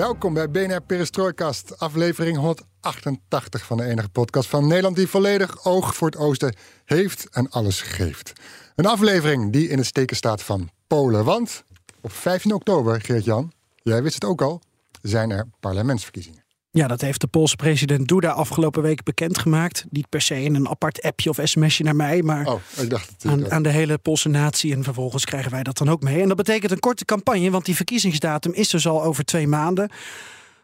Welkom 0.00 0.34
bij 0.34 0.50
BNR 0.50 0.82
Perestrooikast, 0.82 1.78
aflevering 1.78 2.36
188 2.36 3.64
van 3.64 3.76
de 3.76 3.84
enige 3.84 4.08
podcast 4.08 4.48
van 4.48 4.66
Nederland 4.66 4.96
die 4.96 5.08
volledig 5.08 5.64
oog 5.64 5.94
voor 5.94 6.08
het 6.08 6.16
oosten 6.16 6.56
heeft 6.84 7.28
en 7.30 7.50
alles 7.50 7.80
geeft. 7.80 8.32
Een 8.74 8.86
aflevering 8.86 9.52
die 9.52 9.68
in 9.68 9.78
het 9.78 9.86
steken 9.86 10.16
staat 10.16 10.42
van 10.42 10.70
Polen, 10.86 11.24
want 11.24 11.64
op 12.00 12.12
15 12.12 12.52
oktober, 12.54 13.00
Geert-Jan, 13.00 13.52
jij 13.82 14.02
wist 14.02 14.14
het 14.14 14.24
ook 14.24 14.42
al, 14.42 14.60
zijn 15.02 15.30
er 15.30 15.46
parlementsverkiezingen. 15.60 16.39
Ja, 16.72 16.86
dat 16.86 17.00
heeft 17.00 17.20
de 17.20 17.26
Poolse 17.26 17.56
president 17.56 18.08
Duda 18.08 18.30
afgelopen 18.30 18.82
week 18.82 19.02
bekendgemaakt. 19.02 19.84
Niet 19.90 20.08
per 20.08 20.20
se 20.20 20.42
in 20.42 20.54
een 20.54 20.68
apart 20.68 21.02
appje 21.02 21.30
of 21.30 21.38
sms'je 21.42 21.84
naar 21.84 21.96
mij, 21.96 22.22
maar 22.22 22.46
Oh, 22.46 22.60
ik 22.76 22.90
dacht 22.90 23.10
het. 23.10 23.24
aan, 23.32 23.50
aan 23.50 23.62
de 23.62 23.68
hele 23.68 23.98
Poolse 23.98 24.28
natie. 24.28 24.74
En 24.74 24.82
vervolgens 24.84 25.24
krijgen 25.24 25.50
wij 25.50 25.62
dat 25.62 25.78
dan 25.78 25.88
ook 25.88 26.02
mee. 26.02 26.22
En 26.22 26.28
dat 26.28 26.36
betekent 26.36 26.72
een 26.72 26.78
korte 26.78 27.04
campagne, 27.04 27.50
want 27.50 27.64
die 27.64 27.76
verkiezingsdatum 27.76 28.52
is 28.52 28.68
dus 28.68 28.86
al 28.86 29.02
over 29.02 29.24
twee 29.24 29.46
maanden. 29.46 29.90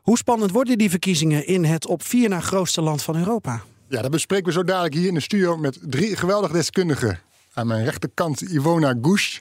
Hoe 0.02 0.16
spannend 0.18 0.50
worden 0.50 0.78
die 0.78 0.90
verkiezingen 0.90 1.46
in 1.46 1.64
het 1.64 1.86
op 1.86 2.02
vier 2.02 2.28
na 2.28 2.40
grootste 2.40 2.82
land 2.82 3.02
van 3.02 3.16
Europa? 3.16 3.62
Ja, 3.88 4.02
dat 4.02 4.10
bespreken 4.10 4.46
we 4.46 4.52
zo 4.52 4.64
dadelijk 4.64 4.94
hier 4.94 5.08
in 5.08 5.14
de 5.14 5.20
studio 5.20 5.56
met 5.56 5.78
drie 5.82 6.16
geweldige 6.16 6.52
deskundigen. 6.52 7.20
Aan 7.52 7.66
mijn 7.66 7.84
rechterkant 7.84 8.40
Ivona 8.40 8.94
Gush, 9.02 9.38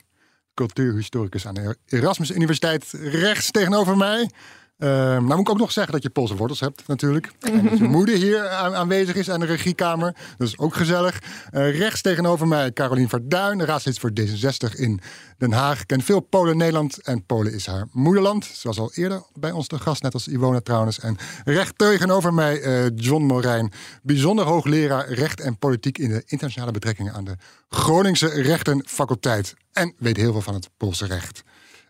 cultuurhistoricus 0.54 1.46
aan 1.46 1.54
de 1.54 1.76
Erasmus 1.86 2.30
Universiteit, 2.30 2.84
rechts 3.00 3.50
tegenover 3.50 3.96
mij. 3.96 4.30
Uh, 4.78 4.88
nou 4.88 5.24
moet 5.24 5.38
ik 5.38 5.50
ook 5.50 5.58
nog 5.58 5.72
zeggen 5.72 5.92
dat 5.92 6.02
je 6.02 6.10
Poolse 6.10 6.36
wortels 6.36 6.60
hebt 6.60 6.86
natuurlijk. 6.86 7.32
En 7.40 7.62
dat 7.62 7.78
je 7.78 7.84
moeder 7.98 8.16
hier 8.16 8.48
aan, 8.48 8.74
aanwezig 8.74 9.14
is 9.14 9.30
aan 9.30 9.40
de 9.40 9.46
regiekamer. 9.46 10.16
Dat 10.36 10.46
is 10.46 10.58
ook 10.58 10.74
gezellig. 10.74 11.22
Uh, 11.52 11.78
rechts 11.78 12.00
tegenover 12.00 12.48
mij 12.48 12.72
Carolien 12.72 13.08
Verduin, 13.08 13.64
raadslid 13.64 13.98
voor 13.98 14.10
D66 14.20 14.78
in 14.78 15.00
Den 15.38 15.52
Haag. 15.52 15.86
Kent 15.86 16.04
veel 16.04 16.20
Polen 16.20 16.56
Nederland 16.56 17.02
en 17.02 17.24
Polen 17.26 17.52
is 17.52 17.66
haar 17.66 17.86
moederland. 17.92 18.44
Ze 18.44 18.66
was 18.68 18.78
al 18.78 18.92
eerder 18.94 19.22
bij 19.34 19.50
ons 19.50 19.66
te 19.66 19.78
gast, 19.78 20.02
net 20.02 20.14
als 20.14 20.28
Iwona 20.28 20.60
trouwens. 20.60 21.00
En 21.00 21.16
recht 21.44 21.78
tegenover 21.78 22.34
mij 22.34 22.62
uh, 22.62 22.90
John 22.94 23.24
Morijn, 23.24 23.72
bijzonder 24.02 24.44
hoogleraar 24.44 25.08
recht 25.08 25.40
en 25.40 25.58
politiek 25.58 25.98
in 25.98 26.08
de 26.08 26.22
internationale 26.26 26.72
betrekkingen 26.72 27.14
aan 27.14 27.24
de 27.24 27.36
Groningse 27.68 28.28
Rechtenfaculteit. 28.28 29.54
En 29.72 29.94
weet 29.98 30.16
heel 30.16 30.32
veel 30.32 30.42
van 30.42 30.54
het 30.54 30.70
Poolse 30.76 31.06
recht. 31.06 31.42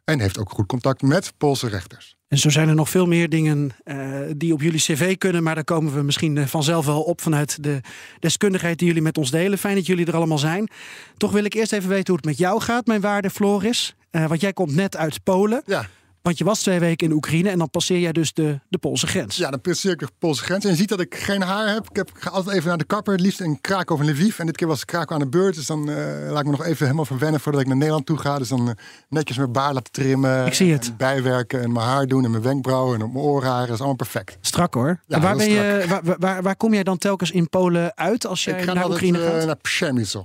En 0.04 0.20
heeft 0.20 0.38
ook 0.38 0.50
goed 0.50 0.66
contact 0.66 1.02
met 1.02 1.32
Poolse 1.36 1.68
rechters. 1.68 2.15
En 2.28 2.38
zo 2.38 2.50
zijn 2.50 2.68
er 2.68 2.74
nog 2.74 2.90
veel 2.90 3.06
meer 3.06 3.28
dingen 3.28 3.70
uh, 3.84 4.20
die 4.36 4.52
op 4.52 4.62
jullie 4.62 4.80
cv 4.80 5.16
kunnen. 5.18 5.42
Maar 5.42 5.54
daar 5.54 5.64
komen 5.64 5.94
we 5.94 6.02
misschien 6.02 6.36
uh, 6.36 6.46
vanzelf 6.46 6.86
wel 6.86 7.02
op 7.02 7.20
vanuit 7.20 7.62
de 7.62 7.80
deskundigheid 8.18 8.78
die 8.78 8.86
jullie 8.86 9.02
met 9.02 9.18
ons 9.18 9.30
delen. 9.30 9.58
Fijn 9.58 9.74
dat 9.74 9.86
jullie 9.86 10.06
er 10.06 10.16
allemaal 10.16 10.38
zijn. 10.38 10.68
Toch 11.16 11.32
wil 11.32 11.44
ik 11.44 11.54
eerst 11.54 11.72
even 11.72 11.88
weten 11.88 12.06
hoe 12.06 12.16
het 12.16 12.24
met 12.24 12.38
jou 12.38 12.60
gaat, 12.60 12.86
mijn 12.86 13.00
waarde 13.00 13.30
Floris. 13.30 13.94
Uh, 14.10 14.26
want 14.26 14.40
jij 14.40 14.52
komt 14.52 14.74
net 14.74 14.96
uit 14.96 15.22
Polen. 15.22 15.62
Ja. 15.66 15.88
Want 16.26 16.38
je 16.38 16.44
was 16.44 16.60
twee 16.60 16.78
weken 16.78 17.06
in 17.06 17.12
Oekraïne 17.12 17.48
en 17.48 17.58
dan 17.58 17.70
passeer 17.70 17.98
jij 17.98 18.12
dus 18.12 18.32
de, 18.32 18.60
de 18.68 18.78
Poolse 18.78 19.06
grens. 19.06 19.36
Ja, 19.36 19.50
dan 19.50 19.60
passeer 19.60 19.92
ik 19.92 19.98
de 19.98 20.08
Poolse 20.18 20.42
grens. 20.42 20.64
En 20.64 20.70
je 20.70 20.76
ziet 20.76 20.88
dat 20.88 21.00
ik 21.00 21.14
geen 21.14 21.42
haar 21.42 21.72
heb. 21.72 21.88
Ik, 21.90 21.96
heb, 21.96 22.08
ik 22.08 22.22
ga 22.22 22.30
altijd 22.30 22.56
even 22.56 22.68
naar 22.68 22.78
de 22.78 22.84
kapper, 22.84 23.12
het 23.12 23.22
liefst 23.22 23.40
in 23.40 23.60
Krakau 23.60 24.00
of 24.00 24.06
Lviv. 24.06 24.38
En 24.38 24.46
dit 24.46 24.56
keer 24.56 24.66
was 24.66 24.84
Krakau 24.84 25.12
aan 25.12 25.18
de 25.18 25.28
beurt. 25.28 25.54
Dus 25.54 25.66
dan 25.66 25.90
uh, 25.90 25.96
laat 26.30 26.38
ik 26.38 26.44
me 26.44 26.50
nog 26.50 26.64
even 26.64 26.84
helemaal 26.84 27.04
verwennen 27.04 27.40
voordat 27.40 27.60
ik 27.60 27.66
naar 27.66 27.76
Nederland 27.76 28.06
toe 28.06 28.18
ga. 28.18 28.38
Dus 28.38 28.48
dan 28.48 28.68
uh, 28.68 28.74
netjes 29.08 29.36
mijn 29.36 29.52
baard 29.52 29.74
laten 29.74 29.92
trimmen. 29.92 30.46
Ik 30.46 30.54
zie 30.54 30.72
het. 30.72 30.86
En 30.86 30.96
bijwerken 30.96 31.62
en 31.62 31.72
mijn 31.72 31.86
haar 31.86 32.06
doen 32.06 32.24
en 32.24 32.30
mijn 32.30 32.42
wenkbrauwen 32.42 32.94
en 32.94 33.04
op 33.04 33.12
mijn 33.12 33.24
oorharen. 33.24 33.66
Dat 33.66 33.74
is 33.74 33.78
allemaal 33.78 33.96
perfect. 33.96 34.38
Strak 34.40 34.74
hoor. 34.74 35.00
Ja, 35.06 35.20
waar, 35.20 35.36
ben 35.36 35.50
je, 35.50 35.84
waar, 35.88 36.16
waar, 36.18 36.42
waar, 36.42 36.56
kom 36.56 36.74
jij 36.74 36.82
dan 36.82 36.98
telkens 36.98 37.30
in 37.30 37.48
Polen 37.48 37.96
uit 37.96 38.26
als 38.26 38.46
ik 38.46 38.58
ga 38.58 38.72
naar 38.72 38.82
altijd, 38.82 39.02
Oekraïne 39.02 39.30
gaat? 39.30 39.40
Uh, 39.40 39.46
naar 39.46 39.56
Przemysl. 39.56 40.24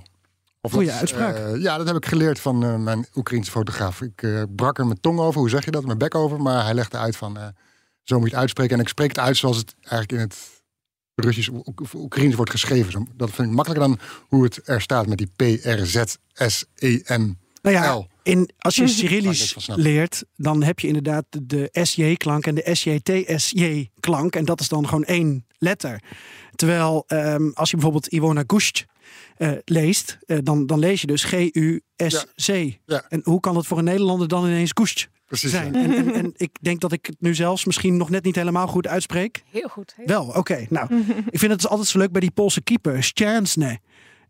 Of 0.64 0.72
Goeie 0.72 0.88
dat, 0.88 0.98
uitspraak. 0.98 1.38
Uh, 1.38 1.62
ja, 1.62 1.76
dat 1.76 1.86
heb 1.86 1.96
ik 1.96 2.06
geleerd 2.06 2.40
van 2.40 2.64
uh, 2.64 2.76
mijn 2.76 3.06
Oekraïense 3.14 3.50
fotograaf. 3.50 4.00
Ik 4.00 4.22
uh, 4.22 4.42
brak 4.56 4.78
er 4.78 4.86
mijn 4.86 5.00
tong 5.00 5.18
over, 5.18 5.40
hoe 5.40 5.50
zeg 5.50 5.64
je 5.64 5.70
dat? 5.70 5.84
Mijn 5.84 5.98
bek 5.98 6.14
over. 6.14 6.40
Maar 6.40 6.64
hij 6.64 6.74
legde 6.74 6.98
uit 6.98 7.16
van, 7.16 7.38
zo 8.02 8.18
moet 8.18 8.24
je 8.24 8.30
het 8.30 8.40
uitspreken. 8.40 8.74
En 8.74 8.80
ik 8.82 8.88
spreek 8.88 9.08
het 9.08 9.18
uit 9.18 9.36
zoals 9.36 9.56
het 9.56 9.74
eigenlijk 9.80 10.12
in 10.12 10.18
het 10.18 10.36
Russisch 11.14 11.48
of 11.74 11.94
Oekraïens 11.94 12.34
wordt 12.34 12.50
geschreven. 12.50 13.08
Dat 13.16 13.30
vind 13.30 13.48
ik 13.48 13.54
makkelijker 13.54 13.88
dan 13.88 13.98
hoe 14.28 14.44
het 14.44 14.60
er 14.64 14.80
staat 14.80 15.06
met 15.06 15.18
die 15.18 15.32
P-R-Z-S-E-M. 15.36 17.32
Nou 17.62 17.76
ja, 17.76 18.06
in, 18.22 18.50
als 18.58 18.76
je 18.76 18.88
Cyrillisch 18.88 19.68
leert, 19.74 20.24
dan 20.36 20.62
heb 20.62 20.80
je 20.80 20.86
inderdaad 20.86 21.24
de 21.42 21.68
SJ-klank 21.72 22.46
en 22.46 22.54
de 22.54 22.68
SJ-TSJ-klank. 22.72 24.36
En 24.36 24.44
dat 24.44 24.60
is 24.60 24.68
dan 24.68 24.88
gewoon 24.88 25.04
één 25.04 25.46
letter. 25.58 26.02
Terwijl 26.54 27.04
um, 27.08 27.52
als 27.54 27.70
je 27.70 27.76
bijvoorbeeld 27.76 28.06
Iwona 28.06 28.44
Gusht 28.46 28.84
uh, 29.38 29.52
leest, 29.64 30.18
uh, 30.26 30.38
dan, 30.42 30.66
dan 30.66 30.78
lees 30.78 31.00
je 31.00 31.06
dus 31.06 31.24
G-U-S-C. 31.24 32.46
Ja. 32.46 32.70
Ja. 32.86 33.04
En 33.08 33.20
hoe 33.24 33.40
kan 33.40 33.54
dat 33.54 33.66
voor 33.66 33.78
een 33.78 33.84
Nederlander 33.84 34.28
dan 34.28 34.44
ineens 34.44 34.72
Precies, 34.72 35.50
zijn? 35.50 35.72
ja. 35.72 35.80
En, 35.82 35.94
en, 35.94 36.14
en, 36.14 36.32
ik 36.36 36.58
denk 36.60 36.80
dat 36.80 36.92
ik 36.92 37.06
het 37.06 37.16
nu 37.18 37.34
zelfs 37.34 37.64
misschien 37.64 37.96
nog 37.96 38.10
net 38.10 38.24
niet 38.24 38.34
helemaal 38.34 38.66
goed 38.66 38.86
uitspreek. 38.86 39.42
Heel 39.50 39.68
goed. 39.68 39.92
Heel 39.96 40.06
Wel, 40.06 40.24
oké. 40.24 40.38
Okay, 40.38 40.66
nou, 40.70 40.88
ik 41.30 41.38
vind 41.38 41.50
het 41.52 41.60
dus 41.60 41.68
altijd 41.68 41.88
zo 41.88 41.98
leuk 41.98 42.12
bij 42.12 42.20
die 42.20 42.30
Poolse 42.30 42.62
keeper, 42.62 43.02
Szczęsny. 43.02 43.80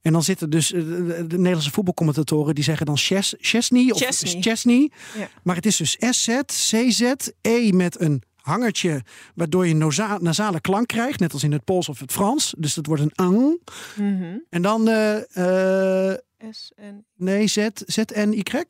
En 0.03 0.13
dan 0.13 0.23
zitten 0.23 0.51
dus 0.51 0.69
de, 0.69 1.25
de 1.29 1.37
Nederlandse 1.37 1.71
voetbalcommentatoren 1.71 2.55
die 2.55 2.65
zeggen 2.65 2.87
dan 2.87 2.97
Chesney 2.97 3.91
of. 3.91 4.03
Chesney. 4.41 4.91
Ja. 5.19 5.29
Maar 5.43 5.57
het 5.57 5.67
is 5.67 5.77
dus 5.77 5.97
SZ, 5.99 6.41
CZ, 6.47 7.13
E 7.41 7.73
met 7.73 8.01
een 8.01 8.23
hangertje, 8.43 9.03
waardoor 9.35 9.67
je 9.67 9.75
noza 9.75 10.19
nasale 10.21 10.61
klank 10.61 10.87
krijgt, 10.87 11.21
net 11.21 11.33
als 11.33 11.43
in 11.43 11.53
het 11.53 11.65
Pools 11.65 11.89
of 11.89 11.99
het 11.99 12.13
Frans. 12.13 12.55
Dus 12.59 12.75
dat 12.75 12.87
wordt 12.87 13.03
een 13.03 13.15
ang. 13.15 13.61
Mm 13.97 14.19
-hmm. 14.19 14.45
En 14.51 14.63
dan 14.63 14.89
uh, 14.89 15.17
uh, 15.35 16.15
S 16.51 16.73
en 16.77 17.05
nee, 17.17 17.47
Z, 17.47 17.67
Z 17.87 17.97
N 18.15 18.33
Y. 18.33 18.65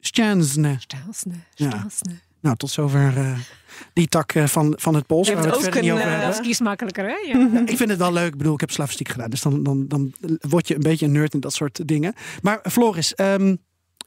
Stjansne. 0.00 0.76
Stelsne. 0.78 1.34
Ja. 1.54 1.86
Nou, 2.40 2.56
tot 2.56 2.70
zover 2.70 3.16
uh, 3.18 3.38
die 3.92 4.08
tak 4.08 4.34
uh, 4.34 4.46
van, 4.46 4.74
van 4.76 4.94
het 4.94 5.06
Pools. 5.06 5.28
Het 5.28 5.38
ook 5.38 5.74
een, 5.74 5.82
niet 5.82 5.92
over 5.92 6.04
uh, 6.04 6.10
hebben. 6.10 6.26
dat 6.26 6.40
is 6.40 6.46
kiesmakkelijker, 6.46 7.04
hè? 7.04 7.16
Ja. 7.32 7.60
Ik 7.72 7.76
vind 7.76 7.90
het 7.90 7.98
wel 7.98 8.12
leuk. 8.12 8.32
Ik 8.32 8.36
bedoel, 8.36 8.54
ik 8.54 8.60
heb 8.60 8.70
slavistiek 8.70 9.08
gedaan. 9.08 9.30
Dus 9.30 9.40
dan, 9.40 9.62
dan, 9.62 9.88
dan 9.88 10.12
word 10.40 10.68
je 10.68 10.74
een 10.74 10.80
beetje 10.80 11.06
een 11.06 11.12
nerd 11.12 11.34
in 11.34 11.40
dat 11.40 11.52
soort 11.52 11.88
dingen. 11.88 12.14
Maar 12.42 12.60
Floris, 12.70 13.12
um, 13.16 13.58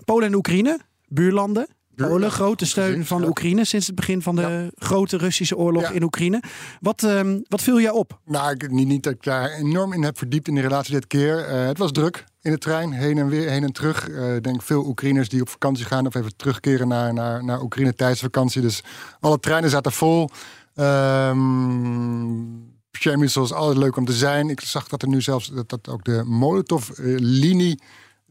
Polen 0.06 0.28
en 0.28 0.36
Oekraïne, 0.36 0.80
buurlanden. 1.08 1.68
Polen, 2.08 2.32
grote 2.32 2.66
steun 2.66 3.06
van 3.06 3.26
Oekraïne 3.26 3.66
sinds 3.66 3.88
het 3.88 3.96
begin 3.96 4.22
van 4.22 4.36
de 4.36 4.42
ja. 4.42 4.70
grote 4.76 5.18
Russische 5.18 5.58
oorlog 5.58 5.82
Ja. 5.82 5.90
in 5.90 6.04
Oekraïne. 6.04 6.44
Wat, 6.80 7.04
um, 7.04 7.44
wat 7.48 7.62
viel 7.62 7.80
jou 7.82 7.98
op? 7.98 8.20
Nou, 8.26 8.52
ik, 8.52 8.72
niet, 8.72 8.88
niet 8.88 9.04
dat 9.04 9.14
ik 9.14 9.24
daar 9.24 9.52
enorm 9.52 9.94
in 9.94 10.04
heb 10.04 10.18
verdiept 10.18 10.48
in 10.48 10.56
de 10.56 10.62
relatie 10.62 10.94
dit 10.94 11.08
keer. 11.08 11.50
Uh, 11.50 11.66
het 11.68 11.78
was 11.78 11.92
druk 11.92 12.26
in 12.42 12.52
de 12.52 12.58
trein, 12.58 12.92
heen 12.92 13.18
en 13.18 13.28
weer, 13.28 13.50
heen 13.50 13.64
en 13.64 13.72
terug. 13.72 14.10
Uh, 14.10 14.36
ik 14.36 14.44
denk 14.44 14.62
veel 14.62 14.86
Oekraïners 14.86 15.30
die 15.30 15.42
op 15.42 15.50
vakantie 15.50 15.86
gaan 15.86 16.08
of 16.08 16.16
even 16.16 16.36
terugkeren 16.36 16.88
naar, 16.88 17.14
naar, 17.14 17.44
naar 17.44 17.62
Oekraïne 17.62 17.94
tijdens 17.94 18.20
vakantie. 18.20 18.62
Dus 18.62 18.84
alle 19.20 19.40
treinen 19.40 19.70
zaten 19.70 19.92
vol. 19.92 20.30
Um, 20.76 22.68
Przemysl 22.92 23.42
is 23.42 23.54
altijd 23.54 23.78
leuk 23.78 23.96
om 23.96 24.06
te 24.06 24.14
zijn. 24.14 24.50
Ik 24.50 24.62
zag 24.62 24.88
dat 24.88 25.02
er 25.02 25.08
nu 25.08 25.22
zelfs 25.22 25.48
dat, 25.48 25.70
dat 25.70 25.90
ook 25.90 26.04
de 26.04 26.24
Molotov-linie 26.26 27.80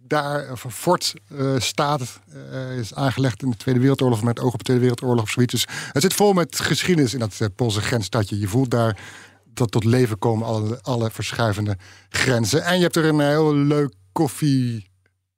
daar 0.09 0.49
een 0.51 0.71
fort 0.71 1.15
uh, 1.33 1.61
staat, 1.61 2.21
uh, 2.35 2.79
is 2.79 2.95
aangelegd 2.95 3.43
in 3.43 3.51
de 3.51 3.57
Tweede 3.57 3.81
Wereldoorlog, 3.81 4.23
met 4.23 4.41
oog 4.41 4.53
op 4.53 4.59
de 4.59 4.65
Tweede 4.65 4.83
Wereldoorlog 4.83 5.23
of 5.23 5.31
zoiets. 5.31 5.53
Dus 5.53 5.67
het 5.93 6.03
zit 6.03 6.15
vol 6.15 6.33
met 6.33 6.61
geschiedenis 6.61 7.13
in 7.13 7.19
dat 7.19 7.39
uh, 7.43 7.49
Poolse 7.57 7.81
grensstadje. 7.81 8.39
Je 8.39 8.49
voelt 8.49 8.71
daar 8.71 8.99
dat 9.45 9.71
tot 9.71 9.85
leven 9.85 10.19
komen 10.19 10.47
alle, 10.47 10.83
alle 10.83 11.11
verschuivende 11.11 11.77
grenzen. 12.09 12.65
En 12.65 12.77
je 12.77 12.83
hebt 12.83 12.97
er 12.97 13.05
een 13.05 13.21
heel 13.21 13.55
leuk 13.55 13.95
koffie, 14.13 14.91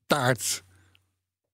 taart, 0.07 0.63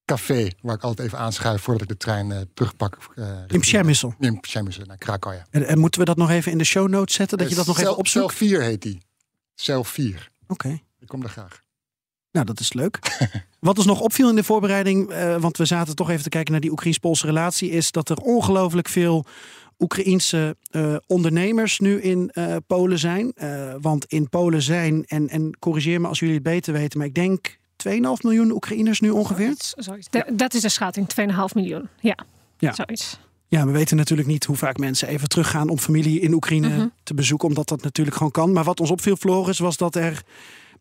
café, 0.04 0.50
waar 0.60 0.74
ik 0.74 0.82
altijd 0.82 1.08
even 1.08 1.18
aanschuif 1.18 1.62
voordat 1.62 1.82
ik 1.82 1.88
de 1.88 1.96
trein 1.96 2.30
uh, 2.30 2.40
terugpak. 2.54 2.98
in 3.46 3.60
Przemysl? 3.60 4.10
In 4.18 4.40
Przemysl, 4.40 4.82
naar 4.86 4.98
Krakau, 4.98 5.34
ja. 5.34 5.46
En, 5.50 5.66
en, 5.66 5.78
moeten 5.78 6.00
we 6.00 6.06
dat 6.06 6.16
nog 6.16 6.30
even 6.30 6.52
in 6.52 6.58
de 6.58 6.64
show 6.64 6.88
notes 6.88 7.14
zetten, 7.14 7.38
dat 7.38 7.48
je 7.48 7.54
dat 7.54 7.66
nog 7.66 7.76
cel, 7.76 7.84
even 7.84 7.98
opzoekt? 7.98 8.36
Cel 8.36 8.48
4 8.48 8.62
heet 8.62 8.82
die. 8.82 9.02
Cel 9.54 9.84
4. 9.84 10.30
Oké. 10.42 10.66
Okay. 10.66 10.82
Ik 10.98 11.08
kom 11.08 11.20
daar 11.20 11.30
graag. 11.30 11.64
Nou, 12.36 12.48
dat 12.48 12.60
is 12.60 12.72
leuk. 12.72 12.98
Wat 13.60 13.76
ons 13.76 13.86
nog 13.86 14.00
opviel 14.00 14.28
in 14.28 14.34
de 14.36 14.44
voorbereiding, 14.44 15.10
uh, 15.10 15.36
want 15.36 15.56
we 15.56 15.64
zaten 15.64 15.96
toch 15.96 16.10
even 16.10 16.22
te 16.22 16.28
kijken 16.28 16.52
naar 16.52 16.60
die 16.60 16.70
Oekraïns-Poolse 16.70 17.26
relatie, 17.26 17.70
is 17.70 17.90
dat 17.90 18.08
er 18.08 18.16
ongelooflijk 18.16 18.88
veel 18.88 19.24
Oekraïense 19.78 20.56
uh, 20.70 20.96
ondernemers 21.06 21.78
nu 21.78 22.00
in 22.00 22.30
uh, 22.34 22.56
Polen 22.66 22.98
zijn. 22.98 23.32
Uh, 23.42 23.74
want 23.80 24.04
in 24.04 24.28
Polen 24.28 24.62
zijn, 24.62 25.04
en, 25.06 25.28
en 25.28 25.56
corrigeer 25.58 26.00
me 26.00 26.08
als 26.08 26.18
jullie 26.18 26.34
het 26.34 26.42
beter 26.42 26.72
weten, 26.72 26.98
maar 26.98 27.06
ik 27.06 27.14
denk 27.14 27.56
2,5 27.88 27.94
miljoen 28.20 28.50
Oekraïners 28.50 29.00
nu 29.00 29.10
ongeveer. 29.10 29.54
Ja. 30.10 30.26
dat 30.32 30.54
is 30.54 30.60
de 30.60 30.68
schatting, 30.68 31.08
2,5 31.20 31.54
miljoen. 31.54 31.88
Ja. 32.00 32.18
Ja. 32.58 32.74
Zoiets. 32.74 33.18
Ja, 33.48 33.66
we 33.66 33.72
weten 33.72 33.96
natuurlijk 33.96 34.28
niet 34.28 34.44
hoe 34.44 34.56
vaak 34.56 34.78
mensen 34.78 35.08
even 35.08 35.28
teruggaan 35.28 35.68
om 35.68 35.78
familie 35.78 36.20
in 36.20 36.32
Oekraïne 36.32 36.68
Mhm. 36.68 36.86
te 37.02 37.14
bezoeken, 37.14 37.48
omdat 37.48 37.68
dat 37.68 37.82
natuurlijk 37.82 38.16
gewoon 38.16 38.32
kan. 38.32 38.52
Maar 38.52 38.64
wat 38.64 38.80
ons 38.80 38.90
opviel, 38.90 39.16
Floris, 39.16 39.58
was 39.58 39.76
dat 39.76 39.94
er 39.94 40.22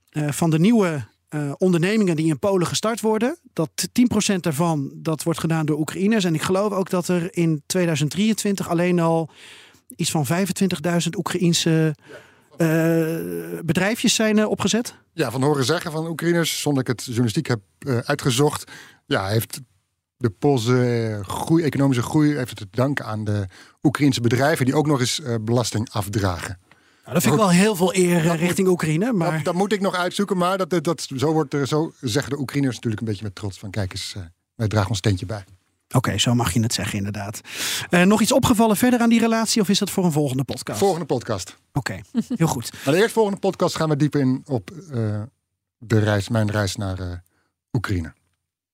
eh, 0.09 0.31
van 0.31 0.49
de 0.49 0.59
nieuwe 0.59 1.05
eh, 1.29 1.51
ondernemingen 1.57 2.15
die 2.15 2.27
in 2.27 2.39
Polen 2.39 2.67
gestart 2.67 3.01
worden, 3.01 3.37
dat 3.53 3.69
10% 3.91 4.35
daarvan 4.39 4.91
dat 4.95 5.23
wordt 5.23 5.39
gedaan 5.39 5.65
door 5.65 5.79
Oekraïners. 5.79 6.23
En 6.23 6.33
ik 6.33 6.41
geloof 6.41 6.71
ook 6.71 6.89
dat 6.89 7.07
er 7.07 7.37
in 7.37 7.63
2023 7.65 8.69
alleen 8.69 8.99
al 8.99 9.29
iets 9.95 10.11
van 10.11 10.25
25.000 10.25 11.09
Oekraïense 11.17 11.95
eh, 12.57 13.59
bedrijfjes 13.65 14.15
zijn 14.15 14.47
opgezet. 14.47 14.95
Ja, 15.13 15.31
van 15.31 15.43
horen 15.43 15.65
zeggen 15.65 15.91
van 15.91 16.07
Oekraïners, 16.07 16.61
zonder 16.61 16.81
ik 16.81 16.87
het 16.87 17.03
journalistiek 17.03 17.47
heb 17.47 17.61
eh, 17.79 17.97
uitgezocht. 17.97 18.71
Ja, 19.05 19.27
heeft 19.27 19.61
de 20.17 20.29
Poolse 20.29 21.19
groei, 21.21 21.63
economische 21.63 22.03
groei, 22.03 22.35
heeft 22.35 22.49
het 22.49 22.57
te 22.57 22.67
danken 22.71 23.05
aan 23.05 23.23
de 23.23 23.45
Oekraïnse 23.83 24.21
bedrijven 24.21 24.65
die 24.65 24.75
ook 24.75 24.87
nog 24.87 24.99
eens 24.99 25.21
belasting 25.41 25.89
afdragen. 25.91 26.59
Nou, 27.05 27.17
dat 27.17 27.21
vind 27.21 27.35
ik 27.35 27.39
wel 27.41 27.49
heel 27.49 27.75
veel 27.75 27.95
eer 27.95 28.17
eh, 28.17 28.29
moet- 28.31 28.39
richting 28.39 28.67
Oekraïne. 28.67 29.13
Maar 29.13 29.31
Dat, 29.31 29.43
dat 29.43 29.53
moet 29.53 29.71
ik 29.73 29.81
nog 29.81 29.95
uitzoeken, 29.95 30.37
maar 30.37 30.57
dat, 30.57 30.83
dat, 30.83 31.07
zo, 31.15 31.31
wordt 31.33 31.53
er, 31.53 31.67
zo 31.67 31.93
zeggen 32.01 32.31
de 32.31 32.39
Oekraïners 32.39 32.75
natuurlijk 32.75 33.01
een 33.01 33.07
beetje 33.07 33.23
met 33.23 33.35
trots 33.35 33.59
van 33.59 33.69
kijk 33.69 33.91
eens, 33.91 34.13
eh, 34.15 34.21
wij 34.55 34.67
dragen 34.67 34.89
ons 34.89 34.97
steentje 34.97 35.25
bij. 35.25 35.43
Oké, 35.95 36.17
zo 36.17 36.33
mag 36.35 36.53
je 36.53 36.61
het 36.61 36.73
zeggen, 36.73 36.97
inderdaad. 36.97 37.41
Eh, 37.89 38.01
nog 38.01 38.21
iets 38.21 38.31
opgevallen 38.31 38.77
verder 38.77 38.99
aan 38.99 39.09
die 39.09 39.19
relatie, 39.19 39.61
of 39.61 39.69
is 39.69 39.79
dat 39.79 39.89
voor 39.89 40.05
een 40.05 40.11
volgende 40.11 40.43
podcast? 40.43 40.79
Volgende 40.79 41.05
podcast. 41.05 41.55
Oké, 41.73 41.99
heel 42.35 42.47
goed. 42.47 42.71
Maar 42.85 42.93
de 42.93 42.99
eerste 42.99 43.13
volgende 43.13 43.39
podcast 43.39 43.75
gaan 43.75 43.89
we 43.89 43.95
dieper 43.95 44.19
in 44.21 44.41
op 44.45 44.71
de 45.77 45.99
reis, 45.99 46.29
mijn 46.29 46.51
reis 46.51 46.75
naar 46.75 47.23
Oekraïne. 47.71 48.13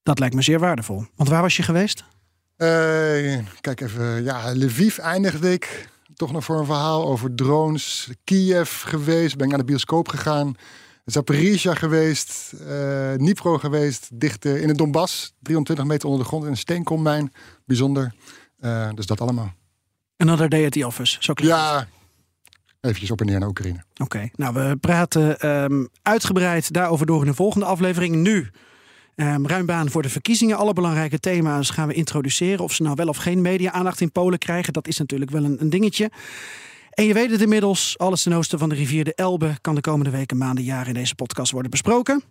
Dat 0.04 0.20
lijkt 0.20 0.36
me 0.36 0.42
zeer 0.42 0.60
waardevol. 0.60 1.06
Want 1.16 1.30
waar 1.30 1.42
was 1.42 1.58
je 1.58 1.64
geweest? 1.64 2.04
Kijk 3.62 3.82
even, 3.82 4.24
ja, 4.24 4.52
Lviv 4.56 4.98
eindigde 4.98 5.52
ik. 5.52 5.90
Toch 6.16 6.32
nog 6.32 6.44
voor 6.44 6.60
een 6.60 6.66
verhaal 6.66 7.06
over 7.06 7.36
drones. 7.36 8.10
Kiev 8.24 8.84
geweest, 8.84 9.36
ben 9.36 9.46
ik 9.46 9.50
naar 9.50 9.60
de 9.60 9.66
bioscoop 9.66 10.08
gegaan. 10.08 10.56
Zaporizhia 11.06 11.74
geweest, 11.74 12.54
eh 12.54 13.14
Dnipro 13.14 13.58
geweest, 13.58 14.10
dicht 14.14 14.46
eh, 14.46 14.62
in 14.62 14.68
het 14.68 14.78
Donbass. 14.78 15.34
320 15.40 15.86
meter 15.86 16.08
onder 16.08 16.24
de 16.24 16.28
grond 16.28 16.44
in 16.44 16.50
een 16.50 16.58
steenkoolmijn. 16.58 17.34
Bijzonder. 17.66 18.14
Eh, 18.60 18.90
dus 18.94 19.06
dat 19.06 19.22
allemaal. 19.22 19.54
Another 20.18 20.50
day 20.50 20.66
at 20.66 20.72
the 20.72 20.86
office. 20.86 21.18
Zo 21.20 21.34
klinkt. 21.34 21.56
Ja, 21.56 21.88
eventjes 22.82 23.12
op 23.12 23.20
en 23.20 23.26
neer 23.26 23.40
naar 23.40 23.48
Oekraïne. 23.50 23.84
Oké, 23.98 24.30
nou 24.36 24.54
we 24.54 24.78
praten 24.82 25.40
ehm, 25.40 25.86
uitgebreid 26.02 26.74
daarover 26.74 27.06
door 27.06 27.22
in 27.22 27.28
de 27.28 27.34
volgende 27.34 27.66
aflevering. 27.66 28.16
Nu 28.16 28.52
ehm, 29.22 29.46
ruim 29.46 29.66
baan 29.66 29.90
voor 29.90 30.02
de 30.02 30.10
verkiezingen. 30.10 30.58
Alle 30.58 30.74
belangrijke 30.74 31.20
thema's 31.20 31.70
gaan 31.70 31.88
we 31.88 31.94
introduceren. 31.94 32.64
Of 32.64 32.74
ze 32.74 32.84
nou 32.84 32.96
wel 32.96 33.08
of 33.08 33.18
geen 33.18 33.42
media-aandacht 33.42 34.02
in 34.02 34.12
Polen 34.12 34.40
krijgen, 34.40 34.74
dat 34.74 34.88
is 34.88 34.98
natuurlijk 34.98 35.32
wel 35.32 35.44
een, 35.44 35.62
een 35.62 35.70
dingetje. 35.70 36.12
En 36.92 37.06
je 37.06 37.14
weet 37.14 37.32
het 37.32 37.42
inmiddels, 37.42 37.98
alles 37.98 38.24
ten 38.24 38.34
oosten 38.34 38.60
van 38.60 38.70
de 38.70 38.76
rivier 38.76 39.04
de 39.04 39.16
Elbe 39.16 39.58
kan 39.62 39.76
de 39.76 39.82
komende 39.82 40.10
weken, 40.10 40.38
maanden, 40.38 40.64
jaren 40.64 40.88
in 40.88 40.94
deze 40.94 41.16
podcast 41.16 41.52
worden 41.52 41.72
besproken. 41.72 42.24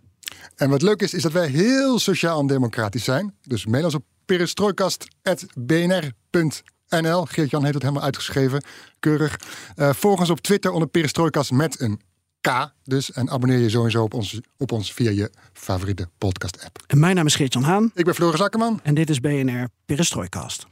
En 0.55 0.69
wat 0.69 0.81
leuk 0.81 1.01
is, 1.01 1.13
is 1.13 1.21
dat 1.21 1.31
wij 1.31 1.47
heel 1.47 1.99
sociaal 1.99 2.39
en 2.39 2.47
democratisch 2.47 3.03
zijn. 3.03 3.35
Dus 3.41 3.65
mail 3.65 3.83
ons 3.83 3.95
op 3.95 4.03
perestrooikast.bnr.nl. 4.25 7.25
Geert-Jan 7.25 7.61
heeft 7.61 7.73
het 7.73 7.83
helemaal 7.83 8.03
uitgeschreven, 8.03 8.63
keurig. 8.99 9.39
Eh 9.75 9.93
volg 9.93 10.19
ons 10.19 10.29
op 10.29 10.41
Twitter 10.41 10.71
onder 10.71 10.87
perestrooikast 10.87 11.51
met 11.51 11.79
een 11.79 12.01
K. 12.41 12.71
Dus 12.83 13.11
en 13.11 13.29
abonneer 13.29 13.59
je 13.59 13.69
sowieso 13.69 14.03
op 14.03 14.13
ons, 14.13 14.39
op 14.57 14.71
ons 14.71 14.93
via 14.93 15.09
je 15.09 15.31
favoriete 15.53 16.07
podcast-app. 16.17 16.83
En 16.87 16.99
mijn 16.99 17.15
naam 17.15 17.25
is 17.25 17.35
Geert-Jan 17.35 17.63
Haan 17.63 17.91
Ik 17.95 18.05
ben 18.05 18.15
Floris 18.15 18.41
Akkerman. 18.41 18.79
en 18.83 18.93
dit 18.93 19.09
is 19.09 19.19
BNR 19.19 19.67
Perestrooikast. 19.85 20.67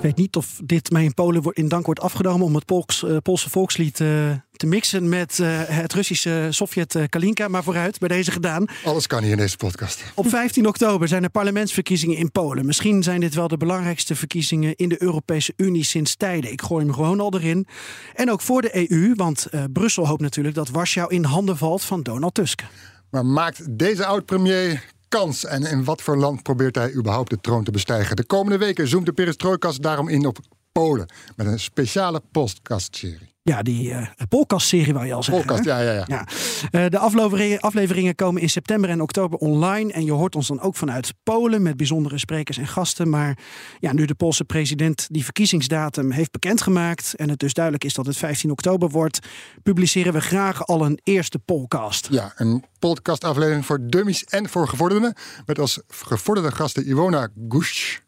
Ik 0.00 0.06
weet 0.06 0.16
niet 0.16 0.36
of 0.36 0.60
dit 0.64 0.90
mij 0.90 1.04
in 1.04 1.14
Polen 1.14 1.42
in 1.52 1.68
dank 1.68 1.84
wordt 1.86 2.00
afgenomen 2.00 2.46
om 2.46 2.54
het 2.54 2.70
eh, 3.02 3.16
Poolse 3.22 3.50
volkslied 3.50 4.00
eh, 4.00 4.30
te 4.52 4.66
mixen 4.66 5.08
met 5.08 5.38
eh, 5.38 5.60
het 5.64 5.92
Russische 5.92 6.46
Sovjet 6.50 6.98
Kalinka. 7.08 7.48
Maar 7.48 7.62
vooruit, 7.62 7.98
bij 7.98 8.08
deze 8.08 8.30
gedaan. 8.30 8.64
Alles 8.84 9.06
kan 9.06 9.22
hier 9.22 9.30
in 9.30 9.36
deze 9.36 9.56
podcast. 9.56 10.02
Op 10.14 10.28
15 10.38 10.66
oktober 10.66 11.08
zijn 11.08 11.22
er 11.22 11.30
parlementsverkiezingen 11.30 12.16
in 12.16 12.30
Polen. 12.32 12.66
Misschien 12.66 13.02
zijn 13.02 13.20
dit 13.20 13.34
wel 13.34 13.48
de 13.48 13.56
belangrijkste 13.56 14.14
verkiezingen 14.14 14.76
in 14.76 14.88
de 14.88 15.02
Europese 15.02 15.52
Unie 15.56 15.84
sinds 15.84 16.16
tijden. 16.16 16.52
Ik 16.52 16.62
gooi 16.62 16.84
hem 16.84 16.94
gewoon 16.94 17.20
al 17.20 17.34
erin. 17.34 17.66
En 18.14 18.30
ook 18.30 18.40
voor 18.40 18.62
de 18.62 18.90
EU, 18.90 19.14
want 19.14 19.46
Brussel 19.72 20.06
hoopt 20.06 20.22
natuurlijk 20.22 20.54
dat 20.54 20.68
Warschau 20.68 21.14
in 21.14 21.24
handen 21.24 21.56
valt 21.56 21.82
van 21.82 22.02
Donald 22.02 22.34
Tusk. 22.34 22.62
Maar 23.10 23.26
maakt 23.26 23.78
deze 23.78 24.06
oud-premier 24.06 24.84
kans? 25.10 25.44
En 25.44 25.62
in 25.62 25.84
wat 25.84 26.02
voor 26.02 26.16
land 26.16 26.42
probeert 26.42 26.74
hij 26.74 26.92
überhaupt 26.92 27.30
de 27.30 27.40
troon 27.40 27.64
te 27.64 27.70
bestijgen? 27.70 28.16
De 28.16 28.24
komende 28.24 28.58
weken 28.58 28.88
zoomt 28.88 29.06
de 29.06 29.12
perestrooikast 29.12 29.82
daarom 29.82 30.08
in 30.08 30.26
op 30.26 30.38
Polen. 30.72 31.12
Met 31.36 31.46
een 31.46 31.60
speciale 31.60 32.22
podcastserie. 32.32 33.29
Ja, 33.42 33.62
die 33.62 33.92
eh 33.92 34.06
Polkast-serie 34.28 34.92
wou 34.92 35.06
je 35.06 35.14
al 35.14 35.22
zeggen. 35.22 35.44
Podcast, 35.44 35.64
ja, 35.64 35.80
ja. 35.80 36.04
Ja. 36.06 36.26
Eh, 36.70 36.86
de 36.88 36.98
afleveringen, 36.98 37.60
afleveringen 37.60 38.14
komen 38.14 38.42
in 38.42 38.50
september 38.50 38.90
en 38.90 39.00
oktober 39.00 39.38
online. 39.38 39.92
En 39.92 40.04
je 40.04 40.12
hoort 40.12 40.36
ons 40.36 40.46
dan 40.46 40.60
ook 40.60 40.76
vanuit 40.76 41.14
Polen 41.22 41.62
met 41.62 41.76
bijzondere 41.76 42.18
sprekers 42.18 42.58
en 42.58 42.66
gasten. 42.66 43.08
Maar 43.08 43.38
ja, 43.78 43.92
nu 43.92 44.04
de 44.04 44.14
Poolse 44.14 44.44
president 44.44 45.06
die 45.10 45.24
verkiezingsdatum 45.24 46.10
heeft 46.10 46.30
bekendgemaakt. 46.30 47.14
en 47.14 47.28
het 47.28 47.38
dus 47.38 47.54
duidelijk 47.54 47.84
is 47.84 47.94
dat 47.94 48.06
het 48.06 48.16
15 48.16 48.50
oktober 48.50 48.88
wordt. 48.90 49.18
publiceren 49.62 50.12
we 50.12 50.20
graag 50.20 50.66
al 50.66 50.84
een 50.84 51.00
eerste 51.02 51.38
podcast. 51.38 52.08
Ja, 52.10 52.32
een 52.36 52.64
podcastaflevering 52.78 53.66
voor 53.66 53.86
dummies 53.86 54.24
en 54.24 54.48
voor 54.48 54.68
gevorderden. 54.68 55.14
Met 55.46 55.58
als 55.58 55.80
gevorderde 55.88 56.52
gasten 56.52 56.88
Iwona 56.88 57.28
Gusch. 57.48 57.98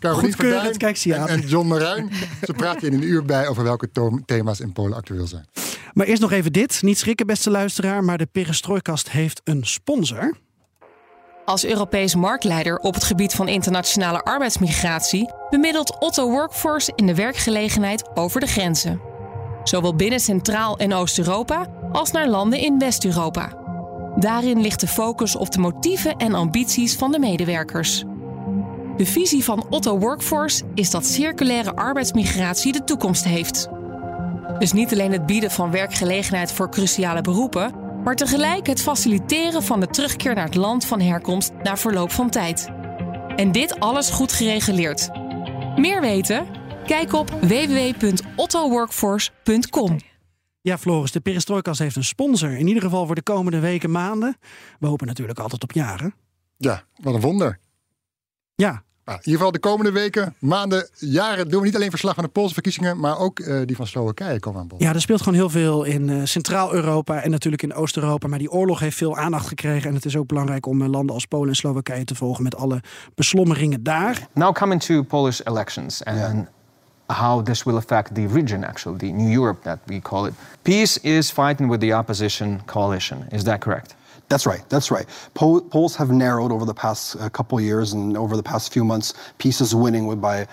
Caroline 0.00 0.32
Goedkeurend, 0.32 0.76
kijk 0.76 0.96
ze 0.96 1.14
en, 1.14 1.20
aan. 1.20 1.28
en 1.28 1.40
John 1.40 1.68
Marijn. 1.68 2.10
Ze 2.42 2.52
praten 2.52 2.80
je 2.80 2.86
in 2.86 3.02
een 3.02 3.08
uur 3.08 3.24
bij 3.24 3.48
over 3.48 3.62
welke 3.62 3.88
thema's 4.26 4.60
in 4.60 4.72
Polen 4.72 4.96
actueel 4.96 5.26
zijn. 5.26 5.46
Maar 5.92 6.06
eerst 6.06 6.22
nog 6.22 6.32
even 6.32 6.52
dit. 6.52 6.82
Niet 6.82 6.98
schrikken, 6.98 7.26
beste 7.26 7.50
luisteraar. 7.50 8.04
Maar 8.04 8.18
de 8.18 8.26
Perestrooikast 8.26 9.10
heeft 9.10 9.40
een 9.44 9.64
sponsor. 9.64 10.36
Als 11.44 11.64
Europees 11.64 12.14
marktleider 12.14 12.78
op 12.78 12.94
het 12.94 13.04
gebied 13.04 13.32
van 13.32 13.48
internationale 13.48 14.22
arbeidsmigratie 14.22 15.30
bemiddelt 15.50 15.98
Otto 15.98 16.30
Workforce 16.30 16.92
in 16.94 17.06
de 17.06 17.14
werkgelegenheid 17.14 18.10
over 18.14 18.40
de 18.40 18.46
grenzen. 18.46 19.00
Zowel 19.64 19.94
binnen 19.96 20.20
Centraal- 20.20 20.78
en 20.78 20.92
Oost-Europa 20.92 21.66
als 21.92 22.10
naar 22.10 22.28
landen 22.28 22.58
in 22.58 22.78
West-Europa. 22.78 23.58
Daarin 24.16 24.60
ligt 24.60 24.80
de 24.80 24.86
focus 24.86 25.36
op 25.36 25.50
de 25.50 25.58
motieven 25.58 26.16
en 26.16 26.34
ambities 26.34 26.96
van 26.96 27.12
de 27.12 27.18
medewerkers. 27.18 28.04
De 29.00 29.06
visie 29.06 29.44
van 29.44 29.66
Otto 29.68 29.98
Workforce 29.98 30.64
is 30.74 30.90
dat 30.90 31.06
circulaire 31.06 31.74
arbeidsmigratie 31.74 32.72
de 32.72 32.84
toekomst 32.84 33.24
heeft. 33.24 33.68
Dus 34.58 34.72
niet 34.72 34.92
alleen 34.92 35.12
het 35.12 35.26
bieden 35.26 35.50
van 35.50 35.70
werkgelegenheid 35.70 36.52
voor 36.52 36.70
cruciale 36.70 37.20
beroepen, 37.20 37.74
maar 38.04 38.16
tegelijk 38.16 38.66
het 38.66 38.82
faciliteren 38.82 39.62
van 39.62 39.80
de 39.80 39.86
terugkeer 39.86 40.34
naar 40.34 40.44
het 40.44 40.54
land 40.54 40.84
van 40.84 41.00
herkomst 41.00 41.52
na 41.62 41.76
verloop 41.76 42.10
van 42.10 42.30
tijd. 42.30 42.68
En 43.36 43.52
dit 43.52 43.80
alles 43.80 44.10
goed 44.10 44.32
gereguleerd. 44.32 45.10
Meer 45.76 46.00
weten? 46.00 46.46
Kijk 46.86 47.12
op 47.12 47.30
www.ottoworkforce.com. 47.30 49.96
Ja, 50.60 50.78
Floris, 50.78 51.12
de 51.12 51.20
Perestrooikast 51.20 51.78
heeft 51.78 51.96
een 51.96 52.04
sponsor. 52.04 52.50
In 52.50 52.66
ieder 52.66 52.82
geval 52.82 53.06
voor 53.06 53.14
de 53.14 53.22
komende 53.22 53.60
weken, 53.60 53.90
maanden. 53.90 54.36
We 54.78 54.86
hopen 54.86 55.06
natuurlijk 55.06 55.38
altijd 55.38 55.62
op 55.62 55.72
jaren. 55.72 56.14
Ja, 56.56 56.82
wat 57.02 57.14
een 57.14 57.20
wonder. 57.20 57.58
Ja, 58.54 58.84
Nou, 59.04 59.18
in 59.18 59.24
ieder 59.24 59.46
geval 59.46 59.52
de 59.52 59.68
komende 59.68 59.92
weken, 59.92 60.34
maanden, 60.38 60.88
jaren 60.98 61.48
doen 61.48 61.60
we 61.60 61.66
niet 61.66 61.74
alleen 61.74 61.90
verslag 61.90 62.14
van 62.14 62.24
de 62.24 62.30
Poolse 62.30 62.54
verkiezingen, 62.54 63.00
maar 63.00 63.18
ook 63.18 63.38
eh, 63.38 63.60
die 63.64 63.76
van 63.76 63.86
Slowakije 63.86 64.38
komen 64.38 64.60
aan 64.60 64.68
bod. 64.68 64.82
Ja, 64.82 64.94
er 64.94 65.00
speelt 65.00 65.22
gewoon 65.22 65.38
heel 65.38 65.50
veel 65.50 65.84
in 65.84 66.10
eh, 66.10 66.24
Centraal-Europa 66.24 67.22
en 67.22 67.30
natuurlijk 67.30 67.62
in 67.62 67.74
Oost-Europa. 67.74 68.28
Maar 68.28 68.38
die 68.38 68.50
oorlog 68.50 68.80
heeft 68.80 68.96
veel 68.96 69.16
aandacht 69.16 69.46
gekregen. 69.46 69.88
En 69.88 69.94
het 69.94 70.04
is 70.04 70.16
ook 70.16 70.26
belangrijk 70.26 70.66
om 70.66 70.82
eh, 70.82 70.88
landen 70.88 71.14
als 71.14 71.26
Polen 71.26 71.48
en 71.48 71.54
Slowakije 71.54 72.04
te 72.04 72.14
volgen 72.14 72.42
met 72.42 72.56
alle 72.56 72.82
beslommeringen 73.14 73.82
daar. 73.82 74.28
Now 74.34 74.54
coming 74.54 74.82
to 74.82 75.02
Polish 75.02 75.40
elections 75.44 76.04
and 76.04 76.46
how 77.06 77.44
this 77.44 77.62
will 77.62 77.76
affect 77.76 78.14
the 78.14 78.26
region, 78.26 78.64
actually, 78.64 78.98
the 78.98 79.10
New 79.10 79.32
Europe 79.32 79.62
that 79.62 79.78
we 79.86 80.00
call 80.00 80.26
it. 80.26 80.34
Peace 80.62 81.00
is 81.00 81.30
fighting 81.30 81.70
with 81.70 81.80
the 81.80 81.94
opposition 81.94 82.60
coalition. 82.64 83.26
Is 83.30 83.42
that 83.42 83.58
correct? 83.58 83.94
That's 84.30 84.46
right. 84.46 84.62
That's 84.68 84.90
right. 84.90 85.06
Po- 85.32 85.60
polls 85.60 85.96
have 85.96 86.12
narrowed 86.12 86.52
over 86.52 86.64
the 86.64 86.74
past 86.74 87.14
uh, 87.16 87.28
couple 87.30 87.58
of 87.58 87.64
years 87.64 87.92
and 87.92 88.16
over 88.16 88.36
the 88.36 88.42
past 88.42 88.72
few 88.72 88.84
months. 88.84 89.12
Peace 89.36 89.60
is 89.64 89.72
winning 89.72 90.08
with 90.08 90.20
by, 90.20 90.46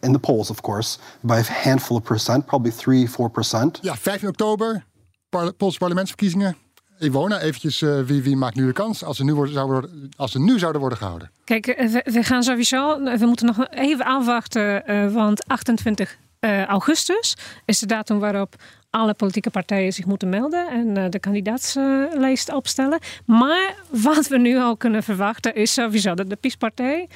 in 0.00 0.12
the 0.12 0.18
polls, 0.18 0.50
of 0.50 0.60
course, 0.62 0.98
by 1.20 1.38
a 1.38 1.42
handful 1.44 1.96
of 1.98 2.02
percent, 2.04 2.46
probably 2.46 2.72
three, 2.72 3.06
four 3.06 3.30
percent. 3.30 3.78
Ja, 3.82 3.94
15 3.94 4.28
oktober, 4.28 4.84
parle- 5.28 5.52
Poolse 5.52 5.78
parlementsverkiezingen. 5.78 6.56
Ivona, 7.00 7.40
eventjes, 7.40 7.82
eh, 7.82 8.00
wie, 8.06 8.22
wie 8.22 8.36
maakt 8.36 8.54
nu 8.56 8.66
de 8.66 8.72
kans 8.72 9.04
als 9.04 9.16
ze 9.16 9.24
nu, 9.24 9.34
worden, 9.34 9.54
zouden 9.54 9.80
worden, 9.80 10.10
als 10.16 10.32
ze 10.32 10.38
nu 10.40 10.58
zouden 10.58 10.80
worden 10.80 10.98
gehouden? 10.98 11.30
Kijk, 11.44 11.66
eh, 11.66 11.88
we, 11.88 12.00
we 12.12 12.22
gaan 12.22 12.42
sowieso, 12.42 13.02
we 13.18 13.26
moeten 13.26 13.46
nog 13.46 13.66
even 13.70 14.04
afwachten, 14.04 14.86
eh, 14.86 15.12
want 15.12 15.46
28 15.46 16.16
eh, 16.40 16.64
augustus 16.64 17.36
is 17.64 17.78
de 17.78 17.86
datum 17.86 18.18
waarop 18.18 18.54
alle 18.90 19.14
politieke 19.14 19.50
partijen 19.50 19.92
zich 19.92 20.06
moeten 20.06 20.28
melden 20.28 20.68
en 20.68 20.96
eh, 20.96 21.10
de 21.10 21.18
kandidaatslijst 21.18 22.52
opstellen. 22.52 22.98
Maar 23.26 23.74
wat 23.90 24.28
we 24.28 24.38
nu 24.38 24.58
al 24.58 24.76
kunnen 24.76 25.02
verwachten 25.02 25.54
is 25.54 25.72
sowieso 25.72 26.14
dat 26.14 26.30
de 26.30 26.36
PiS-partij, 26.36 27.08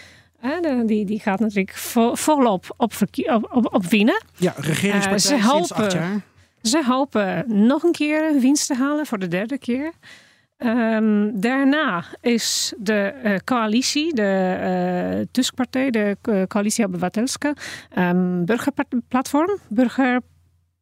die, 0.87 1.05
die 1.05 1.21
gaat 1.21 1.41
natuurlijk 1.41 1.77
vo- 1.77 2.15
volop 2.15 2.75
op, 2.77 2.93
op, 3.27 3.49
op, 3.53 3.75
op 3.75 3.87
winnen. 3.87 4.23
Ja, 4.37 4.55
regeringspartij 4.57 5.37
Eh, 5.37 5.43
ze 5.45 5.51
hopen- 5.51 5.77
acht 5.77 5.93
jaar. 5.93 6.21
Ze 6.63 6.83
hopen 6.87 7.45
nog 7.67 7.83
een 7.83 7.93
keer 7.93 8.41
winst 8.41 8.67
te 8.67 8.75
halen 8.75 9.07
voor 9.07 9.19
de 9.19 9.29
derde 9.29 9.59
keer. 9.59 9.93
Ehm, 10.57 11.31
daarna 11.35 12.05
is 12.21 12.73
de 12.79 12.95
eh, 13.23 13.37
coalitie, 13.45 14.15
de 14.15 14.57
eh 14.61 15.27
Tuskpartij, 15.31 15.91
de 15.91 16.17
Coalitie 16.49 16.85
Obywatelska, 16.85 17.53
um, 17.99 18.45
burgerplatform, 18.45 19.59
burger, 19.69 20.21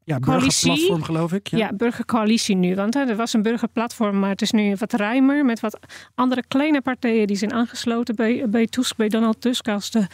Ja, 0.04 0.18
burgerplatform 0.18 1.02
geloof 1.02 1.32
ik. 1.32 1.46
ja. 1.48 1.58
Ja. 1.58 1.72
burgercoalitie 1.72 2.56
nu. 2.56 2.74
Want 2.74 2.94
hè, 2.94 3.04
er 3.04 3.16
was 3.16 3.32
een 3.32 3.42
burgerplatform, 3.42 4.18
maar 4.18 4.30
het 4.30 4.42
is 4.42 4.50
nu 4.50 4.74
wat 4.78 4.92
ruimer 4.92 5.44
met 5.44 5.60
wat 5.60 5.78
andere 6.14 6.44
kleine 6.48 6.80
partijen 6.80 7.26
die 7.26 7.36
zijn 7.36 7.52
aangesloten 7.52 8.14
bij, 8.14 8.44
bij 8.48 8.66
Tusk, 8.66 8.96
bij 8.96 9.08
Donald 9.08 9.40
Tusk 9.40 9.68
als 9.68 9.90
de, 9.90 10.06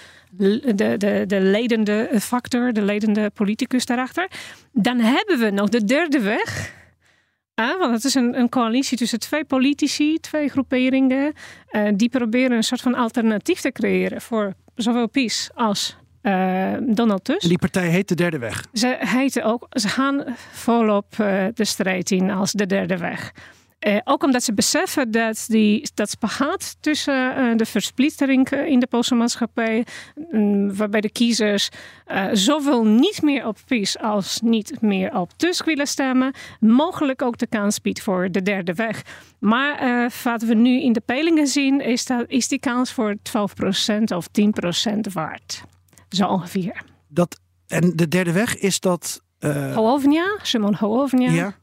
de, 0.74 0.96
de, 0.96 1.24
de 1.26 1.40
ledende 1.40 2.08
factor, 2.20 2.72
de 2.72 2.82
ledende 2.82 3.30
politicus 3.30 3.86
daarachter. 3.86 4.30
Dan 4.72 4.98
hebben 5.00 5.38
we 5.38 5.50
nog 5.50 5.68
de 5.68 5.84
derde 5.84 6.20
weg. 6.20 6.74
Ah, 7.54 7.78
want 7.78 7.92
het 7.92 8.04
is 8.04 8.14
een, 8.14 8.38
een 8.38 8.48
coalitie 8.48 8.96
tussen 8.98 9.18
twee 9.18 9.44
politici, 9.44 10.18
twee 10.20 10.48
groeperingen. 10.48 11.32
eh, 11.68 11.88
die 11.94 12.08
proberen 12.08 12.56
een 12.56 12.62
soort 12.64 12.80
van 12.80 12.94
alternatief 12.94 13.60
te 13.60 13.72
creëren 13.72 14.20
voor 14.20 14.54
zowel 14.74 15.08
PiS 15.08 15.50
als 15.54 15.96
eh, 16.26 16.72
Donald 16.80 17.24
Tusk. 17.24 17.42
En 17.42 17.48
die 17.48 17.58
partij 17.58 17.88
heet 17.88 18.08
de 18.08 18.14
derde 18.14 18.38
weg. 18.38 18.64
Ze 18.72 18.96
heten 18.98 19.44
ook, 19.44 19.66
ze 19.70 19.88
gaan 19.88 20.24
volop 20.52 21.06
eh, 21.18 21.44
de 21.54 21.64
strijd 21.64 22.10
in 22.10 22.30
als 22.30 22.52
de 22.52 22.66
derde 22.66 22.96
weg. 22.96 23.32
Eh, 23.78 23.96
ook 24.04 24.22
omdat 24.22 24.42
ze 24.42 24.54
beseffen 24.54 25.10
dat 25.10 25.44
die, 25.48 25.88
dat 25.94 26.10
spagaat 26.10 26.76
tussen 26.80 27.36
eh, 27.36 27.56
de 27.56 27.64
versplittering 27.64 28.50
in 28.50 28.78
de 28.78 28.86
Poolse 28.86 29.14
maatschappij, 29.14 29.86
mm, 30.30 30.76
waarbij 30.76 31.00
de 31.00 31.10
kiezers 31.10 31.68
eh, 32.06 32.26
zowel 32.32 32.84
niet 32.84 33.22
meer 33.22 33.46
op 33.46 33.58
PiS 33.66 33.98
als 33.98 34.40
niet 34.40 34.80
meer 34.80 35.16
op 35.16 35.30
Tusk 35.36 35.64
willen 35.64 35.86
stemmen, 35.86 36.34
mogelijk 36.60 37.22
ook 37.22 37.38
de 37.38 37.46
kans 37.46 37.80
biedt 37.80 38.02
voor 38.02 38.30
de 38.30 38.42
derde 38.42 38.74
weg. 38.74 39.02
Maar 39.38 40.10
wat 40.24 40.42
we 40.42 40.54
nu 40.54 40.80
in 40.80 40.92
de 40.92 41.00
peilingen 41.00 41.46
zien, 41.46 41.80
is, 41.80 42.06
dat, 42.06 42.24
is 42.28 42.48
die 42.48 42.58
kans 42.58 42.92
voor 42.92 43.16
12% 43.16 44.02
of 44.14 44.28
10% 44.28 45.12
waard. 45.12 45.62
Zo 46.08 46.26
ongeveer. 46.26 46.82
Dat, 47.08 47.40
en 47.66 47.92
de 47.96 48.08
derde 48.08 48.32
weg 48.32 48.56
is 48.56 48.80
dat... 48.80 49.22
eh, 49.38 49.74
Hołownia, 49.74 50.38
Simon 50.42 50.74
Hołownia. 50.74 51.30
ja, 51.30 51.54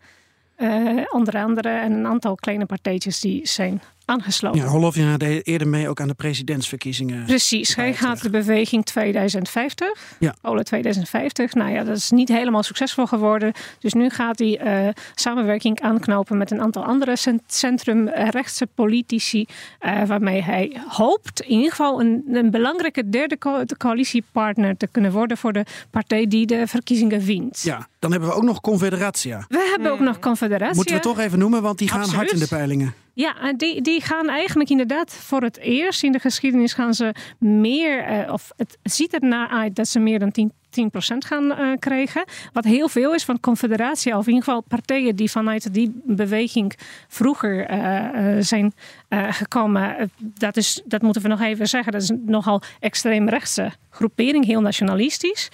eh, 0.56 1.06
onder 1.12 1.38
andere 1.44 1.70
en 1.70 1.92
een 1.92 2.06
aantal 2.08 2.36
kleine 2.36 2.66
partijtjes 2.66 3.20
die 3.20 3.48
zijn 3.48 3.82
aangesloten. 4.05 4.62
ja, 4.62 4.67
Holovja 4.67 5.17
deed 5.17 5.48
eerder 5.48 5.67
mee 5.67 5.89
ook 5.89 6.01
aan 6.01 6.07
de 6.07 6.13
presidentsverkiezingen. 6.13 7.25
Precies, 7.25 7.75
hij 7.75 7.93
gaat 7.93 8.22
de 8.22 8.29
beweging 8.29 8.86
2050, 8.86 10.15
Ja. 10.19 10.36
Polen 10.41 10.65
2050. 10.65 11.53
Nou 11.53 11.72
ja, 11.72 11.83
dat 11.83 11.98
is 11.98 12.12
niet 12.12 12.27
helemaal 12.29 12.63
succesvol 12.63 13.05
geworden. 13.07 13.51
Dus 13.79 13.93
nu 13.93 14.10
gaat 14.10 14.39
hij 14.39 14.57
eh, 14.60 14.93
samenwerking 15.15 15.79
aanknopen 15.81 16.38
met 16.38 16.51
een 16.51 16.62
aantal 16.62 16.83
andere 16.86 17.15
cent- 17.15 17.41
centrumrechtse 17.48 18.67
politici. 18.75 19.45
eh, 19.79 20.03
waarmee 20.03 20.41
hij 20.43 20.77
hoopt 20.88 21.41
in 21.41 21.50
ieder 21.55 21.69
geval 21.69 22.01
een, 22.01 22.24
een 22.31 22.51
belangrijke 22.51 23.10
derde 23.10 23.38
co- 23.38 23.63
coalitiepartner 23.77 24.77
te 24.77 24.88
kunnen 24.91 25.12
worden 25.12 25.38
voor 25.38 25.53
de 25.53 25.65
partij 25.89 26.27
die 26.27 26.45
de 26.45 26.67
verkiezingen 26.67 27.19
wint. 27.22 27.62
Ja, 27.62 27.88
dan 28.00 28.12
hebben 28.12 28.29
we 28.29 28.36
ook 28.36 28.43
nog 28.43 28.62
Confederatia. 28.62 29.45
We 29.50 29.69
hebben 29.72 29.91
ook 29.91 30.00
nog 30.00 30.19
Confederatie. 30.19 30.75
Moeten 30.75 30.95
we 30.95 31.01
toch 31.01 31.19
even 31.19 31.39
noemen, 31.39 31.62
want 31.62 31.77
die 31.77 31.88
gaan 31.89 32.10
hard 32.10 32.31
in 32.31 32.39
de 32.39 32.48
peilingen. 32.48 32.93
Ja, 33.15 33.39
en 33.39 33.58
die, 33.58 33.82
die 33.82 34.01
gaan 34.01 34.29
eigenlijk 34.29 34.70
inderdaad 34.70 35.13
voor 35.13 35.41
het 35.41 35.58
eerst 35.58 36.03
in 36.03 36.12
de 36.12 36.20
geschiedenis 36.20 36.74
gaan 36.74 36.93
ze 36.93 37.13
meer, 37.38 38.03
eh, 38.03 38.34
of 38.34 38.51
het 38.58 38.77
ziet 38.84 39.13
er 39.13 39.27
naar 39.27 39.48
uit 39.48 39.75
dat 39.75 39.88
ze 39.88 40.00
meer 40.00 40.20
dan 40.20 40.32
10, 40.32 40.51
10% 40.70 41.25
gaan 41.25 41.51
eh, 41.51 41.72
krijgen. 41.79 42.24
Wat 42.53 42.63
heel 42.63 42.88
veel 42.88 43.13
is 43.13 43.25
van 43.25 43.39
confederatie, 43.39 44.17
of 44.17 44.27
in 44.27 44.34
ieder 44.34 44.43
geval 44.43 44.62
partijen 44.62 45.15
die 45.15 45.32
vanuit 45.32 45.74
die 45.74 46.01
beweging 46.03 46.75
vroeger 47.08 47.65
eh, 47.65 48.38
eh, 48.38 48.43
zijn 48.43 48.74
eh, 49.08 49.34
gekomen. 49.34 49.98
Eh, 49.98 50.05
dat, 50.17 50.58
is, 50.58 50.82
dat 50.86 51.01
moeten 51.01 51.22
we 51.22 51.27
nog 51.27 51.41
even 51.41 51.67
zeggen, 51.67 51.91
dat 51.91 52.01
is 52.01 52.10
een 52.10 52.24
nogal 52.25 52.62
extreemrechtse 52.79 53.72
groepering, 53.89 54.46
heel 54.46 54.62
nationalistisch. 54.62 55.50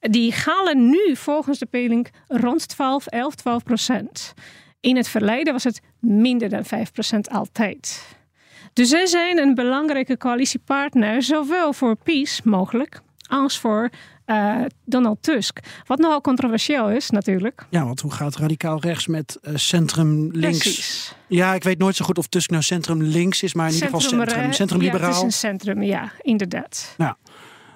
Die 0.00 0.34
halen 0.44 0.90
nu 0.90 1.16
volgens 1.16 1.58
de 1.58 1.66
peiling 1.66 2.08
rond 2.28 2.68
12, 2.68 3.06
11, 3.06 3.34
12 3.34 3.62
procent. 3.62 4.34
In 4.80 4.96
het 4.96 5.08
verleden 5.08 5.52
was 5.52 5.64
het 5.64 5.80
minder 5.98 6.48
dan 6.48 6.64
5% 6.64 6.68
altijd. 7.32 8.06
Dus 8.72 8.88
zij 8.88 9.06
zijn 9.06 9.38
een 9.38 9.54
belangrijke 9.54 10.16
coalitiepartner, 10.16 11.22
zowel 11.22 11.72
voor 11.72 11.96
PiS 11.96 12.42
mogelijk, 12.42 13.00
als 13.28 13.58
voor 13.58 13.90
eh, 14.24 14.56
Donald 14.84 15.22
Tusk. 15.22 15.58
Wat 15.86 15.98
nogal 15.98 16.20
controversieel 16.20 16.90
is 16.90 17.10
natuurlijk. 17.10 17.66
Ja, 17.68 17.84
want 17.84 18.00
hoe 18.00 18.12
gaat 18.12 18.36
radicaal 18.36 18.80
rechts 18.80 19.06
met 19.06 19.38
eh, 19.42 19.52
centrum 19.56 20.30
links? 20.32 20.58
Precies. 20.58 21.14
Ja, 21.26 21.54
ik 21.54 21.62
weet 21.62 21.78
nooit 21.78 21.96
zo 21.96 22.04
goed 22.04 22.18
of 22.18 22.26
Tusk 22.26 22.50
nou 22.50 22.62
centrum 22.62 23.02
links 23.02 23.42
is, 23.42 23.54
maar 23.54 23.66
in 23.66 23.72
ieder 23.72 23.88
geval 23.88 24.00
centrum. 24.00 24.28
Centrum, 24.28 24.52
Centrum 24.52 24.80
Ja, 24.80 24.86
het 24.86 24.94
liberaal. 24.94 25.18
is 25.18 25.24
een 25.24 25.32
centrum, 25.32 25.82
ja, 25.82 26.12
inderdaad. 26.20 26.94
Ja. 26.98 27.16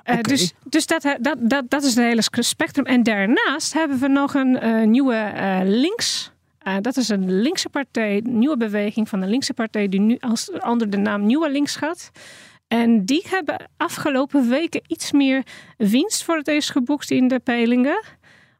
Oké. 0.04 0.20
dus 0.20 0.52
dus 0.68 0.86
dat, 0.86 1.02
dat, 1.20 1.36
dat, 1.40 1.64
dat 1.70 1.82
is 1.82 1.94
het 1.94 2.04
hele 2.04 2.22
spectrum. 2.30 2.84
En 2.84 3.02
daarnaast 3.02 3.72
hebben 3.72 3.98
we 3.98 4.08
nog 4.08 4.34
een 4.34 4.90
nieuwe 4.90 5.32
links. 5.64 6.32
Eh, 6.64 6.76
dat 6.80 6.96
is 6.96 7.08
een 7.08 7.40
linkse 7.40 7.68
partij, 7.68 8.20
nieuwe 8.26 8.56
beweging 8.56 9.08
van 9.08 9.22
een 9.22 9.28
linkse 9.28 9.54
partij 9.54 9.88
die 9.88 10.00
nu 10.00 10.16
als, 10.20 10.50
onder 10.50 10.90
de 10.90 10.96
naam 10.96 11.26
Nieuwe 11.26 11.50
Links 11.50 11.76
gaat. 11.76 12.10
En 12.68 13.04
die 13.04 13.22
hebben 13.28 13.70
afgelopen 13.76 14.48
weken 14.48 14.82
iets 14.86 15.12
meer 15.12 15.42
winst 15.76 16.24
voor 16.24 16.36
het 16.36 16.48
eerst 16.48 16.70
geboekt 16.70 17.10
in 17.10 17.28
de 17.28 17.38
peilingen. 17.38 18.02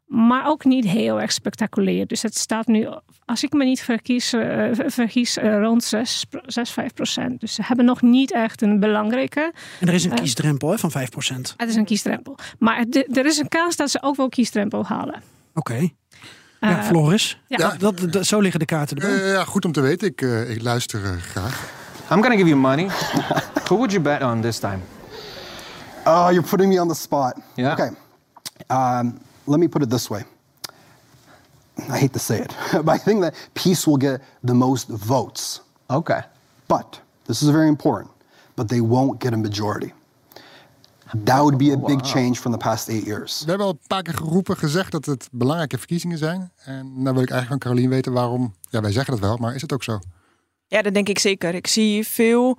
Maar 0.05 0.47
ook 0.47 0.63
niet 0.65 0.85
heel 0.85 1.21
erg 1.21 1.31
spectaculair. 1.31 2.07
Dus 2.07 2.21
het 2.21 2.37
staat 2.37 2.67
nu, 2.67 2.87
als 3.25 3.43
ik 3.43 3.53
me 3.53 3.63
niet 3.65 3.81
verkies, 3.81 4.33
eh, 4.33 4.69
vergis, 4.71 5.37
eh, 5.37 5.59
rond 5.61 5.83
6, 5.83 6.25
6, 6.45 6.71
5 6.71 6.93
procent. 6.93 7.39
Dus 7.39 7.53
ze 7.53 7.61
hebben 7.65 7.85
nog 7.85 8.01
niet 8.01 8.31
echt 8.31 8.61
een 8.61 8.79
belangrijke. 8.79 9.53
En 9.79 9.87
er 9.87 9.93
is 9.93 10.03
een 10.03 10.13
kiesdrempel 10.13 10.69
hè, 10.69 10.77
van 10.77 10.91
5%. 10.91 11.53
Het 11.57 11.69
is 11.69 11.75
een 11.75 11.85
kiesdrempel. 11.85 12.37
Maar 12.59 12.85
de- 12.89 13.05
er 13.13 13.25
is 13.25 13.37
een 13.37 13.47
kans 13.47 13.75
dat 13.75 13.89
ze 13.91 14.01
ook 14.01 14.15
wel 14.15 14.29
kiesdrempel 14.29 14.85
halen. 14.85 15.21
Oké. 15.53 15.89
Ja, 16.69 16.79
Eh, 16.79 16.85
Floris. 16.87 17.39
ja. 17.47 17.57
Dat, 17.57 17.79
dat, 17.79 18.11
dat- 18.13 18.25
zo 18.25 18.39
liggen 18.39 18.59
de 18.59 18.65
kaarten 18.65 18.97
erbij. 18.97 19.23
Eh, 19.23 19.31
ja, 19.33 19.43
goed 19.43 19.65
om 19.65 19.71
te 19.71 19.81
weten. 19.81 20.07
Ik, 20.07 20.21
eh, 20.21 20.49
ik 20.49 20.61
luister 20.61 21.19
graag. 21.21 21.69
I'm 22.11 22.21
gonna 22.21 22.35
give 22.35 22.47
you 22.47 22.55
money. 22.55 22.85
Who 23.67 23.75
would 23.75 23.91
you 23.91 24.01
bet 24.03 24.21
on 24.23 24.41
this 24.41 24.59
time? 24.59 24.79
Oh, 26.05 26.27
you're 26.29 26.47
putting 26.47 26.73
me 26.73 26.81
on 26.81 26.87
the 26.87 26.93
spot. 26.95 27.35
Yeah. 27.55 27.71
Okay. 27.71 27.89
Um, 28.99 29.17
let 29.43 29.59
me 29.59 29.67
put 29.69 29.81
it 29.81 29.89
this 29.89 30.07
way. 30.07 30.25
I 31.89 31.97
hate 31.97 32.11
to 32.13 32.19
say 32.19 32.39
it, 32.39 32.55
but 32.85 32.95
I 32.95 33.03
think 33.03 33.21
that 33.21 33.33
peace 33.53 33.85
will 33.89 33.97
get 33.99 34.21
the 34.45 34.53
most 34.53 34.87
votes. 34.89 35.61
Okay. 35.87 36.21
But 36.67 37.01
this 37.25 37.41
is 37.41 37.49
very 37.49 37.67
important. 37.67 38.09
But 38.55 38.67
they 38.67 38.81
won't 38.81 39.19
get 39.19 39.33
a 39.33 39.37
majority. 39.37 39.93
That 41.23 41.37
would 41.37 41.57
be 41.57 41.71
a 41.71 41.77
big 41.77 42.05
change 42.07 42.33
from 42.33 42.51
the 42.51 42.57
past 42.57 42.89
eight 42.89 43.05
years. 43.05 43.39
We 43.43 43.49
hebben 43.49 43.67
al 43.67 43.71
een 43.73 43.87
paar 43.87 44.03
keer 44.03 44.13
geroepen, 44.13 44.57
gezegd 44.57 44.91
dat 44.91 45.05
het 45.05 45.27
belangrijke 45.31 45.77
verkiezingen 45.77 46.17
zijn. 46.17 46.51
En 46.63 47.01
nou 47.01 47.13
wil 47.13 47.23
ik 47.23 47.29
eigenlijk 47.29 47.47
van 47.47 47.57
Carolien 47.57 47.89
weten 47.89 48.13
waarom. 48.13 48.55
Ja, 48.69 48.81
wij 48.81 48.91
zeggen 48.91 49.13
dat 49.13 49.21
wel, 49.21 49.37
maar 49.37 49.55
is 49.55 49.61
het 49.61 49.73
ook 49.73 49.83
zo? 49.83 49.99
Ja, 50.67 50.81
dat 50.81 50.93
denk 50.93 51.09
ik 51.09 51.19
zeker. 51.19 51.55
Ik 51.55 51.67
zie 51.67 52.07
veel 52.07 52.57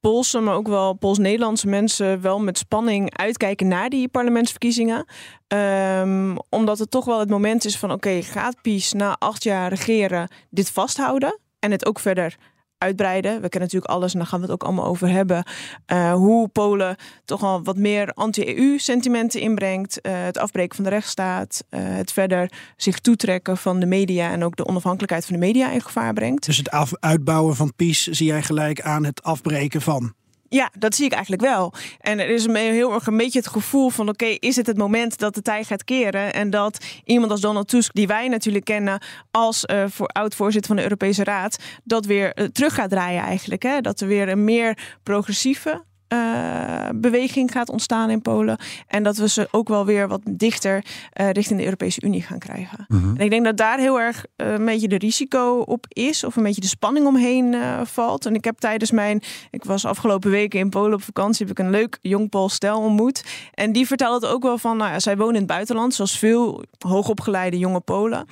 Poolse, 0.00 0.40
maar 0.40 0.54
ook 0.54 0.68
wel 0.68 0.92
Pools-Nederlandse 0.92 1.66
mensen 1.66 2.20
wel 2.20 2.40
met 2.40 2.58
spanning 2.58 3.16
uitkijken 3.16 3.68
naar 3.68 3.88
die 3.88 4.08
parlementsverkiezingen. 4.08 5.04
Ehm, 5.46 6.36
omdat 6.48 6.78
het 6.78 6.90
toch 6.90 7.04
wel 7.04 7.18
het 7.18 7.30
moment 7.30 7.64
is 7.64 7.78
van 7.78 7.92
oké, 7.92 8.22
gaat 8.22 8.62
PiS 8.62 8.92
na 8.92 9.16
acht 9.18 9.42
jaar 9.42 9.68
regeren 9.68 10.28
dit 10.50 10.70
vasthouden 10.70 11.38
en 11.58 11.70
het 11.70 11.86
ook 11.86 11.98
verder 11.98 12.36
uitbreiden. 12.82 13.32
We 13.32 13.48
kennen 13.48 13.60
natuurlijk 13.60 13.92
alles 13.92 14.12
en 14.12 14.18
daar 14.18 14.28
gaan 14.28 14.38
we 14.40 14.44
het 14.44 14.54
ook 14.54 14.62
allemaal 14.62 14.86
over 14.86 15.08
hebben. 15.08 15.44
Eh, 15.86 16.12
hoe 16.12 16.48
Polen 16.48 16.96
toch 17.24 17.42
al 17.42 17.62
wat 17.62 17.76
meer 17.76 18.12
anti-EU-sentimenten 18.14 19.40
inbrengt. 19.40 20.00
eh, 20.00 20.12
het 20.22 20.38
afbreken 20.38 20.74
van 20.74 20.84
de 20.84 20.90
rechtsstaat. 20.90 21.64
eh, 21.68 21.80
het 21.82 22.12
verder 22.12 22.52
zich 22.76 22.98
toetrekken 22.98 23.56
van 23.56 23.80
de 23.80 23.86
media 23.86 24.30
en 24.30 24.44
ook 24.44 24.56
de 24.56 24.66
onafhankelijkheid 24.66 25.24
van 25.26 25.34
de 25.34 25.46
media 25.46 25.70
in 25.70 25.80
gevaar 25.80 26.12
brengt. 26.12 26.46
Dus 26.46 26.56
het 26.56 26.98
uitbouwen 27.00 27.56
van 27.56 27.72
PiS 27.76 28.06
zie 28.06 28.26
jij 28.26 28.42
gelijk 28.42 28.80
aan 28.80 29.04
het 29.04 29.22
afbreken 29.22 29.82
van. 29.82 30.14
Ja, 30.52 30.70
dat 30.78 30.94
zie 30.94 31.04
ik 31.04 31.12
eigenlijk 31.12 31.42
wel. 31.42 31.72
En 32.00 32.18
er 32.18 32.28
is 32.28 32.46
heel 32.46 32.92
erg 32.92 33.06
een 33.06 33.16
beetje 33.16 33.38
het 33.38 33.48
gevoel 33.48 33.88
van: 33.88 34.08
oké, 34.08 34.24
is 34.24 34.56
het 34.56 34.66
het 34.66 34.76
moment 34.76 35.18
dat 35.18 35.34
de 35.34 35.42
tijd 35.42 35.66
gaat 35.66 35.84
keren? 35.84 36.32
En 36.32 36.50
dat 36.50 36.84
iemand 37.04 37.30
als 37.30 37.40
Donald 37.40 37.68
Tusk, 37.68 37.94
die 37.94 38.06
wij 38.06 38.28
natuurlijk 38.28 38.64
kennen 38.64 39.02
als 39.30 39.64
uh, 39.66 39.84
voor, 39.88 40.06
oud-voorzitter 40.06 40.66
van 40.66 40.76
de 40.76 40.82
Europese 40.82 41.24
Raad, 41.24 41.58
dat 41.84 42.06
weer 42.06 42.38
uh, 42.38 42.46
terug 42.46 42.74
gaat 42.74 42.90
draaien 42.90 43.22
eigenlijk. 43.22 43.62
Hè? 43.62 43.80
Dat 43.80 44.00
er 44.00 44.06
weer 44.06 44.28
een 44.28 44.44
meer 44.44 44.78
progressieve 45.02 45.84
uh, 46.12 46.88
beweging 46.94 47.52
gaat 47.52 47.70
ontstaan 47.70 48.10
in 48.10 48.22
Polen. 48.22 48.58
En 48.86 49.02
dat 49.02 49.16
we 49.16 49.28
ze 49.28 49.48
ook 49.50 49.68
wel 49.68 49.84
weer 49.84 50.08
wat 50.08 50.20
dichter 50.30 50.84
uh, 51.20 51.30
richting 51.30 51.58
de 51.58 51.64
Europese 51.64 52.02
Unie 52.02 52.22
gaan 52.22 52.38
krijgen. 52.38 52.84
Mhm. 52.88 53.16
En 53.16 53.24
ik 53.24 53.30
denk 53.30 53.44
dat 53.44 53.56
daar 53.56 53.78
heel 53.78 54.00
erg 54.00 54.24
uh, 54.36 54.52
een 54.52 54.64
beetje 54.64 54.88
de 54.88 54.98
risico 54.98 55.58
op 55.58 55.86
is. 55.88 56.24
Of 56.24 56.36
een 56.36 56.42
beetje 56.42 56.60
de 56.60 56.66
spanning 56.66 57.06
omheen 57.06 57.56
valt. 57.84 58.26
En 58.26 58.34
ik 58.34 58.44
heb 58.44 58.58
tijdens 58.58 58.90
mijn... 58.90 59.22
Ik 59.50 59.64
was 59.64 59.84
afgelopen 59.84 60.30
weken 60.30 60.60
in 60.60 60.68
Polen 60.68 60.94
op 60.94 61.02
vakantie. 61.02 61.46
Heb 61.46 61.58
ik 61.58 61.64
een 61.64 61.70
leuk 61.70 61.98
jong 62.00 62.28
Pools 62.28 62.54
stel 62.54 62.80
ontmoet. 62.80 63.24
En 63.54 63.72
die 63.72 63.86
vertelde 63.86 64.26
het 64.26 64.34
ook 64.34 64.42
wel 64.42 64.58
van... 64.58 64.76
Nou 64.76 64.90
ja, 64.90 65.00
zij 65.00 65.16
wonen 65.16 65.34
in 65.34 65.40
het 65.40 65.50
buitenland. 65.50 65.94
Zoals 65.94 66.18
veel 66.18 66.64
hoogopgeleide 66.78 67.58
jonge 67.58 67.80
Polen. 67.80 68.26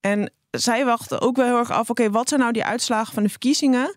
En 0.00 0.32
zij 0.50 0.84
wachten 0.84 1.20
ook 1.20 1.36
wel 1.36 1.46
heel 1.46 1.58
erg 1.58 1.70
af. 1.70 1.90
Oké, 1.90 2.10
wat 2.10 2.28
zijn 2.28 2.40
nou 2.40 2.52
die 2.52 2.64
uitslagen 2.64 3.14
van 3.14 3.22
de 3.22 3.28
verkiezingen? 3.28 3.94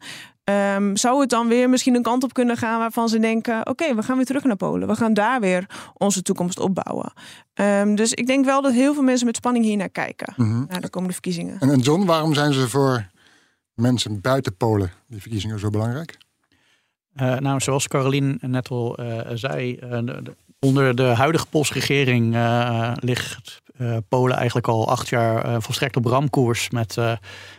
Um, 0.50 0.98
zou 0.98 1.20
het 1.22 1.30
dan 1.30 1.48
weer 1.48 1.70
misschien 1.70 1.96
een 1.96 2.02
kant 2.02 2.24
op 2.24 2.34
kunnen 2.34 2.58
gaan 2.58 2.80
waarvan 2.80 3.10
ze 3.10 3.20
denken: 3.20 3.68
oké, 3.70 3.96
we 3.96 4.04
gaan 4.04 4.16
weer 4.16 4.26
terug 4.26 4.44
naar 4.44 4.56
Polen. 4.56 4.88
We 4.88 4.96
gaan 4.96 5.14
daar 5.14 5.40
weer 5.40 5.66
onze 5.94 6.22
toekomst 6.22 6.60
opbouwen. 6.60 7.14
Um, 7.54 7.96
dus 7.96 8.14
ik 8.14 8.28
denk 8.28 8.46
wel 8.46 8.62
dat 8.62 8.74
heel 8.74 8.94
veel 8.94 9.04
mensen 9.04 9.26
met 9.26 9.36
spanning 9.36 9.66
hier 9.66 9.78
naar 9.78 9.90
kijken, 9.90 10.34
Mhm. 10.38 10.64
naar 10.68 10.82
de 10.82 10.90
komende 10.90 11.14
verkiezingen. 11.14 11.60
En, 11.60 11.70
en 11.70 11.80
John, 11.80 12.06
waarom 12.06 12.34
zijn 12.34 12.54
ze 12.54 12.70
voor 12.70 13.06
mensen 13.74 14.22
buiten 14.22 14.56
Polen 14.58 14.92
die 15.08 15.22
verkiezingen 15.22 15.60
zo 15.60 15.70
belangrijk? 15.70 16.18
Uh, 17.22 17.38
nou, 17.38 17.60
zoals 17.60 17.88
Caroline 17.88 18.38
net 18.42 18.70
al 18.70 19.00
uh, 19.00 19.20
zei, 19.34 19.80
uh, 19.84 19.90
de, 19.90 20.20
de, 20.24 20.36
onder 20.60 20.96
de 20.96 21.04
huidige 21.04 21.46
Poolse-regering 21.48 22.36
ligt 23.00 23.62
uh, 23.82 23.98
Polen 24.10 24.36
eigenlijk 24.36 24.68
al 24.68 24.90
acht 24.90 25.10
jaar 25.10 25.46
uh, 25.46 25.56
volstrekt 25.60 25.96
op 25.96 26.06
ramkoers 26.06 26.70
met, 26.70 26.96
uh, 27.00 27.06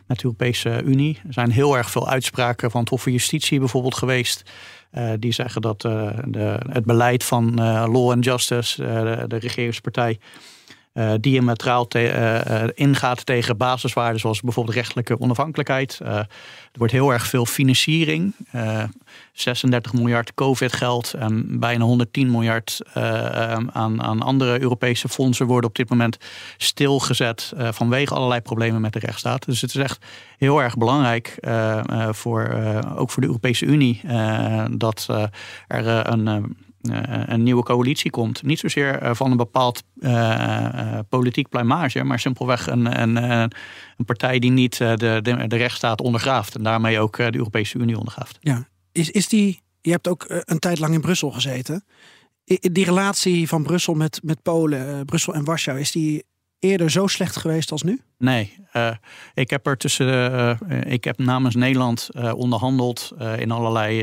met 0.07 0.19
de 0.19 0.25
Europese 0.25 0.83
Unie. 0.83 1.21
Er 1.27 1.33
zijn 1.33 1.51
heel 1.51 1.77
erg 1.77 1.91
veel 1.91 2.09
uitspraken 2.09 2.71
van 2.71 2.81
het 2.81 2.89
Hof 2.89 3.03
van 3.03 3.13
Justitie 3.13 3.59
bijvoorbeeld 3.59 3.95
geweest. 3.95 4.43
die 5.19 5.33
zeggen 5.33 5.63
dat 5.63 5.81
de, 5.81 6.61
het 6.71 6.85
beleid 6.85 7.25
van 7.25 7.55
Law 7.91 8.11
and 8.11 8.25
Justice, 8.25 8.83
de 9.27 9.37
regeringspartij, 9.37 10.19
uh, 10.99 11.13
diametraal 11.21 11.87
te, 11.87 12.13
uh, 12.49 12.69
ingaat 12.75 13.27
tegen 13.27 13.57
basiswaarden 13.57 14.21
zoals 14.21 14.41
bijvoorbeeld 14.41 14.77
rechtelijke 14.77 15.21
onafhankelijkheid. 15.21 15.99
Er 15.99 16.27
wordt 16.73 16.93
heel 16.93 17.13
erg 17.13 17.27
veel 17.27 17.47
financiering. 17.47 18.35
36 19.33 19.93
miljard 19.93 20.35
COVID-geld 20.35 21.15
en 21.15 21.59
bijna 21.61 21.85
110 21.85 22.31
miljard 22.31 22.81
aan, 23.73 24.03
aan 24.03 24.21
andere 24.23 24.61
Europese 24.61 25.09
fondsen 25.09 25.47
worden 25.47 25.71
op 25.71 25.77
dit 25.77 25.89
moment 25.89 26.19
stilgezet 26.57 27.53
vanwege 27.57 28.15
allerlei 28.15 28.41
problemen 28.41 28.81
met 28.81 28.93
de 28.93 28.99
rechtsstaat. 28.99 29.45
Dus 29.45 29.61
het 29.61 29.75
is 29.75 29.83
echt 29.83 30.05
heel 30.39 30.63
erg 30.63 30.77
belangrijk, 30.77 31.39
voor, 32.11 32.59
ook 32.97 33.11
voor 33.11 33.23
de 33.23 33.29
Europese 33.29 33.65
Unie, 33.65 34.01
dat 34.71 35.09
er 35.69 36.13
een 36.13 36.57
een 37.33 37.43
nieuwe 37.43 37.63
coalitie 37.63 38.11
komt. 38.11 38.43
Niet 38.43 38.59
zozeer 38.59 39.03
uh, 39.03 39.15
van 39.15 39.31
een 39.31 39.37
bepaald 39.37 39.83
uh, 39.99 40.99
politiek 41.09 41.49
pluimage, 41.49 42.05
maar 42.05 42.19
simpelweg 42.19 42.67
een, 42.67 43.01
een, 43.01 43.17
een 43.97 44.05
partij 44.05 44.39
die 44.39 44.51
niet 44.51 44.79
de, 44.79 44.97
de, 44.97 45.47
de 45.47 45.57
rechtsstaat 45.57 46.01
ondergraaft 46.01 46.57
en 46.57 46.63
daarmee 46.63 47.01
ook 47.01 47.17
de 47.17 47.37
Europese 47.37 47.79
Unie 47.79 47.99
ondergraaft. 47.99 48.39
Ja, 48.41 48.69
is, 48.93 49.11
is 49.11 49.29
die. 49.29 49.63
Je 49.81 49.91
hebt 49.91 50.09
ook 50.09 50.25
een 50.29 50.59
tijd 50.59 50.79
lang 50.79 50.95
in 50.95 51.01
Brussel 51.01 51.31
gezeten. 51.31 51.85
Die 52.45 52.85
relatie 52.85 53.49
van 53.49 53.63
Brussel 53.63 53.95
met, 53.95 54.21
met 54.23 54.43
Polen, 54.43 55.05
Brussel 55.05 55.35
en 55.35 55.45
Warschau, 55.45 55.81
is 55.81 55.93
die 55.93 56.25
eerder 56.59 56.91
zo 56.91 57.07
slecht 57.07 57.37
geweest 57.37 57.73
als 57.73 57.83
nu? 57.83 58.01
Nee, 58.19 58.53
uh, 58.73 58.91
ik 59.35 59.51
heb 59.51 59.67
er 59.67 59.77
tussen. 59.77 60.07
Uh, 60.09 60.93
ik 60.93 61.05
heb 61.05 61.19
namens 61.19 61.55
Nederland 61.55 62.09
uh, 62.13 62.35
onderhandeld 62.35 63.13
in 63.39 63.51
allerlei 63.51 64.03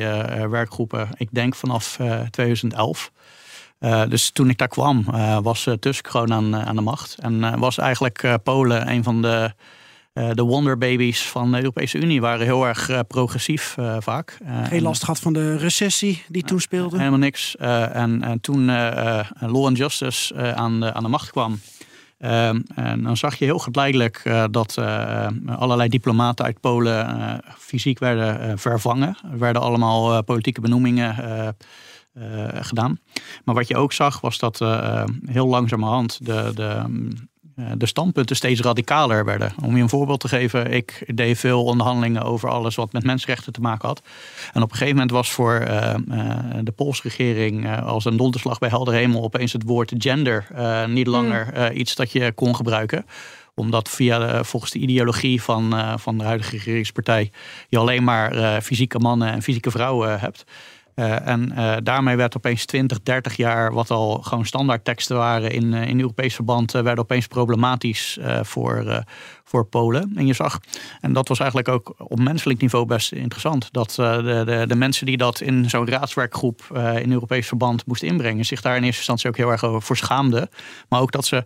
werkgroepen. 0.50 1.10
Ik 1.18 1.30
denk 1.32 1.56
vanaf 1.56 2.00
2011. 2.30 3.12
dus 4.10 4.30
toen 4.30 4.50
ik 4.50 4.58
daar 4.58 4.68
kwam, 4.68 5.06
was 5.42 5.70
Tusk 5.80 6.08
gewoon 6.08 6.34
aan, 6.34 6.56
aan 6.56 6.76
de 6.76 6.82
macht. 6.82 7.16
En 7.20 7.60
was 7.60 7.78
eigenlijk 7.78 8.38
Polen 8.44 8.90
een 8.90 9.04
van 9.04 9.22
de. 9.22 9.54
de 10.14 10.44
wonderbabies 10.44 11.22
van 11.22 11.52
de 11.52 11.58
Europese 11.58 11.98
Unie 11.98 12.22
waren 12.22 12.46
heel 12.46 12.68
erg 12.68 13.08
progressief 13.08 13.76
vaak. 14.00 14.38
Geen 14.64 14.82
last 14.82 15.04
gehad 15.04 15.20
van 15.20 15.34
de 15.34 15.58
recessie 15.58 16.24
die 16.28 16.44
toen 16.44 16.60
speelde? 16.60 16.98
Helemaal 16.98 17.20
niks. 17.20 17.56
en, 17.56 18.24
en 18.24 18.42
toen 18.42 18.66
Law 19.40 19.66
and 19.66 19.78
Justice 19.78 20.36
aan, 20.56 20.80
de, 20.80 20.94
aan 20.94 21.04
de 21.04 21.10
macht 21.10 21.32
kwam, 21.32 21.60
en 22.76 23.04
dan 23.04 23.18
zag 23.18 23.36
je 23.36 23.46
heel 23.46 23.60
geleidelijk 23.60 24.22
uh, 24.26 24.44
dat 24.52 24.76
uh, 24.80 25.28
allerlei 25.46 25.90
diplomaten 25.90 26.46
uit 26.46 26.60
Polen 26.60 27.42
fysiek 27.58 28.00
werden 28.00 28.60
vervangen. 28.60 29.18
Er 29.32 29.40
werden 29.40 29.62
allemaal 29.62 30.24
politieke 30.24 30.62
benoemingen 30.62 31.56
gedaan. 32.54 33.00
Maar 33.44 33.56
wat 33.56 33.68
je 33.68 33.78
ook 33.78 33.94
zag 33.94 34.22
was 34.22 34.38
dat 34.38 34.60
heel 35.26 35.48
langzamerhand 35.48 36.26
de, 36.26 36.52
de, 36.56 36.84
de 37.56 37.86
standpunten 37.86 38.36
steeds 38.36 38.62
radicaler 38.62 39.26
werden. 39.26 39.54
Om 39.64 39.76
je 39.76 39.82
een 39.82 39.90
voorbeeld 39.90 40.20
te 40.20 40.28
geven, 40.28 40.72
ik 40.72 41.12
deed 41.16 41.38
veel 41.38 41.64
onderhandelingen 41.64 42.22
over 42.22 42.50
alles 42.50 42.76
wat 42.76 42.94
met 42.94 43.04
mensenrechten 43.04 43.54
te 43.54 43.62
maken 43.62 43.88
had. 43.88 44.02
En 44.54 44.62
op 44.62 44.72
een 44.72 44.78
gegeven 44.78 44.94
moment 44.94 45.12
was 45.12 45.32
voor 45.32 45.62
uh, 45.62 45.94
uh, 46.12 46.30
de 46.64 46.72
Poolse 46.72 47.02
regering 47.04 47.66
uh, 47.66 47.86
als 47.86 48.06
een 48.06 48.18
donderslag 48.18 48.60
bij 48.60 48.70
helder 48.70 48.94
hemel 48.94 49.24
opeens 49.24 49.54
het 49.54 49.64
woord 49.64 49.94
gender 49.98 50.48
niet 50.88 51.08
langer 51.08 51.74
iets 51.74 51.96
dat 51.96 52.12
je 52.12 52.32
kon 52.32 52.56
gebruiken 52.56 53.06
omdat 53.58 53.90
via 53.90 54.20
de, 54.20 54.44
volgens 54.44 54.72
de 54.72 54.80
ideologie 54.80 55.42
van, 55.42 56.00
van 56.00 56.18
de 56.18 56.24
huidige 56.24 56.52
regeringspartij 56.52 57.32
je 57.70 57.78
alleen 57.78 58.04
maar 58.04 58.62
fysieke 58.62 59.00
mannen 59.00 59.32
en 59.32 59.42
fysieke 59.42 59.72
vrouwen 59.72 60.20
hebt. 60.20 60.46
Uh, 60.96 61.28
en 61.28 61.52
uh, 61.56 61.76
daarmee 61.84 62.16
werd 62.16 62.38
opeens 62.38 62.66
20, 62.66 63.02
30 63.04 63.36
jaar, 63.36 63.74
wat 63.74 63.92
al 63.92 64.22
gewoon 64.22 64.46
standaard 64.46 64.84
teksten 64.84 65.16
waren 65.16 65.52
in, 65.52 65.74
uh, 65.74 65.88
in 65.88 66.00
Europees 66.00 66.36
verband, 66.36 66.72
werden 66.72 66.98
opeens 66.98 67.28
problematisch 67.28 68.20
voor, 68.42 69.04
voor 69.44 69.66
Polen. 69.66 70.12
En 70.16 70.26
je 70.26 70.34
zag, 70.34 70.60
en 71.02 71.14
dat 71.14 71.28
was 71.28 71.40
eigenlijk 71.40 71.70
ook 71.70 71.94
op 71.98 72.20
menselijk 72.20 72.62
niveau 72.62 72.86
best 72.86 73.12
interessant, 73.12 73.68
dat 73.72 73.92
de, 73.96 74.44
de, 74.46 74.64
de 74.68 74.76
mensen 74.76 75.06
die 75.06 75.18
dat 75.18 75.42
in 75.42 75.70
zo'n 75.70 75.90
raadswerkgroep 75.90 76.62
in 77.02 77.12
Europees 77.12 77.48
verband 77.48 77.86
moesten 77.86 78.08
inbrengen, 78.08 78.46
zich 78.46 78.62
daar 78.62 78.76
in 78.76 78.84
eerste 78.84 78.98
instantie 78.98 79.30
ook 79.30 79.38
heel 79.38 79.52
erg 79.52 79.84
voor 79.84 79.98
schaamden. 79.98 80.50
Maar 80.90 81.02
ook 81.02 81.12
dat 81.12 81.26
ze 81.26 81.44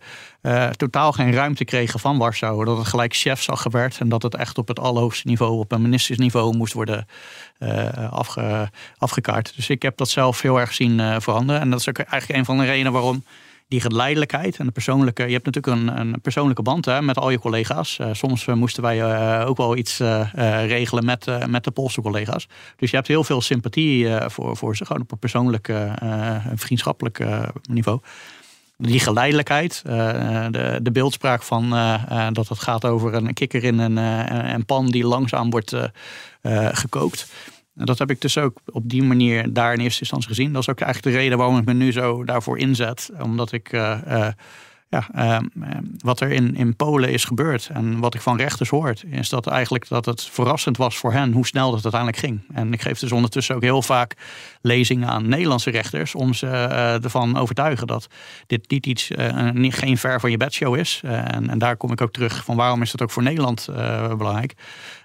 totaal 0.76 1.12
geen 1.12 1.34
ruimte 1.34 1.66
kregen 1.66 2.00
van 2.00 2.18
Warschau. 2.18 2.66
Dat 2.66 2.78
het 2.78 2.88
gelijk 2.88 3.16
chefzag 3.16 3.64
werd 3.64 3.98
en 4.00 4.10
dat 4.10 4.24
het 4.24 4.36
echt 4.36 4.58
op 4.58 4.68
het 4.68 4.80
allerhoogste 4.80 5.28
niveau, 5.28 5.60
op 5.60 5.72
een 5.72 5.82
ministersniveau 5.82 6.58
moest 6.58 6.74
worden 6.74 7.06
afge, 8.10 8.70
afgekaart. 8.98 9.56
Dus 9.56 9.70
ik 9.70 9.82
heb 9.82 9.98
dat 9.98 10.10
zelf 10.10 10.42
heel 10.42 10.60
erg 10.60 10.74
zien 10.74 11.00
uh, 11.00 11.16
veranderen. 11.20 11.62
En 11.62 11.70
dat 11.70 11.80
is 11.80 11.90
ook 11.90 11.98
eigenlijk 11.98 12.40
een 12.40 12.46
van 12.46 12.58
de 12.58 12.66
redenen 12.66 12.92
waarom 12.92 13.24
die 13.68 13.82
geleidelijkheid 13.82 14.58
en 14.58 14.66
de 14.66 14.72
persoonlijke. 14.72 15.26
Je 15.26 15.34
hebt 15.34 15.46
natuurlijk 15.46 15.76
een, 15.76 16.00
een 16.00 16.22
persoonlijke 16.22 16.62
band 16.62 16.86
hè, 16.86 17.02
met 17.02 17.18
al 17.18 17.30
je 17.30 17.40
collega's. 17.40 17.98
Uh, 18.02 18.08
soms 18.12 18.46
moesten 18.46 18.84
wij 18.84 19.46
ook 19.46 19.58
wel 19.58 19.76
iets 19.76 19.98
regelen 20.66 21.06
met, 21.06 21.48
met 21.48 21.64
de 21.64 21.72
Poolse 21.72 22.02
collega's. 22.02 22.48
Dus 22.76 22.90
je 22.90 22.96
hebt 22.96 23.08
heel 23.08 23.24
veel 23.24 23.42
sympathie 23.42 24.08
voor, 24.28 24.58
voor 24.58 24.76
ze, 24.76 24.86
gewoon 24.86 25.02
op 25.02 25.12
een 25.12 25.20
persoonlijk, 25.20 25.74
vriendschappelijk 26.56 27.26
niveau. 27.70 28.00
Die 28.82 29.00
geleidelijkheid, 29.00 29.82
de, 29.86 30.80
de 30.82 30.92
beeldspraak 30.92 31.44
van 31.44 31.70
dat 32.34 32.48
het 32.48 32.60
gaat 32.60 32.86
over 32.86 33.14
een 33.14 33.34
kikker 33.34 33.64
in 33.64 33.80
een, 33.80 33.98
een 34.54 34.66
pan 34.66 34.86
die 34.86 35.06
langzaam 35.06 35.50
wordt 35.50 35.76
gekookt. 36.72 37.32
Dat 37.74 38.00
heb 38.00 38.10
ik 38.10 38.22
dus 38.22 38.38
ook 38.38 38.58
op 38.66 38.90
die 38.90 39.04
manier 39.04 39.54
daar 39.54 39.74
in 39.74 39.80
eerste 39.80 40.00
instantie 40.00 40.28
gezien. 40.28 40.54
Dat 40.54 40.62
is 40.62 40.70
ook 40.70 40.80
eigenlijk 40.80 41.16
de 41.16 41.22
reden 41.22 41.38
waarom 41.38 41.58
ik 41.58 41.66
me 41.66 41.74
nu 41.74 41.92
zo 41.92 42.24
daarvoor 42.24 42.58
inzet. 42.58 43.10
Omdat 43.22 43.52
ik, 43.52 43.70
uh, 44.90 45.00
ja, 45.12 45.42
uh, 45.58 45.78
wat 45.98 46.20
er 46.20 46.32
in, 46.32 46.56
in 46.56 46.76
Polen 46.76 47.10
is 47.12 47.24
gebeurd 47.24 47.70
en 47.74 48.00
wat 48.00 48.14
ik 48.14 48.22
van 48.22 48.38
rechters 48.38 48.70
hoort, 48.70 49.04
is 49.10 49.30
dat 49.30 49.48
eigenlijk 49.48 49.88
dat 49.88 50.06
het 50.06 50.24
verrassend 50.24 50.78
was 50.78 50.98
voor 50.98 51.12
hen 51.12 51.32
hoe 51.32 51.48
snel 51.48 51.72
dat 51.72 51.84
uiteindelijk 51.84 52.22
ging. 52.22 52.42
En 52.54 52.74
ik 52.74 52.82
geef 52.82 53.00
dus 53.00 53.12
ondertussen 53.12 53.56
ook 53.56 53.62
heel 53.62 53.82
vaak 53.82 54.14
lezingen 54.62 55.10
aan 55.10 55.28
Nederlandse 55.28 55.70
rechters 55.70 56.16
om 56.16 56.34
ze 56.34 56.48
ervan 57.04 57.38
overtuigen 57.38 57.88
dat 57.88 58.08
dit 58.48 58.70
niet 58.70 58.86
iets, 58.86 59.12
niet, 59.54 59.76
geen 59.76 59.98
ver 59.98 60.20
van 60.20 60.32
je 60.32 60.38
bedshow 60.38 60.76
is. 60.76 61.02
en, 61.04 61.50
en 61.50 61.58
daar 61.58 61.78
kom 61.78 61.92
ik 61.92 62.02
ook 62.02 62.12
terug 62.12 62.44
van 62.44 62.56
waarom 62.56 62.82
is 62.82 62.92
dat 62.92 63.02
ook 63.02 63.12
voor 63.12 63.24
Nederland 63.24 63.70
belangrijk. 64.18 64.56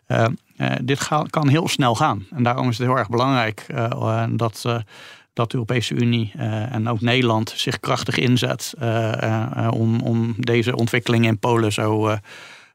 Uh, 0.08 0.26
uh, 0.56 0.70
dit 0.82 1.08
kan 1.30 1.48
heel 1.48 1.68
snel 1.68 1.94
gaan. 1.94 2.26
En 2.30 2.42
daarom 2.42 2.68
is 2.68 2.78
het 2.78 2.86
heel 2.86 2.96
erg 2.96 3.08
belangrijk 3.08 3.66
uh, 3.70 4.24
dat, 4.30 4.64
dat 5.34 5.50
de 5.50 5.54
Europese 5.56 5.94
Unie 5.94 6.32
en 6.70 6.88
ook 6.88 7.00
Nederland 7.00 7.52
zich 7.56 7.80
krachtig 7.80 8.18
inzet 8.18 8.72
om, 9.70 10.00
om 10.00 10.34
deze 10.38 10.76
ontwikkeling 10.76 11.26
in 11.26 11.38
Polen 11.38 11.72
zo, 11.72 12.16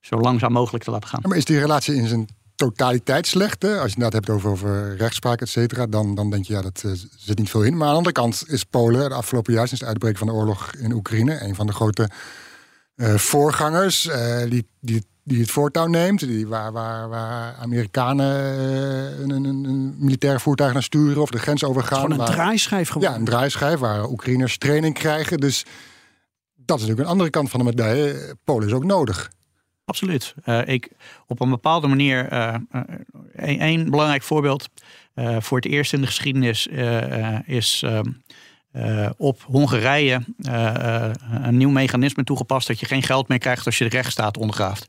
zo 0.02 0.18
langzaam 0.18 0.52
mogelijk 0.52 0.84
te 0.84 0.92
laten 0.92 1.10
gaan. 1.10 1.22
Maar 1.24 1.38
is 1.38 1.46
die 1.46 1.60
relatie 1.60 1.96
in 1.96 2.08
zijn 2.08 2.28
totaliteit 2.56 3.28
slecht. 3.28 3.62
Hè? 3.62 3.80
Als 3.80 3.94
je 3.94 4.04
het 4.04 4.14
hebt 4.14 4.30
over, 4.30 4.50
over 4.50 4.96
rechtspraak, 4.98 5.42
et 5.42 5.50
cetera, 5.50 5.86
dan, 5.88 6.16
dan 6.16 6.30
denk 6.30 6.46
je, 6.46 6.54
ja, 6.54 6.62
dat 6.62 6.86
zit 7.18 7.38
niet 7.38 7.50
veel 7.50 7.64
in. 7.64 7.78
Maar 7.78 7.88
aan 7.88 7.92
de 7.92 7.98
andere 7.98 8.16
kant 8.16 8.44
is 8.48 8.64
Polen 8.64 9.10
de 9.10 9.16
afgelopen 9.16 9.54
jaar, 9.54 9.68
sinds 9.68 9.82
het 9.82 9.90
uitbreken 9.90 10.18
van 10.18 10.28
de 10.28 10.34
oorlog 10.34 10.72
in 10.74 10.92
Oekraïne, 10.92 11.44
een 11.44 11.56
van 11.56 11.68
de 11.68 11.74
grote 11.74 12.10
voorgangers 13.16 14.10
die, 14.50 14.68
die, 14.80 15.04
die 15.24 15.40
het 15.40 15.52
voortouw 15.52 15.88
neemt. 15.88 16.20
Die, 16.20 16.48
waar, 16.48 16.72
waar, 16.72 17.10
waar 17.10 17.56
Amerikanen 17.56 18.36
een, 19.22 19.30
een, 19.30 19.64
een 19.64 19.96
militaire 19.98 20.40
voertuig 20.40 20.74
naar 20.74 20.84
sturen 20.84 21.22
of 21.22 21.30
de 21.30 21.40
grens 21.40 21.64
overgaan. 21.64 22.00
Gewoon 22.00 22.12
een 22.12 22.18
waar, 22.18 22.36
draaischijf 22.36 22.90
gewoon. 22.90 23.10
Ja, 23.10 23.16
een 23.16 23.26
draaischijf 23.26 23.80
waar 23.80 24.10
Oekraïners 24.10 24.58
training 24.58 24.94
krijgen. 24.94 25.38
Dus 25.38 25.66
dat 26.56 26.80
is 26.80 26.82
natuurlijk 26.82 27.00
een 27.00 27.12
andere 27.12 27.30
kant 27.30 27.50
van 27.50 27.60
de 27.60 27.66
medaille. 27.66 28.36
Polen 28.44 28.68
is 28.68 28.74
ook 28.74 28.84
nodig. 28.84 29.30
Absoluut. 29.86 30.34
Uh, 30.46 30.68
ik, 30.68 30.90
op 31.28 31.40
een 31.40 31.50
bepaalde 31.50 31.88
manier, 31.88 32.34
uh, 32.34 32.56
een, 33.34 33.64
een, 33.64 33.90
belangrijk 33.90 34.24
voorbeeld. 34.24 34.70
Uh, 35.16 35.38
voor 35.40 35.58
het 35.58 35.66
eerst 35.66 35.94
in 35.94 36.02
de 36.02 36.08
geschiedenis 36.08 36.68
is 37.46 37.86
op 39.18 39.42
Hongarije 39.42 40.22
een 41.44 41.58
nieuw 41.58 41.70
mechanisme 41.70 42.24
toegepast 42.24 42.68
dat 42.68 42.80
je 42.80 42.86
geen 42.86 43.04
geld 43.04 43.28
meer 43.28 43.38
krijgt 43.40 43.66
als 43.66 43.78
je 43.78 43.84
de 43.84 43.96
rechtsstaat 43.96 44.38
ondergraaft. 44.38 44.88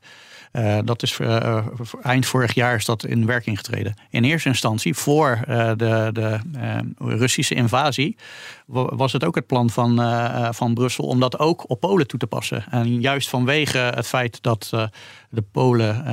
Dat 0.83 1.03
is 1.03 1.19
eind 2.01 2.25
vorig 2.25 2.53
jaar 2.53 2.75
is 2.75 2.85
dat 2.85 3.05
in 3.05 3.25
werking 3.25 3.57
getreden. 3.57 3.93
In 4.09 4.23
eerste 4.23 4.49
instantie, 4.49 4.93
voor 4.93 5.39
de, 5.77 6.09
de 6.13 6.39
Russische 6.97 7.55
invasie, 7.55 8.15
was 8.65 9.13
het 9.13 9.23
ook 9.23 9.35
het 9.35 9.47
plan 9.47 9.69
van, 9.69 9.95
van 10.53 10.73
Brussel 10.73 11.05
om 11.05 11.19
dat 11.19 11.39
ook 11.39 11.69
op 11.69 11.79
Polen 11.79 12.07
toe 12.07 12.19
te 12.19 12.27
passen. 12.27 12.65
En 12.69 13.01
juist 13.01 13.29
vanwege 13.29 13.77
het 13.77 14.07
feit 14.07 14.41
dat 14.41 14.71
de 15.31 15.41
Polen, 15.41 16.05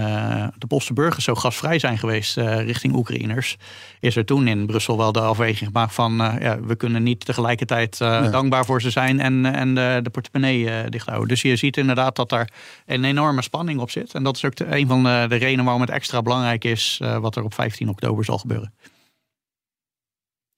de 0.59 0.67
Poolse 0.67 0.93
burgers 0.93 1.25
zo 1.25 1.35
gasvrij 1.35 1.79
zijn 1.79 1.99
geweest 1.99 2.37
richting 2.37 2.95
Oekraïners, 2.95 3.57
is 4.01 4.17
er 4.17 4.25
toen 4.25 4.49
in 4.49 4.67
Brussel 4.67 4.97
wel 4.97 5.13
de 5.13 5.21
afweging 5.21 5.71
gemaakt 5.71 5.95
van 5.95 6.13
ja, 6.41 6.61
we 6.61 6.77
kunnen 6.77 7.03
niet 7.03 7.25
tegelijkertijd 7.25 7.99
nee. 7.99 8.31
dankbaar 8.31 8.65
voor 8.65 8.81
ze 8.81 8.91
zijn 8.91 9.21
en, 9.21 9.47
en 9.47 9.75
de, 9.75 10.01
de 10.03 10.11
portemonnee 10.11 10.89
dicht 10.91 11.07
houden. 11.07 11.29
Dus 11.29 11.43
je 11.43 11.57
ziet 11.57 11.77
inderdaad 11.77 12.17
dat 12.17 12.29
daar 12.29 12.51
een 12.87 13.05
enorme 13.05 13.43
spanning 13.43 13.81
op 13.81 13.91
zit. 13.91 14.15
En 14.15 14.23
dat 14.23 14.37
is 14.37 14.45
ook 14.45 14.57
de, 14.57 14.77
een 14.77 14.87
van 14.87 15.03
de, 15.03 15.27
de, 15.29 15.37
redenen 15.37 15.65
waarom 15.65 15.83
het 15.83 15.91
extra 15.91 16.23
belangrijk 16.23 16.65
is 16.65 17.01
wat 17.21 17.37
er 17.37 17.45
op 17.45 17.55
15 17.55 17.89
oktober 17.89 18.25
zal 18.25 18.39
gebeuren. 18.39 18.75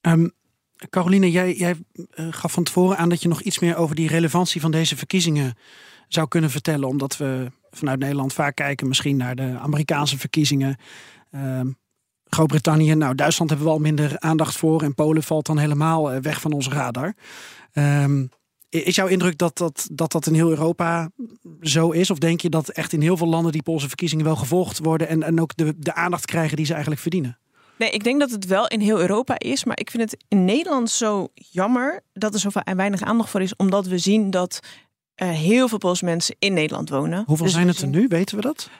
Um, 0.00 0.32
Caroline, 0.90 1.30
jij, 1.30 1.54
jij 1.54 1.76
gaf 2.14 2.52
van 2.52 2.64
tevoren 2.64 2.96
aan 2.96 3.08
dat 3.08 3.22
je 3.22 3.28
nog 3.28 3.40
iets 3.40 3.58
meer 3.58 3.76
over 3.76 3.96
die 3.96 4.08
relevantie 4.08 4.60
van 4.60 4.70
deze 4.70 4.96
verkiezingen 4.96 5.54
zou 6.08 6.28
kunnen 6.28 6.50
vertellen. 6.50 6.88
Omdat 6.88 7.16
we 7.16 7.50
vanuit 7.70 7.98
Nederland 7.98 8.32
vaak 8.32 8.54
kijken 8.54 8.88
misschien 8.88 9.16
naar 9.16 9.34
de 9.34 9.58
Amerikaanse 9.58 10.18
verkiezingen. 10.18 10.76
Um, 11.30 11.78
Groot-Brittannië, 12.24 12.94
nou 12.94 13.14
Duitsland 13.14 13.50
hebben 13.50 13.68
we 13.68 13.74
al 13.74 13.80
minder 13.80 14.18
aandacht 14.18 14.56
voor. 14.56 14.82
En 14.82 14.94
Polen 14.94 15.22
valt 15.22 15.46
dan 15.46 15.58
helemaal 15.58 16.14
uh, 16.14 16.20
weg 16.20 16.40
van 16.40 16.52
onze 16.52 16.70
radar. 16.70 17.14
Um, 17.72 18.28
is 18.68 18.94
jouw 18.94 19.06
indruk 19.06 19.38
dat 19.38 19.58
dat, 19.58 19.88
dat 19.92 20.12
dat 20.12 20.26
in 20.26 20.34
heel 20.34 20.50
Europa 20.50 21.10
zo 21.60 21.90
is? 21.90 22.10
Of 22.10 22.18
denk 22.18 22.40
je 22.40 22.48
dat 22.48 22.68
echt 22.68 22.92
in 22.92 23.00
heel 23.00 23.16
veel 23.16 23.26
landen 23.26 23.52
die 23.52 23.62
Poolse 23.62 23.88
verkiezingen 23.88 24.24
wel 24.24 24.36
gevolgd 24.36 24.78
worden 24.78 25.08
en, 25.08 25.22
en 25.22 25.40
ook 25.40 25.56
de, 25.56 25.74
de 25.78 25.94
aandacht 25.94 26.24
krijgen 26.24 26.56
die 26.56 26.66
ze 26.66 26.72
eigenlijk 26.72 27.02
verdienen? 27.02 27.38
Nee, 27.78 27.90
ik 27.90 28.04
denk 28.04 28.20
dat 28.20 28.30
het 28.30 28.46
wel 28.46 28.68
in 28.68 28.80
heel 28.80 29.00
Europa 29.00 29.38
is. 29.38 29.64
Maar 29.64 29.78
ik 29.78 29.90
vind 29.90 30.10
het 30.10 30.24
in 30.28 30.44
Nederland 30.44 30.90
zo 30.90 31.28
jammer 31.34 32.02
dat 32.12 32.34
er 32.34 32.40
zo 32.40 32.50
weinig 32.76 33.00
aandacht 33.00 33.30
voor 33.30 33.42
is. 33.42 33.56
Omdat 33.56 33.86
we 33.86 33.98
zien 33.98 34.30
dat 34.30 34.60
heel 35.26 35.68
veel 35.68 35.78
Poolse 35.78 36.04
mensen 36.04 36.36
in 36.38 36.52
Nederland 36.52 36.90
wonen. 36.90 37.22
Hoeveel 37.26 37.46
dus 37.46 37.54
zijn 37.54 37.68
het 37.68 37.80
er 37.80 37.88
nu? 37.88 38.06
Weten 38.08 38.36
we 38.36 38.42
dat? 38.42 38.70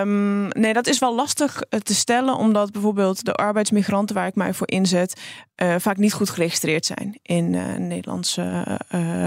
Um, 0.00 0.48
nee, 0.48 0.72
dat 0.72 0.86
is 0.86 0.98
wel 0.98 1.14
lastig 1.14 1.60
eh, 1.60 1.80
te 1.80 1.94
stellen, 1.94 2.36
omdat 2.36 2.72
bijvoorbeeld 2.72 3.24
de 3.24 3.32
arbeidsmigranten 3.32 4.14
waar 4.14 4.26
ik 4.26 4.34
mij 4.34 4.54
voor 4.54 4.68
inzet, 4.70 5.20
uh, 5.62 5.74
vaak 5.78 5.96
niet 5.96 6.12
goed 6.12 6.30
geregistreerd 6.30 6.86
zijn 6.86 7.18
in 7.22 7.52
uh, 7.52 7.74
Nederlandse 7.74 8.78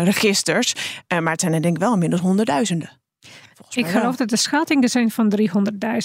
registers. 0.04 0.74
maar 1.08 1.32
het 1.32 1.42
zijn 1.42 1.54
er 1.54 1.62
denk 1.62 1.76
ik 1.76 1.82
wel 1.82 1.94
inmiddels 1.94 2.22
honderdduizenden. 2.22 2.90
Ik 3.70 3.86
geloof 3.86 4.04
wel. 4.04 4.16
dat 4.16 4.30
de 4.30 4.38
schattingen 4.38 4.90
zijn 4.90 5.12
van 5.12 5.34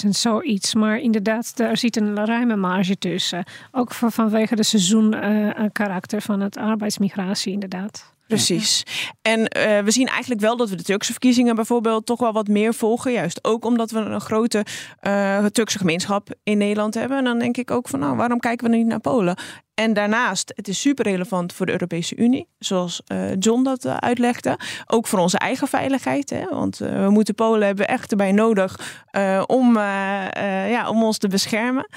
300.000, 0.03 0.09
zoiets. 0.09 0.73
Maar 0.73 0.97
inderdaad, 0.97 1.59
er 1.59 1.77
zit 1.77 1.95
een 1.95 2.25
ruime 2.25 2.55
marge 2.55 2.97
tussen. 2.97 3.43
Ook 3.71 3.93
vanwege 3.93 4.55
de 4.55 4.63
seizoenkarakter 4.63 6.21
van 6.21 6.39
het 6.39 6.57
arbeidsmigratie, 6.57 7.53
inderdaad. 7.53 8.12
Precies. 8.33 8.83
En 9.21 9.39
uh, 9.39 9.79
we 9.79 9.91
zien 9.91 10.07
eigenlijk 10.07 10.41
wel 10.41 10.57
dat 10.57 10.69
we 10.69 10.75
de 10.75 10.83
Turkse 10.83 11.11
verkiezingen 11.11 11.55
bijvoorbeeld 11.55 12.05
toch 12.05 12.19
wel 12.19 12.33
wat 12.33 12.47
meer 12.47 12.73
volgen. 12.73 13.11
Juist 13.11 13.43
ook 13.43 13.65
omdat 13.65 13.91
we 13.91 13.99
een 13.99 14.21
grote 14.21 14.65
uh, 15.01 15.45
Turkse 15.45 15.77
gemeenschap 15.77 16.29
in 16.43 16.57
Nederland 16.57 16.93
hebben. 16.93 17.17
En 17.17 17.23
dan 17.23 17.39
denk 17.39 17.57
ik 17.57 17.71
ook 17.71 17.87
van 17.87 17.99
nou, 17.99 18.15
waarom 18.15 18.39
kijken 18.39 18.69
we 18.69 18.75
niet 18.75 18.85
naar 18.85 18.99
Polen? 18.99 19.37
En 19.73 19.93
daarnaast, 19.93 20.51
het 20.55 20.67
is 20.67 20.81
super 20.81 21.05
relevant 21.05 21.53
voor 21.53 21.65
de 21.65 21.71
Europese 21.71 22.15
Unie, 22.15 22.47
zoals 22.59 23.01
uh, 23.07 23.35
John 23.39 23.63
dat 23.63 23.85
uh, 23.85 23.97
uitlegde. 23.97 24.59
Ook 24.85 25.07
voor 25.07 25.19
onze 25.19 25.37
eigen 25.37 25.67
veiligheid. 25.67 26.29
Hè? 26.29 26.45
Want 26.49 26.81
uh, 26.81 27.03
we 27.03 27.09
moeten 27.09 27.35
Polen 27.35 27.67
hebben 27.67 27.87
echt 27.87 28.11
erbij 28.11 28.31
nodig 28.31 29.01
om, 29.45 29.77
ja, 29.77 30.89
om 30.89 31.03
ons 31.03 31.17
te 31.17 31.27
beschermen. 31.27 31.87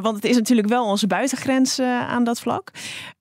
want 0.00 0.16
het 0.16 0.24
is 0.24 0.36
natuurlijk 0.36 0.68
wel 0.68 0.84
onze 0.84 1.06
buitengrens 1.06 1.78
aan 1.80 2.24
dat 2.24 2.40
vlak. 2.40 2.70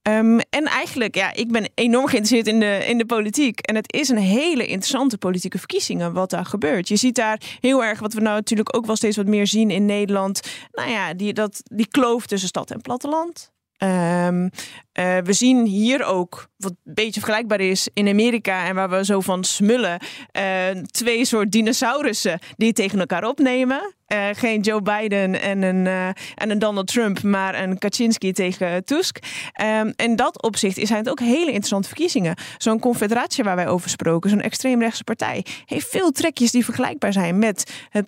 Um, 0.07 0.39
en 0.39 0.65
eigenlijk, 0.65 1.15
ja, 1.15 1.33
ik 1.33 1.51
ben 1.51 1.69
enorm 1.75 2.07
geïnteresseerd 2.07 2.47
in 2.47 2.59
de, 2.59 2.85
in 2.87 2.97
de 2.97 3.05
politiek. 3.05 3.59
En 3.59 3.75
het 3.75 3.93
is 3.93 4.09
een 4.09 4.17
hele 4.17 4.65
interessante 4.65 5.17
politieke 5.17 5.57
verkiezingen 5.57 6.13
wat 6.13 6.29
daar 6.29 6.45
gebeurt. 6.45 6.87
Je 6.87 6.95
ziet 6.95 7.15
daar 7.15 7.41
heel 7.59 7.83
erg, 7.83 7.99
wat 7.99 8.13
we 8.13 8.21
nou 8.21 8.35
natuurlijk 8.35 8.75
ook 8.75 8.85
wel 8.85 8.95
steeds 8.95 9.17
wat 9.17 9.25
meer 9.25 9.47
zien 9.47 9.69
in 9.69 9.85
Nederland. 9.85 10.41
Nou 10.71 10.89
ja, 10.89 11.13
die, 11.13 11.33
dat, 11.33 11.61
die 11.63 11.87
kloof 11.87 12.25
tussen 12.25 12.49
stad 12.49 12.71
en 12.71 12.81
platteland. 12.81 13.50
Um, 13.83 14.43
uh, 14.43 15.17
we 15.17 15.33
zien 15.33 15.65
hier 15.65 16.03
ook, 16.05 16.47
wat 16.57 16.71
een 16.71 16.93
beetje 16.93 17.19
vergelijkbaar 17.19 17.59
is 17.59 17.89
in 17.93 18.07
Amerika 18.07 18.65
en 18.65 18.75
waar 18.75 18.89
we 18.89 19.05
zo 19.05 19.19
van 19.19 19.43
smullen, 19.43 19.99
uh, 20.37 20.69
twee 20.69 21.25
soort 21.25 21.51
dinosaurussen 21.51 22.39
die 22.57 22.73
tegen 22.73 22.99
elkaar 22.99 23.27
opnemen. 23.27 23.95
Uh, 24.13 24.27
geen 24.33 24.61
Joe 24.61 24.81
Biden 24.81 25.41
en 25.41 25.61
een, 25.61 25.87
en 26.35 26.49
een 26.49 26.59
Donald 26.59 26.87
Trump, 26.87 27.23
maar 27.23 27.63
een 27.63 27.77
Kaczynski 27.77 28.31
tegen 28.31 28.85
Tusk. 28.85 29.17
Um, 29.61 29.93
en 29.95 30.15
dat 30.15 30.41
opzicht 30.41 30.87
zijn 30.87 30.99
het 30.99 31.09
ook 31.09 31.19
hele 31.19 31.45
interessante 31.45 31.87
verkiezingen. 31.87 32.35
Zo'n 32.57 32.79
confederatie 32.79 33.43
waar 33.43 33.55
wij 33.55 33.67
over 33.67 33.89
spraken, 33.89 34.29
zo'n 34.29 34.41
extreemrechtse 34.41 35.03
partij, 35.03 35.45
heeft 35.65 35.89
veel 35.89 36.11
trekjes 36.11 36.51
die 36.51 36.65
vergelijkbaar 36.65 37.13
zijn 37.13 37.39
met 37.39 37.85
het 37.89 38.05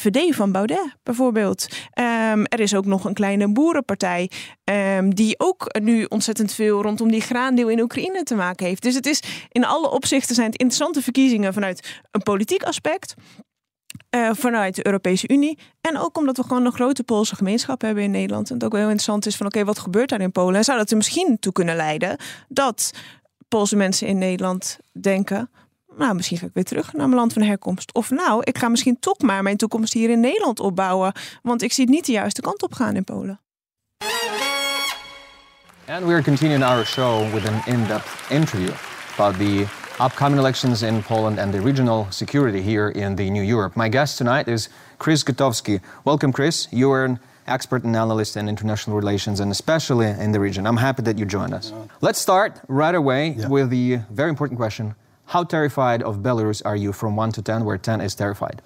FVD 0.00 0.34
van 0.34 0.52
Baudet 0.52 0.96
bijvoorbeeld. 1.02 1.66
Um, 2.32 2.46
er 2.46 2.60
is 2.60 2.74
ook 2.74 2.86
nog 2.86 3.04
een 3.04 3.14
kleine 3.14 3.48
boerenpartij 3.48 4.30
die 5.08 5.34
ook 5.38 5.78
nu 5.80 6.04
ontzettend 6.04 6.52
veel 6.52 6.82
rondom 6.82 7.10
die 7.10 7.20
graandeel 7.20 7.68
in 7.68 7.80
Oekraïne 7.80 8.22
te 8.22 8.34
maken 8.34 8.66
heeft. 8.66 8.82
Dus 8.82 8.94
het 8.94 9.06
is 9.06 9.22
in 9.48 9.64
alle 9.64 9.90
opzichten 9.90 10.34
zijn 10.34 10.46
het 10.46 10.60
interessante 10.60 11.02
verkiezingen 11.02 11.52
vanuit 11.52 12.02
een 12.10 12.22
politiek 12.22 12.62
aspect. 12.62 13.14
Uh, 14.14 14.30
vanuit 14.32 14.74
de 14.74 14.86
Europese 14.86 15.28
Unie. 15.28 15.58
En 15.80 15.98
ook 15.98 16.16
omdat 16.16 16.36
we 16.36 16.42
gewoon 16.42 16.64
een 16.64 16.72
grote 16.72 17.02
Poolse 17.02 17.36
gemeenschap 17.36 17.80
hebben 17.80 18.02
in 18.02 18.10
Nederland. 18.10 18.48
En 18.48 18.54
het 18.54 18.64
ook 18.64 18.72
heel 18.72 18.82
interessant 18.82 19.26
is 19.26 19.36
van 19.36 19.46
oké, 19.46 19.64
wat 19.64 19.78
gebeurt 19.78 20.08
daar 20.08 20.20
in 20.20 20.32
Polen? 20.32 20.54
En 20.54 20.64
zou 20.64 20.78
dat 20.78 20.90
er 20.90 20.96
misschien 20.96 21.36
toe 21.40 21.52
kunnen 21.52 21.76
leiden 21.76 22.16
dat 22.48 22.90
Poolse 23.48 23.76
mensen 23.76 24.06
in 24.06 24.18
Nederland 24.18 24.78
denken. 24.92 25.50
Nou, 25.96 26.14
misschien 26.14 26.38
ga 26.38 26.46
ik 26.46 26.54
weer 26.54 26.64
terug 26.64 26.92
naar 26.92 27.06
mijn 27.06 27.18
land 27.18 27.32
van 27.32 27.42
herkomst. 27.42 27.94
Of 27.94 28.10
nou, 28.10 28.40
ik 28.44 28.58
ga 28.58 28.68
misschien 28.68 28.98
toch 29.00 29.18
maar 29.18 29.42
mijn 29.42 29.56
toekomst 29.56 29.92
hier 29.92 30.10
in 30.10 30.20
Nederland 30.20 30.60
opbouwen. 30.60 31.12
Want 31.42 31.62
ik 31.62 31.72
zie 31.72 31.84
het 31.84 31.94
niet 31.94 32.06
de 32.06 32.12
juiste 32.12 32.40
kant 32.40 32.62
op 32.62 32.72
gaan 32.72 32.96
in 32.96 33.04
Polen. 33.04 33.40
And 35.86 36.06
we 36.06 36.22
continuing 36.22 36.64
our 36.64 36.86
show 36.86 37.32
with 37.32 37.48
an 37.48 37.62
in 37.66 37.86
depth 37.86 38.08
interview 38.28 38.93
about 39.14 39.38
the 39.38 39.68
upcoming 40.00 40.38
elections 40.40 40.82
in 40.82 41.00
Poland 41.02 41.38
and 41.38 41.54
the 41.54 41.60
regional 41.60 42.10
security 42.10 42.60
here 42.60 42.88
in 42.88 43.14
the 43.14 43.30
New 43.30 43.42
Europe. 43.42 43.76
My 43.76 43.88
guest 43.88 44.18
tonight 44.18 44.48
is 44.48 44.68
Chris 44.98 45.22
Gutowski. 45.22 45.80
Welcome, 46.04 46.32
Chris. 46.32 46.66
You 46.72 46.90
are 46.90 47.04
an 47.04 47.20
expert 47.46 47.84
and 47.84 47.94
analyst 47.94 48.36
in 48.36 48.48
international 48.48 48.96
relations 48.96 49.38
and 49.38 49.52
especially 49.52 50.08
in 50.08 50.32
the 50.32 50.40
region. 50.40 50.66
I'm 50.66 50.78
happy 50.78 51.02
that 51.02 51.16
you 51.16 51.26
joined 51.26 51.54
us. 51.54 51.70
Yeah. 51.70 51.84
Let's 52.00 52.18
start 52.18 52.60
right 52.66 52.94
away 52.94 53.36
yeah. 53.38 53.46
with 53.46 53.70
the 53.70 54.00
very 54.10 54.30
important 54.30 54.58
question 54.58 54.96
How 55.26 55.44
terrified 55.44 56.02
of 56.02 56.16
Belarus 56.16 56.60
are 56.64 56.76
you 56.76 56.92
from 56.92 57.14
1 57.14 57.32
to 57.32 57.42
10, 57.42 57.64
where 57.64 57.78
10 57.78 58.00
is 58.00 58.16
terrified? 58.16 58.62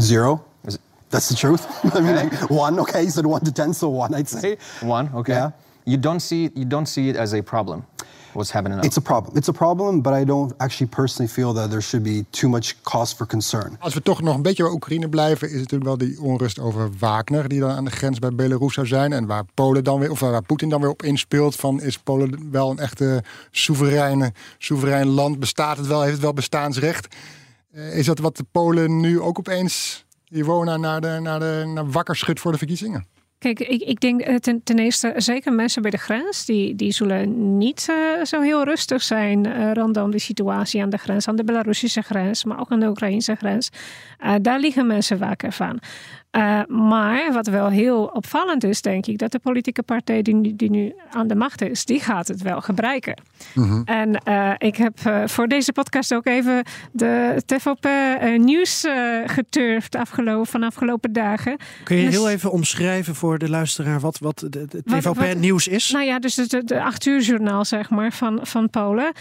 Zero. 0.00 0.44
Is 0.64 0.78
That's 1.10 1.28
the 1.28 1.34
truth. 1.34 1.66
I 1.96 2.00
mean, 2.00 2.14
like, 2.14 2.48
one, 2.48 2.78
okay, 2.78 3.02
you 3.02 3.10
said 3.10 3.26
1 3.26 3.44
to 3.44 3.52
10, 3.52 3.74
so 3.74 3.88
1, 3.88 4.14
I'd 4.14 4.28
say. 4.28 4.56
1, 4.82 5.10
okay. 5.14 5.32
Yeah. 5.32 5.50
You 5.84 5.96
don't 5.96 6.20
see 6.20 6.50
you 6.54 6.64
don't 6.64 6.86
see 6.86 7.08
it 7.08 7.16
as 7.16 7.34
a 7.34 7.42
problem. 7.42 7.84
What's 8.32 8.50
happening? 8.50 8.80
Now? 8.80 8.86
It's 8.86 8.96
a 8.96 9.00
problem. 9.00 9.36
It's 9.36 9.48
a 9.48 9.52
problem, 9.52 10.02
but 10.02 10.12
I 10.12 10.24
don't 10.24 10.52
actually 10.56 10.90
personally 10.90 11.32
feel 11.32 11.52
that 11.52 11.70
there 11.70 11.82
should 11.82 12.04
be 12.04 12.24
too 12.30 12.48
much 12.48 12.74
cause 12.82 13.14
for 13.14 13.26
concern. 13.26 13.76
Als 13.80 13.94
we 13.94 14.02
toch 14.02 14.22
nog 14.22 14.34
een 14.34 14.42
beetje 14.42 14.62
bij 14.62 14.72
Oekraïne 14.72 15.08
blijven, 15.08 15.46
is 15.46 15.60
het 15.60 15.70
natuurlijk 15.70 15.98
wel 15.98 16.08
die 16.08 16.20
onrust 16.20 16.58
over 16.58 16.90
Wagner, 16.98 17.48
die 17.48 17.60
dan 17.60 17.70
aan 17.70 17.84
de 17.84 17.90
grens 17.90 18.18
bij 18.18 18.34
Belarus 18.34 18.74
zou 18.74 18.86
zijn. 18.86 19.12
En 19.12 19.26
waar 19.26 19.44
Polen 19.54 19.84
dan 19.84 19.98
weer, 19.98 20.10
of 20.10 20.20
waar 20.20 20.42
Poetin 20.42 20.68
dan 20.68 20.80
weer 20.80 20.90
op 20.90 21.02
inspeelt. 21.02 21.56
Van 21.56 21.82
is 21.82 21.98
Polen 21.98 22.50
wel 22.50 22.70
een 22.70 22.78
echte 22.78 23.22
soevereine, 23.50 24.32
soeverein 24.58 25.06
land? 25.06 25.38
Bestaat 25.38 25.76
het 25.76 25.86
wel? 25.86 26.00
Heeft 26.00 26.12
het 26.12 26.22
wel 26.22 26.32
bestaansrecht? 26.32 27.14
Uh, 27.74 27.96
is 27.96 28.06
dat 28.06 28.18
wat 28.18 28.36
de 28.36 28.44
Polen 28.52 29.00
nu 29.00 29.20
ook 29.20 29.38
opeens 29.38 30.04
Ivona 30.28 30.76
naar, 30.76 31.00
de, 31.00 31.18
naar, 31.20 31.38
de, 31.38 31.70
naar 31.74 31.90
wakker 31.90 32.16
schudt 32.16 32.40
voor 32.40 32.52
de 32.52 32.58
verkiezingen? 32.58 33.06
Kijk, 33.40 33.60
ik, 33.60 33.82
ik 33.82 34.00
denk 34.00 34.20
eh, 34.20 34.34
ten, 34.34 34.62
ten 34.62 34.78
eerste, 34.78 35.12
zeker 35.16 35.52
mensen 35.52 35.82
bij 35.82 35.90
de 35.90 35.96
grens, 35.96 36.44
die, 36.44 36.74
die 36.74 36.92
zullen 36.92 37.56
niet 37.58 37.86
uh, 37.90 38.24
zo 38.24 38.40
heel 38.40 38.64
rustig 38.64 39.02
zijn 39.02 39.46
uh, 39.46 39.72
rondom 39.72 40.10
de 40.10 40.18
situatie 40.18 40.82
aan 40.82 40.90
de 40.90 40.96
grens, 40.96 41.28
aan 41.28 41.36
de 41.36 41.44
Belarusische 41.44 42.02
grens, 42.02 42.44
maar 42.44 42.60
ook 42.60 42.70
aan 42.70 42.80
de 42.80 42.88
Oekraïnse 42.88 43.34
grens. 43.34 43.70
Daar 44.42 44.60
liggen 44.60 44.86
mensen 44.86 45.18
wakker 45.18 45.52
van. 45.52 45.80
Uh, 46.36 46.60
maar 46.66 47.32
wat 47.32 47.46
wel 47.46 47.68
heel 47.68 48.04
opvallend 48.04 48.64
is, 48.64 48.82
denk 48.82 49.06
ik, 49.06 49.18
dat 49.18 49.32
de 49.32 49.38
politieke 49.38 49.82
partij 49.82 50.22
die 50.22 50.34
nu, 50.34 50.56
die 50.56 50.70
nu 50.70 50.94
aan 51.10 51.26
de 51.26 51.34
macht 51.34 51.62
is, 51.62 51.84
die 51.84 52.00
gaat 52.00 52.28
het 52.28 52.42
wel 52.42 52.60
gebruiken. 52.60 53.14
-hmm. 53.54 53.82
En 53.84 54.22
uh, 54.28 54.52
ik 54.58 54.76
heb 54.76 54.98
uh, 55.06 55.26
voor 55.26 55.48
deze 55.48 55.72
podcast 55.72 56.14
ook 56.14 56.26
even 56.26 56.64
de 56.92 57.42
TVP 57.46 57.88
nieuws 58.38 58.86
geturfd 59.26 59.96
afgelopen, 59.96 60.46
van 60.46 60.62
afgelopen 60.62 61.12
dagen. 61.12 61.56
Kun 61.84 61.96
je 61.96 62.04
dus, 62.04 62.14
heel 62.14 62.28
even 62.28 62.50
omschrijven 62.50 63.14
voor 63.14 63.38
de 63.38 63.48
luisteraar 63.48 64.00
wat, 64.00 64.18
wat 64.18 64.38
de, 64.38 64.66
de 64.68 64.82
TVP 64.82 65.38
nieuws 65.38 65.68
is? 65.68 65.90
Nou 65.90 66.04
ja, 66.04 66.18
dus 66.18 66.34
de, 66.34 66.64
de 66.64 66.82
acht 66.82 67.06
uur 67.06 67.20
journaal 67.20 67.64
zeg 67.64 67.90
maar, 67.90 68.12
van, 68.12 68.38
van 68.42 68.70
Polen 68.70 69.12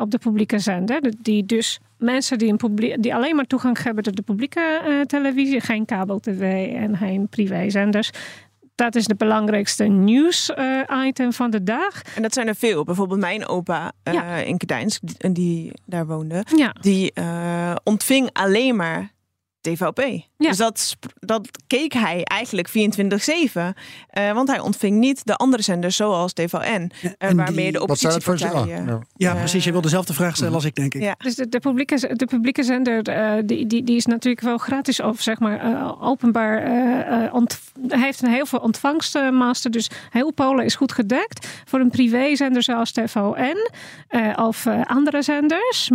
op 0.00 0.10
de 0.10 0.18
publieke 0.18 0.58
zender, 0.58 1.12
die 1.18 1.46
dus 1.46 1.80
mensen 1.98 2.38
die, 2.38 2.50
een 2.50 2.56
publiek, 2.56 3.02
die 3.02 3.14
alleen 3.14 3.36
maar 3.36 3.44
toegang 3.44 3.82
hebben 3.82 4.04
tot 4.04 4.16
de 4.16 4.22
publieke 4.22 4.80
uh, 4.86 5.00
televisie, 5.00 5.60
geen 5.60 5.84
kabel-tv 5.84 6.74
en 6.74 6.96
geen 6.96 7.28
privézenders. 7.28 8.10
Dat 8.74 8.94
is 8.94 9.06
de 9.06 9.14
belangrijkste 9.14 9.84
nieuws-item 9.84 11.26
uh, 11.26 11.32
van 11.32 11.50
de 11.50 11.62
dag. 11.62 12.02
En 12.14 12.22
dat 12.22 12.34
zijn 12.34 12.48
er 12.48 12.54
veel. 12.54 12.84
Bijvoorbeeld 12.84 13.20
mijn 13.20 13.46
opa 13.46 13.92
uh, 14.04 14.14
ja. 14.14 14.36
in 14.36 14.56
Kedijns, 14.56 15.00
die, 15.00 15.32
die, 15.32 15.72
daar 15.86 16.06
woonde, 16.06 16.44
ja. 16.56 16.74
die 16.80 17.12
ontving 17.82 18.30
alleen 18.32 18.76
maar 18.76 19.12
Ja. 20.36 20.48
Dus 20.48 20.56
dat, 20.56 20.96
dat 21.20 21.48
keek 21.66 21.92
hij 21.92 22.24
eigenlijk 22.24 22.68
24-7. 22.68 22.72
Uh, 24.18 24.32
want 24.32 24.48
hij 24.48 24.60
ontving 24.60 24.98
niet 24.98 25.26
de 25.26 25.34
andere 25.34 25.62
zenders 25.62 25.96
zoals 25.96 26.32
TVN. 26.32 26.90
Uh, 27.02 27.10
waarmee 27.18 27.54
die, 27.54 27.72
de 27.72 27.80
oppositiepartijen... 27.80 28.86
Ja. 28.86 28.98
ja, 29.16 29.34
precies. 29.34 29.64
Je 29.64 29.72
wil 29.72 29.80
dezelfde 29.80 30.14
vraag 30.14 30.36
stellen 30.36 30.54
als 30.54 30.64
ik, 30.64 30.74
denk 30.74 30.94
ik. 30.94 31.02
Ja. 31.02 31.14
Dus 31.18 31.34
de, 31.34 31.48
de, 31.48 31.58
publieke, 31.58 32.14
de 32.16 32.26
publieke 32.26 32.62
zender 32.62 33.08
uh, 33.08 33.42
die, 33.44 33.66
die, 33.66 33.82
die 33.82 33.96
is 33.96 34.06
natuurlijk 34.06 34.44
wel 34.44 34.58
gratis 34.58 35.00
of 35.00 35.20
zeg 35.20 35.38
maar 35.38 36.00
openbaar. 36.00 37.32
Ont, 37.32 37.60
heeft 37.88 38.22
een 38.22 38.30
heel 38.30 38.46
veel 38.46 38.58
ontvangstmaster. 38.58 39.70
Dus 39.70 39.90
heel 40.10 40.32
Polen 40.32 40.64
is 40.64 40.74
goed 40.74 40.92
gedekt. 40.92 41.62
Voor 41.64 41.80
een 41.80 41.90
privézender 41.90 42.62
zoals 42.62 42.92
TVN 42.92 43.70
of 44.36 44.66
andere 44.66 45.22
zenders 45.22 45.90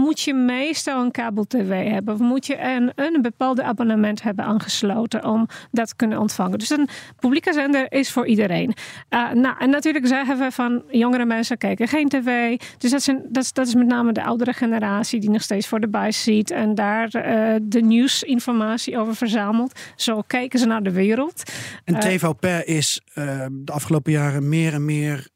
moet 0.00 0.20
je 0.20 0.34
meestal 0.34 1.02
een 1.04 1.10
kabel-tv 1.10 1.90
hebben. 1.90 2.14
Of 2.14 2.20
moet 2.20 2.46
je 2.46 2.60
een, 2.60 2.92
een 3.12 3.22
bepaalde 3.22 3.62
abonnement 3.62 4.22
hebben 4.22 4.44
aangesloten 4.44 5.24
om 5.24 5.48
dat 5.70 5.88
te 5.88 5.96
kunnen 5.96 6.18
ontvangen. 6.18 6.58
Dus 6.58 6.70
een 6.70 6.88
publieke 7.18 7.52
zender 7.52 7.92
is 7.92 8.10
voor 8.10 8.26
iedereen. 8.26 8.74
Uh, 9.10 9.32
nou, 9.32 9.56
en 9.58 9.70
natuurlijk 9.70 10.06
zeggen 10.06 10.38
we 10.38 10.50
van 10.50 10.82
jongere 10.90 11.24
mensen 11.24 11.58
kijken 11.58 11.88
geen 11.88 12.08
tv. 12.08 12.56
Dus 12.78 12.90
dat, 12.90 13.02
zijn, 13.02 13.22
dat, 13.28 13.50
dat 13.52 13.66
is 13.66 13.74
met 13.74 13.86
name 13.86 14.12
de 14.12 14.24
oudere 14.24 14.52
generatie 14.52 15.20
die 15.20 15.30
nog 15.30 15.42
steeds 15.42 15.66
voor 15.66 15.80
de 15.80 15.88
buis 15.88 16.22
ziet 16.22 16.50
en 16.50 16.74
daar 16.74 17.04
uh, 17.04 17.54
de 17.62 17.80
nieuwsinformatie 17.80 18.98
over 18.98 19.16
verzamelt. 19.16 19.80
Zo 19.96 20.22
kijken 20.26 20.58
ze 20.58 20.66
naar 20.66 20.82
de 20.82 20.92
wereld. 20.92 21.42
En 21.84 22.00
TVP 22.00 22.44
is 22.66 23.00
uh, 23.14 23.46
de 23.52 23.72
afgelopen 23.72 24.12
jaren 24.12 24.48
meer 24.48 24.72
en 24.72 24.84
meer, 24.84 25.28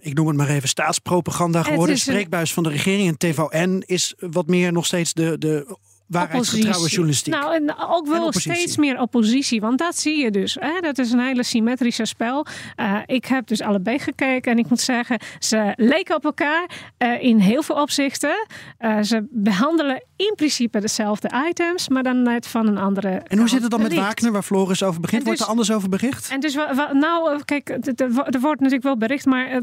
ik 0.00 0.14
noem 0.14 0.26
het 0.26 0.36
maar 0.36 0.48
even, 0.48 0.68
staatspropaganda 0.68 1.62
geworden. 1.62 1.98
Spreekbuis 1.98 2.52
van 2.52 2.62
de 2.62 2.68
regering. 2.68 3.08
En 3.08 3.16
TVN 3.16 3.82
is 3.86 4.14
wat 4.18 4.46
meer 4.46 4.72
nog 4.72 4.86
steeds 4.86 5.12
de, 5.12 5.38
de 5.38 5.76
waarheidsgetrouwe 6.06 6.88
journalistiek. 6.88 7.34
Nou, 7.34 7.54
en 7.54 7.76
ook 7.78 8.06
wel 8.06 8.32
steeds 8.32 8.76
meer 8.76 9.00
oppositie. 9.00 9.60
Want 9.60 9.78
dat 9.78 9.96
zie 9.96 10.22
je 10.22 10.30
dus. 10.30 10.56
Hè? 10.60 10.80
Dat 10.80 10.98
is 10.98 11.12
een 11.12 11.20
hele 11.20 11.42
symmetrische 11.42 12.04
spel. 12.04 12.46
Uh, 12.76 12.98
ik 13.06 13.24
heb 13.24 13.46
dus 13.46 13.60
allebei 13.60 13.98
gekeken. 13.98 14.52
En 14.52 14.58
ik 14.58 14.68
moet 14.68 14.80
zeggen, 14.80 15.20
ze 15.38 15.72
leken 15.76 16.14
op 16.14 16.24
elkaar 16.24 16.70
uh, 16.98 17.22
in 17.22 17.38
heel 17.38 17.62
veel 17.62 17.80
opzichten. 17.80 18.46
Uh, 18.80 19.02
ze 19.02 19.26
behandelen 19.30 20.04
in 20.16 20.32
principe 20.36 20.80
dezelfde 20.80 21.44
items, 21.48 21.88
maar 21.88 22.02
dan 22.02 22.22
net 22.22 22.46
van 22.46 22.66
een 22.66 22.78
andere. 22.78 23.08
En 23.08 23.38
hoe 23.38 23.48
zit 23.48 23.62
het 23.62 23.70
dan 23.70 23.82
met 23.82 23.94
Wagner, 23.94 24.32
waar 24.32 24.42
Floris 24.42 24.82
over 24.82 25.00
begint? 25.00 25.20
Dus, 25.20 25.28
wordt 25.28 25.42
er 25.42 25.48
anders 25.48 25.72
over 25.72 25.88
bericht? 25.88 26.30
En 26.30 26.40
dus, 26.40 26.54
nou, 26.92 27.44
kijk, 27.44 27.68
er 27.68 28.40
wordt 28.40 28.60
natuurlijk 28.60 28.82
wel 28.82 28.96
bericht, 28.96 29.26
maar 29.26 29.60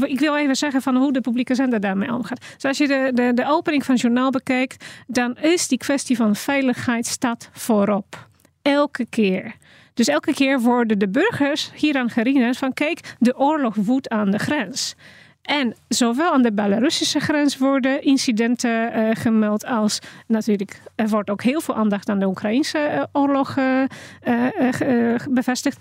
ik 0.00 0.18
wil 0.18 0.36
even 0.36 0.56
zeggen 0.56 0.82
van 0.82 0.96
hoe 0.96 1.12
de 1.12 1.20
publieke 1.20 1.54
zender 1.54 1.80
daarmee 1.80 2.14
omgaat. 2.14 2.40
Dus 2.54 2.64
als 2.64 2.78
je 2.78 2.86
de, 2.86 3.10
de, 3.14 3.32
de 3.34 3.46
opening 3.46 3.84
van 3.84 3.94
het 3.94 4.02
journaal 4.02 4.30
bekijkt, 4.30 4.84
dan 5.06 5.36
is 5.36 5.68
die 5.68 5.78
kwestie 5.82 6.16
van 6.16 6.36
veiligheid 6.36 7.06
staat 7.06 7.48
voorop. 7.52 8.28
Elke 8.62 9.06
keer. 9.10 9.54
Dus 9.94 10.08
elke 10.08 10.34
keer 10.34 10.60
worden 10.60 10.98
de 10.98 11.08
burgers 11.08 11.70
hieraan 11.74 12.10
herinnerd 12.14 12.56
van 12.56 12.72
kijk, 12.72 13.14
de 13.18 13.38
oorlog 13.38 13.74
woedt 13.74 14.08
aan 14.08 14.30
de 14.30 14.38
grens. 14.38 14.94
En 15.42 15.74
zowel 15.88 16.32
aan 16.32 16.42
de 16.42 16.52
Belarussische 16.52 17.20
grens 17.20 17.58
worden 17.58 18.02
incidenten 18.02 18.98
uh, 18.98 19.10
gemeld 19.12 19.64
als 19.64 19.98
natuurlijk 20.26 20.80
er 20.94 21.08
wordt 21.08 21.30
ook 21.30 21.42
heel 21.42 21.60
veel 21.60 21.74
aandacht 21.74 22.08
aan 22.08 22.18
de 22.18 22.26
Oekraïnse 22.26 22.90
uh, 22.92 23.02
oorlog 23.12 23.56
uh, 23.56 23.84
bevestigd. 25.30 25.78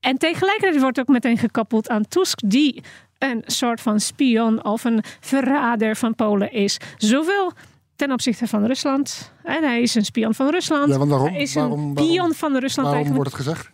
En 0.00 0.18
tegelijkertijd 0.18 0.80
wordt 0.80 1.00
ook 1.00 1.08
meteen 1.08 1.38
gekoppeld 1.38 1.88
aan 1.88 2.08
Tusk 2.08 2.38
die 2.44 2.82
een 3.18 3.42
soort 3.46 3.80
van 3.80 4.00
spion 4.00 4.64
of 4.64 4.84
een 4.84 5.02
verrader 5.20 5.96
van 5.96 6.14
Polen 6.14 6.52
is. 6.52 6.78
Zowel 6.96 7.52
ten 7.98 8.12
opzichte 8.12 8.46
van 8.46 8.64
Rusland. 8.64 9.32
En 9.42 9.62
hij 9.62 9.82
is 9.82 9.94
een 9.94 10.04
spion 10.04 10.34
van 10.34 10.50
Rusland. 10.50 10.88
Ja, 10.88 10.98
want 10.98 11.10
waarom? 11.10 11.28
Hij 11.28 11.42
is 11.42 11.54
waarom, 11.54 11.80
een 11.80 11.94
waarom, 11.94 12.34
van 12.34 12.56
Rusland. 12.56 12.88
Waarom 12.88 13.12
wordt 13.12 13.30
het 13.30 13.40
gezegd? 13.40 13.70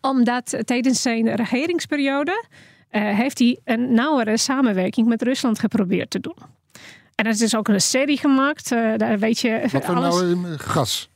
Omdat 0.00 0.56
tijdens 0.64 1.02
zijn 1.02 1.34
regeringsperiode 1.34 2.44
uh, 2.90 3.16
heeft 3.16 3.38
hij 3.38 3.60
een 3.64 3.94
nauwere 3.94 4.36
samenwerking 4.36 5.06
met 5.06 5.22
Rusland 5.22 5.58
geprobeerd 5.58 6.10
te 6.10 6.20
doen. 6.20 6.36
En 7.14 7.24
er 7.24 7.30
is 7.30 7.38
dus 7.38 7.56
ook 7.56 7.68
een 7.68 7.80
serie 7.80 8.18
gemaakt. 8.18 8.72
Uh, 8.72 8.96
daar 8.96 9.18
weet 9.18 9.38
je 9.38 9.68
Wat 9.72 9.84
voor 9.84 9.94
alles. 9.94 10.20
nou 10.20 10.58
gas? 10.58 11.10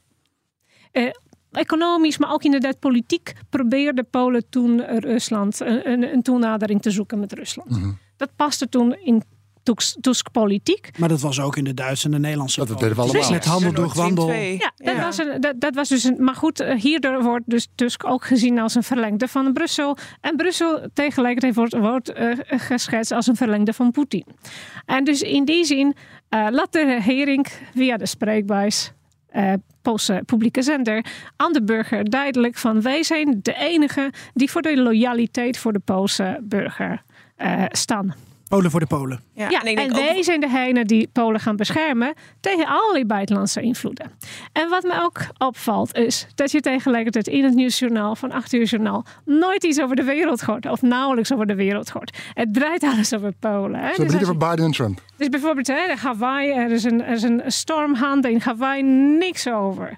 Uh, 0.93 1.11
economisch, 1.51 2.19
maar 2.19 2.33
ook 2.33 2.45
inderdaad 2.45 2.79
politiek 2.79 3.33
probeerde 3.51 4.03
Polen 4.03 4.49
toen 4.49 4.81
Rusland 4.99 5.61
een, 5.61 5.91
een, 5.91 6.13
een 6.13 6.23
toenadering 6.23 6.83
te 6.83 6.91
zoeken 6.91 7.19
met 7.19 7.33
Rusland. 7.33 7.71
Mhm. 7.71 7.91
Dat 8.17 8.31
paste 8.37 8.69
toen 8.69 8.97
in 9.05 9.23
Tusk 10.01 10.31
politiek. 10.33 10.91
Maar 10.99 11.09
dat 11.09 11.21
was 11.21 11.41
ook 11.41 11.57
in 11.57 11.65
de 11.65 11.75
Duitse 11.75 12.05
en 12.05 12.11
de 12.11 12.19
Nederlandse. 12.19 12.67
Dat 12.67 12.79
deden 12.79 12.97
we 12.97 13.03
allemaal. 13.03 13.31
Met 13.31 13.45
handel 13.45 13.73
door 13.73 13.93
wandel. 13.95 14.33
Ja, 14.33 14.73
dat, 14.77 14.95
ja. 14.95 15.01
Was 15.01 15.19
een, 15.19 15.41
dat, 15.41 15.61
dat, 15.61 15.75
was 15.75 15.89
dus 15.89 16.05
een. 16.05 16.17
Maar 16.25 16.35
goed, 16.35 16.65
hierdoor 16.77 17.23
wordt 17.23 17.45
dus 17.47 17.69
Tusk 17.75 18.05
ook 18.05 18.25
gezien 18.25 18.59
als 18.59 18.75
een 18.75 18.83
verlengde 18.83 19.29
van 19.29 19.53
Brussel. 19.53 19.97
En 20.21 20.37
Brussel 20.37 20.89
tegelijkertijd 20.93 21.55
wordt, 21.55 21.79
wordt 21.79 22.19
uh, 22.19 22.33
geschetst 22.47 23.13
als 23.13 23.27
een 23.27 23.37
verlengde 23.37 23.73
van 23.73 23.91
Poetin. 23.91 24.27
En 24.85 25.05
dus 25.05 25.23
in 25.23 25.45
die 25.45 25.65
zin 25.65 25.87
uh, 26.31 26.47
laat 26.51 26.73
de 26.73 26.85
regering 26.85 27.47
via 27.75 27.97
de 27.97 28.07
spreekbuis. 28.07 28.93
Uh, 29.33 29.53
Poolse 29.83 30.23
publieke 30.27 30.63
zender 30.63 31.05
aan 31.37 31.53
de 31.53 31.63
burger 31.63 32.11
duidelijk 32.11 32.57
van 32.57 32.83
wij 32.83 33.03
zijn 33.03 33.39
de 33.43 33.55
enige 33.55 34.13
die 34.35 34.51
voor 34.51 34.63
de 34.63 34.77
loyaliteit 34.77 35.59
voor 35.59 35.73
de 35.73 35.79
Poolse 35.79 36.39
burger 36.43 37.03
staan. 37.71 38.15
Polen 38.49 38.71
voor 38.71 38.81
de 38.81 38.87
Polen. 38.87 39.21
Ja, 39.33 39.49
ja 39.51 39.63
en, 39.63 39.77
en 39.77 39.93
wij 39.95 40.17
ook... 40.17 40.25
zijn 40.25 40.41
degene 40.41 40.85
die 40.85 41.09
Polen 41.13 41.41
gaan 41.41 41.57
beschermen 41.57 42.15
tegen 42.41 42.67
allerlei 42.67 43.05
buitenlandse 43.05 43.61
invloeden. 43.61 44.13
En 44.53 44.69
wat 44.69 44.83
me 44.83 45.03
ook 45.03 45.21
opvalt 45.39 45.95
is 45.95 46.27
dat 46.35 46.51
je 46.51 46.61
tegelijkertijd 46.61 47.27
in 47.27 47.45
het 47.45 47.55
nieuwsjournaal 47.55 48.17
van 48.17 48.33
8 48.33 48.53
uur 48.53 48.65
journaal 48.65 49.05
nooit 49.25 49.65
iets 49.65 49.81
over 49.81 49.97
de 49.97 50.05
wereld 50.05 50.41
hoort. 50.41 50.67
Of 50.67 50.83
nauwelijks 50.83 51.33
over 51.33 51.47
de 51.47 51.55
wereld 51.55 51.91
hoort. 51.91 52.19
Het 52.33 52.55
draait 52.55 52.83
alles 52.83 53.15
over 53.15 53.33
Polen. 53.33 53.81
Hè? 53.81 53.95
Zo 53.95 54.05
dus 54.05 54.15
over 54.15 54.37
Biden 54.37 54.65
en 54.65 54.71
Trump. 54.71 55.03
Dus 55.17 55.29
bijvoorbeeld 55.29 55.67
hè, 55.67 55.95
Hawaii, 55.95 56.51
er 56.51 56.71
is 56.71 56.85
een, 56.85 57.03
er 57.03 57.15
is 57.15 57.23
een 57.23 57.43
stormhand 57.47 58.27
in 58.27 58.41
Hawaii, 58.41 58.83
niks 59.19 59.49
over. 59.49 59.97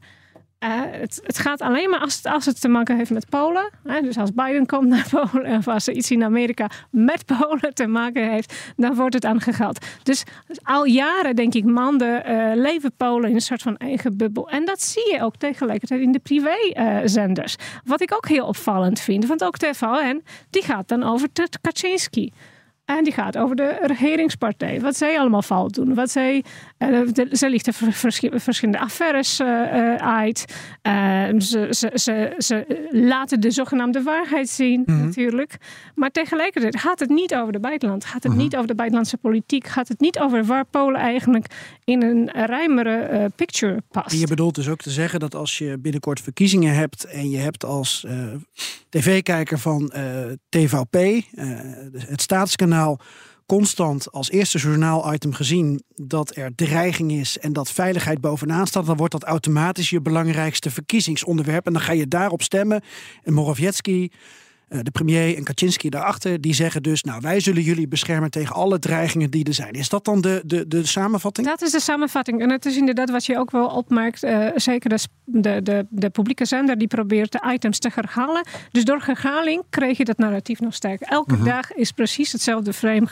Uh, 0.64 0.70
het, 0.74 1.20
het, 1.22 1.38
gaat 1.38 1.60
alleen 1.60 1.90
maar 1.90 2.00
als 2.00 2.16
het, 2.16 2.26
als 2.26 2.46
het 2.46 2.60
te 2.60 2.68
maken 2.68 2.96
heeft 2.96 3.10
met 3.10 3.28
Polen. 3.28 3.70
Hè? 3.84 4.00
Dus 4.00 4.18
als 4.18 4.32
Biden 4.34 4.66
komt 4.66 4.88
naar 4.88 5.06
Polen 5.30 5.56
of 5.56 5.68
als 5.68 5.86
er 5.86 5.94
iets 5.94 6.10
in 6.10 6.24
Amerika 6.24 6.70
met 6.90 7.24
Polen 7.26 7.74
te 7.74 7.86
maken 7.86 8.30
heeft, 8.30 8.72
dan 8.76 8.94
wordt 8.94 9.14
het 9.14 9.24
aangehaald. 9.24 9.86
Dus, 10.02 10.24
dus 10.46 10.58
al 10.62 10.84
jaren, 10.84 11.36
denk 11.36 11.54
ik, 11.54 11.64
maanden 11.64 12.30
uh, 12.30 12.50
leven 12.54 12.92
Polen 12.96 13.28
in 13.28 13.34
een 13.34 13.40
soort 13.40 13.62
van 13.62 13.76
eigen 13.76 14.16
bubbel. 14.16 14.48
En 14.48 14.64
dat 14.64 14.82
zie 14.82 15.12
je 15.12 15.22
ook 15.22 15.36
tegelijkertijd 15.36 16.00
in 16.00 16.12
de 16.12 16.18
privézenders. 16.18 17.56
Uh, 17.58 17.64
Wat 17.84 18.00
ik 18.00 18.14
ook 18.14 18.28
heel 18.28 18.46
opvallend 18.46 19.00
vind, 19.00 19.26
want 19.26 19.44
ook 19.44 19.56
TVN, 19.56 20.22
die 20.50 20.62
gaat 20.62 20.88
dan 20.88 21.02
over 21.02 21.28
Kaczynski. 21.60 22.32
En 22.88 23.04
die 23.04 23.12
gaat 23.12 23.38
over 23.38 23.56
de 23.56 23.78
regeringspartij. 23.82 24.80
Wat 24.80 24.96
zij 24.96 25.18
allemaal 25.18 25.42
fout 25.42 25.74
doen. 25.74 25.94
Wat 25.94 26.10
zij, 26.10 26.44
ze 27.32 27.50
lichten 27.50 27.74
verschillende 28.40 28.78
affaires 28.78 29.40
uh, 29.40 29.94
uit. 29.94 30.44
Uh, 30.82 31.40
ze, 31.40 31.66
ze, 31.70 31.90
ze, 31.94 32.34
ze, 32.38 32.86
laten 32.90 33.40
de 33.40 33.50
zogenaamde 33.50 34.02
waarheid 34.02 34.48
zien, 34.48 34.82
mm 34.86 34.94
-hmm. 34.94 35.04
natuurlijk. 35.04 35.56
Maar 35.94 36.10
tegelijkertijd 36.10 36.80
gaat 36.80 36.98
het 36.98 37.08
niet 37.08 37.34
over 37.34 37.52
de 37.52 37.60
buitenland. 37.60 38.04
Gaat 38.04 38.14
het 38.14 38.24
mm 38.24 38.30
-hmm. 38.30 38.42
niet 38.42 38.54
over 38.54 38.66
de 38.66 38.74
buitenlandse 38.74 39.16
politiek. 39.16 39.66
Gaat 39.66 39.88
het 39.88 40.00
niet 40.00 40.18
over 40.18 40.44
waar 40.44 40.64
Polen 40.64 41.00
eigenlijk 41.00 41.46
in 41.84 42.02
een 42.02 42.30
ruimere 42.32 43.30
picture 43.36 43.82
past. 43.90 44.12
En 44.12 44.18
je 44.18 44.26
bedoelt 44.26 44.54
dus 44.54 44.68
ook 44.68 44.80
te 44.80 44.90
zeggen 44.90 45.20
dat 45.20 45.34
als 45.34 45.58
je 45.58 45.78
binnenkort 45.78 46.20
verkiezingen 46.20 46.74
hebt. 46.74 47.04
en 47.04 47.30
je 47.30 47.38
hebt 47.38 47.64
als 47.64 48.06
tv-kijker 48.88 49.58
van 49.58 49.92
TVP, 50.48 51.24
het 51.96 52.22
staatskanaal 52.22 53.00
constant 53.48 54.12
als 54.12 54.30
eerste 54.30 54.58
journaal-item 54.58 55.32
gezien 55.32 55.82
dat 55.96 56.36
er 56.36 56.54
dreiging 56.54 57.12
is 57.12 57.38
en 57.38 57.52
dat 57.52 57.70
veiligheid 57.70 58.20
bovenaan 58.20 58.66
staat, 58.66 58.86
dan 58.86 58.96
wordt 58.96 59.12
dat 59.12 59.24
automatisch 59.24 59.90
je 59.90 60.00
belangrijkste 60.00 60.70
verkiezingsonderwerp. 60.70 61.66
En 61.66 61.72
dan 61.72 61.82
ga 61.82 61.92
je 61.92 62.08
daarop 62.08 62.42
stemmen. 62.42 62.82
En 63.22 63.32
Morawiecki 63.32 64.10
de 64.68 64.90
premier 64.90 65.36
en 65.36 65.44
Kaczynski 65.44 65.88
daarachter, 65.88 66.40
die 66.40 66.54
zeggen 66.54 66.82
dus: 66.82 67.02
Nou, 67.02 67.20
wij 67.20 67.40
zullen 67.40 67.62
jullie 67.62 67.88
beschermen 67.88 68.30
tegen 68.30 68.54
alle 68.54 68.78
dreigingen 68.78 69.30
die 69.30 69.44
er 69.44 69.54
zijn. 69.54 69.72
Is 69.72 69.88
dat 69.88 70.04
dan 70.04 70.20
de, 70.20 70.42
de, 70.44 70.68
de 70.68 70.86
samenvatting? 70.86 71.46
Dat 71.46 71.62
is 71.62 71.70
de 71.70 71.80
samenvatting. 71.80 72.40
En 72.40 72.50
het 72.50 72.66
is 72.66 72.76
inderdaad 72.76 73.10
wat 73.10 73.26
je 73.26 73.38
ook 73.38 73.50
wel 73.50 73.66
opmerkt. 73.66 74.24
Uh, 74.24 74.48
zeker 74.54 74.90
de, 74.90 74.98
de, 75.24 75.62
de, 75.62 75.86
de 75.90 76.10
publieke 76.10 76.44
zender 76.44 76.78
die 76.78 76.88
probeert 76.88 77.32
de 77.32 77.50
items 77.52 77.78
te 77.78 77.90
herhalen. 77.94 78.46
Dus 78.70 78.84
door 78.84 79.02
herhaling 79.04 79.62
kreeg 79.70 79.98
je 79.98 80.04
dat 80.04 80.18
narratief 80.18 80.60
nog 80.60 80.74
sterker. 80.74 81.06
Elke 81.06 81.34
-hmm. 81.34 81.44
dag 81.44 81.72
is 81.72 81.92
precies 81.92 82.32
hetzelfde 82.32 82.72
frame 82.72 83.06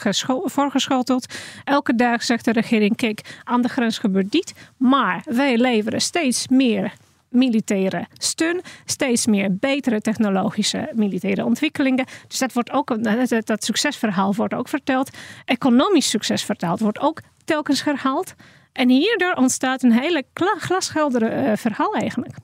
voorgeschoteld. 0.44 1.34
Elke 1.64 1.94
dag 1.94 2.22
zegt 2.22 2.44
de 2.44 2.52
regering: 2.52 2.96
Kijk, 2.96 3.40
aan 3.44 3.62
de 3.62 3.68
grens 3.68 3.98
gebeurt 3.98 4.32
dit. 4.32 4.52
Maar 4.76 5.22
wij 5.24 5.56
leveren 5.56 6.00
steeds 6.00 6.48
meer 6.48 6.92
militaire 7.36 8.06
steun, 8.18 8.60
steeds 8.84 9.26
meer 9.26 9.56
betere 9.56 10.00
technologische 10.00 10.90
militaire 10.94 11.44
ontwikkelingen. 11.44 12.06
Dus 12.28 12.38
dat, 12.38 12.52
wordt 12.52 12.70
ook, 12.70 13.02
dat, 13.44 13.64
succesverhaal 13.64 14.34
wordt 14.34 14.54
ook 14.54 14.68
verteld. 14.68 15.10
Economisch 15.44 16.10
succes 16.10 16.44
vertaald 16.44 16.80
wordt 16.80 16.98
ook 16.98 17.20
telkens 17.44 17.84
herhaald. 17.84 18.34
En 18.72 18.88
hierdoor 18.88 19.32
ontstaat 19.32 19.82
een 19.82 19.92
hele 19.92 20.24
glasheldere 20.58 21.50
uh, 21.50 21.56
verhaal 21.56 21.94
eigenlijk. 21.94 22.34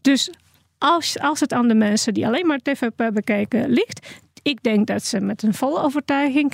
Dus 0.00 0.30
als, 0.78 1.18
als 1.18 1.40
het 1.40 1.52
aan 1.52 1.68
de 1.68 1.74
mensen 1.74 2.14
die 2.14 2.26
alleen 2.26 2.46
maar 2.46 2.58
TVP 2.58 3.10
bekijken 3.12 3.68
ligt, 3.68 4.20
ik 4.42 4.62
denk 4.62 4.86
dat 4.86 5.04
ze 5.04 5.20
met 5.20 5.42
een 5.42 5.54
volle 5.54 5.80
overtuiging 5.80 6.52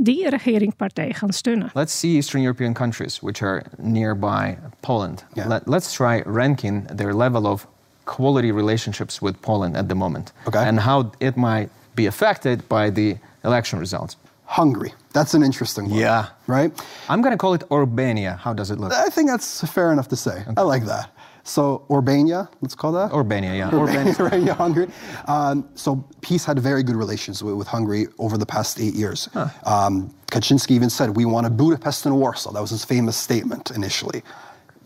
die 0.00 0.28
regeringspartij 0.28 1.12
gaan 1.12 1.32
steunen. 1.32 1.70
Let's 1.74 1.98
see 1.98 2.14
Eastern 2.14 2.42
European 2.42 2.72
countries 2.72 3.20
which 3.20 3.42
are 3.42 3.62
nearby 3.78 4.56
Poland. 4.80 5.24
Yeah. 5.34 5.48
Let, 5.48 5.66
let's 5.66 5.92
try 5.92 6.22
ranking 6.26 6.86
their 6.96 7.14
level 7.14 7.44
of 7.46 7.66
quality 8.04 8.52
relationships 8.52 9.18
with 9.20 9.40
Poland 9.40 9.76
at 9.76 9.88
the 9.88 9.94
moment 9.94 10.32
Okay. 10.46 10.66
and 10.66 10.80
how 10.80 11.10
it 11.18 11.34
might 11.36 11.68
be 11.94 12.06
affected 12.06 12.60
by 12.68 12.92
the 12.92 13.16
election 13.42 13.80
results. 13.80 14.16
Hungary. 14.44 14.92
That's 15.12 15.34
an 15.34 15.42
interesting 15.42 15.90
one. 15.90 16.00
Yeah. 16.00 16.24
Right? 16.46 16.72
I'm 17.08 17.20
going 17.20 17.32
to 17.32 17.36
call 17.36 17.54
it 17.54 17.64
Orbania. 17.68 18.36
How 18.38 18.54
does 18.54 18.70
it 18.70 18.78
look? 18.78 18.92
I 18.92 19.10
think 19.10 19.28
that's 19.30 19.60
fair 19.72 19.90
enough 19.92 20.08
to 20.08 20.16
say. 20.16 20.42
I 20.56 20.62
like 20.62 20.86
that. 20.86 21.10
So 21.48 21.86
Orbania, 21.88 22.48
let's 22.60 22.74
call 22.74 22.92
that. 22.92 23.10
Orbania, 23.10 23.56
yeah. 23.56 23.70
Orbania, 23.70 24.50
Hungary. 24.56 24.88
Um, 25.26 25.66
so 25.74 26.04
peace 26.20 26.44
had 26.44 26.58
very 26.58 26.82
good 26.82 26.94
relations 26.94 27.42
with, 27.42 27.54
with 27.54 27.66
Hungary 27.66 28.06
over 28.18 28.36
the 28.36 28.44
past 28.44 28.78
eight 28.78 28.92
years. 28.94 29.30
Um, 29.64 30.14
Kaczynski 30.26 30.72
even 30.72 30.90
said, 30.90 31.16
we 31.16 31.24
want 31.24 31.46
a 31.46 31.50
Budapest 31.50 32.04
and 32.04 32.18
Warsaw. 32.18 32.52
That 32.52 32.60
was 32.60 32.70
his 32.70 32.84
famous 32.84 33.16
statement 33.16 33.70
initially. 33.70 34.22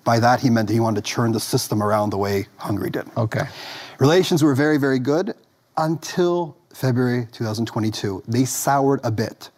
By 0.04 0.20
that, 0.20 0.40
he 0.40 0.50
meant 0.50 0.68
that 0.68 0.74
he 0.74 0.80
wanted 0.80 1.04
to 1.04 1.10
turn 1.10 1.32
the 1.32 1.40
system 1.40 1.82
around 1.82 2.10
the 2.10 2.18
way 2.18 2.46
Hungary 2.58 2.90
did. 2.90 3.06
Okay. 3.16 3.42
Relations 3.98 4.44
were 4.44 4.54
very, 4.54 4.78
very 4.78 5.00
good 5.00 5.34
until 5.78 6.56
February 6.72 7.26
2022. 7.32 8.22
They 8.28 8.44
soured 8.44 9.00
a 9.02 9.10
bit, 9.10 9.50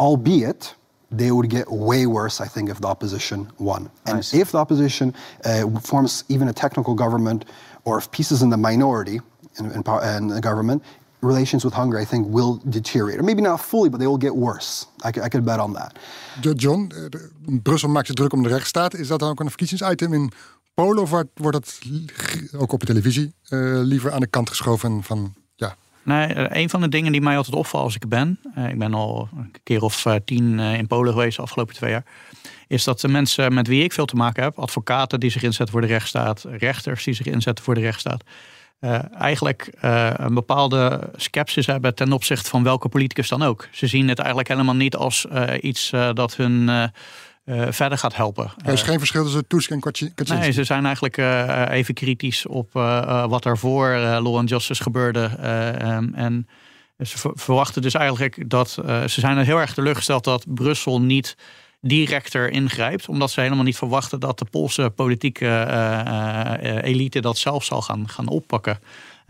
albeit 0.00 0.74
they 1.16 1.30
would 1.30 1.48
get 1.50 1.66
way 1.68 2.06
worse, 2.06 2.44
I 2.44 2.48
think, 2.48 2.68
if 2.68 2.78
the 2.80 2.86
opposition 2.88 3.46
won. 3.58 3.90
And 4.04 4.18
if 4.32 4.50
the 4.50 4.58
opposition 4.58 5.14
uh, 5.44 5.80
forms 5.80 6.24
even 6.28 6.48
a 6.48 6.52
technical 6.52 6.94
government, 6.94 7.44
or 7.84 7.98
if 7.98 8.06
peace 8.10 8.34
is 8.34 8.40
in 8.42 8.50
the 8.50 8.56
minority 8.56 9.20
in, 9.58 9.64
in, 9.72 9.82
in 10.16 10.28
the 10.28 10.40
government, 10.40 10.82
relations 11.20 11.62
with 11.64 11.74
Hungary, 11.74 12.02
I 12.02 12.06
think, 12.06 12.26
will 12.32 12.60
deteriorate. 12.64 13.18
Or 13.20 13.22
maybe 13.24 13.42
not 13.42 13.60
fully, 13.60 13.88
but 13.90 13.98
they 14.00 14.06
will 14.08 14.18
get 14.20 14.34
worse. 14.34 14.86
I, 15.04 15.10
could- 15.12 15.24
I 15.26 15.28
could 15.28 15.44
bet 15.44 15.58
on 15.60 15.72
that. 15.74 15.92
John, 16.56 16.90
eh, 16.94 17.08
de- 17.08 17.30
Brussel 17.62 17.88
maakt 17.88 18.06
zich 18.06 18.14
druk 18.16 18.32
om 18.32 18.42
de 18.42 18.48
rechtsstaat. 18.48 18.94
Is 18.94 19.08
dat 19.08 19.18
dan 19.18 19.28
ook 19.30 19.40
een 19.40 19.48
verkiezingsitem 19.48 20.12
in 20.12 20.32
Polen? 20.74 21.02
Of 21.02 21.10
wordt- 21.10 21.30
wordt 21.34 21.56
dat 21.56 21.78
li- 21.82 22.06
ook 22.56 22.72
op 22.72 22.80
de 22.80 22.86
televisie 22.86 23.34
eh, 23.48 23.58
liever 23.82 24.12
aan 24.12 24.20
de 24.20 24.26
kant 24.26 24.48
geschoven 24.48 25.02
van... 25.02 25.34
Nee, 26.04 26.26
eh, 26.26 26.62
een 26.62 26.70
van 26.70 26.80
de 26.80 26.88
dingen 26.88 27.12
die 27.12 27.20
mij 27.20 27.36
altijd 27.36 27.56
opvalt 27.56 27.84
als 27.84 27.94
ik 27.94 28.08
ben, 28.08 28.38
eh, 28.54 28.68
ik 28.68 28.78
ben 28.78 28.94
al 28.94 29.28
een 29.36 29.54
keer 29.62 29.82
of 29.82 30.06
eh, 30.06 30.14
tien 30.24 30.58
in 30.58 30.86
Polen 30.86 31.12
geweest 31.12 31.36
de 31.36 31.42
afgelopen 31.42 31.74
twee 31.74 31.90
jaar, 31.90 32.04
is 32.68 32.84
dat 32.84 33.00
de 33.00 33.08
mensen 33.08 33.54
met 33.54 33.66
wie 33.66 33.84
ik 33.84 33.92
veel 33.92 34.04
te 34.04 34.16
maken 34.16 34.42
heb, 34.42 34.58
advocaten 34.58 35.20
die 35.20 35.30
zich 35.30 35.42
inzetten 35.42 35.72
voor 35.72 35.80
de 35.80 35.86
rechtsstaat, 35.86 36.46
rechters 36.50 37.04
die 37.04 37.14
zich 37.14 37.26
inzetten 37.26 37.64
voor 37.64 37.74
de 37.74 37.80
rechtsstaat, 37.80 38.24
eigenlijk 39.18 39.68
een 40.16 40.34
bepaalde 40.34 41.10
sceptisch 41.16 41.66
hebben 41.66 41.94
ten 41.94 42.12
opzichte 42.12 42.50
van 42.50 42.62
welke 42.62 42.88
politicus 42.88 43.28
dan 43.28 43.42
ook. 43.42 43.68
Ze 43.70 43.86
zien 43.86 44.08
het 44.08 44.18
eigenlijk 44.18 44.48
helemaal 44.48 44.74
niet 44.74 44.96
als 44.96 45.26
iets 45.60 45.90
dat 46.14 46.36
hun 46.36 46.70
eh, 47.44 47.62
eh, 47.62 47.72
verder 47.72 47.98
gaat 47.98 48.16
helpen. 48.16 48.50
er 48.64 48.72
is 48.72 48.82
geen 48.82 48.98
verschil 48.98 49.22
tussen 49.24 49.46
Tusk 49.46 49.70
en 49.70 49.80
Kaczynski. 49.80 50.34
Nee, 50.34 50.50
ze 50.52 50.64
zijn 50.64 50.84
eigenlijk 50.84 51.16
eh, 51.16 51.64
even 51.70 51.94
kritisch 51.94 52.46
op 52.46 52.76
eh, 52.76 52.98
eh, 52.98 53.26
wat 53.28 53.44
er 53.44 53.58
voor 53.58 53.88
eh, 53.90 54.00
Law 54.00 54.36
and 54.36 54.48
Justice 54.48 54.82
gebeurde. 54.82 55.30
eh, 55.40 55.80
ehm, 55.80 56.14
en 56.14 56.48
ze 56.98 57.18
ver- 57.18 57.32
verwachten 57.34 57.82
dus 57.82 57.94
eigenlijk 57.94 58.50
dat 58.50 58.78
eh, 58.86 59.04
ze 59.06 59.20
zijn 59.20 59.36
er 59.38 59.44
heel 59.44 59.60
erg 59.60 59.74
teleurgesteld 59.74 60.24
dat 60.24 60.44
Brussel 60.54 61.00
niet 61.00 61.36
directer 61.80 62.50
ingrijpt, 62.50 63.08
omdat 63.08 63.30
ze 63.30 63.40
helemaal 63.40 63.64
niet 63.64 63.76
verwachten 63.76 64.20
dat 64.20 64.38
de 64.38 64.44
Poolse 64.44 64.90
politieke 64.94 65.46
eh, 65.46 66.76
eh, 66.76 66.84
elite 66.84 67.20
dat 67.20 67.38
zelf 67.38 67.64
zal 67.64 67.82
gaan, 67.82 68.08
gaan 68.08 68.28
oppakken. 68.28 68.78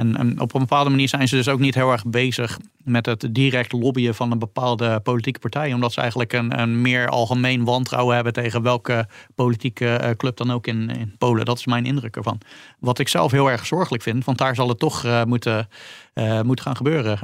En, 0.03 0.17
en 0.17 0.41
op 0.41 0.55
een 0.55 0.61
bepaalde 0.61 0.91
manier 0.91 1.09
zijn 1.09 1.29
ze 1.29 1.37
dus 1.37 1.49
ook 1.49 1.59
niet 1.59 1.75
heel 1.75 1.91
erg 1.93 2.05
bezig 2.07 2.59
met 2.85 3.07
het 3.07 3.27
direct 3.31 3.73
lobbyen 3.73 4.15
van 4.15 4.31
een 4.31 4.39
bepaalde 4.39 5.01
politieke 5.01 5.39
partij. 5.39 5.73
Omdat 5.73 5.93
ze 5.93 6.01
eigenlijk 6.01 6.33
een, 6.33 6.61
een 6.61 6.81
meer 6.81 7.09
algemeen 7.09 7.65
wantrouwen 7.65 8.15
hebben 8.15 8.33
tegen 8.33 8.63
welke 8.63 9.09
politieke 9.35 9.95
eh, 9.95 10.11
club 10.17 10.37
dan 10.37 10.51
ook 10.53 10.67
in, 10.67 10.91
in 10.91 11.15
Polen. 11.19 11.45
Dat 11.45 11.59
is 11.59 11.67
mijn 11.67 11.87
indruk 11.87 12.17
ervan. 12.17 12.41
Wat 12.79 12.99
ik 12.99 13.09
zelf 13.09 13.31
heel 13.31 13.51
erg 13.51 13.67
zorgelijk 13.67 14.03
vind, 14.03 14.25
want 14.25 14.39
daar 14.39 14.55
zal 14.55 14.69
het 14.69 14.79
toch 14.79 15.05
eh, 15.05 15.25
moeten, 15.25 15.69
eh, 16.15 16.41
moeten 16.41 16.65
gaan 16.65 16.77
gebeuren. 16.77 17.19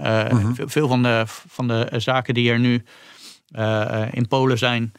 Ve- 0.54 0.68
Veel 0.68 0.88
van 0.88 1.02
de, 1.02 1.22
van 1.26 1.68
de 1.68 1.88
zaken 1.96 2.34
die 2.34 2.50
er 2.50 2.58
nu 2.58 2.84
in 4.12 4.28
Polen 4.28 4.58
zijn 4.58 4.92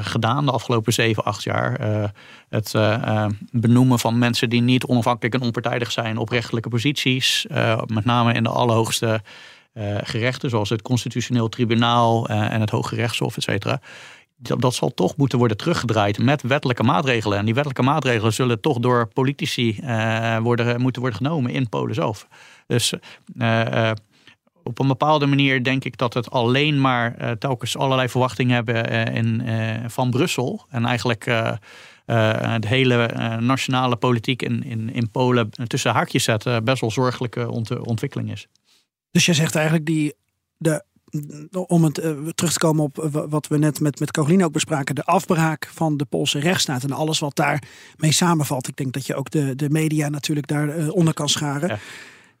gedaan 0.00 0.44
de 0.44 0.50
afgelopen 0.50 0.92
zeven, 0.92 1.24
acht 1.24 1.42
jaar. 1.42 1.76
Eh, 1.76 2.04
het 2.48 2.74
eh, 2.74 2.94
eh, 2.94 3.30
benoemen 3.50 3.98
van 3.98 4.18
mensen 4.18 4.50
die 4.50 4.60
niet 4.62 4.84
onafhankelijk 4.84 5.34
en 5.34 5.40
onpartijdig 5.40 5.92
zijn 5.92 6.18
op 6.18 6.28
rechtelijke 6.28 6.68
posities. 6.68 7.46
eh, 7.46 7.80
met 7.86 8.04
name 8.04 8.32
in 8.32 8.42
de 8.42 8.48
allerhoogste 8.48 9.22
eh, 9.72 9.96
gerechten, 10.02 10.50
zoals 10.50 10.68
het 10.68 10.82
Constitutioneel 10.82 11.48
Tribunaal 11.48 12.28
eh, 12.28 12.52
en 12.52 12.60
het 12.60 12.70
Hoge 12.70 12.94
Rechtshof, 12.94 13.36
et 13.36 13.42
cetera. 13.42 13.80
Dat, 14.36 14.74
zal 14.74 14.94
toch 14.94 15.16
moeten 15.16 15.38
worden 15.38 15.56
teruggedraaid 15.56 16.18
met 16.18 16.42
wettelijke 16.42 16.82
maatregelen. 16.82 17.38
En 17.38 17.44
die 17.44 17.54
wettelijke 17.54 17.90
maatregelen 17.90 18.32
zullen 18.32 18.60
toch 18.60 18.78
door 18.78 19.08
politici 19.12 19.78
eh, 19.82 20.38
worden, 20.38 20.80
moeten 20.80 21.00
worden 21.00 21.18
genomen 21.20 21.50
in 21.50 21.68
Polen 21.68 21.94
zelf. 21.94 22.26
Dus 22.66 22.92
eh, 23.38 23.90
eh, 23.90 23.96
op 24.64 24.78
een 24.78 24.86
bepaalde 24.88 25.26
manier 25.26 25.64
denk 25.64 25.84
ik 25.84 25.96
dat 25.96 26.14
het 26.14 26.30
alleen 26.30 26.80
maar 26.80 27.16
eh, 27.16 27.30
telkens 27.30 27.76
allerlei 27.76 28.08
verwachtingen 28.08 28.54
hebben 28.54 28.90
eh, 28.90 29.14
in, 29.14 29.40
eh, 29.40 29.84
van 29.86 30.10
Brussel. 30.10 30.66
En 30.70 30.84
eigenlijk 30.84 31.24
de 32.04 32.66
hele 32.66 33.06
nationale 33.40 33.96
politiek 33.96 34.42
in, 34.42 34.64
in, 34.64 34.92
in 34.92 35.10
Polen 35.10 35.50
tussen 35.66 35.92
haakjes 35.92 36.24
zetten 36.24 36.64
best 36.64 36.80
wel 36.80 36.90
zorgelijke 36.90 37.50
ont- 37.50 37.78
ontwikkeling 37.86 38.32
is. 38.32 38.46
Dus 39.10 39.26
jij 39.26 39.34
zegt 39.34 39.54
eigenlijk 39.54 39.86
die, 39.86 40.14
de, 40.56 40.84
om 41.66 41.84
het 41.84 41.94
terug 42.34 42.52
te 42.52 42.58
komen 42.58 42.84
op 42.84 43.08
wa- 43.12 43.28
wat 43.28 43.46
we 43.46 43.58
net 43.58 43.80
met, 43.80 44.00
met 44.00 44.10
Caroline 44.10 44.44
ook 44.44 44.52
bespraken, 44.52 44.94
de 44.94 45.04
afbraak 45.04 45.70
van 45.72 45.96
de 45.96 46.04
Poolse 46.04 46.38
rechtsstaat 46.38 46.82
en 46.82 46.92
alles 46.92 47.18
wat 47.18 47.36
daarmee 47.36 48.12
samenvalt. 48.12 48.68
Ik 48.68 48.76
denk 48.76 48.92
dat 48.92 49.06
je 49.06 49.14
ook 49.14 49.30
de, 49.30 49.56
de 49.56 49.70
media 49.70 50.08
natuurlijk 50.08 50.46
daaronder 50.46 50.92
onder 50.92 51.14
kan 51.14 51.28
scharen. 51.28 51.68
Ja. 51.68 51.78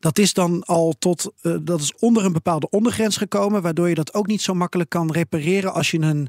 Dat 0.04 0.18
is 0.18 0.32
dan 0.32 0.62
al 0.64 0.94
tot, 0.98 1.32
eh, 1.40 1.56
dat 1.62 1.80
is 1.80 1.94
onder 1.98 2.24
een 2.24 2.32
bepaalde 2.32 2.70
ondergrens 2.70 3.16
gekomen, 3.16 3.62
waardoor 3.62 3.88
je 3.88 3.94
dat 3.94 4.14
ook 4.14 4.26
niet 4.26 4.42
zo 4.42 4.54
makkelijk 4.54 4.90
kan 4.90 5.12
repareren 5.12 5.72
als 5.72 5.90
je 5.90 6.00
een, 6.00 6.28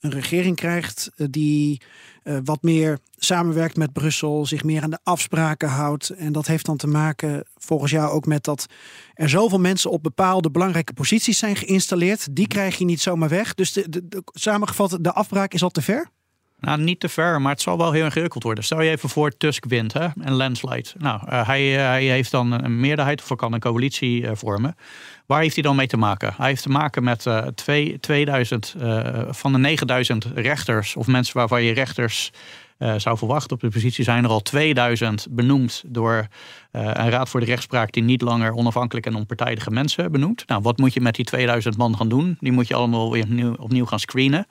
een 0.00 0.10
regering 0.10 0.56
krijgt 0.56 1.10
eh, 1.16 1.26
die 1.30 1.80
eh, 2.22 2.38
wat 2.44 2.62
meer 2.62 2.98
samenwerkt 3.16 3.76
met 3.76 3.92
Brussel, 3.92 4.46
zich 4.46 4.64
meer 4.64 4.82
aan 4.82 4.90
de 4.90 4.98
afspraken 5.02 5.68
houdt. 5.68 6.08
En 6.08 6.32
dat 6.32 6.46
heeft 6.46 6.66
dan 6.66 6.76
te 6.76 6.86
maken, 6.86 7.44
volgens 7.54 7.90
jou, 7.90 8.10
ook 8.10 8.26
met 8.26 8.44
dat 8.44 8.66
er 9.14 9.28
zoveel 9.28 9.60
mensen 9.60 9.90
op 9.90 10.02
bepaalde 10.02 10.50
belangrijke 10.50 10.92
posities 10.92 11.38
zijn 11.38 11.56
geïnstalleerd. 11.56 12.36
Die 12.36 12.48
krijg 12.48 12.78
je 12.78 12.84
niet 12.84 13.00
zomaar 13.00 13.28
weg. 13.28 13.54
Dus 13.54 13.72
de, 13.72 13.88
de, 13.88 14.22
samengevat, 14.24 14.98
de 15.00 15.12
afbraak 15.12 15.54
is 15.54 15.62
al 15.62 15.70
te 15.70 15.82
ver? 15.82 16.10
Nou, 16.60 16.80
niet 16.80 17.00
te 17.00 17.08
ver, 17.08 17.40
maar 17.40 17.52
het 17.52 17.60
zal 17.60 17.78
wel 17.78 17.92
heel 17.92 18.04
ingewikkeld 18.04 18.42
worden. 18.42 18.64
Stel 18.64 18.80
je 18.80 18.90
even 18.90 19.08
voor 19.08 19.36
Tusk 19.36 19.64
wint 19.64 19.92
hè, 19.92 20.06
en 20.20 20.32
landslide. 20.32 20.88
Nou, 20.98 21.20
eh, 21.28 21.46
hij, 21.46 21.76
eh, 21.76 21.84
hij 21.84 22.04
heeft 22.04 22.30
dan 22.30 22.52
een 22.52 22.80
meerderheid 22.80 23.22
of 23.22 23.36
kan 23.36 23.52
een 23.52 23.60
coalitie 23.60 24.26
eh, 24.26 24.30
vormen. 24.34 24.76
Waar 25.26 25.40
heeft 25.40 25.54
hij 25.54 25.62
dan 25.62 25.76
mee 25.76 25.86
te 25.86 25.96
maken? 25.96 26.34
Hij 26.36 26.48
heeft 26.48 26.62
te 26.62 26.68
maken 26.68 27.04
met 27.04 27.26
twee, 27.54 28.00
2000 28.00 28.74
eh, 28.78 29.22
van 29.28 29.52
de 29.52 29.58
9000 29.58 30.26
rechters 30.34 30.96
of 30.96 31.06
mensen 31.06 31.36
waarvan 31.36 31.62
je 31.62 31.72
rechters 31.72 32.30
zou 32.96 33.18
verwachten 33.18 33.50
op 33.50 33.60
de 33.60 33.68
positie, 33.68 34.04
zijn 34.04 34.24
er 34.24 34.30
al 34.30 34.42
2000 34.42 35.26
benoemd 35.30 35.82
door 35.86 36.26
een 36.70 37.10
raad 37.10 37.28
voor 37.28 37.40
de 37.40 37.46
rechtspraak 37.46 37.92
die 37.92 38.02
niet 38.02 38.22
langer 38.22 38.52
onafhankelijk 38.52 39.06
en 39.06 39.14
onpartijdige 39.14 39.70
mensen 39.70 40.12
benoemt. 40.12 40.46
Nou, 40.46 40.62
wat 40.62 40.78
moet 40.78 40.94
je 40.94 41.00
met 41.00 41.14
die 41.14 41.24
2000 41.24 41.76
man 41.76 41.96
gaan 41.96 42.08
doen? 42.08 42.36
Die 42.40 42.52
moet 42.52 42.68
je 42.68 42.74
allemaal 42.74 43.12
weer 43.12 43.58
opnieuw 43.58 43.86
gaan 43.86 44.00
screenen. 44.00 44.46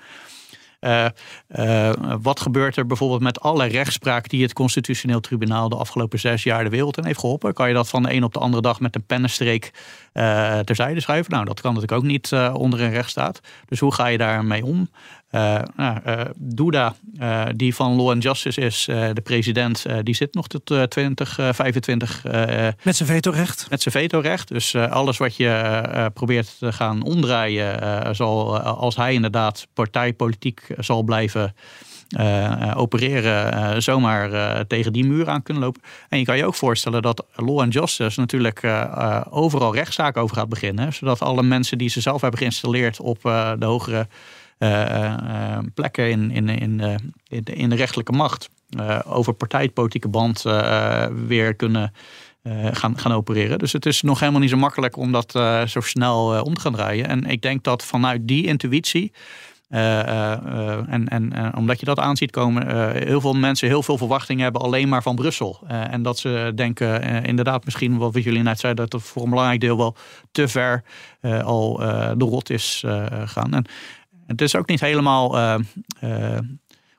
Eh, 0.86 1.06
eh, 1.48 1.94
wat 2.22 2.40
gebeurt 2.40 2.76
er 2.78 2.86
bijvoorbeeld 2.86 3.22
met 3.22 3.40
alle 3.40 3.66
rechtspraak 3.66 4.30
die 4.30 4.42
het 4.42 4.54
Constitutioneel 4.54 5.20
Tribunaal 5.20 5.70
de 5.70 5.76
afgelopen 5.76 6.20
zes 6.20 6.44
jaar 6.44 6.64
de 6.64 6.70
wereld 6.70 6.98
in 6.98 7.06
heeft 7.06 7.20
geholpen? 7.20 7.54
Kan 7.54 7.68
je 7.68 7.74
dat 7.74 7.90
van 7.90 8.04
de 8.04 8.14
een 8.14 8.24
op 8.24 8.34
de 8.34 8.40
andere 8.40 8.62
dag 8.62 8.80
met 8.80 8.96
een 8.96 9.06
pennenstreek 9.06 9.74
eh, 10.14 10.60
terzijde 10.60 11.00
schuiven? 11.00 11.32
Nou, 11.32 11.46
dat 11.46 11.62
kan 11.62 11.74
natuurlijk 11.74 12.02
ook 12.02 12.08
niet 12.10 12.32
onder 12.54 12.82
een 12.82 12.92
rechtsstaat. 12.92 13.40
Dus 13.66 13.80
hoe 13.80 13.94
ga 13.94 14.08
je 14.08 14.18
daarmee 14.18 14.66
om? 14.66 14.90
Eh 15.36 15.62
nou, 15.76 16.00
eh, 16.04 16.22
Duda, 16.36 16.96
eh, 17.18 17.46
die 17.56 17.76
van 17.76 17.96
Law 17.96 18.10
and 18.10 18.24
Justice 18.24 18.62
is, 18.62 18.84
de 18.86 19.22
president, 19.24 19.86
die 20.04 20.16
zit 20.16 20.34
nog 20.34 20.48
tot 20.48 20.72
eh, 20.72 20.84
2025 20.84 22.26
eh, 22.26 22.68
Met 22.84 22.96
zijn 22.96 23.10
vetorecht. 23.10 23.68
met 23.70 23.82
zijn 23.82 23.94
vetorecht. 23.94 24.48
Dus 24.48 24.76
alles 24.76 25.18
wat 25.18 25.36
je 25.36 26.12
probeert 26.14 26.56
te 26.60 26.72
gaan 26.72 27.04
omdraaien, 27.04 28.16
zal, 28.16 28.60
als 28.60 28.96
hij 28.96 29.14
inderdaad 29.14 29.68
partijpolitiek 29.74 30.68
zal 30.78 31.04
blijven 31.04 31.56
opereren, 32.76 33.84
zomaar 33.84 34.68
tegen 34.68 34.94
die 34.94 35.06
muur 35.06 35.30
aan 35.30 35.44
kunnen 35.44 35.64
lopen. 35.64 35.82
En 36.10 36.20
je 36.20 36.26
kan 36.26 36.38
je 36.38 36.46
ook 36.46 36.56
voorstellen 36.56 37.02
dat 37.02 37.26
Law 37.36 37.60
and 37.60 37.74
Justice 37.74 38.20
natuurlijk 38.20 38.64
overal 39.30 39.74
rechtszaken 39.74 40.22
over 40.22 40.36
gaat 40.36 40.50
beginnen. 40.50 40.94
Zodat 40.94 41.22
alle 41.22 41.44
mensen 41.44 41.78
die 41.78 41.90
ze 41.90 42.02
zelf 42.02 42.22
hebben 42.22 42.40
geïnstalleerd 42.40 43.00
op 43.00 43.22
de 43.60 43.66
hogere 43.66 44.08
plekken 45.74 46.10
in, 46.10 46.32
in, 46.32 46.50
in, 46.50 46.80
eh, 46.80 46.96
in, 47.28 47.44
de, 47.44 47.54
in 47.54 47.70
de 47.70 47.76
rechtelijke 47.76 48.12
macht. 48.12 48.50
eh, 48.70 49.00
over 49.06 49.34
partijpolitieke 49.34 50.08
band 50.08 50.46
eh, 50.46 51.06
weer 51.28 51.56
kunnen 51.56 51.94
eh, 52.44 52.68
gaan, 52.72 52.98
gaan 52.98 53.12
opereren. 53.12 53.60
Dus 53.60 53.74
het 53.74 53.86
is 53.86 54.02
nog 54.02 54.20
helemaal 54.20 54.42
niet 54.42 54.50
zo 54.50 54.58
makkelijk 54.58 54.98
om 54.98 55.12
dat 55.12 55.36
eh, 55.36 55.66
zo 55.66 55.80
snel 55.82 56.36
eh, 56.36 56.44
om 56.44 56.54
te 56.54 56.62
gaan 56.62 56.74
draaien. 56.74 57.08
En 57.08 57.24
ik 57.26 57.42
denk 57.42 57.64
dat 57.64 57.84
vanuit 57.86 58.28
die 58.28 58.46
intuïtie. 58.46 59.12
eh, 59.70 60.00
eh, 60.00 60.32
eh, 60.32 60.80
en, 60.88 61.08
en 61.08 61.34
eh, 61.34 61.48
omdat 61.58 61.80
je 61.80 61.86
dat 61.86 62.00
aan 62.00 62.18
ziet 62.18 62.32
komen, 62.32 62.68
eh, 62.68 63.04
heel 63.08 63.22
veel 63.22 63.34
mensen 63.34 63.68
heel 63.68 63.84
veel 63.84 63.98
verwachtingen 63.98 64.44
hebben 64.44 64.62
alleen 64.62 64.90
maar 64.90 65.02
van 65.02 65.16
Brussel. 65.16 65.60
Eh, 65.68 65.94
en 65.94 66.02
dat 66.04 66.18
ze 66.20 66.52
denken, 66.56 67.02
eh, 67.02 67.24
inderdaad, 67.24 67.66
misschien 67.66 67.98
wat 67.98 68.14
jullie 68.24 68.44
net 68.44 68.60
zeiden, 68.60 68.90
dat 68.90 69.02
het 69.02 69.10
voor 69.12 69.24
een 69.24 69.30
belangrijk 69.30 69.60
deel 69.62 69.78
wel 69.78 69.96
te 70.32 70.48
ver 70.48 70.84
eh, 71.22 71.44
al 71.44 71.82
eh, 71.84 72.12
de 72.18 72.26
rot 72.26 72.50
is 72.50 72.82
eh, 72.86 73.06
gaan. 73.26 73.54
En 73.54 73.66
het 74.26 74.42
is 74.42 74.56
ook 74.56 74.68
niet 74.68 74.80
helemaal 74.80 75.38
eh, 75.38 75.56
eh, 76.00 76.40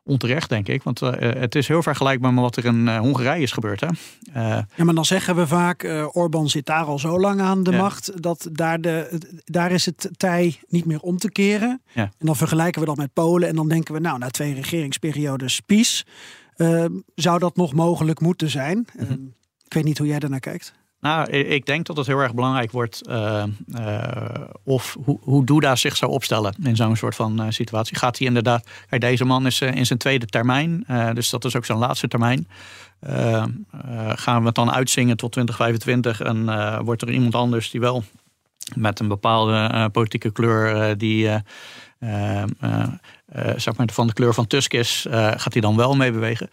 onterecht, 0.05 0.49
denk 0.49 0.69
ik. 0.69 0.83
Want 0.83 1.03
eh, 1.03 1.33
het 1.41 1.55
is 1.55 1.69
heel 1.69 1.83
vergelijkbaar 1.83 2.35
met 2.35 2.43
wat 2.43 2.57
er 2.57 2.65
in 2.65 2.97
Hongarije 2.97 3.43
is 3.43 3.53
gebeurd. 3.53 3.81
Hè? 3.81 3.89
Ja, 4.77 4.85
maar 4.85 4.95
dan 4.95 5.05
zeggen 5.05 5.37
we 5.37 5.47
vaak, 5.47 6.09
Orbán 6.13 6.49
zit 6.49 6.67
daar 6.67 6.85
al 6.85 6.99
zo 6.99 7.21
lang 7.21 7.41
aan 7.41 7.63
de 7.63 7.71
Ja. 7.71 7.77
macht, 7.77 8.23
dat 8.23 8.49
daar, 8.53 8.81
de, 8.81 9.21
daar 9.45 9.71
is 9.71 9.87
het 9.87 10.11
tij 10.17 10.61
niet 10.69 10.85
meer 10.85 11.01
om 11.01 11.19
te 11.19 11.31
keren. 11.31 11.83
Ja. 11.93 12.03
En 12.03 12.27
dan 12.27 12.37
vergelijken 12.37 12.81
we 12.81 12.87
dat 12.87 12.97
met 12.97 13.13
Polen 13.13 13.49
en 13.49 13.57
dan 13.57 13.69
denken 13.69 13.95
we, 13.95 14.01
nou, 14.01 14.19
na 14.19 14.29
twee 14.29 14.55
regeringsperiodes 14.55 15.61
PiS, 15.61 16.05
zou 17.15 17.39
dat 17.39 17.57
nog 17.57 17.73
mogelijk 17.73 18.21
moeten 18.21 18.51
zijn. 18.51 18.87
Mhm. 18.93 19.13
Eh, 19.13 19.17
ik 19.65 19.75
weet 19.75 19.85
niet 19.85 19.99
hoe 19.99 20.07
jij 20.07 20.19
daarnaar 20.19 20.41
kijkt. 20.41 20.73
Nou, 21.07 21.31
ik 21.31 21.67
denk 21.67 21.87
dat 21.87 21.97
het 21.97 22.07
heel 22.07 22.19
erg 22.19 22.35
belangrijk 22.35 22.71
wordt 22.71 23.07
eh, 23.07 23.43
eh, 23.43 23.49
of 24.65 24.97
hoe, 25.05 25.19
hoe 25.21 25.45
Duda 25.45 25.77
zich 25.77 25.97
zou 25.97 26.13
opstellen 26.13 26.55
in 26.63 26.77
zo'n 26.77 26.97
soort 26.97 27.15
van 27.15 27.43
eh, 27.43 27.47
situatie. 27.49 27.97
Gaat 27.97 28.19
hij 28.19 28.27
inderdaad, 28.27 28.67
deze 28.89 29.25
man 29.25 29.47
is 29.47 29.61
in 29.61 29.87
zijn 29.87 29.99
tweede 29.99 30.27
termijn, 30.27 30.85
dus 31.15 31.31
dat 31.31 31.45
is 31.45 31.57
ook 31.57 31.65
zijn 31.65 31.79
laatste 31.79 32.09
termijn. 32.09 32.49
Gaan 34.15 34.41
we 34.41 34.47
het 34.47 34.55
dan 34.55 34.73
uitzingen 34.73 35.17
tot 35.17 35.33
2025 35.33 36.21
en 36.21 36.85
wordt 36.85 37.03
er 37.03 37.11
iemand 37.11 37.35
anders 37.35 37.71
die 37.71 37.81
wel 37.81 38.05
met 38.75 39.01
een 39.01 39.09
bepaalde 39.09 39.89
politieke 39.93 40.33
kleur 40.33 40.99
die 40.99 41.29
zeg 43.57 43.77
maar 43.77 43.89
van 43.93 44.07
de 44.07 44.13
kleur 44.13 44.35
van 44.35 44.47
Tusk 44.47 44.73
is, 44.73 45.07
gaat 45.11 45.53
hij 45.53 45.63
dan 45.63 45.77
wel 45.77 45.97
mee 45.97 46.13
bewegen? 46.13 46.51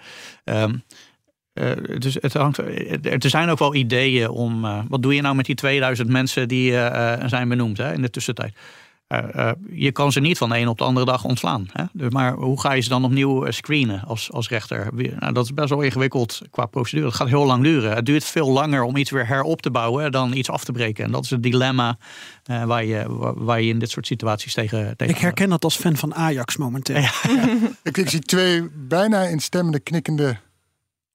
Eh, 1.54 1.72
dus 1.98 2.18
het 2.20 2.34
hangt, 2.34 2.58
er 2.58 3.02
er 3.02 3.30
zijn 3.30 3.50
ook 3.50 3.60
wel 3.60 3.76
ideeën 3.76 4.30
om. 4.30 4.66
eh, 4.66 4.80
wat 4.88 5.02
doe 5.02 5.16
je 5.16 5.22
nou 5.22 5.36
met 5.36 5.46
die 5.46 5.56
2000 5.56 6.10
mensen 6.10 6.48
die 6.48 6.72
eh, 6.72 7.14
eh, 7.14 7.28
zijn 7.30 7.50
benoemd 7.50 7.78
hè, 7.78 7.94
in 7.94 8.02
de 8.02 8.10
tussentijd? 8.10 8.54
Eh, 9.08 9.50
eh, 9.50 9.56
je 9.72 9.92
kan 9.92 10.12
ze 10.12 10.20
niet 10.20 10.38
van 10.38 10.50
de 10.50 10.58
een 10.58 10.68
op 10.68 10.78
de 10.78 10.84
andere 10.84 11.06
dag 11.06 11.24
ontslaan. 11.24 11.68
Hè? 11.72 11.84
Dus, 11.94 12.10
maar 12.10 12.34
hoe 12.34 12.60
ga 12.60 12.72
je 12.72 12.82
ze 12.82 12.90
dan 12.90 13.06
opnieuw 13.06 13.46
eh, 13.46 13.52
screenen 13.52 14.04
als, 14.06 14.32
als 14.32 14.50
rechter? 14.50 14.88
Nou, 15.20 15.34
dat 15.34 15.44
is 15.46 15.54
best 15.54 15.70
wel 15.70 15.82
ingewikkeld 15.82 16.42
qua 16.52 16.66
procedure. 16.66 17.08
Het 17.08 17.16
gaat 17.16 17.28
heel 17.28 17.46
lang 17.46 17.64
duren. 17.64 17.96
Het 17.96 18.06
duurt 18.06 18.24
veel 18.24 18.52
langer 18.52 18.84
om 18.84 18.96
iets 18.96 19.12
weer 19.12 19.28
herop 19.28 19.62
te 19.62 19.72
bouwen 19.72 20.12
dan 20.12 20.34
iets 20.34 20.50
af 20.50 20.64
te 20.64 20.72
breken. 20.72 21.04
En 21.06 21.12
dat 21.12 21.24
is 21.24 21.30
het 21.30 21.44
dilemma 21.44 21.98
eh, 22.44 22.64
waar, 22.64 22.86
je, 22.86 23.06
waar, 23.08 23.44
waar 23.44 23.62
je 23.62 23.70
in 23.70 23.80
dit 23.80 23.90
soort 23.90 24.08
situaties 24.08 24.54
tegen. 24.54 24.98
tegen 24.98 25.16
Ik 25.16 25.22
herken 25.22 25.50
dat 25.50 25.64
als 25.64 25.76
fan 25.76 25.96
van 25.96 26.16
Ajax 26.16 26.58
momenteel. 26.58 26.96
Ik, 27.84 27.98
ik 27.98 28.10
zie 28.10 28.20
twee 28.20 28.70
bijna 28.74 29.22
instemmende 29.24 29.80
knikkende 29.80 30.38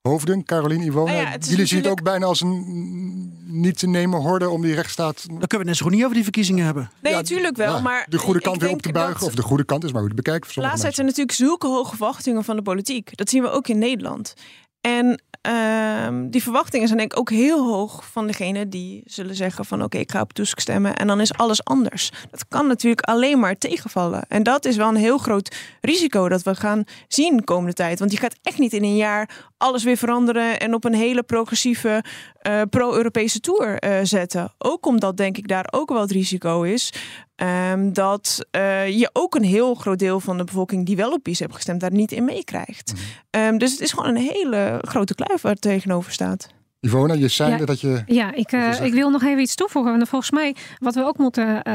hoofden. 0.09 0.45
Caroline, 0.45 0.85
Ivone. 0.85 1.13
Nou 1.13 1.25
ja, 1.27 1.37
Jullie 1.41 1.67
zien 1.67 1.79
het 1.79 1.89
ook 1.89 2.03
bijna 2.03 2.27
als 2.27 2.41
een 2.41 3.33
niet 3.47 3.79
te 3.79 3.87
nemen 3.87 4.21
horde 4.21 4.49
om 4.49 4.63
die 4.63 4.75
rechtsstaat... 4.75 5.17
Dan 5.17 5.27
kunnen 5.39 5.49
we 5.49 5.57
het 5.57 5.67
net 5.67 5.77
zo 5.77 5.85
goed 5.85 5.93
niet 5.95 6.03
over 6.03 6.15
die 6.15 6.23
verkiezingen 6.23 6.65
hebben. 6.65 6.91
Nee, 7.03 7.13
Ja, 7.13 7.19
natuurlijk 7.19 7.57
wel. 7.57 7.75
ja, 7.75 7.81
maar 7.81 8.07
de 8.09 8.19
goede 8.19 8.41
kant 8.41 8.61
weer 8.61 8.71
op 8.71 8.83
te 8.83 8.93
buigen. 8.93 9.19
dat- 9.21 9.29
Of 9.29 9.35
de 9.35 9.43
goede 9.43 9.65
kant 9.65 9.85
is 9.85 9.93
maar 9.93 10.01
hoe 10.01 10.11
je 10.11 10.15
het 10.17 10.25
bekijkt. 10.25 10.57
Laatst 10.57 10.81
zijn 10.81 10.93
er 10.93 11.05
natuurlijk 11.05 11.33
zulke 11.33 11.67
hoge 11.67 11.97
verwachtingen 11.97 12.45
van 12.45 12.57
de 12.57 12.63
politiek. 12.63 13.17
Dat 13.17 13.29
zien 13.29 13.43
we 13.43 13.51
ook 13.51 13.69
in 13.69 13.79
Nederland. 13.79 14.35
En 14.81 15.23
ehm, 15.41 16.29
die 16.29 16.43
verwachtingen 16.43 16.87
zijn 16.87 16.99
denk 16.99 17.13
ik 17.13 17.19
ook 17.19 17.31
heel 17.31 17.67
hoog 17.67 18.11
van 18.11 18.27
degene 18.27 18.69
die 18.69 19.03
zullen 19.07 19.35
zeggen 19.35 19.65
van 19.65 19.83
oké, 19.83 19.99
ik 19.99 20.11
ga 20.11 20.21
op 20.21 20.33
Tusk 20.33 20.61
stemmen 20.61 20.97
en 20.97 21.07
dan 21.07 21.21
is 21.21 21.35
alles 21.35 21.65
anders. 21.65 22.11
Dat 22.31 22.45
kan 22.49 22.67
natuurlijk 22.67 23.01
alleen 23.01 23.39
maar 23.39 23.59
tegenvallen. 23.59 24.25
En 24.29 24.43
dat 24.43 24.65
is 24.65 24.77
wel 24.77 24.89
een 24.89 24.97
heel 24.97 25.19
groot 25.19 25.57
risico 25.81 26.29
dat 26.29 26.43
we 26.43 26.55
gaan 26.55 26.85
zien 27.09 27.37
de 27.37 27.45
komende 27.45 27.73
tijd. 27.73 27.99
Want 27.99 28.13
je 28.13 28.19
gaat 28.19 28.39
echt 28.43 28.59
niet 28.59 28.73
in 28.73 28.83
een 28.83 28.97
jaar 28.97 29.47
alles 29.57 29.85
weer 29.85 29.97
veranderen 29.97 30.61
en 30.61 30.75
op 30.75 30.85
een 30.85 30.95
hele 30.95 31.23
progressieve 31.23 32.05
eh, 32.39 32.61
pro-Europese 32.71 33.41
tour 33.41 33.79
eh, 33.79 33.99
zetten. 34.03 34.53
Ook 34.59 34.87
omdat 34.87 35.17
denk 35.17 35.37
ik 35.37 35.49
daar 35.49 35.69
ook 35.71 35.89
wel 35.89 36.01
het 36.01 36.11
risico 36.11 36.63
is 36.63 36.93
Ehm, 37.39 37.93
dat 37.93 38.47
eh, 38.51 38.89
je 38.99 39.11
ook 39.13 39.35
een 39.35 39.45
heel 39.45 39.75
groot 39.75 39.99
deel 39.99 40.21
van 40.21 40.37
de 40.37 40.45
bevolking 40.45 40.87
die 40.87 40.97
wel 40.97 41.13
op 41.13 41.23
PiS 41.23 41.39
heeft 41.39 41.55
gestemd, 41.55 41.81
daar 41.81 41.93
niet 41.93 42.13
in 42.13 42.25
meekrijgt. 42.25 42.93
Ehm, 43.31 43.59
dus 43.59 43.71
het 43.73 43.81
is 43.81 43.93
gewoon 43.93 44.09
een 44.09 44.31
hele 44.35 44.79
grote 44.81 45.15
kluif 45.15 45.41
waar 45.43 45.53
het 45.53 45.61
tegenover 45.61 46.13
staat. 46.13 46.49
Ivona, 46.81 47.15
je 47.15 47.29
zei 47.29 47.57
Ja. 47.57 47.65
dat 47.65 47.81
je... 47.81 48.03
Ja, 48.07 48.35
ik, 48.35 48.53
eh, 48.53 48.85
ik 48.85 48.93
wil 48.93 49.11
nog 49.11 49.23
even 49.23 49.41
iets 49.41 49.55
toevoegen. 49.55 49.93
Want 49.93 50.09
volgens 50.09 50.31
mij, 50.31 50.55
wat 50.79 50.95
we 50.95 51.05
ook 51.05 51.19
moeten, 51.19 51.63
eh, 51.63 51.73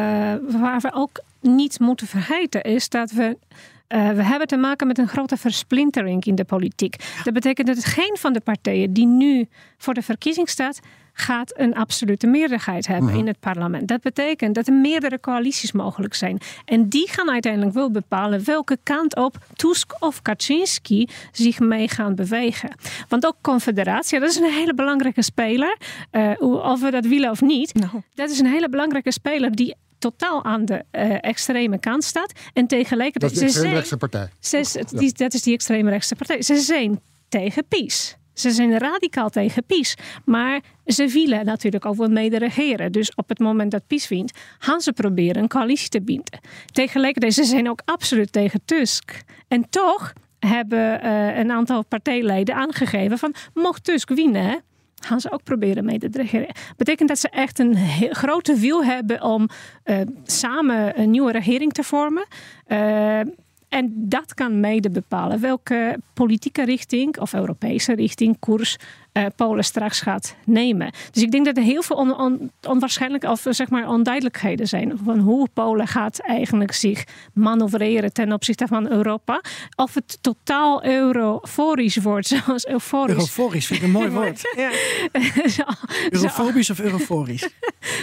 waar 0.48 0.80
we 0.80 0.92
ook 0.94 1.24
niet 1.42 1.80
moeten 1.80 2.08
vergeten, 2.08 2.62
is 2.62 2.90
dat 2.90 3.12
we. 3.12 3.38
Eh, 3.88 4.10
we 4.10 4.24
hebben 4.24 4.48
te 4.48 4.58
maken 4.58 4.88
met 4.88 4.98
een 4.98 5.08
grote 5.08 5.38
versplintering 5.38 6.26
in 6.26 6.36
de 6.36 6.44
politiek. 6.44 6.96
Dat 7.24 7.34
betekent 7.34 7.68
dat 7.68 7.86
geen 7.86 8.18
van 8.20 8.34
de 8.34 8.40
partijen 8.40 8.94
die 8.94 9.08
nu 9.08 9.48
voor 9.78 9.94
de 9.94 10.02
verkiezing 10.02 10.50
staat, 10.50 10.80
gaat 11.14 11.60
een 11.60 11.76
absolute 11.76 12.28
meerderheid 12.28 12.88
hebben 12.88 13.14
in 13.14 13.28
het 13.28 13.40
parlement. 13.40 13.88
Dat 13.88 14.02
betekent 14.02 14.56
dat 14.56 14.68
er 14.68 14.74
meerdere 14.74 15.20
coalities 15.20 15.72
mogelijk 15.72 16.14
zijn. 16.14 16.40
En 16.66 16.90
die 16.90 17.10
gaan 17.10 17.30
uiteindelijk 17.32 17.74
wel 17.74 17.92
bepalen 17.92 18.46
welke 18.46 18.78
kant 18.84 19.16
op 19.16 19.38
Tusk 19.56 19.96
of 20.00 20.22
Kaczynski 20.22 21.08
zich 21.32 21.60
mee 21.60 21.88
gaan 21.90 22.16
bewegen. 22.16 22.70
Want 23.08 23.26
ook 23.26 23.36
Confederatie, 23.42 24.20
dat 24.20 24.30
is 24.30 24.36
een 24.36 24.52
hele 24.52 24.74
belangrijke 24.74 25.22
speler. 25.22 25.78
Eh, 26.12 26.32
of 26.40 26.82
we 26.82 26.92
dat 26.92 27.06
willen 27.06 27.30
of 27.30 27.42
niet. 27.42 27.74
Nou. 27.74 28.02
Dat 28.14 28.30
is 28.30 28.40
een 28.40 28.46
hele 28.46 28.70
belangrijke 28.70 29.12
speler 29.12 29.56
die 29.56 29.76
totaal 30.12 30.44
aan 30.44 30.66
de 30.66 30.84
eh, 30.92 31.18
extreme 31.22 31.80
kant 31.80 32.04
staat. 32.04 32.32
En 32.54 32.68
Dat 32.68 32.70
tegelijkertijd... 32.70 33.32
is 33.32 33.40
de 33.40 33.46
extreemrechtse 33.46 33.98
partij. 33.98 34.30
ze 34.40 34.86
die- 34.90 35.14
dat 35.14 35.34
is 35.34 35.42
die 35.42 35.54
extreemrechtse 35.54 36.16
partij. 36.16 36.42
Ze 36.42 36.56
zijn 36.56 37.00
tegen 37.30 37.68
PiS. 37.68 38.18
Ze 38.34 38.52
zijn 38.52 38.78
radicaal 38.78 39.30
tegen 39.30 39.66
PiS. 39.66 39.96
Maar 40.26 40.62
ze 40.86 41.08
willen 41.08 41.46
natuurlijk 41.46 41.86
ook 41.86 41.96
wel 41.96 42.10
mede 42.10 42.38
regeren. 42.38 42.92
Dus 42.92 43.16
op 43.16 43.30
het 43.30 43.40
moment 43.40 43.72
dat 43.72 43.88
PiS 43.88 44.08
wint, 44.08 44.32
gaan 44.60 44.82
ze 44.82 44.94
proberen 44.94 45.42
een 45.42 45.48
coalitie 45.48 45.90
te 45.90 46.02
binden. 46.02 46.40
Tegelijkertijd, 46.66 47.34
ze 47.34 47.44
zijn 47.44 47.70
ook 47.70 47.82
absoluut 47.86 48.32
tegen 48.32 48.62
Tusk. 48.66 49.22
En 49.48 49.70
toch 49.70 50.14
hebben 50.40 51.06
uh, 51.06 51.38
een 51.38 51.52
aantal 51.52 51.86
partijleden 51.86 52.56
aangegeven 52.56 53.18
van... 53.18 53.34
mocht 53.54 53.84
Tusk 53.84 54.10
winnen, 54.10 54.64
gaan 55.06 55.22
ze 55.22 55.32
ook 55.32 55.44
proberen 55.44 55.86
mee 55.86 56.00
te 56.00 56.08
regeren. 56.12 56.56
Betekent 56.78 57.10
dat 57.10 57.20
ze 57.20 57.30
echt 57.30 57.60
een 57.60 57.76
grote 58.10 58.56
wil 58.56 58.84
hebben 58.84 59.22
om 59.22 59.50
uh, 59.86 59.98
samen 60.24 61.00
een 61.00 61.12
nieuwe 61.12 61.32
regering 61.32 61.74
te 61.74 61.84
vormen. 61.84 62.26
Uh, 62.68 63.20
en 63.70 63.94
dat 63.96 64.34
kan 64.34 64.60
mede 64.60 64.90
bepalen 64.90 65.40
welke 65.40 66.00
politieke 66.14 66.66
richting 66.66 67.20
of 67.20 67.34
Europese 67.34 67.94
richting 67.94 68.40
koers 68.40 68.78
Polen 69.36 69.64
straks 69.64 70.02
gaat 70.02 70.36
nemen. 70.46 70.92
Dus 71.12 71.24
ik 71.24 71.32
denk 71.32 71.46
dat 71.46 71.58
er 71.58 71.64
heel 71.64 71.82
veel 71.82 71.96
on, 71.96 72.18
on, 72.18 72.52
onwaarschijnlijk 72.68 73.24
of 73.24 73.46
zeg 73.50 73.70
maar 73.70 73.88
onduidelijkheden 73.88 74.68
zijn 74.68 75.00
van 75.04 75.20
hoe 75.20 75.48
Polen 75.54 75.88
gaat 75.88 76.20
eigenlijk 76.20 76.72
zich 76.74 77.04
manoeuvreren 77.34 78.14
ten 78.14 78.32
opzichte 78.32 78.68
van 78.68 78.92
Europa. 78.92 79.42
Of 79.76 79.94
het 79.94 80.18
totaal 80.22 80.86
euroforisch 80.86 81.98
wordt, 81.98 82.28
zoals 82.46 82.68
euforisch. 82.68 83.16
Euroforisch 83.16 83.66
vind 83.66 83.80
ik 83.80 83.86
een 83.86 83.92
mooi 83.92 84.10
woord. 84.20 84.42
ja. 84.56 84.72
Eurofobisch 86.10 86.70
of 86.70 86.80
euroforisch? 86.80 87.50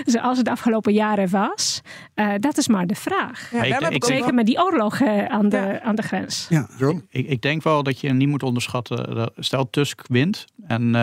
zoals 0.04 0.36
het 0.36 0.46
de 0.46 0.50
afgelopen 0.50 0.92
jaren 0.92 1.28
was. 1.30 1.80
Uh, 2.14 2.32
dat 2.40 2.58
is 2.58 2.68
maar 2.68 2.86
de 2.86 2.94
vraag. 2.94 3.50
Ja, 3.52 3.62
ik, 3.62 3.88
ik, 3.88 4.04
Zeker 4.04 4.34
met 4.34 4.46
die 4.46 4.62
oorlog 4.62 5.00
uh, 5.00 5.24
aan, 5.24 5.48
de, 5.48 5.56
ja. 5.56 5.80
aan 5.80 5.94
de 5.94 6.02
grens. 6.02 6.46
Ja. 6.48 6.68
Ik, 7.08 7.26
ik, 7.28 7.42
denk 7.42 7.62
wel 7.62 7.82
dat 7.82 8.00
je 8.00 8.12
niet 8.12 8.28
moet 8.28 8.42
onderschatten. 8.42 9.14
Dat, 9.14 9.32
stel 9.36 9.70
Tusk 9.70 10.02
wint 10.08 10.44
en 10.66 10.82
uh, 10.82 10.99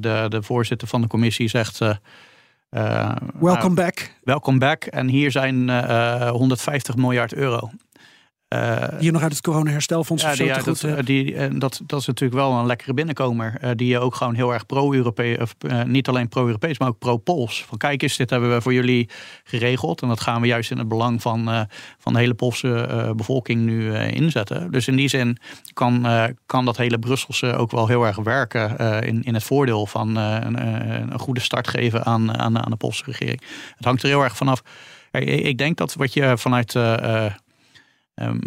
de, 0.00 0.26
de 0.28 0.42
voorzitter 0.42 0.88
van 0.88 1.00
de 1.00 1.06
commissie 1.06 1.48
zegt. 1.48 1.80
Uh, 2.70 3.16
welcome 3.40 3.74
back. 3.74 4.12
Welcome 4.22 4.58
back. 4.58 4.84
En 4.84 5.08
hier 5.08 5.30
zijn 5.30 5.70
150 6.28 6.96
miljard 6.96 7.34
euro. 7.34 7.70
Uh, 8.54 8.84
die 8.98 9.12
nog 9.12 9.22
uit 9.22 9.32
het 9.32 9.40
corona-herstelfonds 9.40 10.22
ja, 10.22 10.34
die, 10.34 10.54
goed, 10.54 10.80
dat, 10.80 11.06
die, 11.06 11.34
en 11.34 11.58
dat, 11.58 11.80
dat 11.86 12.00
is 12.00 12.06
natuurlijk 12.06 12.40
wel 12.40 12.52
een 12.52 12.66
lekkere 12.66 12.94
binnenkomer. 12.94 13.58
Uh, 13.64 13.70
die 13.76 13.88
je 13.88 13.98
ook 13.98 14.14
gewoon 14.14 14.34
heel 14.34 14.52
erg 14.52 14.66
pro-Europees, 14.66 15.38
of 15.38 15.54
uh, 15.66 15.82
niet 15.82 16.08
alleen 16.08 16.28
pro-Europees, 16.28 16.78
maar 16.78 16.88
ook 16.88 16.98
pro-Pools. 16.98 17.64
Van 17.64 17.78
kijk 17.78 18.02
eens, 18.02 18.16
dit 18.16 18.30
hebben 18.30 18.54
we 18.54 18.60
voor 18.60 18.72
jullie 18.72 19.08
geregeld. 19.44 20.02
En 20.02 20.08
dat 20.08 20.20
gaan 20.20 20.40
we 20.40 20.46
juist 20.46 20.70
in 20.70 20.78
het 20.78 20.88
belang 20.88 21.22
van, 21.22 21.66
van 21.98 22.12
de 22.12 22.18
hele 22.18 22.34
Poolse 22.34 23.12
bevolking 23.16 23.60
nu 23.60 23.94
inzetten. 23.96 24.70
Dus 24.70 24.88
in 24.88 24.96
die 24.96 25.08
zin 25.08 25.38
kan, 25.72 26.06
kan 26.46 26.64
dat 26.64 26.76
hele 26.76 26.98
Brusselse 26.98 27.54
ook 27.54 27.70
wel 27.70 27.86
heel 27.86 28.06
erg 28.06 28.16
werken 28.16 28.76
in, 29.06 29.22
in 29.22 29.34
het 29.34 29.44
voordeel 29.44 29.86
van 29.86 30.16
een, 30.16 30.62
een, 31.12 31.18
goede 31.18 31.40
start 31.40 31.68
geven 31.68 32.04
aan, 32.04 32.38
aan, 32.38 32.58
aan 32.58 32.70
de 32.70 32.76
Poolse 32.76 33.04
regering. 33.04 33.42
Het 33.76 33.84
hangt 33.84 34.02
er 34.02 34.08
heel 34.08 34.22
erg 34.22 34.36
vanaf. 34.36 34.62
Ik 35.20 35.58
denk 35.58 35.76
dat 35.76 35.94
wat 35.94 36.12
je 36.12 36.38
vanuit 36.38 36.76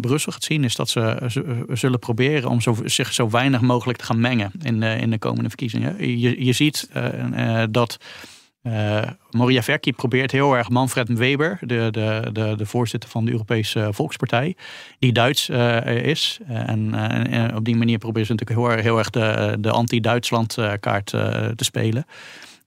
Brussel 0.00 0.32
gaat 0.32 0.44
zien, 0.44 0.64
is 0.64 0.76
dat 0.76 0.88
ze, 0.88 1.16
ze 1.30 1.64
zullen 1.72 1.98
proberen 1.98 2.50
om 2.50 2.60
zo, 2.60 2.76
zich 2.84 3.12
zo 3.12 3.30
weinig 3.30 3.60
mogelijk 3.60 3.98
te 3.98 4.04
gaan 4.04 4.20
mengen 4.20 4.52
in 4.62 4.80
de, 4.80 4.96
in 5.00 5.10
de 5.10 5.18
komende 5.18 5.48
verkiezingen. 5.48 6.18
Je, 6.18 6.44
je 6.44 6.52
ziet 6.52 6.90
dat. 7.70 7.98
Uh, 8.62 9.02
Moria 9.30 9.62
Verki 9.62 9.92
probeert 9.92 10.30
heel 10.30 10.56
erg 10.56 10.68
Manfred 10.68 11.08
Weber, 11.08 11.58
de, 11.60 11.88
de, 11.90 12.30
de, 12.32 12.54
de 12.56 12.66
voorzitter 12.66 13.10
van 13.10 13.24
de 13.24 13.30
Europese 13.30 13.88
Volkspartij, 13.92 14.56
die 14.98 15.12
Duits 15.12 15.48
is. 15.86 16.38
En, 16.48 16.94
op 17.54 17.64
die 17.64 17.76
manier 17.76 17.98
proberen 17.98 18.26
ze 18.26 18.32
natuurlijk 18.32 18.60
heel 18.60 18.70
erg, 18.70 18.82
heel 18.82 18.98
erg 18.98 19.10
de, 19.10 19.56
de 19.60 19.70
anti-Duitsland 19.70 20.56
kaart 20.80 21.06
te 21.06 21.64
spelen. 21.64 22.06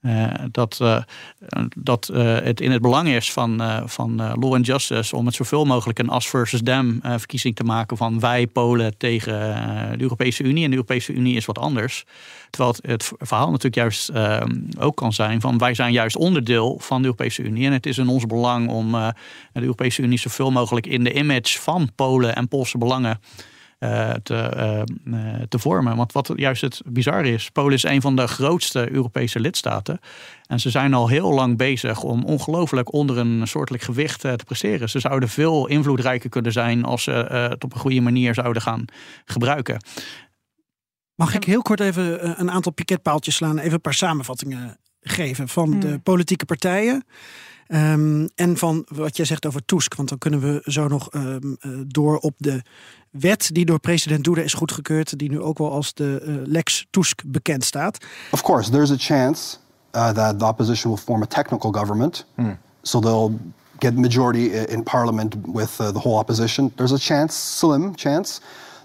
Uh, 0.06 0.26
dat 0.52 0.80
uh, 0.82 1.02
dat 1.76 2.10
uh, 2.14 2.38
het 2.40 2.62
in 2.62 2.72
het 2.72 2.82
belang 2.82 3.08
is 3.08 3.32
van, 3.32 3.62
van 3.86 4.16
Law 4.16 4.54
and 4.54 4.66
Justice 4.66 5.16
om 5.16 5.26
het 5.26 5.36
zoveel 5.36 5.66
mogelijk 5.66 6.00
een 6.00 6.10
as 6.10 6.30
versus 6.30 6.62
them 6.64 7.00
verkiezing 7.02 7.56
te 7.56 7.64
maken 7.64 7.98
van 7.98 8.20
wij 8.20 8.48
Polen 8.48 8.98
tegen 8.98 9.34
de 9.98 10.02
Europese 10.04 10.44
Unie. 10.44 10.64
En 10.64 10.70
de 10.70 10.76
Europese 10.76 11.14
Unie 11.14 11.36
is 11.36 11.46
wat 11.46 11.60
anders. 11.60 12.06
Terwijl 12.50 12.76
het, 12.76 12.86
het 12.86 13.12
verhaal 13.28 13.46
natuurlijk 13.46 13.76
juist 13.76 14.12
ook 14.80 14.96
kan 14.96 15.14
zijn 15.14 15.42
van 15.42 15.58
wij 15.58 15.74
zijn 15.74 15.92
juist 15.92 16.16
onderdeel 16.16 16.78
van 16.80 16.98
de 16.98 17.04
Europese 17.04 17.44
Unie. 17.44 17.66
En 17.66 17.74
het 17.74 17.86
is 17.86 17.98
in 17.98 18.08
ons 18.08 18.26
belang 18.26 18.70
om 18.70 18.92
de 18.92 19.14
Europese 19.54 20.02
Unie 20.02 20.20
zoveel 20.20 20.52
mogelijk 20.52 20.88
in 20.88 21.04
de 21.04 21.14
image 21.14 21.62
van 21.62 21.90
Polen 21.96 22.36
en 22.36 22.48
Poolse 22.48 22.78
belangen 22.78 23.20
te, 24.24 24.86
uh, 25.06 25.42
te 25.50 25.60
vormen. 25.60 25.96
Want 25.96 26.12
wat 26.12 26.32
juist 26.36 26.62
het 26.62 26.82
bizarre 26.86 27.32
is, 27.32 27.50
Polen 27.50 27.74
is 27.74 27.84
een 27.84 28.02
van 28.02 28.16
de 28.16 28.28
grootste 28.28 28.92
Europese 28.92 29.40
lidstaten. 29.40 30.00
En 30.46 30.60
ze 30.60 30.70
zijn 30.70 30.94
al 30.94 31.08
heel 31.08 31.34
lang 31.34 31.58
bezig 31.58 32.04
om 32.04 32.24
ongelooflijk 32.24 32.94
onder 32.94 33.18
een 33.18 33.48
soortelijk 33.48 33.84
gewicht 33.84 34.20
te 34.20 34.40
presteren. 34.46 34.90
Ze 34.90 35.00
zouden 35.00 35.30
veel 35.30 35.68
invloedrijker 35.68 36.30
kunnen 36.30 36.52
zijn 36.52 36.84
als 36.84 37.04
ze 37.04 37.12
het 37.12 37.64
op 37.64 37.74
een 37.74 37.80
goede 37.80 38.02
manier 38.02 38.34
zouden 38.34 38.62
gaan 38.62 38.86
gebruiken. 39.26 39.80
Mag 41.16 41.36
ik 41.36 41.44
heel 41.44 41.62
kort 41.62 41.80
even 41.80 42.40
een 42.40 42.52
aantal 42.52 42.72
piketpaaltjes 42.72 43.36
slaan, 43.36 43.58
even 43.58 43.74
een 43.74 43.82
paar 43.82 43.94
samenvattingen 43.94 44.78
geven 45.02 45.48
van 45.48 45.80
de 45.80 45.88
hmm. 45.88 46.02
politieke 46.02 46.46
partijen? 46.46 47.06
Um, 47.68 48.30
en 48.36 48.58
van 48.58 48.86
wat 48.88 49.18
jij 49.18 49.26
zegt 49.26 49.46
over 49.46 49.66
Tusk, 49.66 49.96
want 49.96 50.10
dan 50.10 50.18
kunnen 50.18 50.40
we 50.40 50.62
zo 50.64 50.88
nog 50.88 51.14
um, 51.14 51.58
uh, 51.62 51.80
door 51.88 52.18
op 52.18 52.34
de 52.38 52.62
wet 53.10 53.50
die 53.54 53.66
door 53.66 53.80
president 53.80 54.24
Duda 54.24 54.42
is 54.42 54.54
goedgekeurd, 54.54 55.20
die 55.20 55.30
nu 55.30 55.42
ook 55.42 55.58
wel 55.58 55.72
als 55.72 55.94
de 55.94 56.24
uh, 56.26 56.36
Lex 56.48 56.88
Tusk 56.90 57.22
bekend 57.26 57.64
staat. 57.64 58.06
Of 58.32 58.42
course, 58.42 58.72
there's 58.72 58.92
a 58.92 58.98
chance 58.98 59.58
uh, 59.96 60.10
that 60.10 60.40
the 60.40 60.46
opposition 60.46 60.92
will 60.94 61.04
form 61.04 61.22
a 61.22 61.26
technical 61.26 61.72
government. 61.72 62.26
Hmm. 62.36 62.52
So 62.82 63.00
they'll 63.00 63.40
get 63.80 63.96
majority 63.96 64.46
in 64.68 64.84
parliament 64.84 65.36
with 65.46 65.80
uh, 65.80 65.92
the 65.92 66.00
whole 66.00 66.18
opposition. 66.18 66.72
There's 66.76 66.94
a 66.94 67.00
chance, 67.00 67.58
slim 67.58 67.96
chance. 67.96 68.40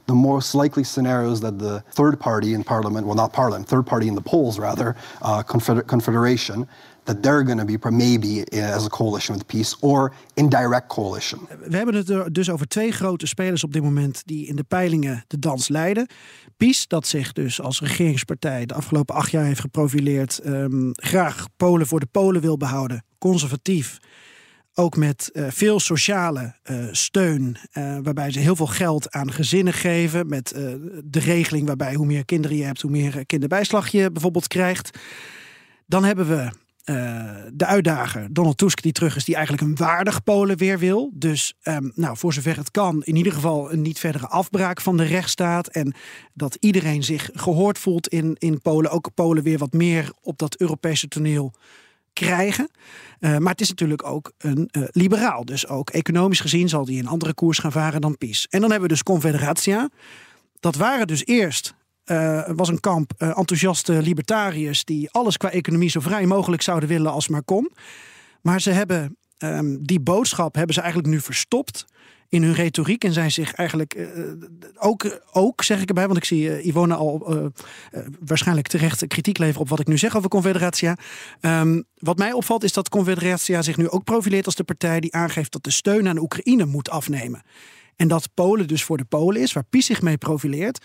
The 0.05 0.15
most 0.15 0.55
likely 0.55 0.85
scenario 0.85 1.31
is 1.31 1.41
that 1.41 1.59
the 1.59 1.83
third 1.93 2.19
party 2.19 2.53
in 2.53 2.65
parliament, 2.65 3.07
well, 3.07 3.15
not 3.15 3.33
parliament, 3.33 3.69
third 3.69 3.85
party 3.85 4.07
in 4.07 4.15
the 4.15 4.23
polls 4.23 4.59
rather, 4.59 4.97
uh, 5.23 5.43
confeder 5.43 5.85
confederation, 5.87 6.67
that 7.05 7.23
they're 7.23 7.45
going 7.45 7.59
to 7.59 7.65
be 7.65 7.91
maybe 7.91 8.45
as 8.63 8.85
a 8.85 8.89
coalition 8.89 9.37
with 9.37 9.47
peace 9.47 9.77
or 9.81 10.13
indirect 10.35 10.87
coalition. 10.87 11.41
We 11.69 11.77
hebben 11.77 11.95
het 11.95 12.35
dus 12.35 12.51
over 12.51 12.69
twee 12.69 12.93
grote 12.93 13.27
spelers 13.27 13.65
op 13.65 13.73
dit 13.73 13.83
moment 13.83 14.23
die 14.25 14.47
in 14.47 14.57
de 14.57 14.65
peilingen 14.65 15.25
de 15.27 15.39
dans 15.39 15.69
leiden. 15.69 16.09
PiS, 16.57 16.87
dat 16.87 17.07
zich 17.07 17.33
dus 17.33 17.61
als 17.61 17.81
regeringspartij 17.81 18.67
de 18.67 18.75
afgelopen 18.75 19.15
acht 19.15 19.31
jaar 19.31 19.45
heeft 19.45 19.61
geprofileerd, 19.61 20.41
um, 20.47 20.91
graag 20.93 21.47
Polen 21.57 21.87
voor 21.87 22.01
de 22.01 22.07
Polen 22.07 22.41
wil 22.41 22.57
behouden, 22.57 23.05
conservatief. 23.19 23.99
Ook 24.75 24.97
met 24.97 25.31
uh, 25.33 25.47
veel 25.49 25.81
sociale 25.81 26.55
uh, 26.65 26.89
steun, 26.91 27.57
waarbij 27.73 28.31
ze 28.31 28.39
heel 28.39 28.57
veel 28.57 28.67
geld 28.67 29.11
aan 29.11 29.33
gezinnen 29.33 29.73
geven. 29.73 30.29
Met 30.29 30.49
de 31.05 31.19
regeling 31.19 31.67
waarbij 31.67 31.95
hoe 31.95 32.07
meer 32.07 32.25
kinderen 32.25 32.57
je 32.57 32.65
hebt, 32.65 32.83
hoe 32.83 32.91
meer 32.91 33.27
kinderbijslag 33.27 33.89
je 33.89 34.13
bijvoorbeeld 34.13 34.47
krijgt. 34.47 34.99
Dan 35.87 36.05
hebben 36.05 36.29
we 36.29 36.51
uh, 36.85 36.97
de 37.53 37.67
uitdager 37.67 38.33
Donald 38.33 38.59
Tusk 38.59 38.83
die 38.83 38.93
terug 38.93 39.17
is, 39.17 39.25
die 39.25 39.35
eigenlijk 39.35 39.67
een 39.67 39.77
waardig 39.77 40.23
Polen 40.23 40.57
weer 40.57 40.79
wil. 40.79 41.11
Dus 41.15 41.55
um, 41.63 41.93
nou, 41.95 42.17
voor 42.17 42.33
zover 42.33 42.57
het 42.57 42.71
kan, 42.71 43.03
in 43.03 43.17
ieder 43.17 43.33
geval 43.33 43.73
een 43.73 43.83
niet 43.83 43.99
verdere 43.99 44.27
afbraak 44.27 44.81
van 44.81 44.97
de 44.97 45.05
rechtsstaat. 45.05 45.69
En 45.69 45.95
dat 46.35 46.57
iedereen 46.61 47.03
zich 47.03 47.31
gehoord 47.35 47.79
voelt 47.79 48.09
in, 48.09 48.37
in 48.39 48.61
Polen. 48.61 48.91
Ook 48.91 49.15
Polen 49.15 49.43
weer 49.43 49.59
wat 49.59 49.73
meer 49.73 50.13
op 50.23 50.39
dat 50.39 50.57
Europese 50.57 51.09
toneel 51.09 51.53
krijgen. 52.13 52.71
Uh, 53.21 53.39
maar 53.39 53.53
het 53.53 53.61
is 53.61 53.69
natuurlijk 53.69 54.05
ook 54.05 54.33
een 54.39 54.69
uh, 54.73 54.85
liberaal. 54.91 55.45
Dus 55.45 55.69
ook 55.69 55.91
economisch 55.91 56.41
gezien 56.41 56.69
zal 56.69 56.85
die 56.85 57.01
een 57.01 57.09
andere 57.09 57.35
koers 57.35 57.59
gaan 57.59 57.73
varen 57.73 58.01
dan 58.01 58.19
PiS. 58.19 58.47
En 58.51 58.61
dan 58.61 58.71
hebben 58.71 58.89
we 58.89 58.95
dus 58.95 59.03
Confederatia. 59.03 59.89
Dat 60.61 60.77
waren 60.77 61.07
dus 61.07 61.27
eerst 61.27 61.75
uh, 62.11 62.43
was 62.55 62.69
een 62.69 62.81
kamp 62.81 63.13
uh, 63.19 63.29
enthousiaste 63.39 64.03
libertariërs 64.03 64.85
die 64.85 65.11
alles 65.11 65.37
qua 65.37 65.51
economie 65.51 65.91
zo 65.91 66.01
vrij 66.01 66.27
mogelijk 66.27 66.63
zouden 66.63 66.89
willen 66.89 67.13
als 67.13 67.29
maar 67.29 67.43
kon. 67.43 67.71
Maar 68.43 68.61
ze 68.61 68.71
hebben 68.71 69.17
um, 69.39 69.87
die 69.87 70.01
boodschap 70.01 70.55
hebben 70.55 70.75
ze 70.75 70.81
eigenlijk 70.81 71.13
nu 71.13 71.21
verstopt 71.21 71.85
in 72.29 72.43
hun 72.43 72.55
retoriek 72.55 73.05
en 73.05 73.13
zijn 73.13 73.31
zich 73.31 73.53
eigenlijk 73.53 73.95
uh, 73.95 74.07
ook, 74.79 75.21
ook, 75.33 75.63
zeg 75.63 75.81
ik 75.81 75.89
erbij, 75.89 76.07
want 76.07 76.19
ik 76.19 76.25
zie 76.25 76.63
Ivone 76.63 76.95
al 76.95 77.51
waarschijnlijk 78.21 78.69
terecht 78.69 79.07
kritiek 79.07 79.39
leveren 79.39 79.61
op 79.61 79.69
wat 79.69 79.81
ik 79.81 79.87
nu 79.87 79.99
zeg 79.99 80.17
over 80.17 80.29
Confederatia. 80.29 80.97
Um, 81.41 81.85
wat 81.95 82.19
mij 82.19 82.33
opvalt 82.33 82.65
is 82.65 82.73
dat 82.73 82.89
Confederatia 82.89 83.63
zich 83.63 83.77
nu 83.77 83.89
ook 83.89 84.05
profileert 84.05 84.47
als 84.47 84.55
de 84.55 84.65
partij 84.65 85.01
die 85.01 85.15
aangeeft 85.15 85.53
dat 85.53 85.65
de 85.65 85.71
steun 85.71 86.09
aan 86.09 86.19
Oekraïne 86.19 86.65
moet 86.65 86.91
afnemen. 86.91 87.43
En 87.97 88.09
dat 88.09 88.29
Polen 88.35 88.69
dus 88.69 88.85
voor 88.85 88.97
de 88.97 89.05
Polen 89.05 89.41
is, 89.41 89.53
waar 89.53 89.65
PiS 89.71 89.87
zich 89.87 90.03
mee 90.03 90.19
profileert. 90.19 90.85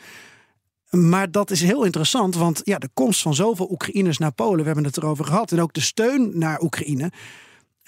Maar 0.95 1.31
dat 1.31 1.51
is 1.51 1.61
heel 1.61 1.83
interessant, 1.83 2.35
want 2.35 2.61
ja, 2.63 2.77
de 2.77 2.89
komst 2.93 3.21
van 3.21 3.35
zoveel 3.35 3.71
Oekraïners 3.71 4.17
naar 4.17 4.31
Polen, 4.31 4.59
we 4.59 4.65
hebben 4.65 4.83
het 4.83 4.97
erover 4.97 5.25
gehad, 5.25 5.51
en 5.51 5.61
ook 5.61 5.73
de 5.73 5.81
steun 5.81 6.31
naar 6.33 6.61
Oekraïne. 6.61 7.11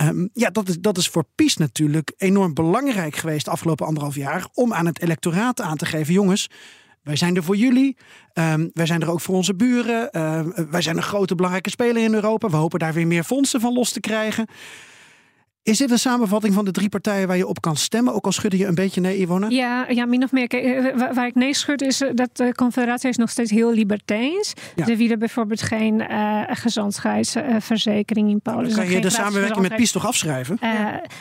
Um, 0.01 0.29
ja, 0.33 0.49
dat 0.49 0.69
is, 0.69 0.79
dat 0.79 0.97
is 0.97 1.07
voor 1.07 1.25
PiS 1.35 1.57
natuurlijk 1.57 2.13
enorm 2.17 2.53
belangrijk 2.53 3.15
geweest 3.15 3.45
de 3.45 3.51
afgelopen 3.51 3.85
anderhalf 3.85 4.15
jaar 4.15 4.47
om 4.53 4.73
aan 4.73 4.85
het 4.85 5.01
electoraat 5.01 5.61
aan 5.61 5.77
te 5.77 5.85
geven: 5.85 6.13
jongens, 6.13 6.49
wij 7.03 7.15
zijn 7.15 7.35
er 7.35 7.43
voor 7.43 7.55
jullie. 7.55 7.97
Ehm, 8.33 8.67
wij 8.73 8.85
zijn 8.85 9.01
er 9.01 9.11
ook 9.11 9.21
voor 9.21 9.35
onze 9.35 9.55
buren. 9.55 10.11
Ehm, 10.11 10.49
wij 10.69 10.81
zijn 10.81 10.97
een 10.97 11.03
grote 11.03 11.35
belangrijke 11.35 11.69
speler 11.69 12.03
in 12.03 12.13
Europa. 12.13 12.49
We 12.49 12.55
hopen 12.55 12.79
daar 12.79 12.93
weer 12.93 13.07
meer 13.07 13.23
fondsen 13.23 13.61
van 13.61 13.73
los 13.73 13.91
te 13.91 13.99
krijgen. 13.99 14.47
Is 15.67 15.77
dit 15.77 15.91
een 15.91 15.99
samenvatting 15.99 16.53
van 16.53 16.65
de 16.65 16.71
drie 16.71 16.89
partijen 16.89 17.27
waar 17.27 17.37
je 17.37 17.47
op 17.47 17.61
kan 17.61 17.75
stemmen? 17.75 18.13
Ook 18.13 18.25
al 18.25 18.31
schudde 18.31 18.57
je 18.57 18.65
een 18.65 18.75
beetje 18.75 19.01
nee, 19.01 19.17
Ivone? 19.17 19.49
Ja, 19.49 19.85
ja 19.89 20.05
min 20.05 20.23
of 20.23 20.31
meer. 20.31 20.47
Kijk, 20.47 20.63
eh, 20.63 20.97
waar, 20.97 21.13
waar 21.13 21.27
ik 21.27 21.35
nee 21.35 21.53
schud 21.53 21.81
is 21.81 22.01
eh, 22.01 22.09
dat 22.13 22.37
de 22.37 22.53
Confederatie 22.55 23.09
is 23.09 23.17
nog 23.17 23.29
steeds 23.29 23.51
heel 23.51 23.71
libertijns. 23.71 24.53
Ja. 24.75 24.85
Ze 24.85 24.95
willen 24.95 25.19
bijvoorbeeld 25.19 25.61
geen 25.61 26.01
eh 26.01 26.41
gezondheidsverzekering 26.47 28.29
in 28.29 28.41
Polen. 28.41 28.63
Dan 28.63 28.73
kan 28.73 28.89
je 28.89 29.01
de 29.01 29.09
samenwerking 29.09 29.61
met 29.61 29.75
PiS 29.75 29.91
toch 29.91 30.05
afschrijven? 30.05 30.57
Eh, 30.59 30.69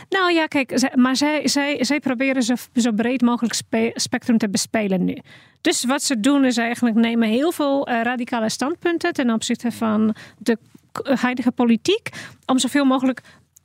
nou 0.09 0.33
ja, 0.33 0.47
kijk, 0.47 0.95
maar 0.95 1.17
zij, 1.17 1.49
zij, 1.49 1.85
zij 1.85 2.01
proberen 2.01 2.43
zo, 2.43 2.55
zo 2.75 2.93
breed 2.93 3.23
mogelijk 3.23 3.55
spe- 3.55 3.93
spectrum 3.95 4.39
te 4.39 4.49
bespelen 4.49 5.05
nu. 5.05 5.19
Dus 5.61 5.85
wat 5.85 6.03
ze 6.03 6.21
doen 6.21 6.45
is 6.45 6.57
eigenlijk 6.57 6.97
nemen 6.97 7.29
heel 7.29 7.53
veel 7.53 7.87
eh, 7.87 8.03
radicale 8.03 8.51
standpunten 8.51 9.13
ten 9.13 9.31
opzichte 9.31 9.73
van 9.73 10.15
de 10.39 10.59
huidige 11.03 11.51
politiek. 11.51 12.09
Om 12.47 12.59
zoveel 12.59 12.85
mogelijk 12.85 13.23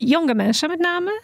jonge 0.08 0.34
mensen 0.34 0.70
met 0.70 0.80
name 0.80 1.22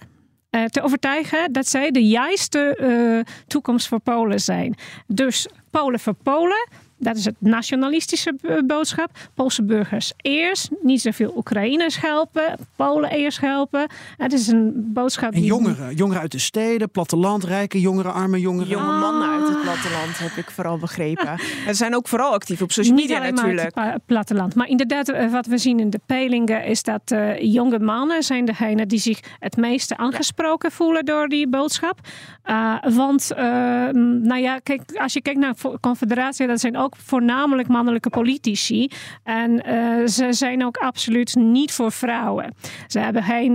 eh, 0.50 0.66
te 0.66 0.82
overtuigen 0.82 1.52
dat 1.52 1.68
zij 1.68 1.92
de 1.92 2.08
juiste 2.08 2.76
eh, 2.76 3.34
toekomst 3.48 3.88
voor 3.88 4.00
Polen 4.00 4.40
zijn. 4.40 4.76
Dus 5.08 5.48
Polen 5.70 6.00
voor 6.00 6.16
Polen. 6.24 6.68
Dat 7.00 7.16
is 7.18 7.26
het 7.26 7.36
nationalistische 7.40 8.36
boodschap. 8.66 9.10
Poolse 9.34 9.64
burgers 9.64 10.14
eerst. 10.18 10.70
Niet 10.82 11.02
zoveel 11.02 11.34
Oekraïners 11.36 12.02
helpen. 12.02 12.58
Polen 12.76 13.10
eerst 13.10 13.40
helpen. 13.42 13.88
Het 14.18 14.34
is 14.34 14.48
een 14.48 14.72
boodschap 14.94 15.34
En 15.34 15.40
die... 15.40 15.50
jongeren, 15.50 15.96
jongeren 15.96 16.22
uit 16.22 16.32
de 16.32 16.40
steden, 16.40 16.90
platteland, 16.90 17.44
rijke 17.44 17.80
jongeren, 17.80 18.14
arme 18.14 18.40
jongeren. 18.40 18.68
Jonge 18.70 19.00
mannen 19.00 19.30
uit 19.30 19.48
het 19.48 19.62
platteland 19.62 20.18
heb 20.18 20.32
ik 20.46 20.52
vooral 20.52 20.78
begrepen. 20.78 21.28
En 21.28 21.40
ze 21.68 21.74
zijn 21.74 21.96
ook 21.96 22.08
vooral 22.08 22.32
actief 22.34 22.62
op 22.62 22.72
social 22.72 22.96
Niet 22.96 23.08
media 23.08 23.22
maar 23.22 23.34
natuurlijk. 23.34 23.64
het 23.66 23.74
pa- 23.74 23.98
platteland. 24.06 24.56
Maar 24.56 24.68
inderdaad, 24.68 25.10
eh, 25.10 25.32
wat 25.32 25.46
we 25.46 25.58
zien 25.58 25.80
in 25.80 25.90
de 25.90 26.00
peilingen 26.06 26.64
is 26.66 26.84
dat 26.84 27.02
eh, 27.06 27.40
jonge 27.54 27.80
mannen 27.80 28.24
zijn 28.24 28.46
degene 28.46 28.86
die 28.86 29.00
zich 29.00 29.20
het 29.40 29.58
meeste 29.58 29.98
aangesproken 29.98 30.72
voelen 30.72 31.06
door 31.06 31.28
die 31.28 31.48
boodschap. 31.48 32.00
Uh, 32.46 32.76
want, 32.96 33.32
uh, 33.32 33.38
nou 33.40 34.38
ja, 34.38 34.60
kijk, 34.60 34.82
als 34.96 35.14
je 35.14 35.22
kijkt 35.22 35.40
naar 35.40 35.54
de 35.62 35.78
Confederatie, 35.82 36.48
dat 36.48 36.60
zijn 36.60 36.78
ook 36.78 36.87
voornamelijk 36.96 37.68
mannelijke 37.68 38.10
politici. 38.10 38.90
En 39.24 39.52
uh, 39.52 40.08
ze 40.08 40.28
zijn 40.34 40.66
ook 40.66 40.78
absoluut 40.78 41.36
niet 41.36 41.72
voor 41.72 41.92
vrouwen. 41.92 42.54
Ze 42.88 43.00
hebben 43.00 43.24
geen, 43.24 43.54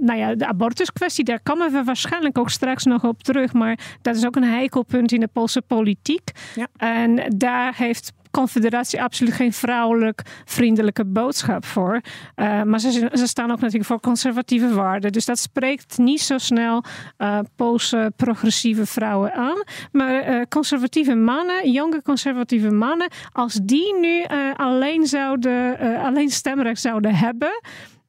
nou 0.00 0.18
ja, 0.18 0.34
de 0.34 0.46
abortuskwestie, 0.46 1.24
daar 1.24 1.40
komen 1.42 1.72
we 1.72 1.84
waarschijnlijk 1.84 2.38
ook 2.38 2.50
straks 2.50 2.84
nog 2.84 3.04
op 3.04 3.22
terug. 3.22 3.52
Maar 3.52 3.78
dat 4.02 4.16
is 4.16 4.26
ook 4.26 4.36
een 4.36 4.44
heikel 4.44 4.82
punt 4.82 5.12
in 5.12 5.20
de 5.20 5.28
Poolse 5.32 5.62
politiek. 5.62 6.30
Ja. 6.54 6.66
En 6.76 7.34
daar 7.36 7.74
heeft 7.76 8.12
Confederatie 8.38 9.02
absoluut 9.02 9.34
geen 9.34 9.52
vrouwelijk 9.52 10.22
vriendelijke 10.44 11.04
boodschap 11.04 11.64
voor. 11.64 12.00
Uh, 12.36 12.62
maar 12.62 12.80
ze, 12.80 13.10
ze, 13.12 13.26
staan 13.26 13.50
ook 13.50 13.60
natuurlijk 13.60 13.84
voor 13.84 14.00
conservatieve 14.00 14.74
waarden. 14.74 15.12
Dus 15.12 15.24
dat 15.24 15.38
spreekt 15.38 15.98
niet 15.98 16.20
zo 16.20 16.38
snel 16.38 16.84
uh, 17.18 17.38
Poolse 17.56 18.12
progressieve 18.16 18.86
vrouwen 18.86 19.32
aan. 19.32 19.62
Maar 19.92 20.28
uh, 20.28 20.42
conservatieve 20.48 21.14
mannen, 21.14 21.70
jonge 21.70 22.02
conservatieve 22.02 22.70
mannen, 22.70 23.10
als 23.32 23.54
die 23.62 23.98
nu 23.98 24.24
alleen, 24.56 25.06
zouden, 25.06 25.78
alleen 25.98 26.30
stemrecht 26.30 26.80
zouden 26.80 27.14
hebben. 27.14 27.60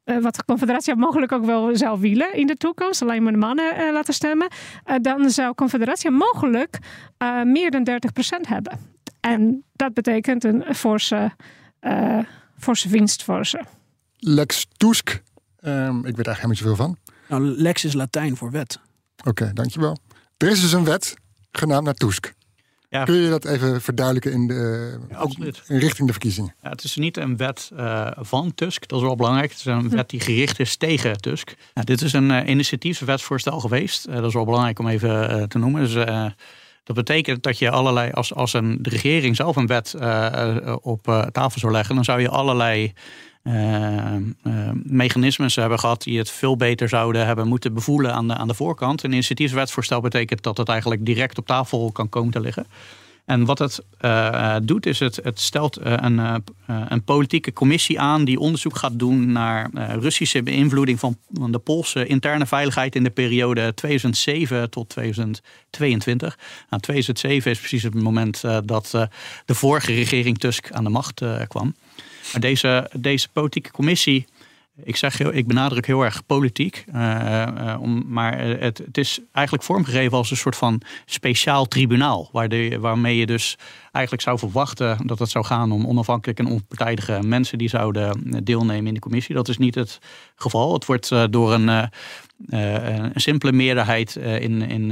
Wat 0.03 0.35
de 0.35 0.45
Confederatie 0.45 0.95
mogelijk 0.95 1.31
ook 1.31 1.45
wel 1.45 1.75
zou 1.75 1.99
willen 1.99 2.33
in 2.33 2.47
de 2.47 2.55
toekomst, 2.55 3.01
alleen 3.01 3.23
maar 3.23 3.31
de 3.31 3.37
mannen 3.37 3.91
laten 3.91 4.13
stemmen, 4.13 4.47
dan 5.01 5.29
zou 5.29 5.53
Confederatie 5.53 6.11
mogelijk 6.11 6.77
meer 7.43 7.71
dan 7.71 7.87
30% 7.89 8.47
hebben. 8.47 8.97
En 9.19 9.63
dat 9.73 9.93
betekent 9.93 10.43
een 10.43 10.75
forse, 10.75 11.31
forse 12.57 12.89
winst 12.89 13.23
voor 13.23 13.45
ze. 13.45 13.63
Lex 14.17 14.67
Tusk, 14.77 15.09
um, 15.09 15.97
ik 16.05 16.15
weet 16.15 16.27
eigenlijk 16.27 16.27
helemaal 16.27 16.49
niet 16.49 16.57
zoveel 16.57 16.75
van. 16.75 16.97
Nou, 17.29 17.61
lex 17.61 17.83
is 17.83 17.93
Latijn 17.93 18.37
voor 18.37 18.51
wet. 18.51 18.79
Oké, 19.17 19.29
okay, 19.29 19.53
dankjewel. 19.53 19.97
Er 20.37 20.49
is 20.49 20.61
dus 20.61 20.71
een 20.71 20.83
wet 20.83 21.15
genaamd 21.51 21.85
naar 21.85 21.93
Tusk. 21.93 22.33
Ja. 22.89 23.03
Kun 23.03 23.15
je 23.15 23.29
dat 23.29 23.45
even 23.45 23.81
verduidelijken 23.81 24.31
in, 24.31 24.47
de, 24.47 24.99
ja, 25.09 25.27
in 25.67 25.77
richting 25.77 26.07
de 26.07 26.13
verkiezingen? 26.13 26.55
Ja, 26.61 26.69
het 26.69 26.83
is 26.83 26.95
niet 26.95 27.17
een 27.17 27.37
wet 27.37 27.69
uh, 27.73 28.11
van 28.15 28.53
Tusk, 28.55 28.87
dat 28.87 28.99
is 28.99 29.05
wel 29.05 29.15
belangrijk. 29.15 29.49
Het 29.49 29.59
is 29.59 29.65
een 29.65 29.89
wet 29.89 30.09
die 30.09 30.19
gericht 30.19 30.59
is 30.59 30.77
tegen 30.77 31.17
Tusk. 31.17 31.53
dit 31.73 32.01
is 32.01 32.13
een 32.13 32.29
uh, 32.29 32.47
initiatiefwetsvoorstel 32.47 33.59
geweest. 33.59 34.07
Uh, 34.07 34.15
dat 34.15 34.25
is 34.25 34.33
wel 34.33 34.45
belangrijk 34.45 34.79
om 34.79 34.87
even 34.87 35.49
te 35.49 35.57
noemen. 35.57 35.81
Dus, 35.81 35.93
dat 36.89 36.97
betekent 36.97 37.43
dat 37.43 37.59
je 37.59 37.69
allerlei, 37.69 38.11
als, 38.11 38.33
als 38.33 38.53
een, 38.53 38.77
de 38.81 38.89
regering 38.89 39.35
zelf 39.35 39.55
een 39.55 39.67
wet 39.67 39.95
op 40.81 41.27
tafel 41.31 41.59
zou 41.59 41.71
leggen, 41.71 41.95
dan 41.95 42.03
zou 42.03 42.21
je 42.21 42.29
allerlei 42.29 42.93
uh, 43.43 44.13
mechanismes 44.83 45.55
hebben 45.55 45.79
gehad 45.79 46.03
die 46.03 46.17
het 46.17 46.29
veel 46.29 46.55
beter 46.55 46.89
zouden 46.89 47.25
hebben 47.25 47.47
moeten 47.47 47.73
bevoelen 47.73 48.13
aan 48.13 48.27
de, 48.27 48.33
aan 48.33 48.47
de 48.47 48.53
voorkant. 48.53 49.03
Een 49.03 49.11
initiatiefswetsvoorstel 49.11 50.01
betekent 50.01 50.43
dat 50.43 50.57
het 50.57 50.69
eigenlijk 50.69 51.05
direct 51.05 51.37
op 51.37 51.45
tafel 51.45 51.91
kan 51.91 52.09
komen 52.09 52.31
te 52.31 52.39
liggen. 52.39 52.67
En 53.29 53.45
wat 53.45 53.59
het 53.59 53.79
uh, 54.01 54.55
doet, 54.63 54.85
is 54.85 54.99
het, 54.99 55.19
het 55.23 55.39
stelt 55.39 55.77
een, 55.81 56.43
een 56.65 57.03
politieke 57.03 57.53
commissie 57.53 57.99
aan 57.99 58.25
die 58.25 58.39
onderzoek 58.39 58.77
gaat 58.77 58.99
doen 58.99 59.31
naar 59.31 59.69
Russische 59.99 60.43
beïnvloeding 60.43 60.99
van, 60.99 61.17
van 61.33 61.51
de 61.51 61.59
Poolse 61.59 62.05
interne 62.05 62.45
veiligheid 62.45 62.95
in 62.95 63.03
de 63.03 63.09
periode 63.09 63.73
2007 63.73 64.69
tot 64.69 64.89
2022. 64.89 66.37
Nou, 66.69 66.81
2007 66.81 67.51
is 67.51 67.59
precies 67.59 67.83
het 67.83 67.93
moment 67.93 68.41
dat 68.65 68.89
de 69.45 69.55
vorige 69.55 69.93
regering 69.93 70.37
Tusk 70.37 70.71
aan 70.71 70.83
de 70.83 70.89
macht 70.89 71.21
kwam. 71.47 71.75
Maar 72.31 72.41
deze, 72.41 72.89
deze 72.93 73.29
politieke 73.33 73.71
commissie, 73.71 74.25
ik, 74.83 74.95
zeg 74.95 75.17
heel, 75.17 75.33
ik 75.33 75.47
benadruk 75.47 75.85
heel 75.85 76.03
erg 76.03 76.25
politiek, 76.25 76.85
uh, 76.95 77.77
om, 77.79 78.03
maar 78.07 78.39
het, 78.39 78.77
het, 78.77 78.97
is 78.97 79.19
eigenlijk 79.31 79.65
vormgegeven 79.65 80.17
als 80.17 80.31
een 80.31 80.37
soort 80.37 80.55
van 80.55 80.81
speciaal 81.05 81.65
tribunaal, 81.65 82.29
waar 82.31 82.79
waarmee 82.79 83.17
je 83.17 83.25
dus 83.25 83.57
eigenlijk 83.91 84.23
zou 84.23 84.39
verwachten 84.39 85.07
dat 85.07 85.19
het 85.19 85.29
zou 85.29 85.45
gaan 85.45 85.71
om 85.71 85.87
onafhankelijke 85.87 86.43
en 86.43 86.49
onpartijdige 86.49 87.19
mensen 87.23 87.57
die 87.57 87.69
zouden 87.69 88.43
deelnemen 88.43 88.87
in 88.87 88.93
de 88.93 88.99
commissie. 88.99 89.35
Dat 89.35 89.47
is 89.47 89.57
niet 89.57 89.75
het 89.75 89.99
geval. 90.35 90.73
Het 90.73 90.85
wordt 90.85 91.09
door 91.29 91.53
een, 91.53 91.89
een 92.47 93.11
simpele 93.15 93.51
meerderheid 93.51 94.15
in, 94.15 94.61
in, 94.61 94.91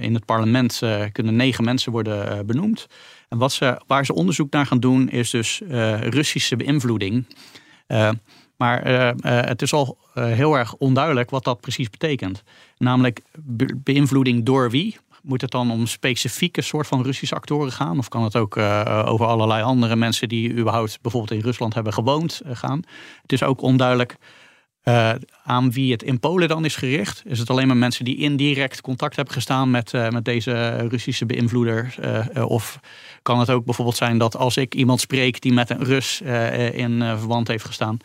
in 0.00 0.14
het 0.14 0.24
parlement 0.24 0.82
kunnen 1.12 1.36
negen 1.36 1.64
mensen 1.64 1.92
worden 1.92 2.46
benoemd. 2.46 2.86
En 3.28 3.38
wat 3.38 3.52
ze, 3.52 3.80
waar 3.86 4.04
ze 4.04 4.14
onderzoek 4.14 4.52
naar 4.52 4.66
gaan 4.66 4.80
doen 4.80 5.08
is 5.08 5.30
dus 5.30 5.62
Russische 6.00 6.56
beïnvloeding. 6.56 7.24
Maar 8.62 8.90
uh, 8.90 9.10
het 9.22 9.62
is 9.62 9.72
al 9.72 9.98
heel 10.14 10.54
erg 10.54 10.74
onduidelijk 10.74 11.30
wat 11.30 11.44
dat 11.44 11.60
precies 11.60 11.90
betekent. 11.90 12.42
Namelijk 12.78 13.22
be 13.38 13.76
beïnvloeding 13.76 14.44
door 14.44 14.70
wie? 14.70 14.96
Moet 15.22 15.40
het 15.40 15.50
dan 15.50 15.70
om 15.70 15.86
specifieke 15.86 16.62
soort 16.62 16.86
van 16.86 17.02
Russische 17.02 17.34
actoren 17.34 17.72
gaan? 17.72 17.98
Of 17.98 18.08
kan 18.08 18.22
het 18.22 18.36
ook 18.36 18.56
over 19.06 19.26
allerlei 19.26 19.62
andere 19.62 19.96
mensen 19.96 20.28
die 20.28 20.52
überhaupt 20.52 20.98
bijvoorbeeld 21.02 21.32
in 21.40 21.46
Rusland 21.46 21.74
hebben 21.74 21.92
gewoond 21.92 22.40
gaan? 22.52 22.82
Het 23.22 23.32
is 23.32 23.42
ook 23.42 23.60
onduidelijk 23.60 24.16
aan 25.44 25.72
wie 25.72 25.92
het 25.92 26.02
in 26.02 26.20
Polen 26.20 26.48
dan 26.48 26.64
is 26.64 26.76
gericht. 26.76 27.22
Is 27.24 27.38
het 27.38 27.50
alleen 27.50 27.66
maar 27.66 27.76
mensen 27.76 28.04
die 28.04 28.16
indirect 28.16 28.80
contact 28.80 29.16
hebben 29.16 29.34
gestaan 29.34 29.70
met, 29.70 29.92
met 29.92 30.24
deze 30.24 30.86
Russische 30.88 31.26
beïnvloeder? 31.26 31.94
Of 32.44 32.80
kan 33.22 33.38
het 33.38 33.50
ook 33.50 33.64
bijvoorbeeld 33.64 33.96
zijn 33.96 34.18
dat 34.18 34.36
als 34.36 34.56
ik 34.56 34.74
iemand 34.74 35.00
spreek 35.00 35.40
die 35.40 35.52
met 35.52 35.70
een 35.70 35.84
Rus 35.84 36.20
in 36.72 37.02
verband 37.18 37.48
heeft 37.48 37.64
gestaan. 37.64 37.98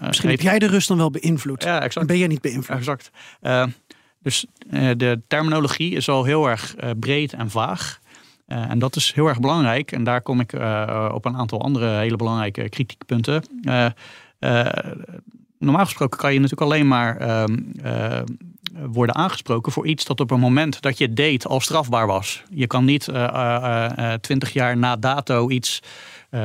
Misschien 0.00 0.30
heb 0.30 0.40
jij 0.40 0.58
de 0.58 0.66
Rus 0.66 0.86
dan 0.86 0.96
wel 0.96 1.10
beïnvloed. 1.10 1.62
Ja, 1.62 1.82
exact. 1.82 2.06
Ben 2.06 2.18
jij 2.18 2.28
niet 2.28 2.40
beïnvloed. 2.40 2.76
Exact. 2.76 3.10
dus 4.22 4.46
de 4.96 5.20
terminologie 5.28 5.94
is 5.94 6.08
al 6.08 6.24
heel 6.24 6.48
erg 6.48 6.74
breed 6.98 7.32
en 7.32 7.50
vaag. 7.50 8.00
Uh, 8.52 8.70
en 8.70 8.78
dat 8.78 8.96
is 8.96 9.12
heel 9.12 9.26
erg 9.26 9.40
belangrijk. 9.40 9.92
En 9.92 10.04
daar 10.04 10.22
kom 10.22 10.40
ik 10.40 10.52
uh, 10.52 11.10
op 11.14 11.24
een 11.24 11.36
aantal 11.36 11.62
andere 11.62 11.86
hele 11.86 12.16
belangrijke 12.16 12.68
kritiekpunten. 12.68 13.44
Uh, 13.62 14.66
normaal 15.58 15.84
gesproken 15.84 16.18
kan 16.18 16.32
je 16.32 16.40
natuurlijk 16.40 16.70
alleen 16.70 16.88
maar 16.88 17.16
ehm, 17.16 17.56
worden 18.86 19.14
aangesproken 19.14 19.72
voor 19.72 19.86
iets 19.86 20.04
dat 20.04 20.20
op 20.20 20.30
een 20.30 20.40
moment 20.40 20.82
dat 20.82 20.98
je 20.98 21.04
het 21.04 21.16
deed 21.16 21.46
al 21.46 21.60
strafbaar 21.60 22.06
was. 22.06 22.42
Je 22.50 22.66
kan 22.66 22.84
niet 22.84 23.08
twintig 24.20 24.52
jaar 24.52 24.76
na 24.76 24.96
dato 24.96 25.50
iets 25.50 25.80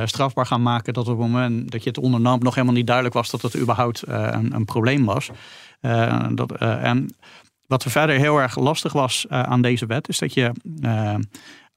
strafbaar 0.04 0.46
gaan 0.46 0.62
maken 0.62 0.94
dat 0.94 1.08
op 1.08 1.18
het 1.18 1.28
moment 1.28 1.70
dat 1.70 1.82
je 1.82 1.88
het 1.88 1.98
ondernam 1.98 2.38
nog 2.38 2.54
helemaal 2.54 2.76
niet 2.76 2.86
duidelijk 2.86 3.14
was 3.14 3.30
dat 3.30 3.42
het 3.42 3.56
überhaupt 3.56 4.02
een, 4.06 4.54
een, 4.54 4.64
probleem 4.64 5.04
was. 5.04 5.30
dat, 6.34 6.52
en 6.58 7.14
wat 7.66 7.84
er 7.84 7.90
verder 7.90 8.16
heel 8.16 8.38
erg 8.38 8.56
lastig 8.58 8.92
was 8.92 9.26
aan 9.28 9.62
deze 9.62 9.86
wet 9.86 10.08
is 10.08 10.18
dat 10.18 10.34
je 10.34 10.52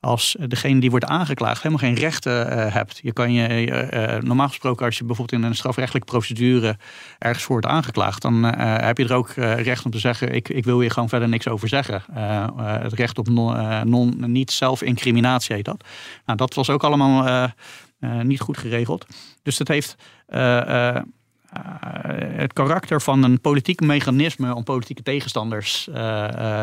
als 0.01 0.35
degene 0.47 0.79
die 0.79 0.89
wordt 0.89 1.05
aangeklaagd 1.05 1.63
helemaal 1.63 1.87
geen 1.87 1.99
rechten 1.99 2.71
hebt. 2.71 2.99
Je 3.03 3.13
kan 3.13 3.33
je, 3.33 4.19
normaal 4.23 4.47
gesproken, 4.47 4.85
als 4.85 4.97
je 4.97 5.03
bijvoorbeeld 5.03 5.41
in 5.41 5.47
een 5.47 5.55
strafrechtelijke 5.55 6.11
procedure 6.11 6.77
ergens 7.17 7.43
voor 7.43 7.61
wordt 7.61 7.75
aangeklaagd, 7.75 8.21
dan 8.21 8.43
heb 8.57 8.97
je 8.97 9.03
er 9.03 9.13
ook 9.13 9.29
recht 9.35 9.85
om 9.85 9.91
te 9.91 9.99
zeggen: 9.99 10.33
ik, 10.33 10.49
ik 10.49 10.63
wil 10.65 10.79
hier 10.79 10.91
gewoon 10.91 11.09
verder 11.09 11.29
niks 11.29 11.47
over 11.47 11.67
zeggen. 11.67 12.03
het 12.81 12.93
recht 12.93 13.17
op 13.17 13.29
non, 13.29 13.89
non, 13.89 14.31
niet 14.31 14.51
zelfincriminatie 14.51 15.55
heet 15.55 15.65
dat. 15.65 15.83
Nou, 16.25 16.37
dat 16.37 16.53
was 16.53 16.69
ook 16.69 16.83
allemaal 16.83 17.49
niet 17.99 18.39
goed 18.39 18.57
geregeld. 18.57 19.05
Dus 19.43 19.57
dat 19.57 19.67
heeft 19.67 19.95
uh, 20.29 20.95
het 22.35 22.53
karakter 22.53 23.01
van 23.01 23.23
een 23.23 23.41
politiek 23.41 23.81
mechanisme 23.81 24.55
om 24.55 24.63
politieke 24.63 25.03
tegenstanders 25.03 25.89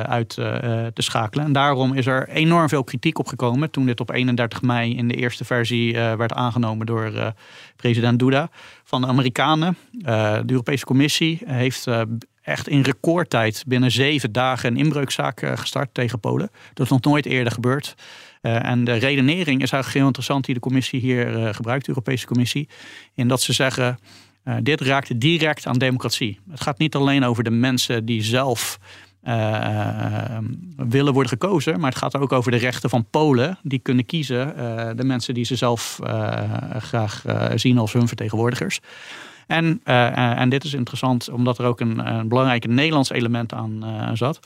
uit 0.07 0.29
te 0.29 0.93
schakelen. 1.03 1.45
En 1.45 1.53
daarom 1.53 1.95
is 1.95 2.07
er 2.07 2.29
enorm 2.29 2.69
veel 2.69 2.85
kritiek 2.85 3.19
op 3.19 3.27
gekomen 3.27 3.71
toen 3.71 3.87
dit 3.87 4.01
op 4.01 4.11
31 4.11 4.63
mei 4.63 4.97
in 4.97 5.09
de 5.09 5.15
eerste 5.15 5.45
versie 5.45 5.93
werd 5.95 6.33
aangenomen 6.33 6.87
door 6.87 7.35
president 7.77 8.19
Duda 8.19 8.51
van 8.85 9.01
de 9.01 9.07
Amerikanen. 9.07 9.77
de 9.91 10.45
Europese 10.47 10.85
Commissie 10.85 11.41
heeft 11.45 11.87
echt 12.43 12.69
in 12.69 12.81
recordtijd 12.81 13.65
binnen 13.67 13.91
zeven 13.91 14.33
dagen 14.33 14.71
een 14.71 14.77
inbreukzaak 14.77 15.41
gestart 15.55 15.89
tegen 15.93 16.21
Polen. 16.21 16.51
Dat 16.75 16.85
is 16.85 16.93
nog 16.93 17.01
nooit 17.01 17.27
eerder 17.27 17.53
gebeurd. 17.53 17.95
En 18.47 18.85
de 18.85 18.93
redenering 18.93 19.63
is 19.63 19.71
eigenlijk 19.71 19.93
heel 19.93 20.07
interessant 20.07 20.45
die 20.45 20.55
de 20.55 20.61
commissie 20.61 21.01
hier 21.01 21.55
gebruikt, 21.55 21.85
de 21.85 21.89
Europese 21.89 22.27
Commissie. 22.27 22.69
In 23.15 23.29
dat 23.29 23.43
ze 23.43 23.53
zeggen, 23.53 23.99
uh, 24.45 24.55
dit 24.63 24.81
raakt 24.81 25.21
direct 25.21 25.67
aan 25.67 25.79
democratie. 25.79 26.39
Het 26.51 26.61
gaat 26.61 26.79
niet 26.79 26.95
alleen 26.95 27.25
over 27.25 27.45
de 27.45 27.51
mensen 27.51 28.05
die 28.05 28.23
zelf 28.23 28.79
willen 30.77 31.13
worden 31.13 31.29
gekozen, 31.29 31.81
maar 31.81 31.91
het 31.91 31.99
gaat 31.99 32.17
ook 32.17 32.33
over 32.33 32.51
de 32.51 32.57
rechten 32.57 32.91
van 32.91 33.07
Polen 33.11 33.59
die 33.63 33.79
kunnen 33.79 34.07
kiezen, 34.07 34.55
de 34.97 35.05
mensen 35.05 35.35
die 35.35 35.45
ze 35.45 35.57
zelf 35.57 35.99
graag 36.79 37.23
zien 37.55 37.79
als 37.79 37.93
hun 37.93 38.09
vertegenwoordigers. 38.09 38.81
En, 39.47 39.81
en 39.85 40.49
dit 40.49 40.65
is 40.65 40.75
interessant 40.75 41.31
omdat 41.31 41.59
er 41.59 41.65
ook 41.65 41.81
een, 41.81 42.15
een 42.17 42.29
belangrijk 42.29 42.67
Nederlands 42.67 43.11
element 43.11 43.53
aan 43.53 43.85
zat. 44.13 44.41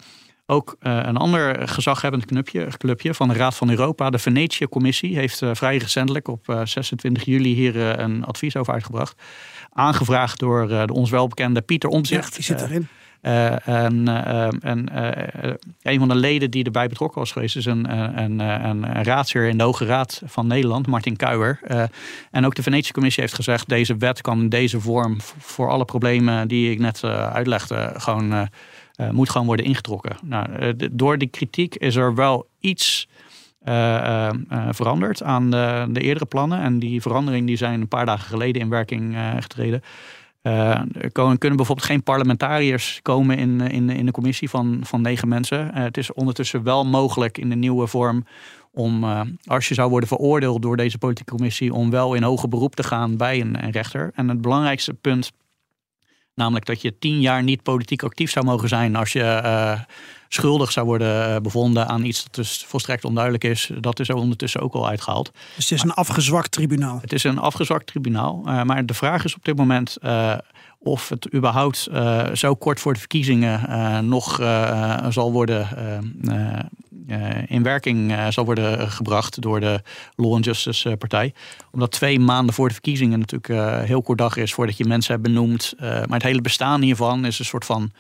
Ook 0.50 0.76
een 0.78 1.16
ander 1.16 1.68
gezaghebbend 1.68 2.24
clubje, 2.24 2.68
clubje 2.78 3.14
van 3.14 3.28
de 3.28 3.34
Raad 3.34 3.54
van 3.56 3.70
Europa, 3.70 4.10
de 4.10 4.18
Venetië-commissie, 4.18 5.16
heeft 5.16 5.42
vrij 5.52 5.76
recentelijk 5.76 6.28
op 6.28 6.60
26 6.64 7.24
juli 7.24 7.54
hier 7.54 7.98
een 7.98 8.24
advies 8.24 8.56
over 8.56 8.72
uitgebracht 8.72 9.22
aangevraagd 9.72 10.38
door 10.38 10.68
de 10.68 10.92
ons 10.92 11.10
welbekende 11.10 11.60
Pieter 11.60 11.88
Omzicht. 11.88 12.28
Ja, 12.28 12.34
die 12.34 12.44
zit 12.44 12.60
erin. 12.60 12.88
En, 13.20 14.08
en 14.60 14.88
een 15.82 15.98
van 15.98 16.08
de 16.08 16.14
leden 16.14 16.50
die 16.50 16.64
erbij 16.64 16.88
betrokken 16.88 17.18
was 17.18 17.32
geweest 17.32 17.56
is 17.56 17.64
een, 17.64 17.96
een, 18.22 18.38
een 18.38 19.04
raadsheer 19.04 19.48
in 19.48 19.58
de 19.58 19.64
Hoge 19.64 19.84
Raad 19.84 20.22
van 20.26 20.46
Nederland, 20.46 20.86
Martin 20.86 21.16
Kuijer. 21.16 21.60
en 22.30 22.46
ook 22.46 22.54
de 22.54 22.62
Venetische 22.62 22.92
Commissie 22.92 23.22
heeft 23.22 23.34
gezegd: 23.34 23.68
deze 23.68 23.96
wet 23.96 24.20
kan 24.20 24.40
in 24.40 24.48
deze 24.48 24.80
vorm 24.80 25.16
voor 25.38 25.70
alle 25.70 25.84
problemen 25.84 26.48
die 26.48 26.70
ik 26.70 26.78
net 26.78 27.04
uitlegde, 27.04 27.92
gewoon, 27.96 28.48
moet 29.10 29.30
gewoon 29.30 29.46
worden 29.46 29.64
ingetrokken. 29.64 30.16
Nou, 30.22 30.74
door 30.92 31.18
die 31.18 31.28
kritiek 31.28 31.74
is 31.74 31.96
er 31.96 32.14
wel 32.14 32.46
iets 32.60 33.08
uh, 33.64 34.30
veranderd 34.70 35.22
aan 35.22 35.50
de, 35.50 35.86
de, 35.90 36.00
eerdere 36.00 36.26
plannen. 36.26 36.60
En 36.60 36.78
die 36.78 37.02
veranderingen 37.02 37.46
die 37.46 37.56
zijn 37.56 37.80
een 37.80 37.88
paar 37.88 38.06
dagen 38.06 38.28
geleden 38.28 38.62
in 38.62 38.68
werking 38.68 39.16
getreden. 39.38 39.82
er 40.42 41.10
kunnen 41.12 41.38
bijvoorbeeld 41.38 41.84
geen 41.86 42.02
parlementariërs 42.02 43.00
komen 43.02 43.38
in, 43.38 43.60
in, 43.60 43.90
in 43.90 44.06
de 44.06 44.12
commissie 44.12 44.50
van, 44.50 44.80
van 44.82 45.00
negen 45.00 45.28
mensen. 45.28 45.74
het 45.74 45.96
is 45.96 46.12
ondertussen 46.12 46.62
wel 46.62 46.84
mogelijk 46.84 47.38
in 47.38 47.48
de 47.48 47.56
nieuwe 47.56 47.86
vorm 47.86 48.24
om, 48.72 49.04
als 49.44 49.68
je 49.68 49.74
zou 49.74 49.90
worden 49.90 50.08
veroordeeld 50.08 50.62
door 50.62 50.76
deze 50.76 50.98
politieke 50.98 51.34
commissie, 51.34 51.74
om 51.74 51.90
wel 51.90 52.14
in 52.14 52.22
hoger 52.22 52.48
beroep 52.48 52.74
te 52.74 52.82
gaan 52.82 53.16
bij 53.16 53.40
een 53.40 53.70
rechter. 53.70 54.10
En 54.14 54.28
het 54.28 54.40
belangrijkste 54.40 54.94
punt, 54.94 55.32
namelijk 56.40 56.66
dat 56.66 56.82
je 56.82 56.98
tien 56.98 57.20
jaar 57.20 57.42
niet 57.42 57.62
politiek 57.62 58.02
actief 58.02 58.30
zou 58.30 58.44
mogen 58.44 58.68
zijn 58.68 58.96
als 58.96 59.12
je 59.12 59.42
schuldig 60.32 60.72
zou 60.72 60.86
worden 60.86 61.34
eh, 61.34 61.40
bevonden 61.40 61.88
aan 61.88 62.04
iets 62.04 62.22
dat 62.22 62.34
dus 62.34 62.64
volstrekt 62.66 63.04
onduidelijk 63.04 63.44
is. 63.44 63.70
Dat 63.80 64.00
is 64.00 64.08
er 64.08 64.14
ondertussen 64.14 64.60
ook 64.60 64.74
al 64.74 64.88
uitgehaald. 64.88 65.32
Dus 65.56 65.70
het 65.70 65.78
is 65.78 65.82
een 65.82 65.92
afgezwakt 65.92 66.50
tribunaal? 66.50 66.98
Het 67.00 67.12
is 67.12 67.24
een 67.24 67.38
afgezwakt 67.38 67.86
tribunaal. 67.86 68.42
Uh, 68.46 68.62
maar 68.62 68.86
de 68.86 68.94
vraag 68.94 69.24
is 69.24 69.34
op 69.34 69.44
dit 69.44 69.56
moment 69.56 69.96
uh, 70.02 70.34
of 70.78 71.08
het 71.08 71.34
überhaupt 71.34 71.88
uh, 71.92 72.26
zo 72.34 72.54
kort 72.54 72.80
voor 72.80 72.92
de 72.92 72.98
verkiezingen 72.98 74.08
nog 74.08 74.34
zal 75.08 75.32
worden 75.32 75.68
in 77.46 77.62
werking 77.62 78.14
zal 78.28 78.44
worden 78.44 78.90
gebracht 78.90 79.42
door 79.42 79.60
de 79.60 79.82
Law 80.14 80.34
and 80.34 80.44
Justice 80.44 80.96
Partij. 80.96 81.34
Omdat 81.70 81.90
twee 81.90 82.20
maanden 82.20 82.54
voor 82.54 82.68
de 82.68 82.74
verkiezingen 82.74 83.18
natuurlijk 83.18 83.86
heel 83.86 84.02
kort 84.02 84.18
dag 84.18 84.36
is 84.36 84.54
voordat 84.54 84.76
je 84.76 84.84
mensen 84.84 85.12
hebt 85.12 85.26
benoemd. 85.26 85.74
maar 85.78 86.06
het 86.08 86.22
hele 86.22 86.40
bestaan 86.40 86.82
hiervan 86.82 87.24
is 87.24 87.38
een 87.38 87.44
soort 87.44 87.64
van 87.64 87.92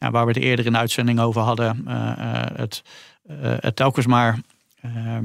ja, 0.00 0.10
waar 0.10 0.26
we 0.26 0.32
het 0.32 0.42
eerder 0.42 0.66
in 0.66 0.72
de 0.72 0.78
uitzending 0.78 1.20
over 1.20 1.40
hadden, 1.40 1.84
uh, 1.88 2.12
het, 2.54 2.82
uh, 3.30 3.36
het 3.40 3.76
telkens 3.76 4.06
maar 4.06 4.38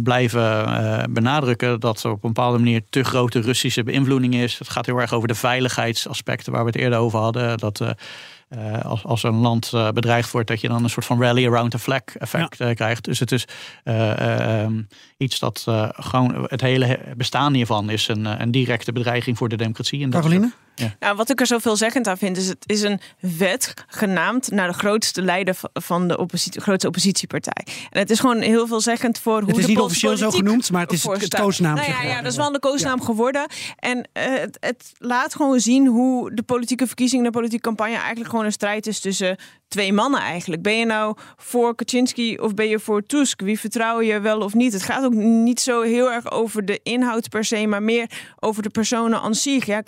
blijven 0.03 1.13
benadrukken 1.13 1.79
dat 1.79 2.03
er 2.03 2.11
op 2.11 2.23
een 2.23 2.33
bepaalde 2.33 2.57
manier 2.57 2.81
te 2.89 3.03
grote 3.03 3.39
Russische 3.39 3.83
beïnvloeding 3.83 4.35
is. 4.35 4.59
Het 4.59 4.69
gaat 4.69 4.85
heel 4.85 4.99
erg 4.99 5.13
over 5.13 5.27
de 5.27 5.35
veiligheidsaspecten 5.35 6.51
waar 6.51 6.61
we 6.61 6.67
het 6.67 6.79
eerder 6.79 6.99
over 6.99 7.19
hadden. 7.19 7.57
Dat 7.57 7.81
uh, 7.81 8.81
als, 8.81 9.03
als 9.03 9.23
een 9.23 9.35
land 9.35 9.71
bedreigd 9.93 10.31
wordt, 10.31 10.47
dat 10.47 10.61
je 10.61 10.67
dan 10.67 10.83
een 10.83 10.89
soort 10.89 11.05
van 11.05 11.21
rally 11.21 11.47
around 11.47 11.71
the 11.71 11.79
flag 11.79 12.01
effect 12.01 12.57
ja. 12.57 12.73
krijgt. 12.73 13.03
Dus 13.03 13.19
het 13.19 13.31
is 13.31 13.45
um, 13.83 14.87
iets 15.17 15.39
dat 15.39 15.65
gewoon 15.91 16.45
het 16.47 16.61
hele 16.61 16.99
bestaan 17.17 17.53
hiervan 17.53 17.89
is 17.89 18.07
een, 18.07 18.41
een 18.41 18.51
directe 18.51 18.91
bedreiging 18.91 19.37
voor 19.37 19.49
de 19.49 19.57
democratie. 19.57 20.03
En 20.03 20.09
Caroline? 20.09 20.51
Ja. 20.75 20.95
Nou, 20.99 21.15
wat 21.15 21.29
ik 21.29 21.39
er 21.39 21.45
zo 21.45 21.57
veelzeggend 21.57 22.07
aan 22.07 22.17
vind, 22.17 22.37
is 22.37 22.47
het 22.47 22.63
is 22.65 22.81
een 22.81 22.99
wet 23.19 23.73
genaamd 23.87 24.51
naar 24.51 24.67
de 24.67 24.73
grootste 24.73 25.21
leider 25.21 25.55
van 25.73 26.07
de 26.07 26.17
oppositie, 26.17 26.61
grootste 26.61 26.87
oppositiepartij. 26.87 27.65
En 27.89 27.99
het 27.99 28.09
is 28.09 28.19
gewoon 28.19 28.41
heel 28.41 28.67
veelzeggend 28.67 29.19
voor 29.19 29.39
hoe 29.39 29.47
Het 29.47 29.57
is 29.57 29.65
de 29.65 29.69
niet 29.69 29.79
officieel 29.79 30.17
zo 30.17 30.31
genoemd, 30.31 30.71
maar 30.71 30.81
het 30.81 30.91
is 30.91 31.03
het 31.03 31.35
koosnaam. 31.35 31.75
Nou 31.75 31.91
ja, 31.91 32.01
ja, 32.01 32.21
dat 32.21 32.31
is 32.31 32.37
wel 32.37 32.51
de 32.51 32.59
koosnaam 32.59 32.99
ja. 32.99 33.05
geworden. 33.05 33.45
En 33.79 33.97
uh, 33.97 34.03
het, 34.13 34.57
het, 34.59 34.91
laat 34.97 35.35
gewoon 35.35 35.59
zien 35.59 35.87
hoe 35.87 36.33
de 36.33 36.43
politieke 36.43 36.87
verkiezingen, 36.87 37.25
de 37.25 37.31
politieke 37.31 37.63
campagne 37.63 37.95
eigenlijk 37.95 38.29
gewoon 38.29 38.45
een 38.45 38.51
strijd 38.51 38.87
is 38.87 38.99
tussen 38.99 39.37
twee 39.75 39.93
mannen 39.93 40.19
eigenlijk. 40.19 40.61
Ben 40.61 40.77
je 40.77 40.85
nou 40.85 41.15
voor 41.37 41.75
Kaczynski 41.75 42.37
of 42.37 42.53
ben 42.53 42.67
je 42.67 42.79
voor 42.79 43.05
Tusk? 43.05 43.41
Wie 43.41 43.59
vertrouw 43.59 44.01
je 44.01 44.19
wel 44.19 44.39
of 44.39 44.53
niet? 44.53 44.73
Het 44.73 44.83
gaat 44.83 45.03
ook 45.03 45.13
niet 45.13 45.59
zo 45.59 45.81
heel 45.81 46.11
erg 46.11 46.31
over 46.31 46.65
de 46.65 46.79
inhoud 46.83 47.29
per 47.29 47.43
se, 47.43 47.67
maar 47.67 47.83
meer 47.83 48.09
over 48.39 48.63
de 48.63 48.69
personen 48.69 49.21
aan 49.21 49.35
zich. 49.35 49.65
Ja, 49.65 49.81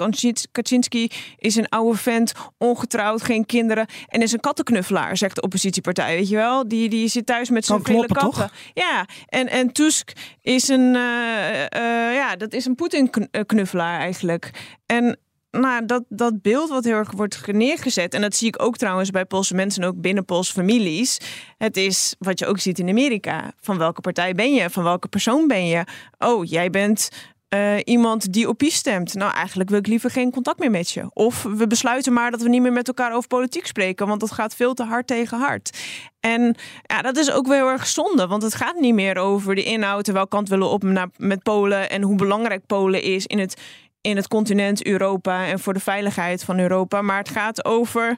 Kaczynski 0.52 1.12
is 1.38 1.56
een 1.56 1.70
oude 1.70 1.98
vent, 1.98 2.34
ongetrouwd, 2.58 3.22
geen 3.22 3.46
kinderen 3.46 3.86
en 4.08 4.22
is 4.22 4.32
een 4.32 4.40
kattenknuffelaar, 4.40 5.18
zegt 5.18 5.36
de 5.36 5.42
oppositiepartij. 5.42 6.16
Weet 6.16 6.30
je 6.30 6.36
wel? 6.36 6.68
Die, 6.68 6.90
die 6.90 7.08
zit 7.08 7.26
thuis 7.26 7.50
met 7.50 7.66
zijn 7.66 7.84
vele 7.84 8.08
katten. 8.08 8.30
Toch? 8.30 8.50
Ja, 8.74 9.06
en, 9.26 9.50
en 9.50 9.72
Tusk 9.72 10.12
is 10.42 10.68
een, 10.68 10.96
uh, 10.96 11.60
uh, 11.60 12.14
ja, 12.14 12.36
dat 12.36 12.54
is 12.54 12.66
een 12.66 12.76
Poetin-knuffelaar 12.76 14.00
eigenlijk. 14.00 14.52
En 14.86 15.20
nou, 15.52 15.86
dat, 15.86 16.04
dat 16.10 16.42
beeld 16.42 16.70
wat 16.70 16.84
heel 16.84 16.94
erg 16.94 17.12
wordt 17.12 17.48
neergezet, 17.48 18.14
en 18.14 18.22
dat 18.22 18.36
zie 18.36 18.48
ik 18.48 18.62
ook 18.62 18.78
trouwens 18.78 19.10
bij 19.10 19.26
Poolse 19.26 19.56
mensen 19.56 19.84
en 19.84 19.90
ook 19.90 20.02
binnen 20.02 20.26
Poolse 20.26 20.54
families. 20.54 21.20
Het 21.58 21.78
is 21.78 22.16
wat 22.20 22.40
je 22.40 22.46
ook 22.46 22.60
ziet 22.60 22.80
in 22.80 22.90
Amerika. 22.90 23.54
Van 23.60 23.78
welke 23.78 24.02
partij 24.02 24.34
ben 24.34 24.54
je? 24.54 24.70
Van 24.70 24.84
welke 24.84 25.08
persoon 25.08 25.48
ben 25.48 25.68
je? 25.68 25.84
Oh, 26.18 26.46
jij 26.46 26.70
bent 26.70 27.10
uh, 27.50 27.76
iemand 27.84 28.34
die 28.34 28.48
op 28.48 28.62
je 28.62 28.72
stemt. 28.72 29.14
Nou, 29.14 29.34
eigenlijk 29.34 29.70
wil 29.70 29.80
ik 29.80 29.88
liever 29.88 30.10
geen 30.10 30.32
contact 30.32 30.60
meer 30.60 30.72
met 30.72 30.90
je. 30.90 31.10
Of 31.14 31.44
we 31.44 31.68
besluiten 31.68 32.14
maar 32.14 32.32
dat 32.32 32.42
we 32.42 32.50
niet 32.50 32.62
meer 32.62 32.72
met 32.72 32.88
elkaar 32.88 33.14
over 33.14 33.28
politiek 33.28 33.68
spreken, 33.68 34.08
want 34.08 34.20
dat 34.20 34.32
gaat 34.32 34.56
veel 34.56 34.74
te 34.74 34.84
hard 34.84 35.08
tegen 35.08 35.40
hard. 35.40 35.78
En 36.20 36.56
ja, 36.82 37.02
dat 37.02 37.18
is 37.18 37.32
ook 37.32 37.48
wel 37.48 37.56
heel 37.56 37.70
erg 37.70 37.88
zonde, 37.88 38.28
want 38.28 38.44
het 38.44 38.56
gaat 38.56 38.80
niet 38.80 38.94
meer 38.94 39.18
over 39.18 39.56
de 39.56 39.64
inhoud, 39.64 40.08
welke 40.08 40.30
kant 40.30 40.50
willen 40.50 40.68
we 40.68 40.74
op 40.74 41.12
met 41.18 41.44
Polen 41.44 41.90
en 41.90 42.02
hoe 42.02 42.16
belangrijk 42.16 42.66
Polen 42.66 43.02
is 43.02 43.26
in 43.26 43.40
het, 43.40 43.62
in 44.08 44.16
het 44.16 44.28
continent 44.28 44.86
Europa 44.86 45.46
en 45.48 45.60
voor 45.60 45.74
de 45.74 45.80
veiligheid 45.80 46.44
van 46.44 46.60
Europa. 46.60 47.02
Maar 47.02 47.18
het 47.18 47.30
gaat 47.30 47.66
over 47.66 48.18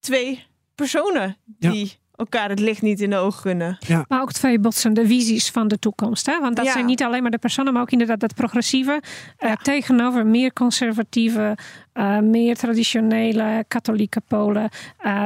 twee 0.00 0.46
personen 0.74 1.36
die. 1.44 1.86
Ja 1.86 2.06
elkaar 2.18 2.48
het 2.48 2.60
licht 2.60 2.82
niet 2.82 3.00
in 3.00 3.10
de 3.10 3.16
ogen 3.16 3.42
kunnen. 3.42 3.76
Ja. 3.86 4.04
Maar 4.08 4.20
ook 4.20 4.32
twee 4.32 4.58
botsende 4.58 5.06
visies 5.06 5.50
van 5.50 5.68
de 5.68 5.78
toekomst. 5.78 6.26
Hè? 6.26 6.40
Want 6.40 6.56
dat 6.56 6.64
ja. 6.64 6.72
zijn 6.72 6.86
niet 6.86 7.02
alleen 7.02 7.22
maar 7.22 7.30
de 7.30 7.38
personen, 7.38 7.72
maar 7.72 7.82
ook 7.82 7.90
inderdaad 7.90 8.20
dat 8.20 8.34
progressieve 8.34 9.02
ja. 9.38 9.48
uh, 9.48 9.56
tegenover 9.56 10.26
meer 10.26 10.52
conservatieve, 10.52 11.56
uh, 11.94 12.18
meer 12.18 12.56
traditionele 12.56 13.64
katholieke 13.68 14.22
Polen. 14.28 14.70
Uh, 15.06 15.24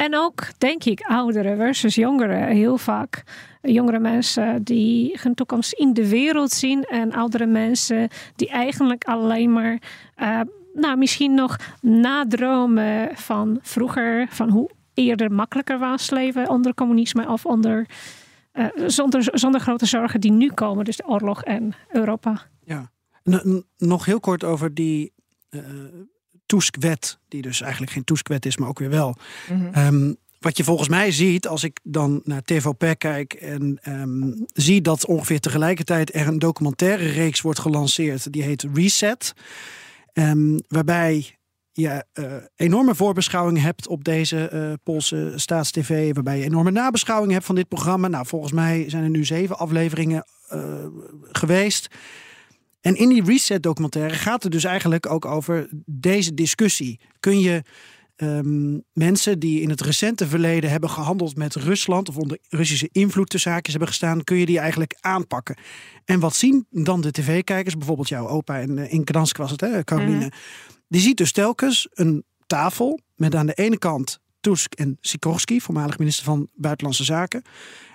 en 0.00 0.16
ook, 0.16 0.58
denk 0.58 0.84
ik, 0.84 1.00
ouderen 1.00 1.56
versus 1.56 1.94
jongeren. 1.94 2.46
Heel 2.46 2.78
vaak 2.78 3.22
jongere 3.62 3.98
mensen 3.98 4.62
die 4.62 5.18
hun 5.20 5.34
toekomst 5.34 5.72
in 5.72 5.92
de 5.92 6.08
wereld 6.08 6.50
zien. 6.50 6.84
En 6.84 7.12
oudere 7.12 7.46
mensen 7.46 8.08
die 8.36 8.48
eigenlijk 8.48 9.04
alleen 9.04 9.52
maar 9.52 9.78
nou, 10.74 10.96
misschien 10.96 11.34
nog 11.34 11.56
nadromen 11.80 13.16
van 13.16 13.58
vroeger, 13.62 14.26
van 14.30 14.48
hoe 14.50 14.70
eerder 14.94 15.32
makkelijker 15.32 15.78
was 15.78 16.10
leven 16.10 16.48
onder 16.48 16.74
communisme 16.74 17.28
of 17.28 17.46
onder 17.46 17.86
eh, 18.52 18.66
zonder, 18.86 19.28
zonder 19.32 19.60
grote 19.60 19.86
zorgen 19.86 20.20
die 20.20 20.32
nu 20.32 20.50
komen. 20.52 20.84
Dus 20.84 20.96
de 20.96 21.06
oorlog 21.06 21.42
en 21.42 21.72
Europa. 21.88 22.42
Ja. 22.64 22.90
Nog 23.76 24.04
heel 24.04 24.20
kort 24.20 24.44
over 24.44 24.74
die 24.74 25.12
uh, 25.50 25.62
Tusk-wet, 26.50 27.18
die 27.28 27.42
dus 27.42 27.60
eigenlijk 27.60 27.92
geen 27.92 28.04
Tusk-wet 28.04 28.46
is, 28.46 28.56
maar 28.56 28.68
ook 28.68 28.78
weer 28.78 28.90
wel. 28.90 29.16
Mm 29.48 29.72
-hmm. 29.72 29.86
um, 29.86 30.16
wat 30.38 30.56
je 30.56 30.64
volgens 30.64 30.88
mij 30.88 31.10
ziet, 31.10 31.48
als 31.48 31.64
ik 31.64 31.80
dan 31.82 32.20
naar 32.24 32.42
TVP 32.42 32.98
kijk 32.98 33.32
en 33.32 33.78
um, 33.88 34.44
zie 34.52 34.80
dat 34.80 35.06
ongeveer 35.06 35.40
tegelijkertijd 35.40 36.14
er 36.14 36.26
een 36.26 36.38
documentaire 36.38 37.08
reeks 37.08 37.40
wordt 37.40 37.58
gelanceerd, 37.58 38.32
die 38.32 38.42
heet 38.42 38.66
Reset. 38.74 39.32
Um, 40.12 40.60
waarbij 40.68 41.38
je 41.72 42.04
uh, 42.14 42.32
enorme 42.56 42.94
voorbeschouwingen 42.94 43.62
hebt 43.62 43.88
op 43.88 44.04
deze 44.04 44.50
uh, 44.52 44.72
Poolse 44.82 45.32
staatstv. 45.36 46.10
Waarbij 46.12 46.38
je 46.38 46.44
enorme 46.44 46.70
nabeschouwingen 46.70 47.34
hebt 47.34 47.46
van 47.46 47.54
dit 47.54 47.68
programma. 47.68 48.08
Nou, 48.08 48.26
volgens 48.26 48.52
mij 48.52 48.84
zijn 48.88 49.02
er 49.02 49.10
nu 49.10 49.24
zeven 49.24 49.58
afleveringen 49.58 50.24
uh, 50.52 50.86
geweest. 51.22 51.88
En 52.80 52.96
in 52.96 53.08
die 53.08 53.24
Reset-documentaire 53.24 54.14
gaat 54.14 54.42
het 54.42 54.52
dus 54.52 54.64
eigenlijk 54.64 55.10
ook 55.10 55.24
over 55.24 55.68
deze 55.86 56.34
discussie. 56.34 57.00
Kun 57.20 57.40
je 57.40 57.62
um, 58.16 58.82
mensen 58.92 59.38
die 59.38 59.60
in 59.60 59.70
het 59.70 59.80
recente 59.80 60.26
verleden 60.26 60.70
hebben 60.70 60.90
gehandeld 60.90 61.36
met 61.36 61.54
Rusland 61.54 62.08
of 62.08 62.16
onder 62.16 62.38
Russische 62.48 62.88
invloed 62.92 63.28
tussen 63.28 63.50
haakjes 63.50 63.70
hebben 63.70 63.88
gestaan, 63.88 64.24
kun 64.24 64.36
je 64.36 64.46
die 64.46 64.58
eigenlijk 64.58 64.96
aanpakken. 65.00 65.56
En 66.04 66.20
wat 66.20 66.34
zien 66.34 66.66
dan 66.70 67.00
de 67.00 67.10
tv-kijkers, 67.10 67.76
bijvoorbeeld 67.76 68.08
jouw 68.08 68.28
opa 68.28 68.56
in, 68.56 68.78
in 68.78 69.02
Gdansk 69.04 69.36
was 69.36 69.50
het, 69.50 69.60
hè, 69.60 69.84
Caroline? 69.84 70.24
Mm. 70.24 70.30
Die 70.88 71.00
ziet 71.00 71.16
dus 71.16 71.32
telkens 71.32 71.88
een 71.90 72.24
tafel 72.46 73.00
met 73.16 73.34
aan 73.34 73.46
de 73.46 73.54
ene 73.54 73.78
kant 73.78 74.20
Tusk 74.40 74.74
en 74.74 74.98
Sikorski, 75.00 75.60
voormalig 75.60 75.98
minister 75.98 76.24
van 76.24 76.48
Buitenlandse 76.54 77.04
Zaken. 77.04 77.42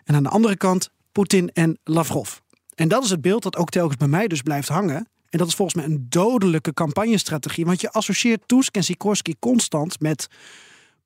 En 0.03 0.15
aan 0.15 0.23
de 0.23 0.29
andere 0.29 0.57
kant 0.57 0.89
Poetin 1.11 1.49
en 1.53 1.79
Lavrov. 1.83 2.37
En 2.75 2.87
dat 2.87 3.03
is 3.03 3.09
het 3.09 3.21
beeld 3.21 3.43
dat 3.43 3.55
ook 3.55 3.69
telkens 3.69 3.97
bij 3.97 4.07
mij 4.07 4.27
dus 4.27 4.41
blijft 4.41 4.67
hangen. 4.67 5.07
En 5.29 5.37
dat 5.37 5.47
is 5.47 5.55
volgens 5.55 5.77
mij 5.77 5.85
een 5.85 6.05
dodelijke 6.09 6.73
campagnestrategie. 6.73 7.65
Want 7.65 7.81
je 7.81 7.91
associeert 7.91 8.41
Tusk 8.45 8.75
en 8.75 8.83
Sikorski 8.83 9.35
constant 9.39 9.99
met 9.99 10.27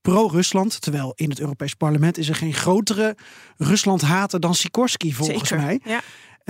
pro-Rusland. 0.02 0.82
Terwijl 0.82 1.14
in 1.16 1.30
het 1.30 1.40
Europees 1.40 1.74
Parlement 1.74 2.18
is 2.18 2.30
er 2.30 2.36
geen 2.36 2.54
grotere 2.54 3.18
Rusland-hater 3.58 4.40
dan 4.40 4.56
Sikorski, 4.56 5.14
volgens 5.14 5.50
Zeker, 5.50 5.66
mij. 5.66 5.80
Ja. 5.84 6.02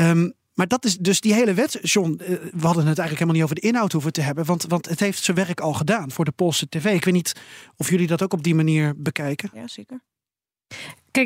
Um, 0.09 0.33
maar 0.53 0.67
dat 0.67 0.85
is 0.85 0.97
dus 0.97 1.21
die 1.21 1.33
hele 1.33 1.53
wet, 1.53 1.79
John. 1.81 2.15
We 2.17 2.65
hadden 2.65 2.87
het 2.87 2.99
eigenlijk 2.99 3.09
helemaal 3.09 3.33
niet 3.33 3.43
over 3.43 3.55
de 3.55 3.61
inhoud 3.61 3.91
hoeven 3.91 4.11
te 4.11 4.21
hebben. 4.21 4.45
Want, 4.45 4.65
want 4.67 4.89
het 4.89 4.99
heeft 4.99 5.23
zijn 5.23 5.37
werk 5.37 5.59
al 5.59 5.73
gedaan 5.73 6.11
voor 6.11 6.25
de 6.25 6.31
Poolse 6.31 6.69
tv. 6.69 6.85
Ik 6.85 7.05
weet 7.05 7.13
niet 7.13 7.41
of 7.75 7.89
jullie 7.89 8.07
dat 8.07 8.23
ook 8.23 8.33
op 8.33 8.43
die 8.43 8.55
manier 8.55 8.93
bekijken. 8.97 9.49
Ja, 9.53 9.67
zeker. 9.67 10.01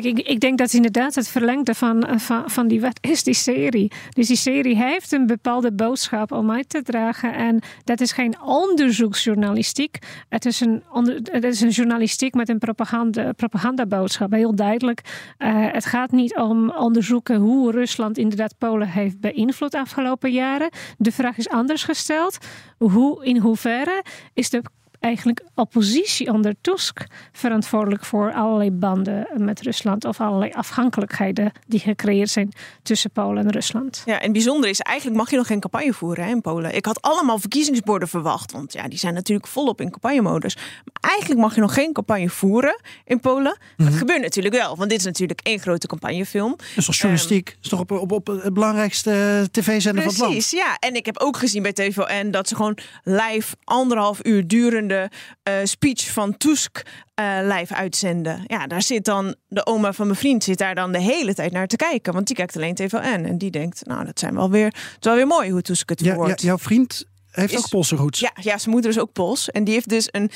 Kijk, 0.00 0.18
ik, 0.18 0.28
ik 0.28 0.40
denk 0.40 0.58
dat 0.58 0.72
inderdaad 0.72 1.14
het 1.14 1.28
verlengde 1.28 1.74
van, 1.74 2.20
van, 2.20 2.50
van 2.50 2.68
die 2.68 2.80
wet 2.80 2.98
is 3.00 3.22
die 3.22 3.34
serie. 3.34 3.92
Dus 4.10 4.26
die 4.26 4.36
serie 4.36 4.76
heeft 4.76 5.12
een 5.12 5.26
bepaalde 5.26 5.72
boodschap 5.72 6.32
om 6.32 6.50
uit 6.50 6.68
te 6.68 6.82
dragen. 6.82 7.34
En 7.34 7.60
dat 7.84 8.00
is 8.00 8.12
geen 8.12 8.40
onderzoeksjournalistiek. 8.42 9.98
Het 10.28 10.44
is 10.44 10.60
een, 10.60 10.82
het 11.22 11.44
is 11.44 11.60
een 11.60 11.70
journalistiek 11.70 12.34
met 12.34 12.48
een 12.48 12.58
propaganda, 12.58 13.32
propagandaboodschap. 13.32 14.32
Heel 14.32 14.54
duidelijk. 14.54 15.00
Uh, 15.38 15.72
het 15.72 15.84
gaat 15.84 16.10
niet 16.10 16.36
om 16.36 16.70
onderzoeken 16.70 17.36
hoe 17.36 17.70
Rusland 17.70 18.18
inderdaad 18.18 18.58
Polen 18.58 18.88
heeft 18.88 19.20
beïnvloed 19.20 19.74
afgelopen 19.74 20.32
jaren. 20.32 20.70
De 20.98 21.12
vraag 21.12 21.38
is 21.38 21.48
anders 21.48 21.84
gesteld. 21.84 22.38
Hoe, 22.78 23.24
in 23.24 23.36
hoeverre 23.36 24.02
is 24.32 24.50
de 24.50 24.62
eigenlijk 25.04 25.42
oppositie 25.54 26.32
onder 26.32 26.54
Tusk 26.60 27.06
verantwoordelijk 27.32 28.04
voor 28.04 28.32
allerlei 28.32 28.70
banden 28.70 29.26
met 29.36 29.60
Rusland 29.60 30.04
of 30.04 30.20
allerlei 30.20 30.50
afhankelijkheden 30.52 31.52
die 31.66 31.80
gecreëerd 31.80 32.30
zijn 32.30 32.52
tussen 32.82 33.10
Polen 33.10 33.44
en 33.44 33.50
Rusland. 33.50 34.02
Ja, 34.04 34.20
en 34.20 34.32
bijzonder 34.32 34.70
is, 34.70 34.80
eigenlijk 34.80 35.18
mag 35.18 35.30
je 35.30 35.36
nog 35.36 35.46
geen 35.46 35.60
campagne 35.60 35.92
voeren 35.92 36.24
hè, 36.24 36.30
in 36.30 36.40
Polen. 36.40 36.74
Ik 36.74 36.86
had 36.86 37.02
allemaal 37.02 37.38
verkiezingsborden 37.38 38.08
verwacht, 38.08 38.52
want 38.52 38.72
ja, 38.72 38.88
die 38.88 38.98
zijn 38.98 39.14
natuurlijk 39.14 39.48
volop 39.48 39.80
in 39.80 39.90
campagnemodus. 39.90 40.56
Maar 40.56 41.10
eigenlijk 41.10 41.40
mag 41.40 41.54
je 41.54 41.60
nog 41.60 41.74
geen 41.74 41.92
campagne 41.92 42.28
voeren 42.28 42.80
in 43.04 43.20
Polen. 43.20 43.56
Mm 43.58 43.74
-hmm. 43.76 43.86
Het 43.86 43.94
gebeurt 43.94 44.22
natuurlijk 44.22 44.54
wel, 44.54 44.76
want 44.76 44.90
dit 44.90 44.98
is 44.98 45.04
natuurlijk 45.04 45.40
één 45.42 45.58
grote 45.58 45.86
campagnefilm. 45.86 46.50
Dat 46.56 46.66
is 46.76 46.84
toch 46.84 46.94
journalistiek? 46.94 47.48
Um, 47.48 47.56
is 47.62 47.68
toch 47.68 47.80
op, 47.80 47.90
op, 47.90 48.12
op 48.12 48.26
het 48.26 48.54
belangrijkste 48.54 49.48
tv-zender 49.50 50.02
van 50.02 50.12
het 50.12 50.20
land? 50.20 50.32
Precies, 50.32 50.50
ja. 50.50 50.76
En 50.78 50.94
ik 50.94 51.06
heb 51.06 51.18
ook 51.18 51.36
gezien 51.36 51.62
bij 51.62 51.72
TVN 51.72 52.30
dat 52.30 52.48
ze 52.48 52.56
gewoon 52.56 52.78
live 53.02 53.56
anderhalf 53.64 54.18
uur 54.22 54.46
durende 54.46 54.93
uh, 55.02 55.54
speech 55.64 56.12
van 56.12 56.36
Tusk 56.36 56.82
uh, 57.20 57.38
live 57.42 57.74
uitzenden. 57.74 58.44
Ja, 58.46 58.66
daar 58.66 58.82
zit 58.82 59.04
dan 59.04 59.34
de 59.48 59.66
oma 59.66 59.92
van 59.92 60.06
mijn 60.06 60.18
vriend 60.18 60.44
zit 60.44 60.58
daar 60.58 60.74
dan 60.74 60.92
de 60.92 61.00
hele 61.00 61.34
tijd 61.34 61.52
naar 61.52 61.66
te 61.66 61.76
kijken, 61.76 62.12
want 62.12 62.26
die 62.26 62.36
kijkt 62.36 62.56
alleen 62.56 62.74
TVN 62.74 63.24
en 63.24 63.38
die 63.38 63.50
denkt, 63.50 63.86
nou, 63.86 64.04
dat 64.04 64.18
zijn 64.18 64.34
wel 64.34 64.50
weer, 64.50 64.66
het 64.66 64.76
is 65.00 65.06
wel 65.06 65.14
weer 65.14 65.26
mooi 65.26 65.50
hoe 65.50 65.62
Tusk 65.62 65.88
het 65.88 66.00
ja, 66.00 66.34
jouw 66.36 66.58
vriend 66.58 67.04
heeft 67.30 67.52
Is- 67.52 67.58
ook 67.58 67.68
Poolse 67.68 67.96
roots. 67.96 68.20
Ja, 68.20 68.30
ja, 68.40 68.58
zijn 68.58 68.70
moeder 68.70 68.90
is 68.90 68.98
ook 68.98 69.12
Pools 69.12 69.50
en 69.50 69.64
die 69.64 69.74
heeft 69.74 69.88
dus 69.88 70.08
een 70.10 70.30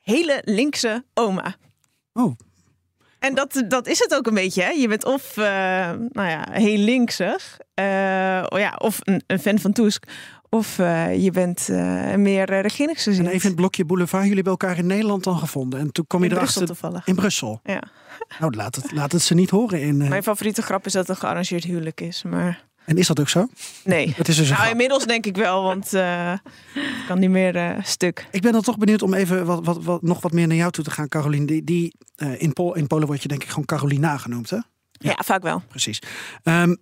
hele 0.00 0.42
linkse 0.44 1.04
oma. 1.14 1.56
Oh, 2.12 2.36
En 3.18 3.34
dat, 3.34 3.64
dat 3.68 3.86
is 3.86 3.98
het 3.98 4.14
ook 4.14 4.26
een 4.26 4.34
beetje. 4.34 4.62
Hè? 4.62 4.68
Je 4.70 4.88
bent 4.88 5.04
of 5.04 5.36
uh, 5.36 5.44
nou 6.10 6.28
ja, 6.28 6.46
heel 6.50 6.78
linksig, 6.78 7.58
uh, 7.80 8.44
oh 8.48 8.58
ja, 8.58 8.74
of 8.78 8.98
een, 9.02 9.22
een 9.26 9.38
fan 9.38 9.58
van 9.58 9.72
Tusk, 9.72 10.04
of 10.56 10.78
uh, 10.78 11.22
je 11.22 11.30
bent 11.30 11.68
uh, 11.70 12.14
meer 12.14 12.50
uh, 12.52 12.60
regeringsgezind. 12.60 13.26
en 13.26 13.32
even 13.32 13.42
in 13.42 13.48
het 13.48 13.56
blokje 13.56 13.84
Boulevard. 13.84 14.22
Jullie 14.22 14.42
hebben 14.42 14.52
elkaar 14.52 14.78
in 14.78 14.86
Nederland 14.86 15.24
dan 15.24 15.38
gevonden. 15.38 15.80
En 15.80 15.92
toen 15.92 16.06
kom 16.06 16.22
je 16.22 16.28
In 16.28 16.36
erachter... 16.36 16.54
Brussel 16.64 16.74
toevallig. 16.74 17.06
In 17.06 17.14
Brussel. 17.14 17.60
Ja. 17.64 17.82
Nou, 18.40 18.54
laat 18.54 18.74
het, 18.74 18.92
laat 18.92 19.12
het 19.12 19.22
ze 19.22 19.34
niet 19.34 19.50
horen. 19.50 19.80
In, 19.80 20.02
eh, 20.02 20.08
Mijn 20.08 20.22
favoriete 20.22 20.62
grap 20.62 20.86
is 20.86 20.92
dat 20.92 21.06
het 21.06 21.16
een 21.16 21.22
gearrangeerd 21.22 21.64
huwelijk 21.64 22.00
is, 22.00 22.22
maar 22.22 22.64
En 22.84 22.96
is 22.96 23.06
dat 23.06 23.20
ook 23.20 23.28
zo? 23.28 23.48
nee. 23.84 24.12
Het 24.16 24.28
is 24.28 24.36
dus 24.36 24.50
Nou, 24.50 24.70
inmiddels 24.70 25.06
denk 25.06 25.26
ik 25.26 25.36
wel, 25.36 25.62
want 25.62 25.94
uh, 25.94 26.32
het 26.74 27.06
kan 27.06 27.18
niet 27.18 27.30
meer 27.30 27.56
uh, 27.56 27.70
stuk. 27.82 28.26
Ik 28.30 28.42
ben 28.42 28.52
dan 28.52 28.62
toch 28.62 28.78
benieuwd 28.78 29.02
om 29.02 29.14
even 29.14 29.46
wat, 29.46 29.64
wat, 29.64 29.84
wat, 29.84 30.02
nog 30.02 30.20
wat 30.20 30.32
meer 30.32 30.46
naar 30.46 30.56
jou 30.56 30.70
toe 30.70 30.84
te 30.84 30.90
gaan, 30.90 31.08
Carolien. 31.08 31.46
Die, 31.46 31.64
die, 31.64 31.94
uh, 32.16 32.42
in, 32.42 32.52
Pol, 32.52 32.74
in 32.74 32.86
Polen 32.86 33.06
word 33.06 33.22
je 33.22 33.28
denk 33.28 33.42
ik 33.42 33.48
gewoon 33.48 33.64
Carolina 33.64 34.16
genoemd, 34.16 34.50
hè? 34.50 34.58
Ja, 34.92 35.22
vaak 35.24 35.42
wel. 35.42 35.62
Precies. 35.68 36.02
Um, 36.42 36.76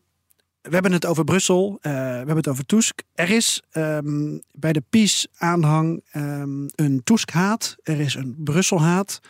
we 0.65 0.73
hebben 0.73 0.93
het 0.93 1.07
over 1.07 1.25
Brussel, 1.25 1.79
uh, 1.83 1.93
we 1.93 1.99
hebben 1.99 2.37
het 2.37 2.49
over 2.49 2.67
Tusk. 2.67 3.03
Er 3.15 3.31
is 3.31 3.63
um, 3.73 4.41
bij 4.53 4.73
de 4.73 4.83
PiS-aanhang 4.91 6.03
um, 6.17 6.67
een 6.75 7.01
Tusk-haat, 7.05 7.77
er 7.83 8.01
is 8.01 8.15
een 8.15 8.37
Brussel-haat. 8.39 9.21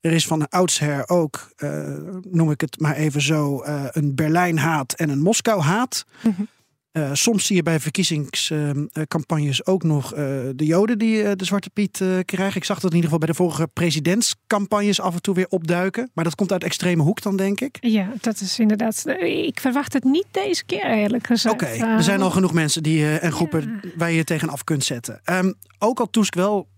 Er 0.00 0.12
is 0.12 0.26
van 0.26 0.48
oudsher 0.48 1.08
ook, 1.08 1.52
uh, 1.58 1.96
noem 2.30 2.50
ik 2.50 2.60
het 2.60 2.80
maar 2.80 2.94
even 2.94 3.20
zo, 3.20 3.64
uh, 3.64 3.84
een 3.90 4.14
Berlijn-haat 4.14 4.92
en 4.92 5.08
een 5.08 5.22
Moskou-haat. 5.22 6.06
Mhm. 6.22 6.42
Uh, 6.96 7.10
soms 7.12 7.46
zie 7.46 7.56
je 7.56 7.62
bij 7.62 7.80
verkiezingscampagnes 7.80 9.66
ook 9.66 9.82
nog 9.82 10.12
uh, 10.12 10.18
de 10.54 10.64
Joden 10.64 10.98
die 10.98 11.22
uh, 11.22 11.30
de 11.36 11.44
Zwarte 11.44 11.70
Piet 11.70 12.02
krijgen. 12.24 12.56
Ik 12.56 12.64
zag 12.64 12.80
dat 12.80 12.90
in 12.90 12.96
ieder 12.96 13.10
geval 13.10 13.18
bij 13.18 13.28
de 13.28 13.34
vorige 13.34 13.68
presidentscampagnes 13.72 15.00
af 15.00 15.14
en 15.14 15.22
toe 15.22 15.34
weer 15.34 15.48
opduiken. 15.48 16.10
Maar 16.14 16.24
dat 16.24 16.34
komt 16.34 16.52
uit 16.52 16.64
extreme 16.64 17.02
hoek 17.02 17.22
dan, 17.22 17.36
denk 17.36 17.60
ik. 17.60 17.76
Ja, 17.80 18.12
dat 18.20 18.40
is 18.40 18.58
inderdaad. 18.58 19.04
Ik 19.20 19.60
verwacht 19.60 19.92
het 19.92 20.04
niet 20.04 20.26
deze 20.30 20.64
keer, 20.64 20.84
eerlijk 20.84 21.26
gezegd. 21.26 21.54
Oké, 21.54 21.64
okay. 21.64 21.96
er 21.96 22.02
zijn 22.02 22.22
al 22.22 22.30
genoeg 22.30 22.52
mensen 22.52 22.82
die, 22.82 23.18
en 23.18 23.32
groepen 23.32 23.80
ja. 23.82 23.90
waar 23.96 24.10
je 24.10 24.16
je 24.16 24.24
tegenaf 24.24 24.64
kunt 24.64 24.84
zetten. 24.84 25.20
Um, 25.24 25.54
ook 25.78 26.00
al 26.00 26.10
Tusk 26.10 26.34
wel 26.34 26.68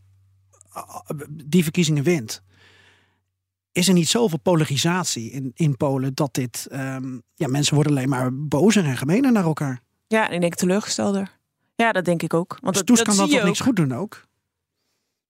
die 1.31 1.63
verkiezingen 1.63 2.03
wint 2.03 2.43
is 3.73 3.89
er 3.89 3.95
niet 3.95 4.09
zoveel 4.09 4.39
polarisatie 4.39 5.31
in, 5.31 5.51
in 5.55 5.77
Polen 5.77 6.15
dat 6.15 6.35
dit. 6.35 6.67
Um, 6.73 7.23
ja, 7.35 7.49
mensen 7.49 7.75
worden 7.75 7.93
alleen 7.93 8.09
maar 8.09 8.35
bozer 8.35 8.85
en 8.85 8.97
gemener 8.97 9.33
naar 9.33 9.45
elkaar. 9.45 9.85
Ja, 10.07 10.29
en 10.29 10.35
ik 10.35 10.41
denk 10.41 10.55
teleurgestelder. 10.55 11.39
Ja, 11.75 11.93
dat 11.93 12.05
denk 12.05 12.23
ik 12.23 12.35
ook. 12.35 12.59
Want 12.61 12.75
dus 12.87 12.97
dat 12.97 13.07
kan 13.07 13.17
dat 13.17 13.31
toch 13.31 13.45
niks 13.45 13.61
goed 13.61 13.77
doen 13.77 13.93
ook? 13.93 14.25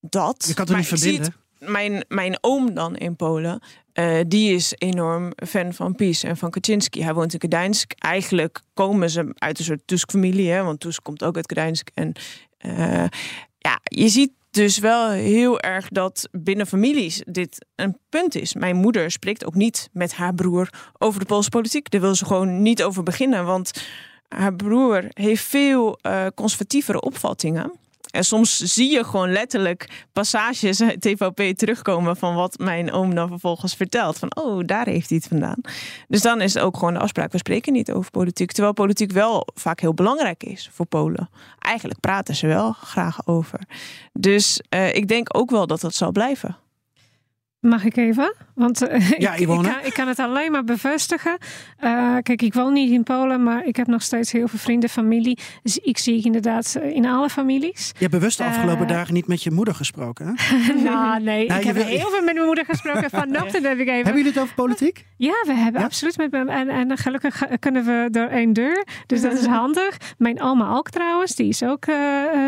Dat. 0.00 0.44
Je 0.46 0.54
kan 0.54 0.66
het 0.66 0.76
niet 0.76 0.86
verbinden. 0.86 1.34
Mijn, 1.58 2.04
mijn 2.08 2.38
oom 2.40 2.74
dan 2.74 2.96
in 2.96 3.16
Polen, 3.16 3.62
eh, 3.92 4.20
die 4.26 4.54
is 4.54 4.74
enorm 4.78 5.32
fan 5.46 5.74
van 5.74 5.94
PiS 5.94 6.22
en 6.22 6.36
van 6.36 6.50
Kaczynski. 6.50 7.02
Hij 7.02 7.14
woont 7.14 7.32
in 7.32 7.50
Gdańsk. 7.50 7.92
Eigenlijk 7.92 8.60
komen 8.74 9.10
ze 9.10 9.32
uit 9.34 9.58
een 9.58 9.64
soort 9.64 9.82
Tusk-familie, 9.84 10.50
hè, 10.50 10.62
want 10.62 10.80
Tusk 10.80 11.02
komt 11.02 11.24
ook 11.24 11.36
uit 11.36 11.52
Gdańsk. 11.52 11.88
En 11.94 12.12
eh, 12.58 13.04
ja, 13.58 13.80
je 13.82 14.08
ziet 14.08 14.32
dus 14.50 14.78
wel 14.78 15.10
heel 15.10 15.60
erg 15.60 15.88
dat 15.88 16.28
binnen 16.32 16.66
families 16.66 17.22
dit 17.26 17.66
een 17.74 17.98
punt 18.08 18.34
is. 18.34 18.54
Mijn 18.54 18.76
moeder 18.76 19.10
spreekt 19.10 19.44
ook 19.44 19.54
niet 19.54 19.88
met 19.92 20.14
haar 20.14 20.34
broer 20.34 20.68
over 20.98 21.20
de 21.20 21.26
Poolse 21.26 21.48
politiek. 21.48 21.90
Daar 21.90 22.00
wil 22.00 22.14
ze 22.14 22.24
gewoon 22.24 22.62
niet 22.62 22.82
over 22.82 23.02
beginnen, 23.02 23.44
want 23.44 23.70
haar 24.28 24.54
broer 24.54 25.04
heeft 25.08 25.44
veel 25.44 25.98
eh, 26.02 26.26
conservatievere 26.34 27.00
opvattingen. 27.00 27.72
En 28.16 28.24
soms 28.24 28.56
zie 28.56 28.90
je 28.90 29.04
gewoon 29.04 29.32
letterlijk 29.32 30.04
passages 30.12 30.82
uit 30.82 31.00
TVP 31.00 31.56
terugkomen 31.56 32.16
van 32.16 32.34
wat 32.34 32.58
mijn 32.58 32.92
oom 32.92 33.14
dan 33.14 33.28
vervolgens 33.28 33.74
vertelt. 33.74 34.18
Van 34.18 34.36
oh, 34.36 34.62
daar 34.66 34.86
heeft 34.86 35.08
hij 35.08 35.18
het 35.18 35.28
vandaan. 35.28 35.60
Dus 36.08 36.22
dan 36.22 36.40
is 36.40 36.54
het 36.54 36.62
ook 36.62 36.76
gewoon 36.76 36.94
de 36.94 37.00
afspraak, 37.00 37.32
we 37.32 37.38
spreken 37.38 37.72
niet 37.72 37.92
over 37.92 38.10
politiek. 38.10 38.52
Terwijl 38.52 38.74
politiek 38.74 39.12
wel 39.12 39.46
vaak 39.54 39.80
heel 39.80 39.94
belangrijk 39.94 40.44
is 40.44 40.70
voor 40.72 40.86
Polen. 40.86 41.28
Eigenlijk 41.58 42.00
praten 42.00 42.34
ze 42.34 42.46
wel 42.46 42.72
graag 42.72 43.26
over. 43.26 43.60
Dus 44.12 44.60
uh, 44.74 44.94
ik 44.94 45.08
denk 45.08 45.36
ook 45.36 45.50
wel 45.50 45.66
dat 45.66 45.80
dat 45.80 45.94
zal 45.94 46.12
blijven. 46.12 46.56
Mag 47.60 47.84
ik 47.84 47.96
even? 47.96 48.34
Want 48.54 48.82
uh, 48.82 49.10
ja, 49.10 49.32
ik, 49.34 49.40
ik, 49.40 49.46
kan, 49.46 49.66
ik, 49.82 49.92
kan, 49.92 50.08
het 50.08 50.18
alleen 50.18 50.52
maar 50.52 50.64
bevestigen. 50.64 51.38
Uh, 51.84 52.16
kijk, 52.22 52.42
ik 52.42 52.54
woon 52.54 52.72
niet 52.72 52.90
in 52.90 53.02
Polen, 53.02 53.42
maar 53.42 53.66
ik 53.66 53.76
heb 53.76 53.86
nog 53.86 54.02
steeds 54.02 54.32
heel 54.32 54.48
veel 54.48 54.58
vrienden, 54.58 54.88
familie. 54.88 55.38
Dus 55.62 55.78
ik 55.78 55.98
zie 55.98 56.24
inderdaad 56.24 56.74
eh, 56.74 56.94
in 56.94 57.06
alle 57.06 57.30
families. 57.30 57.88
Je 57.88 57.98
hebt 57.98 58.10
bewust 58.10 58.38
de 58.38 58.44
afgelopen 58.44 58.86
dagen 58.86 59.14
niet 59.14 59.26
met 59.26 59.42
je 59.42 59.50
moeder 59.50 59.74
gesproken, 59.74 60.26
hè? 60.26 60.32
nou, 60.90 61.22
nee. 61.22 61.46
nou, 61.46 61.60
ik 61.60 61.66
heb 61.66 61.74
wil... 61.74 61.84
heel 61.84 62.10
veel 62.10 62.22
met 62.22 62.34
mijn 62.34 62.46
moeder 62.46 62.64
gesproken. 62.64 63.10
Vanochtend 63.20 63.64
heb 63.66 63.78
ik 63.78 63.88
even... 63.88 63.94
Hebben 63.94 64.16
jullie 64.16 64.32
het 64.32 64.38
over 64.40 64.54
politiek? 64.54 65.06
Ja, 65.16 65.42
we 65.46 65.52
hebben 65.52 65.80
ja? 65.80 65.86
absoluut 65.86 66.16
met 66.16 66.32
en, 66.32 66.68
en 66.68 66.96
gelukkig 66.96 67.42
kunnen 67.58 67.84
we 67.84 68.08
door 68.10 68.26
één 68.28 68.52
deur. 68.52 68.86
Dus 69.06 69.20
dat 69.20 69.32
is 69.32 69.46
handig. 69.46 69.96
Mijn 70.18 70.42
oma 70.42 70.70
ook 70.70 70.90
trouwens. 70.90 71.34
Die 71.34 71.48
is 71.48 71.62
ook, 71.62 71.84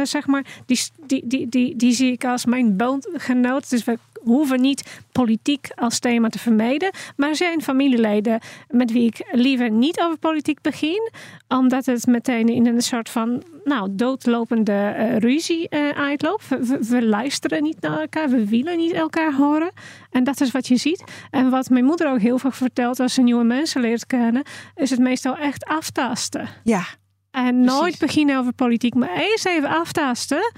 zeg 0.02 0.26
maar... 0.26 0.44
Die, 0.66 0.80
die, 1.08 1.22
die, 1.26 1.48
die, 1.48 1.76
die 1.76 1.92
zie 1.92 2.12
ik 2.12 2.24
als 2.24 2.44
mijn 2.44 2.76
bondgenoot. 2.76 3.70
Dus 3.70 3.84
we 3.84 3.98
hoeven 4.22 4.60
niet 4.60 5.00
politiek 5.12 5.68
als 5.74 5.98
thema 5.98 6.28
te 6.28 6.38
vermijden. 6.38 6.90
Maar 7.16 7.28
er 7.28 7.36
zijn 7.36 7.62
familieleden 7.62 8.40
met 8.68 8.92
wie 8.92 9.06
ik 9.06 9.26
liever 9.30 9.70
niet 9.70 10.00
over 10.00 10.18
politiek 10.18 10.60
begin. 10.60 11.10
Omdat 11.48 11.86
het 11.86 12.06
meteen 12.06 12.48
in 12.48 12.66
een 12.66 12.82
soort 12.82 13.08
van 13.08 13.42
nou, 13.64 13.88
doodlopende 13.92 14.94
uh, 14.98 15.16
ruzie 15.16 15.66
uh, 15.70 15.90
uitloopt. 15.90 16.48
We, 16.48 16.78
we, 16.88 17.06
luisteren 17.06 17.62
niet 17.62 17.80
naar 17.80 18.00
elkaar. 18.00 18.28
We 18.28 18.48
willen 18.48 18.76
niet 18.76 18.92
elkaar 18.92 19.34
horen. 19.34 19.70
En 20.10 20.24
dat 20.24 20.40
is 20.40 20.50
wat 20.50 20.66
je 20.66 20.76
ziet. 20.76 21.04
En 21.30 21.50
wat 21.50 21.70
mijn 21.70 21.84
moeder 21.84 22.10
ook 22.10 22.20
heel 22.20 22.38
vaak 22.38 22.54
vertelt 22.54 23.00
als 23.00 23.14
ze 23.14 23.22
nieuwe 23.22 23.44
mensen 23.44 23.80
leert 23.80 24.06
kennen. 24.06 24.42
Is 24.74 24.90
het 24.90 25.00
meestal 25.00 25.36
echt 25.36 25.64
aftasten. 25.64 26.48
Ja. 26.64 26.84
En 27.30 27.60
nooit 27.60 27.98
beginnen 27.98 28.38
over 28.38 28.52
politiek. 28.52 28.94
Maar 28.94 29.16
eerst 29.16 29.46
even 29.46 29.68
aftasten. 29.68 30.52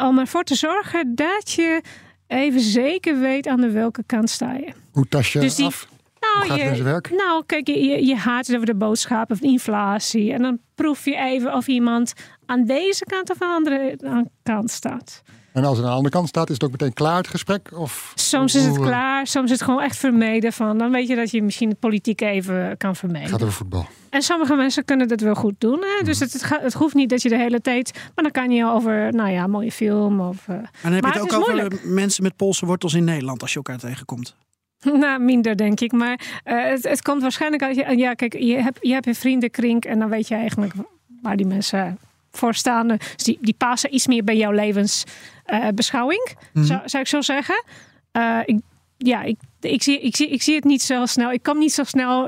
Om 0.00 0.18
ervoor 0.18 0.44
te 0.44 0.54
zorgen 0.54 1.14
dat 1.14 1.50
je 1.50 1.82
even 2.26 2.60
zeker 2.60 3.20
weet 3.20 3.46
aan 3.46 3.60
de 3.60 3.70
welke 3.70 4.02
kant 4.06 4.30
sta 4.30 4.52
je. 4.52 4.72
Hoe 4.92 5.08
tas 5.08 5.32
je 5.32 5.38
dus 5.40 5.54
die, 5.54 5.66
af? 5.66 5.88
Nou, 6.20 6.48
Hoe 6.48 6.58
gaat 6.58 6.76
je, 6.76 6.82
werk? 6.82 7.10
nou, 7.10 7.42
kijk, 7.46 7.66
je, 7.66 7.84
je, 7.84 8.06
je 8.06 8.16
haat 8.16 8.54
over 8.54 8.66
de 8.66 8.74
boodschap 8.74 9.30
of 9.30 9.40
inflatie. 9.40 10.32
En 10.32 10.42
dan 10.42 10.58
proef 10.74 11.04
je 11.04 11.16
even 11.16 11.54
of 11.54 11.66
iemand 11.66 12.12
aan 12.46 12.64
deze 12.64 13.04
kant 13.04 13.30
of 13.30 13.42
aan 13.42 13.64
de 13.64 13.70
andere 13.70 14.28
kant 14.42 14.70
staat. 14.70 15.22
En 15.52 15.64
als 15.64 15.76
het 15.76 15.86
aan 15.86 15.90
de 15.90 15.96
andere 15.96 16.14
kant 16.14 16.28
staat, 16.28 16.48
is 16.48 16.54
het 16.54 16.64
ook 16.64 16.70
meteen 16.70 16.92
klaar 16.92 17.16
het 17.16 17.28
gesprek? 17.28 17.70
Of 17.74 18.12
soms 18.14 18.54
is 18.54 18.64
het 18.64 18.78
klaar, 18.78 19.26
soms 19.26 19.50
is 19.50 19.58
het 19.58 19.62
gewoon 19.62 19.82
echt 19.82 19.96
vermeden 19.96 20.52
van. 20.52 20.78
Dan 20.78 20.90
weet 20.90 21.08
je 21.08 21.16
dat 21.16 21.30
je 21.30 21.42
misschien 21.42 21.68
de 21.68 21.76
politiek 21.80 22.20
even 22.20 22.76
kan 22.76 22.96
vermijden. 22.96 23.30
Het 23.30 23.32
gaat 23.32 23.42
over 23.42 23.54
voetbal. 23.54 23.86
En 24.10 24.22
sommige 24.22 24.54
mensen 24.54 24.84
kunnen 24.84 25.08
dat 25.08 25.20
wel 25.20 25.34
goed 25.34 25.54
doen. 25.58 25.78
Hè? 25.80 26.04
Dus 26.04 26.18
mhm. 26.18 26.24
het, 26.24 26.32
het, 26.32 26.60
het, 26.62 26.72
hoeft 26.72 26.94
niet 26.94 27.10
dat 27.10 27.22
je 27.22 27.28
de 27.28 27.36
hele 27.36 27.60
tijd. 27.60 27.92
Maar 28.14 28.24
dan 28.24 28.32
kan 28.32 28.50
je 28.50 28.66
over, 28.66 29.14
nou 29.14 29.30
ja, 29.30 29.46
mooie 29.46 29.72
film. 29.72 30.20
Of, 30.20 30.48
uh, 30.48 30.56
en 30.56 30.68
dan 30.82 30.92
heb 30.92 31.04
je 31.04 31.10
het 31.10 31.20
ook 31.20 31.48
over 31.48 31.80
mensen 31.82 32.22
met 32.22 32.36
Poolse 32.36 32.66
wortels 32.66 32.94
in 32.94 33.04
Nederland 33.04 33.42
als 33.42 33.50
je 33.50 33.56
elkaar 33.56 33.78
tegenkomt. 33.78 34.34
Nou, 35.00 35.20
minder 35.20 35.56
denk 35.56 35.80
ik. 35.80 35.92
Maar 35.92 36.20
uh, 36.44 36.64
het, 36.64 36.88
het 36.88 37.02
komt 37.02 37.22
waarschijnlijk 37.22 37.62
uit 37.62 37.76
je. 37.76 37.96
Ja, 37.96 38.14
kijk, 38.14 38.38
je 38.38 38.56
hebt, 38.56 38.78
je 38.80 38.92
hebt 38.92 39.06
een 39.06 39.14
vriendenkring 39.14 39.84
en 39.84 39.98
dan 39.98 40.08
weet 40.08 40.28
je 40.28 40.34
eigenlijk 40.34 40.72
waar 41.22 41.36
die 41.36 41.46
mensen 41.46 41.98
voor 42.32 42.54
staan. 42.54 42.88
Dus 42.88 42.98
die, 43.16 43.38
die 43.40 43.54
passen 43.58 43.94
iets 43.94 44.06
meer 44.06 44.24
bij 44.24 44.36
jouw 44.36 44.50
levensbeschouwing, 44.50 45.10
uh, 45.52 45.58
mm 45.58 46.38
-hmm. 46.52 46.64
zou, 46.64 46.80
zou 46.84 47.02
ik 47.02 47.08
zo 47.08 47.20
zeggen. 47.20 47.64
Uh, 48.12 48.40
ik, 48.44 48.60
ja, 48.96 49.22
ik 49.22 49.38
ik 49.64 49.82
zie, 49.82 50.00
ik, 50.00 50.16
zie, 50.16 50.28
ik 50.28 50.42
zie 50.42 50.54
het 50.54 50.64
niet 50.64 50.82
zo 50.82 51.06
snel. 51.06 51.32
Ik 51.32 51.42
kom 51.42 51.58
niet 51.58 51.72
zo 51.72 51.84
snel 51.84 52.26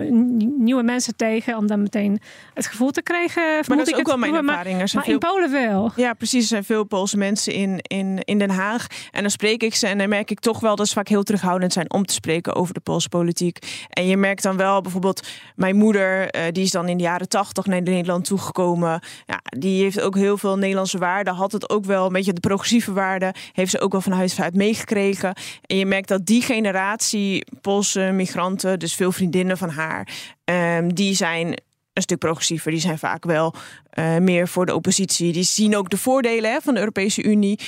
nieuwe 0.59 0.83
mensen 0.83 1.17
tegen 1.17 1.57
om 1.57 1.67
dan 1.67 1.83
meteen 1.83 2.21
het 2.55 2.67
gevoel 2.67 2.91
te 2.91 3.03
krijgen. 3.03 3.43
Maar 3.43 3.77
dat 3.77 3.87
is 3.87 3.95
ook 3.95 4.07
wel 4.07 4.17
mijn 4.17 4.35
ervaring. 4.35 4.79
Maar, 4.79 4.91
maar 4.95 5.09
in 5.09 5.19
Polen 5.19 5.51
wel. 5.51 5.93
Ja, 5.97 6.13
precies. 6.13 6.43
Er 6.43 6.49
zijn 6.49 6.65
veel 6.65 6.85
Poolse 6.85 7.17
mensen 7.17 7.53
in, 7.53 7.79
in, 7.83 8.19
in 8.25 8.39
Den 8.39 8.51
Haag. 8.51 8.87
En 9.11 9.21
dan 9.21 9.31
spreek 9.31 9.63
ik 9.63 9.75
ze 9.75 9.87
en 9.87 9.99
dan 9.99 10.09
merk 10.09 10.31
ik 10.31 10.41
toch 10.41 10.61
wel 10.61 10.77
dat 10.77 10.89
ze 10.89 10.95
vaak 10.95 11.09
heel 11.09 11.23
terughoudend 11.23 11.73
zijn 11.73 11.93
om 11.93 12.07
te 12.07 12.15
spreken 12.15 12.55
over 12.55 12.75
de 12.75 12.81
Poolse 12.81 13.09
politiek. 13.09 13.59
En 13.91 14.07
je 14.07 14.17
merkt 14.17 14.43
dan 14.43 14.57
wel 14.57 14.81
bijvoorbeeld 14.81 15.27
mijn 15.57 15.77
moeder, 15.77 16.37
uh, 16.37 16.43
die 16.53 16.65
is 16.65 16.71
dan 16.71 16.89
in 16.89 16.97
de 16.97 17.03
jaren 17.03 17.29
tachtig 17.29 17.67
naar 17.67 17.83
Nederland 17.83 18.25
toegekomen. 18.25 19.01
Ja, 19.27 19.41
die 19.59 19.83
heeft 19.83 20.01
ook 20.01 20.17
heel 20.17 20.39
veel 20.39 20.57
Nederlandse 20.57 20.99
waarden. 20.99 21.35
Had 21.35 21.53
het 21.53 21.71
ook 21.71 21.85
wel 21.85 22.07
een 22.07 22.13
beetje 22.13 22.33
de 22.33 22.41
progressieve 22.41 22.93
waarden. 22.93 23.35
Heeft 23.53 23.71
ze 23.71 23.81
ook 23.81 23.93
wel 23.93 24.01
van 24.01 24.13
huis 24.13 24.41
uit 24.41 24.55
meegekregen. 24.55 25.35
En 25.67 25.77
je 25.77 25.87
merkt 25.87 26.09
dat 26.09 26.27
die 26.27 26.43
generatie 26.43 27.24
die 27.25 27.47
Poolse 27.61 28.01
migranten, 28.01 28.79
dus 28.79 28.95
veel 28.95 29.13
vriendinnen 29.13 29.59
van 29.59 29.69
haar, 29.69 30.09
um, 30.45 30.95
die 30.95 31.15
zijn 31.15 31.47
een 31.93 32.03
stuk 32.03 32.19
progressiever. 32.19 32.71
Die 32.71 32.81
zijn 32.81 32.99
vaak 32.99 33.25
wel 33.25 33.55
uh, 33.99 34.17
meer 34.19 34.49
voor 34.49 34.67
de 34.67 34.75
oppositie. 34.75 35.33
Die 35.33 35.43
zien 35.43 35.77
ook 35.77 35.91
de 35.91 35.99
voordelen 35.99 36.53
hè, 36.53 36.61
van 36.61 36.75
de 36.75 36.81
Europese 36.81 37.23
Unie. 37.23 37.59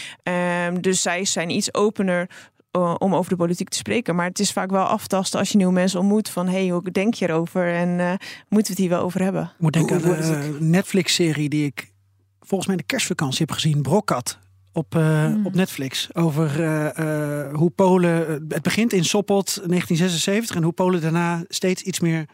Um, 0.67 0.81
dus 0.81 1.03
zij 1.03 1.25
zijn 1.25 1.51
iets 1.51 1.75
opener 1.75 2.31
uh, 2.73 2.95
om 2.99 3.15
over 3.15 3.31
de 3.31 3.37
politiek 3.37 3.69
te 3.69 3.77
spreken. 3.77 4.15
Maar 4.15 4.27
het 4.27 4.39
is 4.39 4.53
vaak 4.53 4.71
wel 4.71 4.85
aftasten 4.85 5.39
als 5.39 5.51
je 5.51 5.57
nieuwe 5.57 5.73
mensen 5.73 6.01
ontmoet. 6.01 6.29
Van 6.29 6.49
hey, 6.49 6.69
hoe 6.69 6.91
denk 6.91 7.15
je 7.15 7.29
erover? 7.29 7.75
En 7.75 7.89
uh, 7.89 8.09
moeten 8.49 8.49
we 8.49 8.57
het 8.59 8.79
hier 8.79 8.89
wel 8.89 9.03
over 9.03 9.23
hebben? 9.23 9.43
Ik 9.43 9.61
moet 9.61 9.73
denken 9.73 9.97
aan 9.97 10.03
de 10.03 10.57
Netflix-serie 10.61 11.49
die 11.49 11.67
ik 11.67 11.93
volgens 12.41 12.69
mij 12.69 12.77
in 12.77 12.83
de 12.87 12.93
kerstvakantie 12.93 13.47
heb 13.47 13.55
gezien. 13.55 13.83
Brokat 13.83 14.39
op, 14.77 14.95
uh, 14.95 15.35
op 15.45 15.55
Netflix. 15.55 16.09
Over 16.13 16.61
uh, 16.61 16.89
uh, 16.99 17.55
hoe 17.55 17.71
Polen. 17.71 18.45
Het 18.49 18.63
begint 18.63 18.93
in 18.93 19.05
Sopot 19.05 19.47
1976 19.47 20.57
en 20.57 20.63
hoe 20.63 20.73
Polen 20.73 21.01
daarna 21.01 21.45
steeds 21.49 21.83
iets 21.83 22.01
meer 22.01 22.25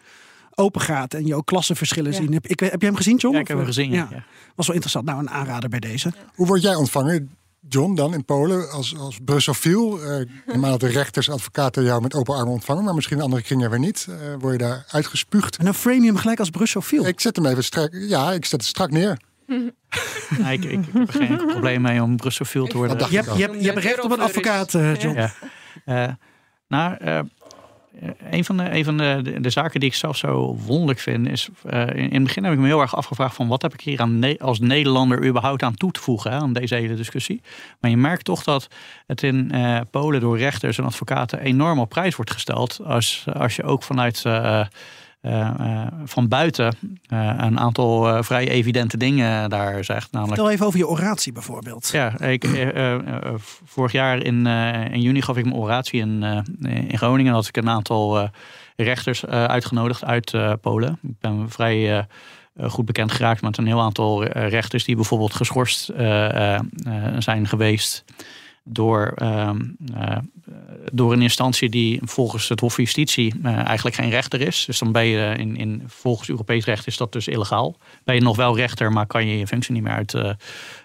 open 0.54 0.80
gaat. 0.80 1.14
En 1.14 1.26
je 1.26 1.34
ook 1.34 1.46
klassenverschillen 1.46 2.12
ja. 2.12 2.16
zien. 2.16 2.32
Heb, 2.32 2.46
ik, 2.46 2.60
heb 2.60 2.80
je 2.80 2.86
hem 2.86 2.96
gezien, 2.96 3.16
John? 3.16 3.34
Ja, 3.34 3.40
ik 3.40 3.48
heb 3.48 3.56
hem 3.56 3.66
gezien. 3.66 3.90
Ja. 3.90 4.08
ja. 4.10 4.24
Was 4.54 4.66
wel 4.66 4.74
interessant. 4.74 5.04
Nou, 5.04 5.18
een 5.18 5.30
aanrader 5.30 5.68
bij 5.68 5.80
deze. 5.80 6.12
Hoe 6.34 6.46
word 6.46 6.62
jij 6.62 6.74
ontvangen? 6.74 7.30
John, 7.68 7.94
dan 7.94 8.14
in 8.14 8.24
Polen 8.24 8.70
als, 8.70 8.96
als 8.96 9.18
Brusselfiel. 9.24 9.98
Uh, 9.98 10.26
maar 10.60 10.70
dat 10.70 10.80
de 10.80 10.88
rechters, 10.88 11.30
advocaten 11.30 11.84
jou 11.84 12.02
met 12.02 12.14
open 12.14 12.34
armen 12.34 12.52
ontvangen, 12.52 12.84
maar 12.84 12.94
misschien 12.94 13.20
andere 13.20 13.42
kringen 13.42 13.70
weer 13.70 13.78
niet. 13.78 14.06
Uh, 14.08 14.16
word 14.38 14.52
je 14.52 14.58
daar 14.58 14.84
uitgespuugd? 14.90 15.56
En 15.56 15.64
dan 15.64 15.74
frame 15.74 16.00
je 16.00 16.06
hem 16.06 16.16
gelijk 16.16 16.38
als 16.38 16.50
Brusselfiel. 16.50 17.06
Ik 17.06 17.20
zet 17.20 17.36
hem 17.36 17.46
even 17.46 17.64
strak. 17.64 17.90
Ja, 17.92 18.32
ik 18.32 18.44
zet 18.44 18.60
het 18.60 18.68
strak 18.68 18.90
neer. 18.90 19.18
Nee, 20.38 20.58
ik, 20.58 20.64
ik, 20.64 20.84
heb 20.92 21.08
er 21.08 21.26
geen 21.26 21.36
probleem 21.46 21.80
mee 21.80 22.02
om 22.02 22.16
Brusselfiel 22.16 22.66
te 22.66 22.76
worden. 22.76 23.10
Je 23.10 23.16
hebt, 23.16 23.36
je, 23.36 23.42
hebt, 23.42 23.60
je 23.60 23.66
hebt 23.66 23.78
recht 23.78 24.04
op 24.04 24.10
een 24.10 24.20
advocaat, 24.20 24.74
uh, 24.74 24.96
John. 24.96 25.16
Ja. 25.16 25.32
Uh, 25.86 26.12
nou, 26.68 26.96
uh, 27.04 27.18
een 28.30 28.44
van, 28.44 28.56
de, 28.56 28.74
een 28.74 28.84
van 28.84 28.96
de, 28.96 29.36
de, 29.40 29.50
zaken 29.50 29.80
die 29.80 29.88
ik 29.88 29.94
zelf 29.94 30.16
zo 30.16 30.56
wonderlijk 30.66 30.98
vind, 30.98 31.28
is 31.28 31.48
uh, 31.66 31.80
in, 31.80 31.96
in, 31.96 32.14
het 32.14 32.22
begin 32.22 32.44
heb 32.44 32.52
ik 32.52 32.58
me 32.58 32.66
heel 32.66 32.80
erg 32.80 32.96
afgevraagd 32.96 33.34
van 33.34 33.48
wat 33.48 33.62
heb 33.62 33.72
ik 33.72 33.80
hier 33.80 34.00
aan 34.00 34.18
ne 34.18 34.38
als 34.38 34.60
Nederlander 34.60 35.26
überhaupt 35.26 35.62
aan 35.62 35.74
toe 35.74 35.90
te 35.90 36.00
voegen 36.00 36.30
hè, 36.30 36.36
aan 36.36 36.52
deze 36.52 36.74
hele 36.74 36.94
discussie. 36.94 37.42
Maar 37.80 37.90
je 37.90 37.96
merkt 37.96 38.24
toch 38.24 38.42
dat 38.42 38.68
het 39.06 39.22
in 39.22 39.50
uh, 39.54 39.80
Polen 39.90 40.20
door 40.20 40.38
rechters 40.38 40.78
en 40.78 40.84
advocaten 40.84 41.38
enorm 41.38 41.78
op 41.78 41.88
prijs 41.88 42.16
wordt 42.16 42.30
gesteld 42.30 42.80
als, 42.84 43.24
als 43.32 43.56
je 43.56 43.62
ook 43.62 43.82
vanuit 43.82 44.24
uh, 44.26 44.66
van 46.04 46.28
buiten 46.28 46.76
uh, 47.12 47.34
een 47.36 47.58
aantal 47.58 48.22
vrij 48.22 48.48
evidente 48.48 48.96
dingen 48.96 49.50
daar 49.50 49.84
zegt. 49.84 50.12
Namelijk, 50.12 50.36
Vertel 50.36 50.54
even 50.54 50.66
over 50.66 50.78
je 50.78 50.88
oratie 50.88 51.32
bijvoorbeeld. 51.32 51.88
Ja, 51.92 52.20
ik, 52.20 52.72
vorig 53.64 53.92
jaar 53.92 54.22
in, 54.22 54.46
in 54.92 55.00
juni 55.00 55.22
gaf 55.22 55.36
ik 55.36 55.44
mijn 55.44 55.56
oratie 55.56 56.00
in, 56.00 56.22
in 56.62 56.98
Groningen. 56.98 57.32
had 57.32 57.46
ik 57.46 57.56
een 57.56 57.68
aantal 57.68 58.28
rechters 58.76 59.26
uitgenodigd 59.26 60.04
uit 60.04 60.34
Polen. 60.60 60.98
Ik 61.02 61.18
ben 61.20 61.50
vrij 61.50 62.06
goed 62.60 62.86
bekend 62.86 63.12
geraakt 63.12 63.42
met 63.42 63.58
een 63.58 63.66
heel 63.66 63.80
aantal 63.80 64.24
rechters 64.24 64.84
die 64.84 64.96
bijvoorbeeld 64.96 65.34
geschorst 65.34 65.90
zijn 67.18 67.48
geweest 67.48 68.04
door, 68.64 69.12
uh, 69.22 69.50
uh, 69.94 70.16
door 70.92 71.12
een 71.12 71.22
instantie 71.22 71.68
die 71.68 72.00
volgens 72.04 72.48
het 72.48 72.60
Hof 72.60 72.74
van 72.74 72.84
Justitie 72.84 73.34
uh, 73.42 73.66
eigenlijk 73.66 73.96
geen 73.96 74.10
rechter 74.10 74.40
is. 74.40 74.64
Dus 74.64 74.78
dan 74.78 74.92
ben 74.92 75.04
je 75.04 75.34
in, 75.38 75.56
in, 75.56 75.82
volgens 75.86 76.28
Europees 76.28 76.64
recht 76.64 76.86
is 76.86 76.96
dat 76.96 77.12
dus 77.12 77.28
illegaal. 77.28 77.76
Ben 78.04 78.14
je 78.14 78.20
nog 78.20 78.36
wel 78.36 78.56
rechter, 78.56 78.92
maar 78.92 79.06
kan 79.06 79.26
je 79.26 79.38
je 79.38 79.46
functie 79.46 79.72
niet 79.72 79.82
meer 79.82 79.92
uit 79.92 80.14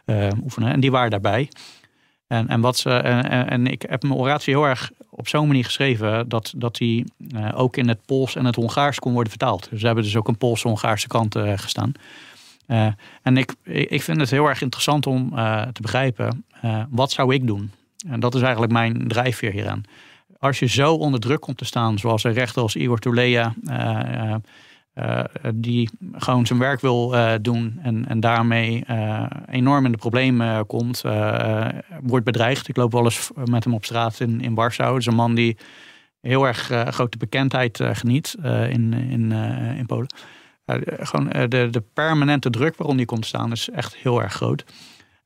uh, 0.06 0.30
oefenen. 0.44 0.72
En 0.72 0.80
die 0.80 0.92
waren 0.92 1.12
daarbij. 1.12 1.50
En, 2.28 2.48
en, 2.48 2.62
wat 2.62 2.78
ze, 2.78 2.90
en, 2.90 3.50
en 3.50 3.68
ik 3.68 3.86
heb 3.90 4.04
mijn 4.04 4.14
oratie 4.14 4.54
heel 4.54 4.66
erg 4.66 4.92
op 5.10 5.28
zo'n 5.28 5.48
manier 5.48 5.66
geschreven 5.66 6.30
dat, 6.30 6.54
dat 6.58 6.76
die 6.76 7.06
ook 7.54 7.78
in 7.78 7.88
het 7.88 8.06
Pools 8.06 8.36
en 8.36 8.46
het 8.46 8.56
Hongaars 8.56 9.00
kon 9.00 9.14
worden 9.14 9.30
vertaald. 9.30 9.68
Dus 9.70 9.80
we 9.80 9.86
hebben 9.86 10.04
dus 10.04 10.16
ook 10.16 10.28
een 10.28 10.38
Poolse-Hongaarse 10.38 11.08
kant 11.08 11.36
gestaan. 11.56 11.92
En 13.22 13.38
ik, 13.38 13.54
ik 13.64 14.02
vind 14.02 14.20
het 14.20 14.30
heel 14.30 14.48
erg 14.48 14.62
interessant 14.62 15.08
om 15.08 15.30
te 15.74 15.82
begrijpen, 15.82 16.46
uh, 16.64 16.84
wat 16.90 17.12
zou 17.12 17.34
ik 17.34 17.48
doen? 17.48 17.72
En 18.08 18.20
dat 18.20 18.36
is 18.36 18.42
eigenlijk 18.42 18.72
mijn 18.72 19.08
drijfveer 19.08 19.52
hieraan. 19.52 19.82
Als 20.40 20.60
je 20.60 20.66
zo 20.66 20.94
onder 20.94 21.20
druk 21.20 21.40
komt 21.40 21.58
te 21.58 21.66
staan, 21.66 21.98
zoals 21.98 22.24
een 22.24 22.34
rechter 22.34 22.62
als 22.62 22.76
Igor 22.76 23.00
Tulea, 23.00 23.54
die 25.54 25.90
gewoon 26.12 26.46
zijn 26.46 26.60
werk 26.60 26.82
wil 26.82 27.16
doen 27.42 27.80
en, 27.82 28.08
en 28.08 28.20
daarmee 28.20 28.84
enorm 29.50 29.86
in 29.86 29.92
de 29.92 29.98
problemen 29.98 30.66
komt, 30.66 31.02
wordt 32.02 32.26
bedreigd. 32.26 32.68
Ik 32.68 32.78
loop 32.78 32.92
wel 32.92 33.04
eens 33.04 33.30
met 33.46 33.64
hem 33.64 33.74
op 33.74 33.86
straat 33.86 34.20
in, 34.20 34.42
in 34.42 34.56
Warschau. 34.56 34.90
Het 34.90 35.02
is 35.02 35.06
een 35.06 35.16
man 35.16 35.36
die 35.36 35.58
heel 36.22 36.48
erg 36.48 36.72
grote 36.88 37.18
bekendheid 37.18 37.80
geniet 37.82 38.36
in, 38.44 38.94
in, 38.94 39.32
in 39.78 39.86
Polen. 39.86 40.14
Gewoon 41.00 41.30
de, 41.30 41.68
de 41.72 41.84
permanente 41.94 42.50
druk 42.50 42.76
waarom 42.78 42.98
die 42.98 43.06
komt 43.06 43.26
staan 43.26 43.52
is 43.52 43.70
echt 43.70 43.96
heel 43.96 44.22
erg 44.22 44.34
groot. 44.34 44.66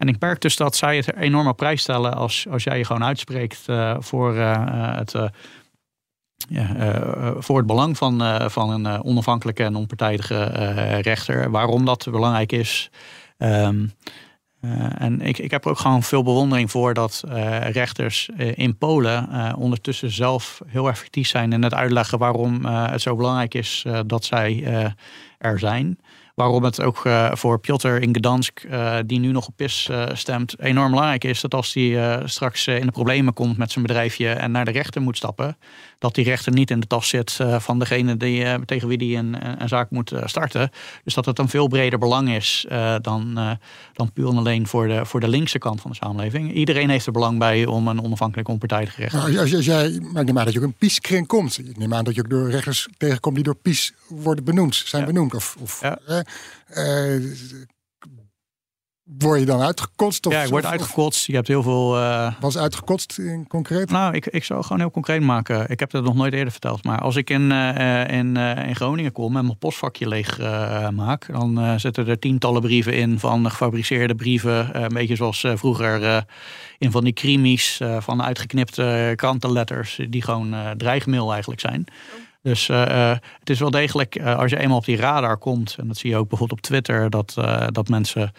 En 0.01 0.07
ik 0.07 0.19
merk 0.19 0.41
dus 0.41 0.55
dat 0.55 0.75
zij 0.75 0.95
het 0.95 1.15
enorm 1.15 1.47
op 1.47 1.57
prijs 1.57 1.81
stellen 1.81 2.13
als, 2.13 2.45
als 2.49 2.63
jij 2.63 2.77
je 2.77 2.85
gewoon 2.85 3.03
uitspreekt 3.03 3.63
uh, 3.67 3.95
voor 3.99 4.35
uh, 4.35 4.95
het. 4.95 5.13
Uh, 5.13 5.25
ja, 6.49 6.93
voor 7.37 7.57
het 7.57 7.65
belang 7.65 7.97
van, 7.97 8.49
van 8.51 8.69
een 8.69 9.03
onafhankelijke 9.03 9.63
en 9.63 9.75
onpartijdige 9.75 10.43
rechter. 11.01 11.51
Waarom 11.51 11.85
dat 11.85 12.07
belangrijk 12.11 12.51
is. 12.51 12.89
Uh, 13.37 13.67
en 14.97 15.21
ik, 15.21 15.37
ik 15.37 15.51
heb 15.51 15.65
er 15.65 15.71
ook 15.71 15.79
gewoon 15.79 16.03
veel 16.03 16.23
bewondering 16.23 16.71
voor 16.71 16.93
dat 16.93 17.23
rechters 17.71 18.29
in 18.37 18.77
Polen 18.77 19.55
ondertussen 19.55 20.11
zelf 20.11 20.61
heel 20.67 20.87
effectief 20.87 21.27
zijn 21.27 21.53
in 21.53 21.63
het 21.63 21.73
uitleggen 21.73 22.17
waarom 22.17 22.65
het 22.65 23.01
zo 23.01 23.15
belangrijk 23.15 23.53
is 23.53 23.85
dat 24.05 24.25
zij 24.25 24.63
er 25.37 25.59
zijn. 25.59 25.99
Waarom 26.35 26.63
het 26.63 26.81
ook 26.81 27.01
voor 27.31 27.59
Piotr 27.59 27.87
in 27.87 28.15
Gdansk, 28.15 28.61
die 29.05 29.19
nu 29.19 29.31
nog 29.31 29.47
op 29.47 29.53
PIS 29.55 29.89
stemt, 30.13 30.59
enorm 30.59 30.89
belangrijk 30.89 31.23
is 31.23 31.41
dat 31.41 31.53
als 31.53 31.73
hij 31.73 32.21
straks 32.25 32.67
in 32.67 32.85
de 32.85 32.91
problemen 32.91 33.33
komt 33.33 33.57
met 33.57 33.71
zijn 33.71 33.85
bedrijfje 33.85 34.29
en 34.29 34.51
naar 34.51 34.65
de 34.65 34.71
rechter 34.71 35.01
moet 35.01 35.17
stappen, 35.17 35.57
dat 36.01 36.15
die 36.15 36.25
rechter 36.25 36.53
niet 36.53 36.71
in 36.71 36.79
de 36.79 36.87
tas 36.87 37.07
zit 37.07 37.37
uh, 37.41 37.59
van 37.59 37.79
degene 37.79 38.17
die, 38.17 38.43
uh, 38.43 38.53
tegen 38.53 38.87
wie 38.87 38.97
die 38.97 39.17
een, 39.17 39.61
een 39.61 39.67
zaak 39.67 39.89
moet 39.89 40.11
uh, 40.11 40.21
starten. 40.25 40.69
Dus 41.03 41.13
dat 41.13 41.25
het 41.25 41.39
een 41.39 41.49
veel 41.49 41.67
breder 41.67 41.99
belang 41.99 42.29
is 42.29 42.65
dan, 43.01 43.57
dan 43.93 44.11
puur 44.13 44.27
en 44.27 44.37
alleen 44.37 44.67
voor 44.67 44.87
de, 44.87 45.05
voor 45.05 45.19
de 45.19 45.27
linkse 45.27 45.57
kant 45.57 45.81
van 45.81 45.91
de 45.91 45.97
samenleving. 45.97 46.53
Iedereen 46.53 46.89
heeft 46.89 47.05
er 47.05 47.11
belang 47.11 47.39
bij 47.39 47.65
om 47.65 47.87
een 47.87 48.03
onafhankelijk 48.03 48.47
onpartijdige 48.47 49.01
rechter 49.01 49.19
nou, 49.19 49.37
als, 49.37 49.55
als 49.55 49.65
jij, 49.65 49.99
maar 49.99 50.21
ik 50.21 50.27
neem 50.27 50.37
aan 50.37 50.45
dat 50.45 50.53
je 50.53 50.59
ook 50.59 50.65
een 50.65 50.73
PiS-kring 50.73 51.27
komt. 51.27 51.57
Ik 51.57 51.77
neem 51.77 51.93
aan 51.93 52.03
dat 52.03 52.15
je 52.15 52.21
ook 52.21 52.29
door 52.29 52.49
rechters 52.49 52.87
tegenkomt 52.97 53.35
die 53.35 53.43
door 53.43 53.55
PiS 53.55 53.93
worden 54.07 54.43
benoemd, 54.43 54.75
zijn 54.75 55.01
ja. 55.01 55.07
benoemd. 55.07 55.33
Of, 55.33 55.55
of 55.59 55.81
ja 55.81 55.99
word 59.17 59.39
je 59.39 59.45
dan 59.45 59.61
uitgekotst? 59.61 60.25
Of, 60.25 60.33
ja, 60.33 60.41
ik 60.41 60.49
word 60.49 60.65
uitgekotst. 60.65 61.25
Je 61.25 61.35
hebt 61.35 61.47
heel 61.47 61.63
veel... 61.63 61.97
Uh... 61.97 62.31
Was 62.39 62.57
uitgekotst 62.57 63.17
in 63.19 63.47
concreet? 63.47 63.89
Nou, 63.89 64.13
ik, 64.13 64.25
ik 64.25 64.43
zou 64.43 64.63
gewoon 64.63 64.79
heel 64.79 64.91
concreet 64.91 65.21
maken. 65.21 65.69
Ik 65.69 65.79
heb 65.79 65.89
dat 65.89 66.03
nog 66.03 66.15
nooit 66.15 66.33
eerder 66.33 66.51
verteld. 66.51 66.83
Maar 66.83 66.99
als 66.99 67.15
ik 67.15 67.29
in, 67.29 67.41
uh, 67.41 68.07
in, 68.07 68.37
uh, 68.37 68.67
in 68.67 68.75
Groningen 68.75 69.11
kom 69.11 69.37
en 69.37 69.45
mijn 69.45 69.57
postvakje 69.57 70.07
leeg 70.07 70.37
maak... 70.91 71.27
dan 71.31 71.79
zitten 71.79 72.07
er 72.07 72.19
tientallen 72.19 72.61
brieven 72.61 72.93
in 72.93 73.19
van 73.19 73.49
gefabriceerde 73.49 74.15
brieven. 74.15 74.83
een 74.83 74.93
beetje 74.93 75.15
zoals 75.15 75.45
vroeger 75.53 76.25
in 76.77 76.91
van 76.91 77.03
die 77.03 77.13
krimis 77.13 77.81
van 77.99 78.23
uitgeknipte 78.23 79.13
krantenletters... 79.15 79.99
die 80.09 80.21
gewoon 80.21 80.55
dreigmail 80.77 81.31
eigenlijk 81.31 81.61
zijn. 81.61 81.85
Dus 82.41 82.67
het 82.67 83.49
is 83.49 83.59
wel 83.59 83.71
degelijk, 83.71 84.21
als 84.21 84.51
je 84.51 84.57
eenmaal 84.57 84.77
op 84.77 84.85
die 84.85 84.97
radar 84.97 85.37
komt... 85.37 85.75
en 85.79 85.87
dat 85.87 85.97
zie 85.97 86.09
je 86.09 86.17
ook 86.17 86.29
bijvoorbeeld 86.29 86.59
op 86.59 86.65
Twitter... 86.65 87.09
dat, 87.09 87.33
dat 87.71 87.87
mensen 87.87 88.31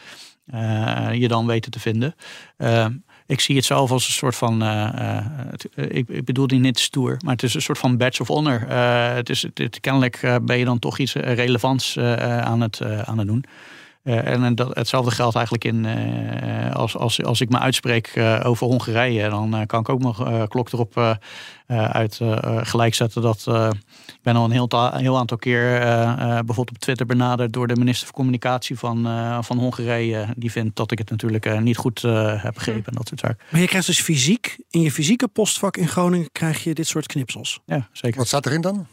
je 1.13 1.29
dan 1.29 1.47
weten 1.47 1.71
te 1.71 1.81
vinden. 1.81 2.15
Uh, 2.59 2.87
ik 3.27 3.41
zie 3.41 3.57
het 3.57 3.65
zelf 3.65 3.91
als 3.91 4.07
een 4.07 4.13
soort 4.13 4.37
van. 4.37 4.63
Uh, 4.63 5.19
ik, 5.75 6.09
ik, 6.09 6.25
bedoel 6.25 6.47
die 6.47 6.61
niet 6.61 6.79
stoer, 6.79 7.17
maar 7.25 7.33
het 7.33 7.43
is 7.43 7.55
een 7.55 7.63
soort 7.63 7.79
van 7.79 7.97
badge 7.97 8.23
of 8.23 8.29
honor. 8.29 8.69
het 9.15 9.29
is, 9.29 9.47
het, 9.55 9.81
kennelijk 9.81 10.39
ben 10.43 10.59
je 10.59 10.65
dan 10.65 10.79
toch 10.79 10.99
iets 10.99 11.13
relevants 11.15 11.99
aan, 11.99 12.61
het, 12.61 12.83
aan 13.05 13.19
het 13.19 13.27
doen. 13.27 13.45
En 14.03 14.55
dat, 14.55 14.75
hetzelfde 14.75 15.11
geldt 15.11 15.35
eigenlijk 15.35 15.65
in. 15.65 15.87
als, 16.73 16.97
als, 16.97 17.25
als 17.25 17.41
ik 17.41 17.49
me 17.49 17.59
uitspreek 17.59 18.13
over 18.43 18.67
Hongarije, 18.67 19.29
dan 19.29 19.67
kan 19.67 19.81
ik 19.81 19.89
ook 19.89 20.03
mijn 20.03 20.49
klok 20.49 20.73
erop 20.73 21.19
uit 21.69 22.21
gelijk 22.63 22.95
zetten 22.95 23.23
dat 23.23 23.47
ik 24.23 24.29
ben 24.33 24.37
al 24.37 24.45
een 24.45 24.51
heel, 24.51 24.69
heel 24.93 25.19
aantal 25.19 25.37
keer 25.37 25.83
uh, 25.83 25.89
uh, 25.89 26.17
bijvoorbeeld 26.19 26.71
op 26.71 26.79
Twitter 26.79 27.07
benaderd 27.07 27.53
door 27.53 27.67
de 27.67 27.77
minister 27.77 28.07
van 28.07 28.15
Communicatie 28.15 28.79
van, 28.79 29.07
uh, 29.07 29.43
van 29.43 29.59
Hongarije. 29.59 30.27
Die 30.37 30.51
vindt 30.51 30.77
dat 30.77 30.91
ik 30.91 30.99
het 30.99 31.11
natuurlijk 31.11 31.61
niet 31.61 31.77
goed 31.77 32.03
heb 32.37 32.55
begrepen 32.55 32.85
en 32.85 32.95
dat 32.95 33.09
soort 33.09 33.21
zaken. 33.21 33.39
Maar 33.51 33.61
je 33.61 33.67
krijgt 33.67 33.87
dus 33.87 34.01
fysiek, 34.01 34.57
in 34.71 34.81
je 34.81 34.93
fysieke 34.93 35.29
postvak 35.29 35.77
in 35.77 35.89
Groningen 35.89 36.33
krijg 36.33 36.65
je 36.65 36.75
dit 36.75 36.87
soort 36.87 37.07
knipsels. 37.07 37.61
Ja, 37.67 37.89
zeker. 37.93 38.19
Wat 38.19 38.27
staat 38.27 38.47
erin 38.47 38.61
dan? 38.61 38.87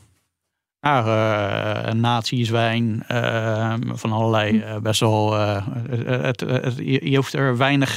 Ja, 0.81 1.85
uh, 1.87 1.93
nazi-zwijn, 1.93 3.03
uh, 3.11 3.73
van 3.81 4.11
allerlei 4.11 4.57
uh, 4.57 4.77
best 4.77 4.99
wel. 4.99 5.33
Het, 5.33 6.39
het, 6.39 6.73
je, 6.77 7.15
hoeft 7.15 7.33
er 7.33 7.57
weinig 7.57 7.95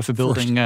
verbeelding, 0.00 0.58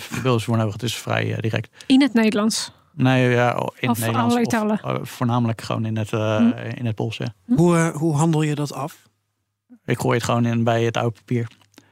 verbeelding 0.00 0.42
voor 0.42 0.56
nodig. 0.56 0.72
Het 0.72 0.82
is 0.82 0.94
vrij 0.96 1.36
direct. 1.40 1.84
In 1.86 2.00
het 2.00 2.12
Nederlands? 2.14 2.72
Nee, 2.94 3.30
ja, 3.30 3.52
in 3.78 3.88
of 3.90 3.98
het 4.04 4.14
allerlei 4.16 4.42
Nederlands. 4.42 4.80
talen? 4.82 5.00
Of, 5.00 5.10
voornamelijk 5.10 5.60
gewoon 5.60 5.84
in 5.84 5.96
het, 5.96 6.12
uh, 6.12 6.36
Hm. 6.36 6.52
in 6.74 6.86
het 6.86 6.94
Pools. 6.94 7.16
Ja. 7.16 7.34
Hoe, 7.56 7.92
hoe 7.94 8.16
handel 8.16 8.42
je 8.42 8.54
dat 8.54 8.72
af? 8.72 9.08
Ik 9.84 10.00
gooi 10.00 10.16
het 10.16 10.24
gewoon 10.24 10.46
in 10.46 10.64
bij 10.64 10.82
het 10.84 10.96
oude 10.96 11.14
papier. 11.16 11.48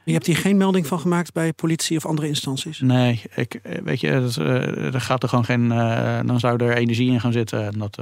Je 0.09 0.15
hebt 0.15 0.27
hier 0.27 0.37
geen 0.37 0.57
melding 0.57 0.87
van 0.87 0.99
gemaakt 0.99 1.33
bij 1.33 1.53
politie 1.53 1.97
of 1.97 2.05
andere 2.05 2.27
instanties? 2.27 2.79
Nee, 2.79 3.21
ik, 3.35 3.59
weet 3.83 3.99
je, 4.01 4.11
dat, 4.11 4.35
uh, 4.35 4.93
er 4.93 5.01
gaat 5.01 5.23
er 5.23 5.29
gewoon 5.29 5.45
geen. 5.45 5.65
Uh, 5.65 6.19
dan 6.25 6.39
zou 6.39 6.63
er 6.63 6.77
energie 6.77 7.11
in 7.11 7.19
gaan 7.19 7.31
zitten. 7.31 7.65
En 7.65 7.79
dat, 7.79 7.97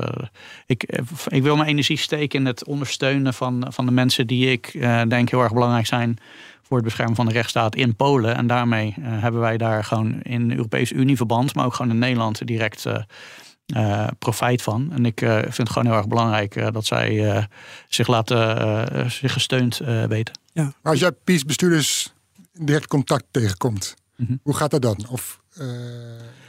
ik, 0.66 0.99
ik 1.28 1.43
wil 1.43 1.55
mijn 1.55 1.70
energie 1.70 1.97
steken 1.97 2.39
in 2.39 2.45
het 2.45 2.66
ondersteunen 2.66 3.34
van, 3.34 3.66
van 3.70 3.86
de 3.86 3.91
mensen 3.91 4.28
die 4.28 4.51
ik 4.51 4.72
denk 5.08 5.30
heel 5.30 5.41
erg 5.41 5.53
belangrijk 5.53 5.86
zijn 5.86 6.18
voor 6.62 6.78
het 6.78 6.86
beschermen 6.86 7.16
van 7.16 7.26
de 7.26 7.32
rechtsstaat 7.32 7.76
in 7.76 7.95
Polen. 7.95 8.36
En 8.36 8.47
daarmee 8.47 8.93
hebben 8.99 9.41
wij 9.41 9.58
daar 9.58 9.84
gewoon 9.84 10.22
in 10.22 10.51
Europese 10.51 10.93
Unieverband, 10.93 11.55
maar 11.55 11.66
ook 11.66 11.74
gewoon 11.74 11.91
in 11.91 11.99
Nederland 11.99 12.47
direct. 12.47 12.86
Uh, 13.76 14.08
profijt 14.20 14.62
van. 14.62 14.91
En 14.93 15.05
ik 15.05 15.20
vind 15.20 15.58
het 15.58 15.70
gewoon 15.70 15.88
heel 15.88 15.97
erg 15.97 16.08
belangrijk 16.08 16.74
dat 16.74 16.86
zij 16.86 17.47
zich 17.88 18.08
laten 18.08 19.12
zich 19.12 19.34
gesteund 19.34 19.82
weten. 20.08 20.34
Ja. 20.58 20.74
Maar 20.82 20.91
als 20.91 20.99
jij 20.99 21.12
PiS-bestuurders 21.12 22.14
direct 22.53 22.88
contact 22.88 23.26
tegenkomt, 23.32 23.95
mm 24.16 24.26
-hmm. 24.26 24.39
hoe 24.43 24.55
gaat 24.55 24.72
dat 24.72 24.82
dan? 24.82 25.05
Of 25.10 25.41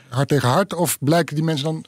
hart 0.09 0.29
tegen 0.29 0.49
hart? 0.49 0.75
Of 0.75 0.99
blijken 1.01 1.35
die 1.35 1.45
mensen 1.45 1.65
dan 1.65 1.85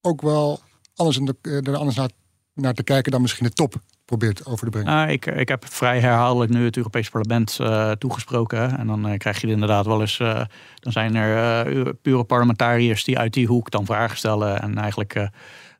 ook 0.00 0.22
wel 0.22 0.60
anders, 0.96 1.20
er 1.42 1.76
anders 1.76 1.96
naar, 1.96 2.10
naar 2.54 2.74
te 2.74 2.82
kijken 2.82 3.12
dan 3.12 3.20
misschien 3.20 3.46
de 3.46 3.52
top 3.52 3.74
probeert 4.04 4.46
over 4.46 4.64
te 4.64 4.70
brengen? 4.70 4.92
Nou, 4.92 5.10
ik, 5.10 5.26
ik 5.26 5.48
heb 5.48 5.64
vrij 5.68 6.00
herhaaldelijk 6.00 6.52
nu 6.52 6.64
het 6.64 6.76
Europese 6.76 7.10
parlement 7.10 7.58
uh, 7.60 7.90
toegesproken. 7.90 8.78
En 8.78 8.86
dan 8.86 9.08
uh, 9.08 9.16
krijg 9.18 9.40
je 9.40 9.46
inderdaad 9.46 9.86
wel 9.86 10.00
eens. 10.00 10.18
Uh, 10.18 10.44
dan 10.80 10.92
zijn 10.92 11.14
er 11.14 11.94
pure 11.94 12.24
parlementariërs 12.24 13.04
die 13.04 13.18
uit 13.18 13.32
die 13.32 13.46
hoek 13.46 13.70
dan 13.70 13.86
vragen 13.86 14.16
stellen. 14.16 14.60
En 14.62 14.78
eigenlijk 14.78 15.28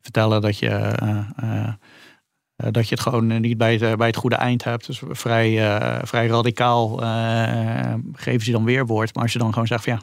vertellen 0.00 0.40
dat 0.40 0.58
je. 0.58 0.94
Dat 2.56 2.88
je 2.88 2.94
het 2.94 3.00
gewoon 3.00 3.40
niet 3.40 3.58
bij 3.58 3.74
het, 3.74 3.96
bij 3.96 4.06
het 4.06 4.16
goede 4.16 4.36
eind 4.36 4.64
hebt. 4.64 4.86
Dus 4.86 5.02
vrij, 5.08 5.80
vrij 6.02 6.26
radicaal 6.26 6.96
geven 8.12 8.44
ze 8.44 8.50
dan 8.50 8.64
weerwoord. 8.64 9.14
Maar 9.14 9.22
als 9.22 9.32
je 9.32 9.38
dan 9.38 9.52
gewoon 9.52 9.66
zegt 9.66 9.84
van 9.84 9.92
ja, 9.92 10.00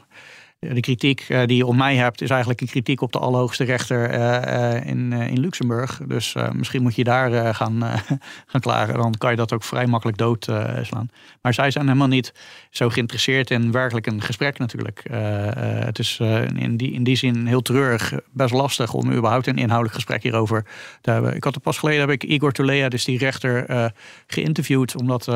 de 0.68 0.80
kritiek 0.80 1.26
uh, 1.28 1.42
die 1.46 1.56
je 1.56 1.66
op 1.66 1.74
mij 1.74 1.96
hebt, 1.96 2.22
is 2.22 2.30
eigenlijk 2.30 2.60
een 2.60 2.66
kritiek 2.66 3.00
op 3.00 3.12
de 3.12 3.18
allerhoogste 3.18 3.64
rechter 3.64 4.14
uh, 4.14 4.18
uh, 4.18 4.86
in, 4.86 5.12
in 5.12 5.40
Luxemburg. 5.40 6.00
Dus 6.06 6.34
misschien 6.52 6.82
moet 6.82 6.94
je 6.94 7.04
daar 7.04 7.54
gaan, 7.54 7.82
gaan 8.50 8.60
klagen. 8.60 8.94
Dan 8.94 9.14
kan 9.18 9.30
je 9.30 9.36
dat 9.36 9.52
ook 9.52 9.64
vrij 9.64 9.86
makkelijk 9.86 10.18
doodslaan. 10.18 11.10
maar 11.40 11.54
zij 11.54 11.70
zijn 11.70 11.86
helemaal 11.86 12.08
niet 12.08 12.32
zo 12.70 12.88
geïnteresseerd 12.88 13.50
in 13.50 13.72
werkelijk 13.72 14.06
een 14.06 14.22
gesprek 14.22 14.58
natuurlijk. 14.58 15.02
het 15.84 15.98
is 15.98 16.20
in, 16.54 16.76
die, 16.76 16.92
in 16.92 17.04
die 17.04 17.16
zin 17.16 17.46
heel 17.46 17.62
treurig, 17.62 18.12
best 18.32 18.52
lastig 18.52 18.92
om 18.92 19.12
überhaupt 19.12 19.46
een 19.46 19.56
inhoudelijk 19.56 19.94
gesprek 19.94 20.22
hierover 20.22 20.64
te 21.00 21.10
hebben. 21.10 21.36
Ik 21.36 21.44
had 21.44 21.54
er 21.54 21.60
pas 21.60 21.78
geleden 21.78 22.00
heb 22.00 22.10
ik 22.10 22.22
Igor 22.24 22.52
Tulea, 22.52 22.88
dus 22.88 23.04
die 23.04 23.18
rechter, 23.18 23.92
geïnterviewd. 24.26 24.96
Omdat 24.96 25.28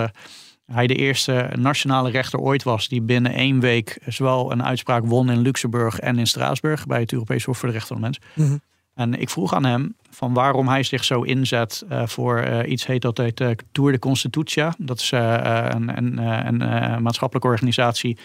hij 0.67 0.87
de 0.87 0.95
eerste 0.95 1.51
nationale 1.59 2.11
rechter 2.11 2.39
ooit 2.39 2.63
was 2.63 2.89
die 2.89 3.01
binnen 3.03 3.33
één 3.33 3.61
week 3.61 3.99
zowel 4.07 4.53
een 4.53 4.65
uitspraak 4.65 5.05
won 5.07 5.31
in 5.31 5.41
Luxemburg 5.41 5.99
en 5.99 6.19
in 6.19 6.27
Straatsburg 6.27 6.87
bij 6.87 7.01
het 7.01 7.13
Europees 7.13 7.45
Hof 7.45 7.59
voor 7.59 7.69
de 7.69 7.75
Rechten 7.75 7.97
van 7.97 8.03
de 8.03 8.03
Mens. 8.03 8.21
Mm 8.35 8.47
-hmm. 8.47 8.61
En 8.95 9.21
ik 9.21 9.31
vroeg 9.31 9.55
aan 9.55 9.65
hem 9.65 9.97
van 10.11 10.33
waarom 10.33 10.69
hij 10.69 10.83
zich 10.83 11.05
zo 11.05 11.23
inzet 11.23 11.85
uh, 11.91 12.07
voor 12.07 12.45
uh, 12.47 12.71
iets 12.71 12.87
heet 12.87 13.03
dat 13.03 13.17
heet 13.17 13.41
uh, 13.41 13.51
Tour 13.73 13.93
de 13.93 13.99
Constitutia. 13.99 14.75
Dat 14.79 15.01
is 15.01 15.11
een, 15.11 15.97
een, 15.97 16.19
een 16.47 17.03
maatschappelijke 17.03 17.49
organisatie 17.49 18.19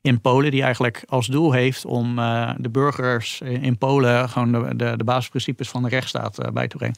in 0.00 0.20
Polen 0.20 0.50
die 0.50 0.62
eigenlijk 0.62 1.04
als 1.06 1.26
doel 1.26 1.52
heeft 1.52 1.84
om 1.84 2.16
de 2.56 2.68
burgers 2.70 3.40
in 3.40 3.78
Polen 3.78 4.28
gewoon 4.28 4.52
de, 4.52 4.76
de, 4.76 4.96
de 4.96 5.04
basisprincipes 5.04 5.68
van 5.68 5.82
de 5.82 5.88
rechtsstaat 5.88 6.52
bij 6.52 6.68
te 6.68 6.76
brengen. 6.76 6.96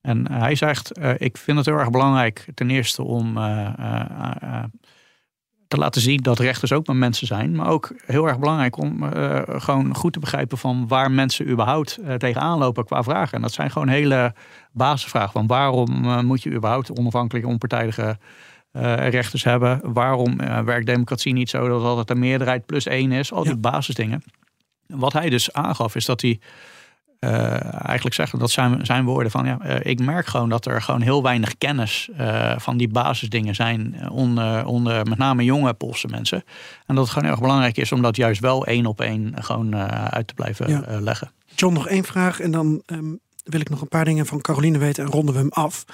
En 0.00 0.32
hij 0.32 0.54
zegt, 0.54 0.98
uh, 0.98 1.10
ik 1.16 1.36
vind 1.36 1.56
het 1.56 1.66
heel 1.66 1.78
erg 1.78 1.90
belangrijk 1.90 2.46
ten 2.54 2.70
eerste 2.70 3.02
om 3.02 3.36
uh, 3.36 4.64
te 5.68 5.76
laten 5.76 6.00
zien 6.00 6.22
dat 6.22 6.38
rechters 6.38 6.72
ook 6.72 6.86
maar 6.86 6.96
mensen 6.96 7.26
zijn. 7.26 7.56
Maar 7.56 7.68
ook 7.68 7.92
heel 8.06 8.28
erg 8.28 8.38
belangrijk 8.38 8.76
om 8.76 9.02
gewoon 9.46 9.94
goed 9.94 10.12
te 10.12 10.18
begrijpen 10.18 10.58
van 10.58 10.88
waar 10.88 11.10
mensen 11.10 11.48
überhaupt 11.48 11.98
tegenaan 12.18 12.58
lopen 12.58 12.84
qua 12.84 13.02
vragen. 13.02 13.32
En 13.32 13.42
dat 13.42 13.52
zijn 13.52 13.70
gewoon 13.70 13.88
hele 13.88 14.34
basisvragen. 14.72 15.32
Van 15.32 15.46
waarom 15.46 16.24
moet 16.26 16.42
je 16.42 16.50
überhaupt 16.50 16.98
onafhankelijke, 16.98 17.48
onpartijdige 17.48 18.18
rechters 19.10 19.44
hebben? 19.44 19.92
Waarom 19.92 20.36
werkt 20.64 20.86
democratie 20.86 21.32
niet 21.32 21.50
zo 21.50 21.68
dat 21.68 21.82
altijd 21.82 22.10
een 22.10 22.18
meerderheid 22.18 22.66
plus 22.66 22.86
één 22.86 23.12
is? 23.12 23.32
Al 23.32 23.42
die 23.42 23.52
ja. 23.52 23.58
basisdingen. 23.58 24.22
Wat 24.86 25.12
hij 25.12 25.30
dus 25.30 25.52
aangaf 25.52 25.94
is 25.94 26.04
dat 26.04 26.20
hij 26.20 26.40
eigenlijk 27.20 28.14
zeggen, 28.14 28.38
dat 28.38 28.50
zijn 28.50 28.86
zijn 28.86 29.04
woorden 29.04 29.30
van 29.30 29.44
ja, 29.44 29.58
uh, 29.64 29.76
ik 29.82 30.00
merk 30.00 30.26
gewoon 30.26 30.48
dat 30.48 30.66
er 30.66 30.82
gewoon 30.82 31.00
heel 31.00 31.22
weinig 31.22 31.58
kennis 31.58 32.08
uh, 32.20 32.58
van 32.58 32.76
die 32.76 32.88
basisdingen 32.88 33.54
zijn 33.54 34.10
onder, 34.10 34.64
onder 34.66 35.06
met 35.06 35.18
name 35.18 35.44
jonge 35.44 35.74
Poolse 35.74 36.08
mensen. 36.08 36.44
En 36.86 36.94
dat 36.94 37.04
het 37.04 37.12
gewoon 37.12 37.30
erg 37.30 37.40
belangrijk 37.40 37.76
is 37.76 37.92
om 37.92 38.02
dat 38.02 38.16
juist 38.16 38.40
wel 38.40 38.66
één 38.66 38.86
op 38.86 39.00
één 39.00 39.32
gewoon 39.42 39.76
uit 40.10 40.26
te 40.26 40.34
blijven 40.34 40.68
ja. 40.68 41.00
leggen. 41.00 41.30
John, 41.54 41.74
nog 41.74 41.88
één 41.88 42.04
vraag 42.04 42.40
en 42.40 42.50
dan 42.50 42.82
um, 42.86 43.20
wil 43.44 43.60
ik 43.60 43.68
nog 43.70 43.80
een 43.80 43.88
paar 43.88 44.04
dingen 44.04 44.26
van 44.26 44.40
Caroline 44.40 44.78
weten 44.78 45.04
en 45.04 45.10
ronden 45.10 45.34
we 45.34 45.40
hem 45.40 45.52
af. 45.52 45.84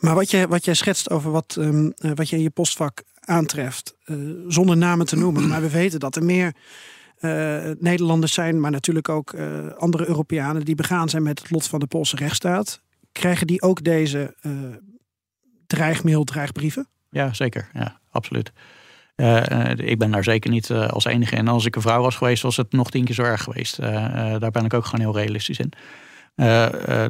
Maar 0.00 0.14
wat 0.14 0.30
jij, 0.30 0.48
wat 0.48 0.64
jij 0.64 0.74
schetst 0.74 1.10
over 1.10 1.30
wat, 1.30 1.56
um, 1.58 1.92
wat 2.14 2.28
je 2.28 2.36
in 2.36 2.42
je 2.42 2.50
postvak 2.50 3.02
aantreft, 3.20 3.96
zonder 4.48 4.76
namen 4.76 5.06
te 5.06 5.16
noemen, 5.16 5.48
maar 5.48 5.60
we 5.60 5.70
weten 5.70 6.00
dat 6.00 6.16
er 6.16 6.24
meer 6.24 6.54
Nederlanders 7.78 8.32
zijn, 8.32 8.60
maar 8.60 8.70
natuurlijk 8.70 9.08
ook 9.08 9.32
uh, 9.32 9.66
andere 9.76 10.08
Europeanen 10.08 10.64
die 10.64 10.74
begaan 10.74 11.08
zijn 11.08 11.22
met 11.22 11.38
het 11.38 11.50
lot 11.50 11.66
van 11.66 11.80
de 11.80 11.86
Poolse 11.86 12.16
rechtsstaat. 12.16 12.80
Krijgen 13.12 13.46
die 13.46 13.62
ook 13.62 13.84
deze 13.84 14.34
uh, 14.42 14.52
dreigmail, 15.66 16.24
dreigbrieven? 16.24 16.88
Ja, 17.10 17.32
zeker. 17.32 17.68
Ja, 17.72 17.98
absoluut. 18.10 18.52
ik 19.76 19.98
ben 19.98 20.10
daar 20.10 20.24
zeker 20.24 20.50
niet 20.50 20.70
als 20.70 21.04
enige 21.04 21.36
in. 21.36 21.48
Als 21.48 21.64
ik 21.64 21.76
een 21.76 21.82
vrouw 21.82 22.02
was 22.02 22.16
geweest, 22.16 22.42
was 22.42 22.56
het 22.56 22.72
nog 22.72 22.90
tien 22.90 23.04
keer 23.04 23.14
zo 23.14 23.22
erg 23.22 23.42
geweest. 23.42 23.76
daar 23.76 24.50
ben 24.50 24.64
ik 24.64 24.74
ook 24.74 24.84
gewoon 24.84 25.00
heel 25.00 25.16
realistisch 25.16 25.58
in. 25.58 25.72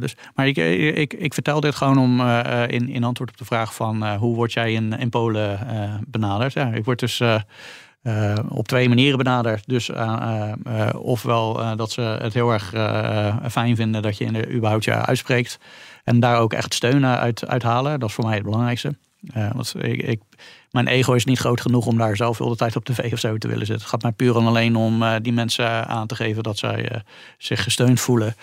dus, 0.00 0.16
maar 0.34 0.46
ik, 0.46 0.56
ik, 0.96 1.12
ik 1.12 1.34
vertel 1.34 1.60
dit 1.60 1.74
gewoon 1.74 1.98
om 1.98 2.20
in, 2.68 2.88
in 2.88 3.04
antwoord 3.04 3.30
op 3.30 3.36
de 3.36 3.44
vraag 3.44 3.74
van 3.74 4.14
hoe 4.16 4.34
word 4.34 4.52
jij 4.52 4.72
in, 4.72 4.92
in 4.92 5.10
Polen 5.10 5.58
benaderd? 6.06 6.52
Ja, 6.52 6.72
ik 6.72 6.84
word 6.84 6.98
dus 6.98 7.22
uh, 8.04 8.34
op 8.48 8.68
twee 8.68 8.88
manieren 8.88 9.18
benaderd. 9.18 9.62
Dus 9.66 9.88
uh, 9.88 10.52
uh, 10.66 10.88
ofwel 10.92 11.76
dat 11.76 11.90
ze 11.90 12.00
het 12.00 12.34
heel 12.34 12.52
erg 12.52 12.68
fijn 13.50 13.76
vinden 13.76 14.02
dat 14.02 14.18
je 14.18 14.24
in 14.24 14.32
de 14.32 14.52
überhaupt 14.52 14.84
je 14.84 14.94
uitspreekt. 14.94 15.58
En 16.04 16.20
daar 16.20 16.38
ook 16.38 16.52
echt 16.52 16.74
steun 16.74 17.06
uit, 17.06 17.46
uit 17.46 17.62
halen. 17.62 18.00
Dat 18.00 18.08
is 18.08 18.14
voor 18.14 18.24
mij 18.24 18.34
het 18.34 18.44
belangrijkste. 18.44 18.96
want 19.52 19.74
ik, 19.78 20.02
ik, 20.02 20.20
mijn 20.70 20.86
ego 20.86 21.12
is 21.12 21.24
niet 21.24 21.38
groot 21.38 21.60
genoeg 21.60 21.86
om 21.86 21.98
daar 21.98 22.16
zoveel 22.16 22.48
de 22.48 22.56
tijd 22.56 22.76
op 22.76 22.84
tv 22.84 23.12
of 23.12 23.18
zo 23.18 23.38
te 23.38 23.48
willen 23.48 23.66
zitten. 23.66 23.84
Het 23.84 23.90
gaat 23.90 24.02
mij 24.02 24.12
puur 24.12 24.36
en 24.36 24.46
alleen 24.46 24.76
om 24.76 25.04
die 25.22 25.32
mensen 25.32 25.86
aan 25.86 26.06
te 26.06 26.14
geven 26.14 26.42
dat 26.42 26.58
zij 26.58 27.02
zich 27.38 27.62
gesteund 27.62 28.00
voelen. 28.00 28.34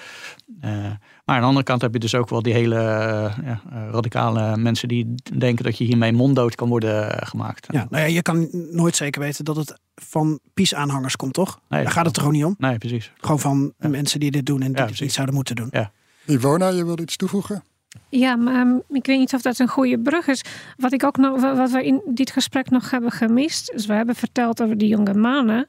Maar 1.32 1.40
aan 1.40 1.46
de 1.46 1.56
andere 1.56 1.72
kant 1.72 1.82
heb 1.82 1.94
je 1.94 2.00
dus 2.00 2.16
ook 2.16 2.30
wel 2.30 2.42
die 2.42 2.54
hele 2.54 2.76
uh, 2.76 3.46
ja, 3.46 3.62
radicale 3.92 4.58
mensen 4.58 4.88
die 4.88 5.16
denken 5.38 5.64
dat 5.64 5.78
je 5.78 5.84
hiermee 5.84 6.14
monddood 6.14 6.56
kan 6.56 6.70
worden 6.70 7.20
eh, 7.20 7.28
gemaakt. 7.28 7.68
Ja, 7.72 7.88
nou 7.90 8.04
ja, 8.04 8.10
je 8.10 8.22
kan 8.22 8.48
nooit 8.72 8.96
zeker 8.96 9.22
weten 9.22 9.46
dat 9.46 9.56
het 9.56 9.80
van 9.96 10.40
PiS-aanhangers 10.54 11.16
komt, 11.16 11.34
toch? 11.34 11.60
Nee, 11.70 11.84
Daar 11.84 11.92
gaat 11.92 12.06
het 12.06 12.16
er 12.16 12.22
gewoon 12.22 12.38
niet 12.38 12.46
om. 12.46 12.56
Nee, 12.58 12.78
precies. 12.78 13.12
Gewoon 13.16 13.40
van 13.40 13.74
mensen 13.78 14.20
die 14.20 14.32
dit 14.32 14.46
doen 14.46 14.62
en 14.62 14.74
die 14.74 14.84
ja, 14.86 14.92
niet 15.00 15.14
zouden 15.14 15.36
moeten 15.36 15.56
doen. 15.56 15.68
Ja. 15.72 15.92
Ivona, 16.26 16.68
je 16.68 16.86
wilde 16.86 17.02
iets 17.02 17.16
toevoegen? 17.16 17.64
Ja, 18.10 18.36
maar 18.36 18.62
um, 18.62 18.82
ik 18.90 19.06
weet 19.06 19.20
niet 19.20 19.34
of 19.34 19.42
dat 19.42 19.60
een 19.60 19.68
goede 19.68 20.00
brug 20.00 20.28
is. 20.28 20.44
Wat 20.78 20.94
ik 20.94 21.04
ook 21.04 21.18
nog, 21.18 21.42
wat 21.42 21.72
we 21.72 21.86
in 21.86 22.02
dit 22.06 22.32
gesprek 22.32 22.70
nog 22.70 22.92
hebben 22.92 23.12
gemist, 23.12 23.72
is 23.72 23.86
we 23.86 23.94
hebben 23.94 24.16
verteld 24.16 24.62
over 24.62 24.78
die 24.78 24.88
jonge 24.88 25.14
mannen. 25.14 25.68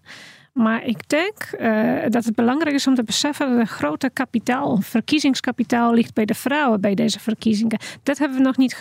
Maar 0.52 0.84
ik 0.84 1.08
denk 1.08 1.50
uh, 1.60 2.02
dat 2.08 2.24
het 2.24 2.34
belangrijk 2.34 2.74
is 2.74 2.86
om 2.86 2.94
te 2.94 3.04
beseffen 3.04 3.50
dat 3.50 3.58
een 3.58 3.66
grote 3.66 4.10
kapitaal, 4.12 4.80
verkiezingskapitaal, 4.80 5.94
ligt 5.94 6.14
bij 6.14 6.24
de 6.24 6.34
vrouwen 6.34 6.80
bij 6.80 6.94
deze 6.94 7.20
verkiezingen. 7.20 7.78
Dat 8.02 8.18
hebben 8.18 8.38
we 8.38 8.44
nog 8.44 8.56
niet 8.56 8.78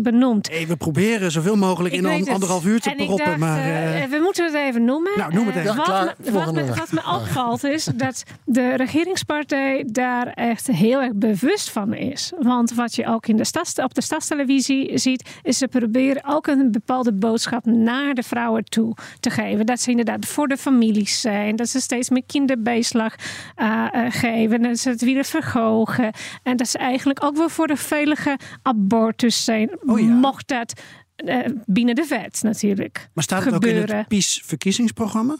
benoemd. 0.00 0.48
Hey, 0.48 0.66
we 0.66 0.76
proberen 0.76 1.30
zoveel 1.30 1.56
mogelijk 1.56 1.94
in 1.94 2.04
een 2.04 2.28
anderhalf 2.28 2.64
uur 2.64 2.80
te 2.80 2.94
proppen. 2.96 3.38
maar, 3.38 3.58
uh... 3.58 4.04
we 4.04 4.18
moeten 4.22 4.44
het 4.44 4.54
even 4.54 4.84
noemen. 4.84 5.12
Nou, 5.16 5.34
noem 5.34 5.46
het 5.46 5.56
even. 5.56 5.76
wat, 5.76 5.84
klaar, 5.84 6.14
me, 6.24 6.30
wat, 6.30 6.52
me, 6.52 6.66
wat, 6.66 6.92
me, 6.92 7.00
opvalt 7.14 7.64
is 7.64 7.84
dat 7.94 8.22
de 8.44 8.76
regeringspartij 8.76 9.84
daar 9.86 10.26
echt 10.26 10.66
heel 10.66 11.02
erg 11.02 11.12
bewust 11.14 11.70
van 11.70 11.94
is. 11.94 12.32
Want 12.38 12.74
wat 12.74 12.94
je 12.94 13.06
ook 13.06 13.26
in 13.26 13.36
de 13.36 13.44
stads, 13.44 13.74
op 13.74 13.94
de 13.94 14.02
stadstelevisie 14.02 14.98
ziet, 14.98 15.30
is 15.42 15.58
ze 15.58 15.68
proberen 15.68 16.22
ook 16.26 16.46
een 16.46 16.70
bepaalde 16.70 17.12
boodschap 17.12 17.64
naar 17.64 18.14
de 18.14 18.22
vrouwen 18.22 18.64
toe 18.64 18.96
te 19.20 19.30
geven. 19.30 19.66
Dat 19.66 19.80
ze 19.80 19.90
inderdaad 19.90 20.26
voor 20.26 20.48
de 20.48 20.56
familie 20.56 21.03
zijn. 21.08 21.56
Dat 21.56 21.68
ze 21.68 21.80
steeds 21.80 22.10
meer 22.10 22.24
kinderbijslag 22.26 23.14
uh, 23.56 23.86
geven. 24.08 24.62
Dat 24.62 24.78
ze 24.78 24.88
het 24.88 25.00
willen 25.00 25.24
verhogen. 25.24 26.12
En 26.42 26.56
dat 26.56 26.68
ze 26.68 26.78
eigenlijk 26.78 27.24
ook 27.24 27.36
wel 27.36 27.48
voor 27.48 27.66
de 27.66 27.76
veilige 27.76 28.38
abortus 28.62 29.44
zijn. 29.44 29.78
Oh 29.86 30.00
ja. 30.00 30.06
Mocht 30.06 30.48
dat 30.48 30.82
uh, 31.24 31.38
binnen 31.66 31.94
de 31.94 32.06
wet 32.08 32.42
natuurlijk. 32.42 33.08
Maar 33.12 33.24
staat 33.24 33.44
het 33.44 33.54
gebeuren. 33.54 33.82
ook 33.82 33.88
in 33.88 33.96
het 33.96 34.08
PiS-verkiezingsprogramma? 34.08 35.36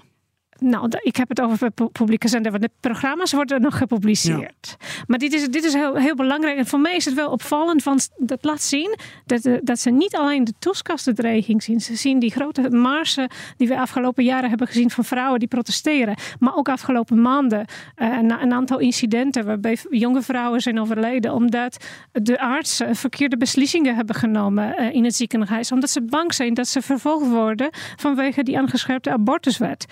Nou, 0.59 0.89
ik 1.03 1.17
heb 1.17 1.29
het 1.29 1.41
over 1.41 1.71
publieke 1.93 2.29
zender, 2.29 2.51
want 2.51 2.63
de 2.63 2.71
programma's 2.81 3.33
worden 3.33 3.61
nog 3.61 3.79
gepubliceerd. 3.79 4.77
Ja. 4.79 4.87
Maar 5.07 5.19
dit 5.19 5.33
is, 5.33 5.49
dit 5.49 5.65
is 5.65 5.73
heel, 5.73 5.95
heel 5.95 6.15
belangrijk. 6.15 6.57
En 6.57 6.67
voor 6.67 6.81
mij 6.81 6.97
is 6.97 7.05
het 7.05 7.15
wel 7.15 7.31
opvallend, 7.31 7.83
want 7.83 8.11
dat 8.17 8.45
laat 8.45 8.63
zien 8.63 8.99
dat, 9.27 9.49
dat 9.63 9.79
ze 9.79 9.91
niet 9.91 10.17
alleen 10.17 10.45
de 10.45 10.55
toeskastendreiging 10.59 11.63
zien. 11.63 11.81
Ze 11.81 11.97
zien 11.97 12.19
die 12.19 12.31
grote 12.31 12.71
marsen 12.71 13.29
die 13.57 13.69
we 13.69 13.79
afgelopen 13.79 14.25
jaren 14.25 14.49
hebben 14.49 14.67
gezien 14.67 14.91
van 14.91 15.05
vrouwen 15.05 15.39
die 15.39 15.49
protesteren. 15.49 16.17
Maar 16.39 16.57
ook 16.57 16.69
afgelopen 16.69 17.21
maanden 17.23 17.67
uh, 17.97 18.17
een, 18.17 18.43
een, 18.43 18.53
aantal 18.53 18.79
incidenten 18.79 19.45
waarbij 19.45 19.79
jonge 19.91 20.23
vrouwen 20.23 20.61
zijn 20.61 20.81
overleden. 20.81 21.33
Omdat 21.33 21.85
de 22.13 22.41
artsen 22.41 22.97
verkeerde 22.97 23.37
beslissingen 23.37 23.97
hebben 23.97 24.15
genomen 24.15 24.75
uh, 24.79 24.95
in 24.95 25.05
het 25.05 25.15
ziekenhuis. 25.15 25.73
Omdat 25.73 25.91
ze 25.91 26.03
bang 26.03 26.35
zijn 26.35 26.55
dat 26.55 26.69
ze 26.69 26.83
vervolgd 26.83 27.29
worden 27.29 27.69
vanwege 27.97 28.43
die 28.43 28.59
aangescherpte 28.59 29.11
abortuswet. 29.11 29.87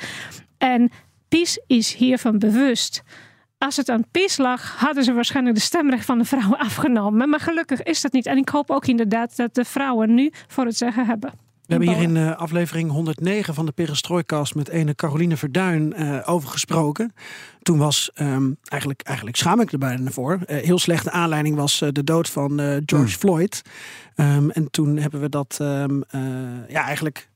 En 0.62 0.90
PiS 1.28 1.60
is 1.66 1.94
hiervan 1.94 2.38
bewust. 2.38 3.02
Als 3.58 3.76
het 3.76 3.88
aan 3.88 4.04
PiS 4.10 4.36
lag, 4.36 4.76
hadden 4.78 5.04
ze 5.04 5.12
waarschijnlijk 5.12 5.56
de 5.56 5.62
stemrecht 5.62 6.04
van 6.04 6.18
de 6.18 6.24
vrouwen 6.24 6.58
afgenomen. 6.68 7.28
Maar 7.28 7.40
gelukkig 7.40 7.82
is 7.82 8.00
dat 8.00 8.12
niet. 8.12 8.26
En 8.26 8.36
ik 8.36 8.48
hoop 8.48 8.70
ook 8.70 8.86
inderdaad 8.86 9.36
dat 9.36 9.54
de 9.54 9.64
vrouwen 9.64 10.14
nu 10.14 10.30
voor 10.46 10.64
het 10.64 10.76
zeggen 10.76 11.06
hebben. 11.06 11.30
We 11.66 11.74
hebben 11.74 11.88
hier 11.88 12.02
in 12.02 12.16
uh, 12.16 12.36
aflevering 12.36 12.90
109 12.90 13.54
van 13.54 13.66
de 13.66 13.72
Perestrooikast 13.72 14.54
met 14.54 14.68
ene 14.68 14.94
Caroline 14.94 15.36
Verduin 15.36 15.94
uh, 15.96 16.18
over 16.24 16.48
gesproken. 16.48 17.14
Toen 17.62 17.78
was, 17.78 18.10
um, 18.14 18.56
eigenlijk, 18.64 19.02
eigenlijk 19.02 19.36
schaam 19.36 19.60
ik 19.60 19.72
er 19.72 19.78
bijna 19.78 20.10
voor, 20.10 20.38
uh, 20.46 20.56
heel 20.56 20.78
slechte 20.78 21.10
aanleiding 21.10 21.56
was 21.56 21.78
de 21.78 22.04
dood 22.04 22.28
van 22.28 22.58
George 22.86 22.94
mm. 22.94 23.06
Floyd. 23.08 23.62
Um, 24.16 24.50
en 24.50 24.70
toen 24.70 24.96
hebben 24.96 25.20
we 25.20 25.28
dat 25.28 25.58
um, 25.60 26.04
ja, 26.68 26.84
eigenlijk 26.84 27.30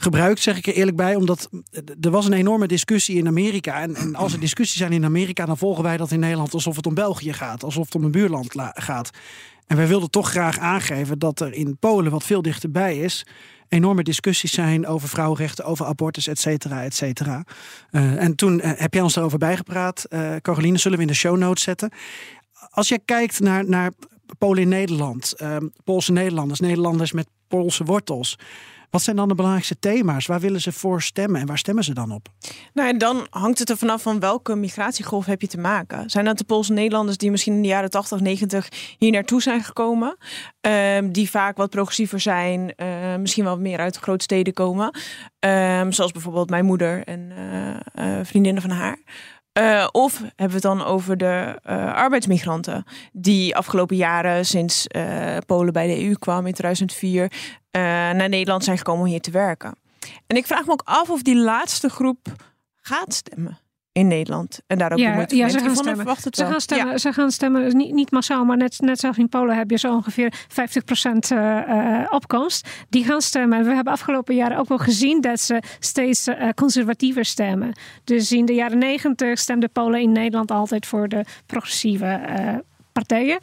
gebruikt, 0.00 0.40
zeg 0.40 0.56
ik 0.56 0.66
er 0.66 0.74
eerlijk 0.74 0.96
bij. 0.96 1.14
Omdat 1.14 1.48
er 2.00 2.10
was 2.10 2.26
een 2.26 2.32
enorme 2.32 2.66
discussie 2.66 3.16
in 3.16 3.26
Amerika. 3.26 3.80
En, 3.80 3.94
en, 3.94 4.14
als 4.14 4.32
er 4.32 4.40
discussies 4.40 4.76
zijn 4.76 4.92
in 4.92 5.04
Amerika, 5.04 5.46
dan 5.46 5.58
volgen 5.58 5.82
wij 5.82 5.96
dat 5.96 6.10
in 6.10 6.20
Nederland 6.20 6.54
alsof 6.54 6.76
het 6.76 6.86
om 6.86 6.94
België 6.94 7.32
gaat. 7.32 7.64
Alsof 7.64 7.84
het 7.84 7.94
om 7.94 8.04
een 8.04 8.10
buurland 8.10 8.54
gaat. 8.74 9.10
En 9.66 9.76
wij 9.76 9.86
wilden 9.86 10.10
toch 10.10 10.30
graag 10.30 10.58
aangeven 10.58 11.18
dat 11.18 11.40
er 11.40 11.52
in 11.52 11.76
Polen, 11.78 12.10
wat 12.10 12.24
veel 12.24 12.42
dichterbij 12.42 12.98
is, 12.98 13.26
enorme 13.68 14.02
discussies 14.02 14.52
zijn 14.52 14.86
over 14.86 15.08
vrouwenrechten, 15.08 15.64
over 15.64 15.86
abortus, 15.86 16.26
et 16.26 16.38
cetera, 16.38 16.84
et 16.84 16.94
cetera. 16.94 17.44
Uh, 17.90 18.22
en 18.22 18.34
toen 18.34 18.58
uh, 18.58 18.70
heb 18.74 18.94
jij 18.94 19.02
ons 19.02 19.14
daarover 19.14 19.38
bijgepraat. 19.38 20.06
Uh, 20.08 20.36
Caroline, 20.42 20.78
zullen 20.78 20.96
we 20.96 21.04
in 21.04 21.10
de 21.10 21.16
show 21.16 21.36
notes 21.36 21.62
zetten. 21.62 21.92
Als 22.70 22.88
je 22.88 23.00
kijkt 23.04 23.40
naar, 23.40 23.68
naar 23.68 23.90
Polen 24.38 24.62
in 24.62 24.68
Nederland, 24.68 25.34
Poolse 25.84 26.12
Nederlanders, 26.12 26.60
Nederlanders 26.60 27.12
met 27.12 27.28
Poolse 27.48 27.84
wortels. 27.84 28.38
Wat 28.90 29.02
zijn 29.02 29.16
dan 29.16 29.28
de 29.28 29.34
belangrijkste 29.34 29.78
thema's? 29.78 30.26
Waar 30.26 30.40
willen 30.40 30.60
ze 30.60 30.72
voor 30.72 31.02
stemmen 31.02 31.40
en 31.40 31.46
waar 31.46 31.58
stemmen 31.58 31.84
ze 31.84 31.94
dan 31.94 32.10
op? 32.10 32.28
Nou, 32.74 32.88
en 32.88 32.98
dan 32.98 33.26
hangt 33.30 33.58
het 33.58 33.70
er 33.70 33.76
vanaf 33.76 34.02
van 34.02 34.20
welke 34.20 34.56
migratiegolf 34.56 35.26
heb 35.26 35.40
je 35.40 35.46
te 35.46 35.58
maken. 35.58 36.10
Zijn 36.10 36.24
dat 36.24 36.38
de 36.38 36.44
Poolse 36.44 36.72
Nederlanders 36.72 37.16
die 37.16 37.30
misschien 37.30 37.54
in 37.54 37.62
de 37.62 37.68
jaren 37.68 37.90
80, 37.90 38.20
90 38.20 38.68
hier 38.98 39.10
naartoe 39.10 39.42
zijn 39.42 39.64
gekomen? 39.64 40.16
Um, 40.60 41.12
die 41.12 41.30
vaak 41.30 41.56
wat 41.56 41.70
progressiever 41.70 42.20
zijn, 42.20 42.72
uh, 42.76 43.16
misschien 43.16 43.44
wel 43.44 43.58
meer 43.58 43.78
uit 43.78 43.96
grote 43.96 44.24
steden 44.24 44.52
komen. 44.52 44.98
Um, 45.40 45.92
zoals 45.92 46.12
bijvoorbeeld 46.12 46.50
mijn 46.50 46.64
moeder 46.64 47.04
en 47.04 47.30
uh, 47.30 48.18
uh, 48.18 48.24
vriendinnen 48.24 48.62
van 48.62 48.70
haar. 48.70 48.98
Uh, 49.58 49.86
of 49.92 50.18
hebben 50.18 50.46
we 50.46 50.52
het 50.52 50.62
dan 50.62 50.84
over 50.84 51.16
de 51.16 51.60
uh, 51.66 51.94
arbeidsmigranten 51.94 52.84
die 53.12 53.56
afgelopen 53.56 53.96
jaren 53.96 54.46
sinds 54.46 54.86
uh, 54.96 55.36
Polen 55.46 55.72
bij 55.72 55.86
de 55.86 56.04
EU 56.04 56.14
kwam 56.14 56.46
in 56.46 56.52
2004 56.52 57.32
naar 57.70 58.28
Nederland 58.28 58.64
zijn 58.64 58.78
gekomen 58.78 59.02
om 59.02 59.08
hier 59.08 59.20
te 59.20 59.30
werken. 59.30 59.74
En 60.26 60.36
ik 60.36 60.46
vraag 60.46 60.66
me 60.66 60.72
ook 60.72 60.82
af 60.84 61.10
of 61.10 61.22
die 61.22 61.36
laatste 61.36 61.88
groep 61.88 62.26
gaat 62.76 63.14
stemmen 63.14 63.58
in 63.98 64.08
Nederland. 64.08 64.60
En 64.66 64.78
daar 64.78 64.92
ook 64.92 64.98
ja, 64.98 65.24
ja, 65.28 65.48
ze 65.48 65.58
gaan 65.58 65.76
stemmen. 65.76 66.16
Ze 66.30 66.44
gaan 66.44 66.60
stemmen, 66.60 66.90
ja. 66.90 66.98
ze 66.98 67.12
gaan 67.12 67.30
stemmen 67.30 67.76
niet, 67.76 67.92
niet 67.92 68.10
massaal, 68.10 68.44
maar 68.44 68.56
net, 68.56 68.80
net 68.80 68.98
zoals 68.98 69.18
in 69.18 69.28
Polen 69.28 69.56
heb 69.56 69.70
je 69.70 69.78
zo 69.78 69.94
ongeveer 69.94 70.32
50% 70.32 71.32
uh, 71.32 71.38
uh, 71.68 72.06
opkomst. 72.10 72.68
Die 72.88 73.04
gaan 73.04 73.20
stemmen. 73.20 73.64
We 73.64 73.74
hebben 73.74 73.92
afgelopen 73.92 74.34
jaren 74.34 74.58
ook 74.58 74.68
wel 74.68 74.78
gezien 74.78 75.20
dat 75.20 75.40
ze 75.40 75.62
steeds 75.78 76.28
uh, 76.28 76.48
conservatiever 76.54 77.24
stemmen. 77.24 77.72
Dus 78.04 78.32
in 78.32 78.44
de 78.44 78.54
jaren 78.54 78.78
90 78.78 79.38
stemden 79.38 79.70
Polen 79.70 80.00
in 80.00 80.12
Nederland 80.12 80.50
altijd 80.50 80.86
voor 80.86 81.08
de 81.08 81.24
progressieve 81.46 82.20
uh, 82.28 82.54
partijen. 82.92 83.38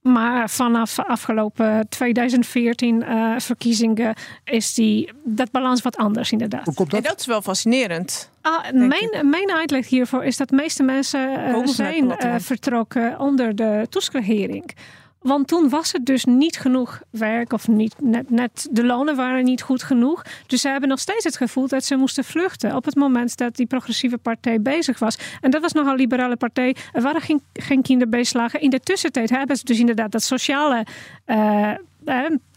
Maar 0.00 0.50
vanaf 0.50 0.98
afgelopen 0.98 1.88
2014 1.88 3.02
uh, 3.02 3.34
verkiezingen 3.38 4.14
is 4.44 4.74
die, 4.74 5.12
dat 5.24 5.50
balans 5.50 5.82
wat 5.82 5.96
anders 5.96 6.32
inderdaad. 6.32 6.64
Hoe 6.64 6.74
komt 6.74 6.90
dat? 6.90 7.02
En 7.02 7.08
dat 7.08 7.20
is 7.20 7.26
wel 7.26 7.42
fascinerend. 7.42 8.29
Ah, 8.42 8.70
mijn, 8.72 9.30
mijn 9.30 9.50
uitleg 9.52 9.88
hiervoor 9.88 10.24
is 10.24 10.36
dat 10.36 10.48
de 10.48 10.56
meeste 10.56 10.82
mensen 10.82 11.30
uh, 11.30 11.36
vanuit 11.36 11.70
zijn 11.70 12.04
uh, 12.04 12.34
vertrokken 12.38 13.18
onder 13.18 13.56
de 13.56 13.86
Tusk-regering. 13.88 14.74
Want 15.20 15.48
toen 15.48 15.68
was 15.68 15.92
het 15.92 16.06
dus 16.06 16.24
niet 16.24 16.58
genoeg 16.58 17.00
werk 17.10 17.52
of 17.52 17.68
niet, 17.68 17.94
net, 17.98 18.30
net 18.30 18.68
de 18.70 18.84
lonen 18.84 19.16
waren 19.16 19.44
niet 19.44 19.62
goed 19.62 19.82
genoeg. 19.82 20.22
Dus 20.46 20.60
ze 20.60 20.68
hebben 20.68 20.88
nog 20.88 20.98
steeds 20.98 21.24
het 21.24 21.36
gevoel 21.36 21.68
dat 21.68 21.84
ze 21.84 21.96
moesten 21.96 22.24
vluchten 22.24 22.76
op 22.76 22.84
het 22.84 22.94
moment 22.94 23.36
dat 23.36 23.56
die 23.56 23.66
progressieve 23.66 24.18
partij 24.18 24.60
bezig 24.60 24.98
was. 24.98 25.18
En 25.40 25.50
dat 25.50 25.62
was 25.62 25.72
nogal 25.72 25.92
een 25.92 25.98
liberale 25.98 26.36
partij. 26.36 26.76
Er 26.92 27.02
waren 27.02 27.20
geen, 27.20 27.42
geen 27.52 27.82
kinderbeslagen. 27.82 28.60
In 28.60 28.70
de 28.70 28.80
tussentijd 28.80 29.30
hebben 29.30 29.56
ze 29.56 29.64
dus 29.64 29.78
inderdaad 29.78 30.12
dat 30.12 30.22
sociale 30.22 30.86
uh, 31.26 31.72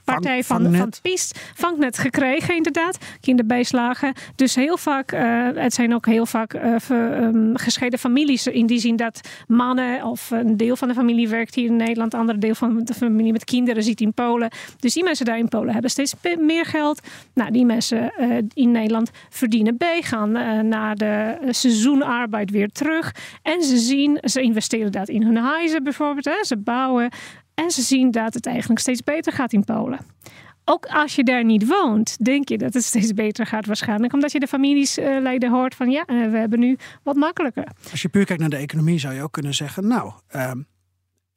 partij 0.03 0.43
van, 0.43 0.61
vangnet. 0.61 0.79
van 0.79 0.91
PiS 1.01 1.31
vangnet 1.55 1.97
gekregen, 1.97 2.55
inderdaad. 2.55 2.97
Kinderbijslagen. 3.21 4.13
Dus 4.35 4.55
heel 4.55 4.77
vaak, 4.77 5.11
uh, 5.11 5.47
het 5.53 5.73
zijn 5.73 5.93
ook 5.93 6.05
heel 6.05 6.25
vaak 6.25 6.53
uh, 6.53 6.75
ver, 6.77 7.23
um, 7.23 7.57
gescheiden 7.57 7.99
families. 7.99 8.47
In 8.47 8.65
die 8.65 8.79
zin 8.79 8.95
dat 8.95 9.21
mannen 9.47 10.03
of 10.03 10.31
een 10.31 10.57
deel 10.57 10.75
van 10.75 10.87
de 10.87 10.93
familie 10.93 11.27
werkt 11.27 11.55
hier 11.55 11.65
in 11.65 11.75
Nederland, 11.75 12.13
een 12.13 12.19
ander 12.19 12.39
deel 12.39 12.55
van 12.55 12.83
de 12.83 12.93
familie 12.93 13.31
met 13.31 13.43
kinderen 13.43 13.83
zit 13.83 14.01
in 14.01 14.13
Polen. 14.13 14.51
Dus 14.79 14.93
die 14.93 15.03
mensen 15.03 15.25
daar 15.25 15.37
in 15.37 15.49
Polen 15.49 15.73
hebben 15.73 15.91
steeds 15.91 16.13
meer 16.39 16.65
geld. 16.65 16.99
Nou, 17.33 17.51
die 17.51 17.65
mensen 17.65 18.13
uh, 18.19 18.37
in 18.53 18.71
Nederland 18.71 19.11
verdienen 19.29 19.77
bij, 19.77 20.01
gaan 20.01 20.31
naar 20.67 20.95
de 20.95 21.37
seizoenarbeid 21.49 22.51
weer 22.51 22.69
terug. 22.69 23.15
En 23.41 23.63
ze 23.63 23.77
zien, 23.77 24.17
ze 24.21 24.41
investeren 24.41 24.91
dat 24.91 25.09
in 25.09 25.23
hun 25.23 25.37
huizen 25.37 25.83
bijvoorbeeld. 25.83 26.25
Hè. 26.25 26.43
Ze 26.43 26.57
bouwen. 26.57 27.09
En 27.53 27.71
ze 27.71 27.81
zien 27.81 28.11
dat 28.11 28.33
het 28.33 28.45
eigenlijk 28.45 28.79
steeds 28.79 29.03
beter 29.03 29.33
gaat 29.33 29.53
in 29.53 29.63
Polen. 29.63 29.99
Ook 30.65 30.85
als 30.85 31.15
je 31.15 31.23
daar 31.23 31.45
niet 31.45 31.67
woont, 31.67 32.25
denk 32.25 32.49
je 32.49 32.57
dat 32.57 32.73
het 32.73 32.83
steeds 32.83 33.13
beter 33.13 33.45
gaat 33.45 33.65
waarschijnlijk. 33.65 34.13
Omdat 34.13 34.31
je 34.31 34.39
de 34.39 34.47
familieleden 34.47 35.49
uh, 35.49 35.55
hoort 35.55 35.75
van 35.75 35.89
ja, 35.89 36.03
uh, 36.07 36.31
we 36.31 36.37
hebben 36.37 36.59
nu 36.59 36.77
wat 37.03 37.15
makkelijker. 37.15 37.67
Als 37.91 38.01
je 38.01 38.09
puur 38.09 38.25
kijkt 38.25 38.41
naar 38.41 38.49
de 38.49 38.57
economie 38.57 38.99
zou 38.99 39.13
je 39.13 39.21
ook 39.21 39.31
kunnen 39.31 39.53
zeggen... 39.53 39.87
nou, 39.87 40.11
uh, 40.35 40.51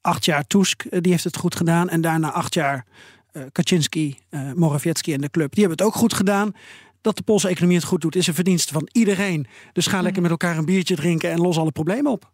acht 0.01 0.25
jaar 0.25 0.47
Tusk, 0.47 0.85
eh, 0.85 1.01
die 1.01 1.13
heeft 1.13 1.25
het 1.25 1.37
goed 1.37 1.57
gedaan. 1.57 1.89
En 1.89 2.01
daarna 2.01 2.31
acht 2.31 2.55
jaar 2.55 2.87
uh, 3.33 3.43
Kaczynski, 3.53 4.19
Morawiecki 4.55 5.13
en 5.13 5.21
de 5.21 5.31
club. 5.31 5.55
Die 5.55 5.65
hebben 5.65 5.85
het 5.85 5.95
ook 5.95 6.01
goed 6.01 6.15
gedaan. 6.15 6.53
Dat 7.01 7.17
de 7.17 7.23
Poolse 7.23 7.49
economie 7.49 7.77
het 7.77 7.87
goed 7.87 8.01
doet, 8.01 8.17
is 8.17 8.27
een 8.27 8.35
verdienste 8.35 8.73
van 8.73 8.89
iedereen. 8.93 9.47
Dus 9.73 9.87
ga 9.87 10.01
lekker 10.01 10.23
met 10.23 10.31
elkaar 10.31 10.57
een 10.57 10.65
biertje 10.65 10.97
drinken 10.97 11.31
en 11.31 11.41
los 11.41 11.59
alle 11.59 11.73
problemen 11.73 12.13
op. 12.13 12.33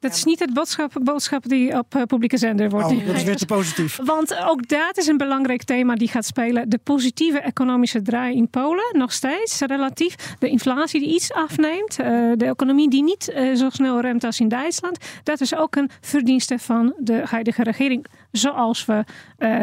Dat 0.00 0.14
is 0.14 0.24
niet 0.24 0.38
het 0.38 0.52
boodschap, 0.52 0.92
boodschap 1.02 1.48
die 1.48 1.78
op 1.78 1.94
uh, 1.94 2.02
publieke 2.02 2.36
zender 2.36 2.70
wordt. 2.70 2.90
Oh, 2.90 3.06
dat 3.06 3.16
is 3.16 3.22
weer 3.22 3.36
te 3.36 3.46
positief. 3.46 3.98
Want 4.04 4.36
ook 4.44 4.68
dat 4.68 4.96
is 4.96 5.06
een 5.06 5.16
belangrijk 5.16 5.62
thema 5.62 5.94
die 5.94 6.08
gaat 6.08 6.24
spelen. 6.24 6.68
De 6.68 6.78
positieve 6.78 7.38
economische 7.40 8.02
draai 8.02 8.36
in 8.36 8.48
Polen, 8.48 8.98
nog 8.98 9.12
steeds 9.12 9.60
relatief. 9.60 10.14
De 10.38 10.48
inflatie 10.48 11.00
die 11.00 11.14
iets 11.14 11.32
afneemt. 11.32 12.00
Uh, 12.00 12.06
de 12.36 12.44
economie 12.44 12.90
die 12.90 13.02
niet 13.02 13.32
uh, 13.34 13.54
zo 13.54 13.70
snel 13.70 14.00
remt 14.00 14.24
als 14.24 14.40
in 14.40 14.48
Duitsland. 14.48 14.98
Dat 15.22 15.40
is 15.40 15.54
ook 15.54 15.76
een 15.76 15.90
verdienste 16.00 16.58
van 16.58 16.94
de 16.98 17.22
huidige 17.24 17.62
regering. 17.62 18.06
Zoals 18.32 18.84
we 18.84 19.04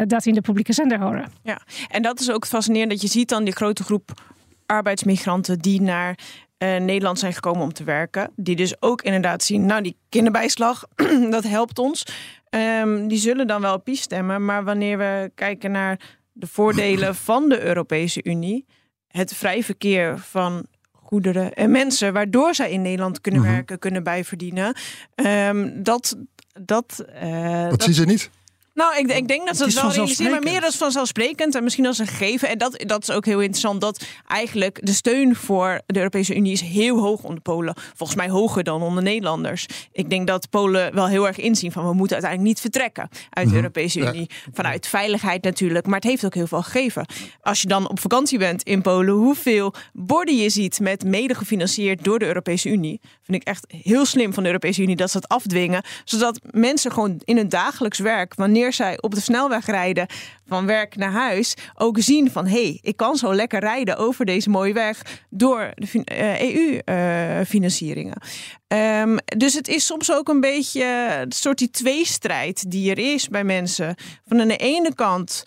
dat 0.06 0.26
in 0.26 0.34
de 0.34 0.40
publieke 0.40 0.72
zender 0.72 1.00
horen. 1.00 1.32
Ja, 1.42 1.60
en 1.88 2.02
dat 2.02 2.20
is 2.20 2.30
ook 2.30 2.46
fascinerend 2.46 2.90
dat 2.90 3.00
je 3.00 3.08
ziet 3.08 3.28
dan 3.28 3.44
die 3.44 3.54
grote 3.54 3.84
groep 3.84 4.10
arbeidsmigranten 4.66 5.58
die 5.58 5.80
naar 5.80 6.18
uh, 6.58 6.76
Nederland 6.76 7.18
zijn 7.18 7.32
gekomen 7.32 7.62
om 7.62 7.72
te 7.72 7.84
werken. 7.84 8.30
Die 8.36 8.56
dus 8.56 8.82
ook 8.82 9.02
inderdaad 9.02 9.42
zien, 9.42 9.66
nou 9.66 9.82
die 9.82 9.96
kinderbijslag, 10.08 10.84
dat 11.30 11.44
helpt 11.44 11.78
ons. 11.78 12.06
Um, 12.50 13.08
die 13.08 13.18
zullen 13.18 13.46
dan 13.46 13.60
wel 13.60 13.74
op 13.74 13.84
PiS 13.84 14.00
stemmen. 14.00 14.44
Maar 14.44 14.64
wanneer 14.64 14.98
we 14.98 15.30
kijken 15.34 15.70
naar 15.70 16.00
de 16.32 16.46
voordelen 16.46 17.14
van 17.30 17.48
de 17.48 17.60
Europese 17.60 18.20
Unie... 18.24 18.64
het 19.08 19.34
vrij 19.34 19.62
verkeer 19.62 20.18
van 20.18 20.66
goederen 20.92 21.52
en 21.54 21.70
mensen... 21.70 22.12
waardoor 22.12 22.54
zij 22.54 22.70
in 22.70 22.82
Nederland 22.82 23.20
kunnen 23.20 23.40
Mhm. 23.40 23.50
werken, 23.50 23.78
kunnen 23.78 24.02
bijverdienen... 24.02 24.74
Um, 25.14 25.82
dat... 25.82 26.16
Dat, 26.60 27.04
uh, 27.22 27.60
Dat 27.62 27.70
dat 27.70 27.82
zien 27.82 27.94
ze 27.94 28.04
niet. 28.04 28.30
Nou, 28.76 28.96
ik, 28.98 29.12
ik 29.12 29.28
denk 29.28 29.46
dat 29.46 29.56
ze 29.56 29.64
Het 29.64 29.74
is 29.74 29.80
wel 29.80 29.92
realiseren, 29.92 30.32
maar 30.32 30.42
meer 30.42 30.64
als 30.64 30.76
vanzelfsprekend 30.76 31.54
en 31.54 31.62
misschien 31.62 31.86
als 31.86 31.98
een 31.98 32.06
gegeven. 32.06 32.48
En 32.48 32.58
dat, 32.58 32.84
dat 32.86 33.02
is 33.02 33.10
ook 33.10 33.24
heel 33.24 33.40
interessant, 33.40 33.80
dat 33.80 34.04
eigenlijk 34.26 34.78
de 34.86 34.92
steun 34.92 35.36
voor 35.36 35.80
de 35.86 35.98
Europese 35.98 36.34
Unie 36.34 36.52
is 36.52 36.60
heel 36.60 36.98
hoog 36.98 37.22
onder 37.22 37.40
Polen. 37.40 37.74
Volgens 37.94 38.18
mij 38.18 38.28
hoger 38.28 38.64
dan 38.64 38.82
onder 38.82 39.02
Nederlanders. 39.02 39.66
Ik 39.92 40.10
denk 40.10 40.26
dat 40.26 40.50
Polen 40.50 40.94
wel 40.94 41.06
heel 41.06 41.26
erg 41.26 41.38
inzien 41.38 41.72
van 41.72 41.88
we 41.88 41.94
moeten 41.94 42.16
uiteindelijk 42.16 42.52
niet 42.52 42.60
vertrekken 42.60 43.08
uit 43.30 43.48
de 43.48 43.54
Europese 43.54 44.00
Ja. 44.00 44.12
Unie. 44.12 44.30
Vanuit 44.52 44.86
veiligheid 44.86 45.42
natuurlijk, 45.42 45.86
maar 45.86 46.00
het 46.00 46.08
heeft 46.08 46.24
ook 46.24 46.34
heel 46.34 46.46
veel 46.46 46.62
gegeven. 46.62 47.06
Als 47.40 47.60
je 47.60 47.68
dan 47.68 47.88
op 47.88 48.00
vakantie 48.00 48.38
bent 48.38 48.62
in 48.62 48.82
Polen, 48.82 49.14
hoeveel 49.14 49.74
borden 49.92 50.36
je 50.36 50.50
ziet 50.50 50.80
met 50.80 51.04
mede 51.04 51.34
gefinancierd 51.34 52.04
door 52.04 52.18
de 52.18 52.26
Europese 52.26 52.68
Unie, 52.68 53.00
vind 53.22 53.40
ik 53.40 53.48
echt 53.48 53.66
heel 53.82 54.04
slim 54.04 54.32
van 54.32 54.42
de 54.42 54.48
Europese 54.48 54.82
Unie 54.82 54.96
dat 54.96 55.10
ze 55.10 55.20
dat 55.20 55.30
afdwingen, 55.30 55.82
zodat 56.04 56.40
mensen 56.50 56.92
gewoon 56.92 57.20
in 57.24 57.36
hun 57.36 57.48
dagelijks 57.48 57.98
werk, 57.98 58.34
wanneer 58.34 58.65
zij 58.72 59.00
op 59.00 59.14
de 59.14 59.20
snelweg 59.20 59.66
rijden 59.66 60.06
van 60.46 60.66
werk 60.66 60.96
naar 60.96 61.12
huis, 61.12 61.54
ook 61.74 61.96
zien 62.00 62.30
van 62.30 62.46
hé, 62.46 62.62
hey, 62.62 62.78
ik 62.82 62.96
kan 62.96 63.16
zo 63.16 63.34
lekker 63.34 63.60
rijden 63.60 63.96
over 63.96 64.24
deze 64.24 64.50
mooie 64.50 64.72
weg 64.72 65.22
door 65.30 65.70
de 65.74 65.86
fin- 65.86 66.04
eh, 66.04 66.40
EU-financieringen. 66.40 68.20
Ehm, 68.66 69.16
dus 69.36 69.54
het 69.54 69.68
is 69.68 69.86
soms 69.86 70.12
ook 70.12 70.28
een 70.28 70.40
beetje 70.40 70.84
een 71.20 71.32
soort 71.32 71.58
die 71.58 71.70
tweestrijd 71.70 72.70
die 72.70 72.90
er 72.90 73.14
is 73.14 73.28
bij 73.28 73.44
mensen. 73.44 73.94
Van 74.26 74.40
aan 74.40 74.48
de 74.48 74.56
ene 74.56 74.94
kant 74.94 75.44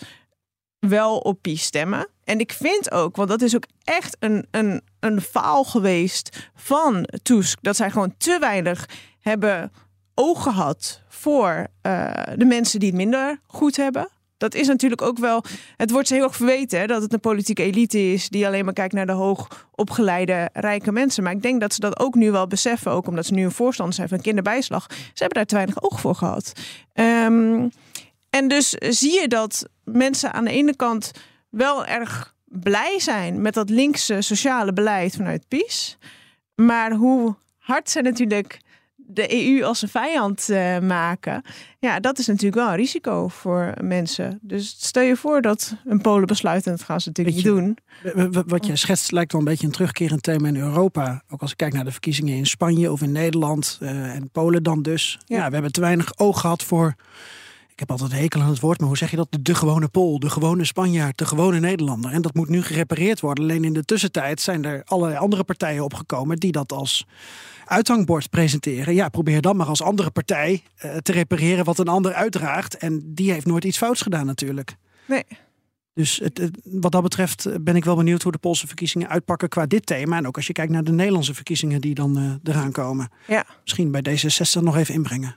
wel 0.80 1.18
op 1.18 1.42
PiS 1.42 1.64
stemmen. 1.64 2.08
En 2.24 2.40
ik 2.40 2.52
vind 2.52 2.92
ook, 2.92 3.16
want 3.16 3.30
dat 3.30 3.42
is 3.42 3.56
ook 3.56 3.66
echt 3.84 4.18
een, 4.20 4.48
een, 4.52 4.82
een 5.00 5.22
faal 5.22 5.64
geweest 5.64 6.50
van 6.56 7.08
Tusk, 7.24 7.58
dat 7.62 7.76
zij 7.76 7.92
gewoon 7.92 8.14
te 8.18 8.38
weinig 8.40 8.86
hebben 9.20 9.72
oog 10.20 10.44
gehad 10.44 11.02
voor 11.08 11.68
uh, 11.84 12.12
de 12.36 12.46
mensen 12.46 12.80
die 12.80 12.90
het 12.90 12.98
minder 12.98 13.40
goed 13.48 13.76
hebben. 13.76 14.10
Dat 14.38 14.54
is 14.54 14.68
natuurlijk 14.68 15.02
ook 15.02 15.18
wel. 15.18 15.44
Het 15.78 15.92
wordt 15.92 16.08
ze 16.08 16.14
heel 16.14 16.24
erg 16.24 16.36
verweten 16.36 16.80
hè, 16.80 16.88
dat 16.88 17.02
het 17.02 17.14
een 17.14 17.20
politieke 17.20 17.64
elite 17.64 18.12
is 18.12 18.30
die 18.30 18.48
alleen 18.48 18.66
maar 18.66 18.74
kijkt 18.74 18.94
naar 18.94 19.06
de 19.06 19.12
hoogopgeleide 19.12 20.50
rijke 20.54 20.92
mensen. 20.92 21.24
Maar 21.24 21.32
ik 21.32 21.42
denk 21.42 21.62
dat 21.62 21.74
ze 21.74 21.80
dat 21.80 22.00
ook 22.00 22.16
nu 22.16 22.32
wel 22.32 22.48
beseffen, 22.48 22.92
ook 22.92 23.08
omdat 23.08 23.26
ze 23.26 23.34
nu 23.34 23.44
een 23.44 23.52
voorstander 23.52 23.96
zijn 23.96 24.10
van 24.10 24.22
kinderbijslag. 24.22 24.86
Ze 24.90 24.96
hebben 25.14 25.38
daar 25.38 25.46
te 25.46 25.56
weinig 25.56 25.82
oog 25.82 26.00
voor 26.00 26.16
gehad. 26.16 26.54
Um, 26.94 27.72
en 28.30 28.48
dus 28.48 28.70
zie 28.70 29.22
je 29.22 29.28
dat 29.28 29.70
mensen 29.84 30.34
aan 30.34 30.46
de 30.46 30.52
ene 30.52 30.76
kant 30.76 31.12
wel 31.50 31.86
erg 31.86 32.34
blij 32.46 33.00
zijn 33.00 33.42
met 33.42 33.54
dat 33.54 33.70
linkse 33.70 34.22
sociale 34.22 34.74
beleid 34.74 35.16
vanuit 35.16 35.48
PiS. 35.48 35.98
Maar 36.56 36.92
hoe 36.92 37.36
hard 37.58 37.90
ze 37.90 38.02
natuurlijk 38.02 38.60
de 39.12 39.56
EU 39.56 39.64
als 39.64 39.82
een 39.82 39.90
vijand 39.90 40.48
uh, 40.50 40.80
maken. 40.80 41.42
Ja, 41.80 42.00
dat 42.00 42.20
is 42.20 42.28
natuurlijk 42.28 42.56
wel 42.56 42.68
een 42.68 42.76
risico 42.76 43.28
voor 43.28 43.74
mensen. 43.82 44.40
Dus 44.42 44.76
stel 44.80 45.04
je 45.04 45.16
voor 45.16 45.42
dat 45.42 45.76
een 45.86 46.02
Polen 46.02 46.28
besluit, 46.28 46.66
en 46.66 46.72
dat 46.72 46.84
gaan 46.84 47.02
ze 47.02 47.08
natuurlijk 47.08 47.36
niet 47.36 47.46
doen. 47.46 47.78
Wat 48.48 48.66
je 48.66 48.76
schetst 48.76 49.12
lijkt 49.12 49.32
wel 49.32 49.42
een 49.42 49.48
beetje 49.48 49.66
een 49.66 49.72
terugkerend 49.72 50.24
thema 50.24 50.48
in 50.48 50.58
Europa. 50.58 51.24
Ook 51.30 51.42
als 51.42 51.52
ik 51.52 51.58
kijk 51.58 51.74
naar 51.74 51.86
de 51.86 51.92
verkiezingen 51.92 52.36
in 52.36 52.46
Spanje 52.46 52.92
of 52.92 53.02
in 53.02 53.12
Nederland 53.12 53.80
uh, 53.82 54.16
en 54.16 54.30
Polen 54.32 54.64
dan 54.64 54.82
dus. 54.82 55.20
Ja. 55.26 55.38
ja, 55.38 55.48
we 55.48 55.54
hebben 55.54 55.72
te 55.72 55.82
weinig 55.82 56.18
oog 56.18 56.40
gehad 56.40 56.64
voor... 56.64 56.96
Ik 57.80 57.88
heb 57.88 57.98
altijd 58.00 58.18
een 58.18 58.24
hekel 58.24 58.42
aan 58.42 58.50
het 58.50 58.60
woord, 58.60 58.80
maar 58.80 58.88
hoe 58.88 58.98
zeg 58.98 59.10
je 59.12 59.16
dat? 59.16 59.28
De 59.42 59.56
gewone 59.56 59.88
Pool, 59.88 60.20
de 60.20 60.30
gewone 60.30 60.66
Spanjaard, 60.66 61.18
de 61.18 61.26
gewone 61.26 61.60
Nederlander. 61.60 62.12
En 62.12 62.22
dat 62.22 62.34
moet 62.34 62.50
nu 62.50 62.62
gerepareerd 62.62 63.20
worden. 63.20 63.44
Alleen 63.44 63.64
in 63.64 63.74
de 63.74 63.86
tussentijd 63.86 64.42
zijn 64.42 64.66
er 64.66 64.82
allerlei 64.86 65.20
andere 65.20 65.44
partijen 65.44 65.84
opgekomen 65.84 66.38
die 66.38 66.52
dat 66.52 66.72
als 66.72 67.06
uithangbord 67.66 68.30
presenteren. 68.30 68.94
Ja, 68.94 69.10
probeer 69.10 69.42
dan 69.42 69.56
maar 69.56 69.68
als 69.68 69.82
andere 69.82 70.10
partij 70.10 70.64
uh, 70.86 70.98
te 70.98 71.12
repareren 71.12 71.66
wat 71.66 71.80
een 71.80 71.88
ander 71.88 72.14
uitdraagt. 72.14 72.78
En 72.78 73.02
die 73.06 73.32
heeft 73.32 73.46
nooit 73.46 73.64
iets 73.64 73.78
fouts 73.78 74.02
gedaan 74.02 74.26
natuurlijk. 74.26 74.76
Nee. 75.08 75.24
Dus 75.94 76.18
het, 76.24 76.38
het, 76.38 76.60
wat 76.64 76.92
dat 76.92 77.04
betreft 77.04 77.46
eh, 77.46 77.56
ben 77.62 77.76
ik 77.76 77.86
wel 77.86 77.96
benieuwd 77.96 78.24
hoe 78.24 78.32
de 78.32 78.38
Poolse 78.38 78.68
verkiezingen 78.68 79.10
uitpakken 79.10 79.50
qua 79.50 79.66
dit 79.66 79.86
thema. 79.86 80.18
En 80.18 80.28
ook 80.28 80.36
als 80.36 80.48
je 80.48 80.54
kijkt 80.54 80.72
naar 80.72 80.84
de 80.84 80.92
Nederlandse 80.92 81.34
verkiezingen 81.34 81.82
die 81.82 81.94
dan 81.94 82.18
uh, 82.20 82.34
eraan 82.44 82.72
komen. 82.72 83.10
Ja. 83.28 83.46
Misschien 83.62 83.92
bij 83.92 84.02
D66 84.10 84.64
nog 84.64 84.78
even 84.78 84.94
inbrengen. 84.94 85.36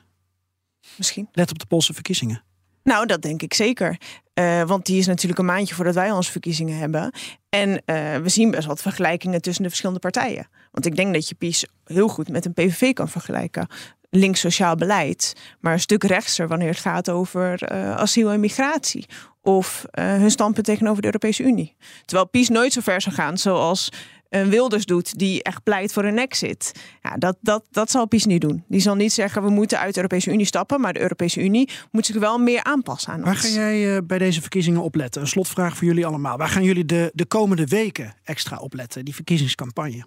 Misschien. 0.96 1.28
Let 1.32 1.50
op 1.50 1.58
de 1.58 1.66
Poolse 1.66 1.94
verkiezingen. 1.94 2.42
Nou, 2.82 3.06
dat 3.06 3.22
denk 3.22 3.42
ik 3.42 3.54
zeker. 3.54 3.98
Uh, 4.34 4.62
want 4.62 4.86
die 4.86 4.98
is 4.98 5.06
natuurlijk 5.06 5.40
een 5.40 5.46
maandje 5.46 5.74
voordat 5.74 5.94
wij 5.94 6.10
onze 6.10 6.30
verkiezingen 6.30 6.78
hebben. 6.78 7.12
En 7.48 7.68
uh, 7.68 8.16
we 8.16 8.28
zien 8.28 8.50
best 8.50 8.66
wat 8.66 8.82
vergelijkingen 8.82 9.42
tussen 9.42 9.62
de 9.62 9.68
verschillende 9.68 10.00
partijen. 10.00 10.48
Want 10.70 10.86
ik 10.86 10.96
denk 10.96 11.14
dat 11.14 11.28
je 11.28 11.34
PiS 11.34 11.66
heel 11.84 12.08
goed 12.08 12.28
met 12.28 12.44
een 12.44 12.52
PVV 12.52 12.92
kan 12.92 13.08
vergelijken. 13.08 13.66
Links 14.10 14.40
sociaal 14.40 14.74
beleid, 14.74 15.32
maar 15.60 15.72
een 15.72 15.80
stuk 15.80 16.04
rechtser 16.04 16.48
wanneer 16.48 16.68
het 16.68 16.78
gaat 16.78 17.10
over 17.10 17.72
uh, 17.72 17.94
asiel 17.94 18.30
en 18.30 18.40
migratie. 18.40 19.06
Of 19.42 19.84
hun 19.90 20.30
standpunt 20.30 20.66
tegenover 20.66 21.00
de 21.00 21.06
Europese 21.06 21.42
Unie. 21.42 21.76
Terwijl 22.04 22.28
PiS 22.28 22.48
nooit 22.48 22.72
zo 22.72 22.80
ver 22.80 23.00
zou 23.00 23.14
gaan 23.14 23.38
zoals 23.38 23.88
een 24.32 24.50
Wilders 24.50 24.84
doet 24.84 25.18
die 25.18 25.42
echt 25.42 25.62
pleit 25.62 25.92
voor 25.92 26.04
een 26.04 26.18
exit. 26.18 26.72
Ja, 27.02 27.16
dat, 27.16 27.36
dat, 27.40 27.64
dat 27.70 27.90
zal 27.90 28.06
PiS 28.06 28.24
niet 28.24 28.40
doen. 28.40 28.64
Die 28.68 28.80
zal 28.80 28.94
niet 28.94 29.12
zeggen 29.12 29.42
we 29.42 29.50
moeten 29.50 29.78
uit 29.78 29.94
de 29.94 29.96
Europese 29.96 30.30
Unie 30.30 30.46
stappen, 30.46 30.80
maar 30.80 30.92
de 30.92 31.00
Europese 31.00 31.42
Unie 31.42 31.70
moet 31.90 32.06
zich 32.06 32.16
wel 32.16 32.38
meer 32.38 32.64
aanpassen 32.64 33.12
aan 33.12 33.20
Waar 33.20 33.34
ons. 33.34 33.40
ga 33.40 33.48
jij 33.48 33.94
uh, 33.94 33.98
bij 34.04 34.18
deze 34.18 34.40
verkiezingen 34.40 34.82
op 34.82 34.94
letten? 34.94 35.20
Een 35.20 35.28
slotvraag 35.28 35.76
voor 35.76 35.86
jullie 35.86 36.06
allemaal. 36.06 36.36
Waar 36.36 36.48
gaan 36.48 36.64
jullie 36.64 36.84
de, 36.84 37.10
de 37.14 37.24
komende 37.24 37.66
weken 37.66 38.14
extra 38.24 38.58
op 38.58 38.74
letten, 38.74 39.04
die 39.04 39.14
verkiezingscampagne? 39.14 40.04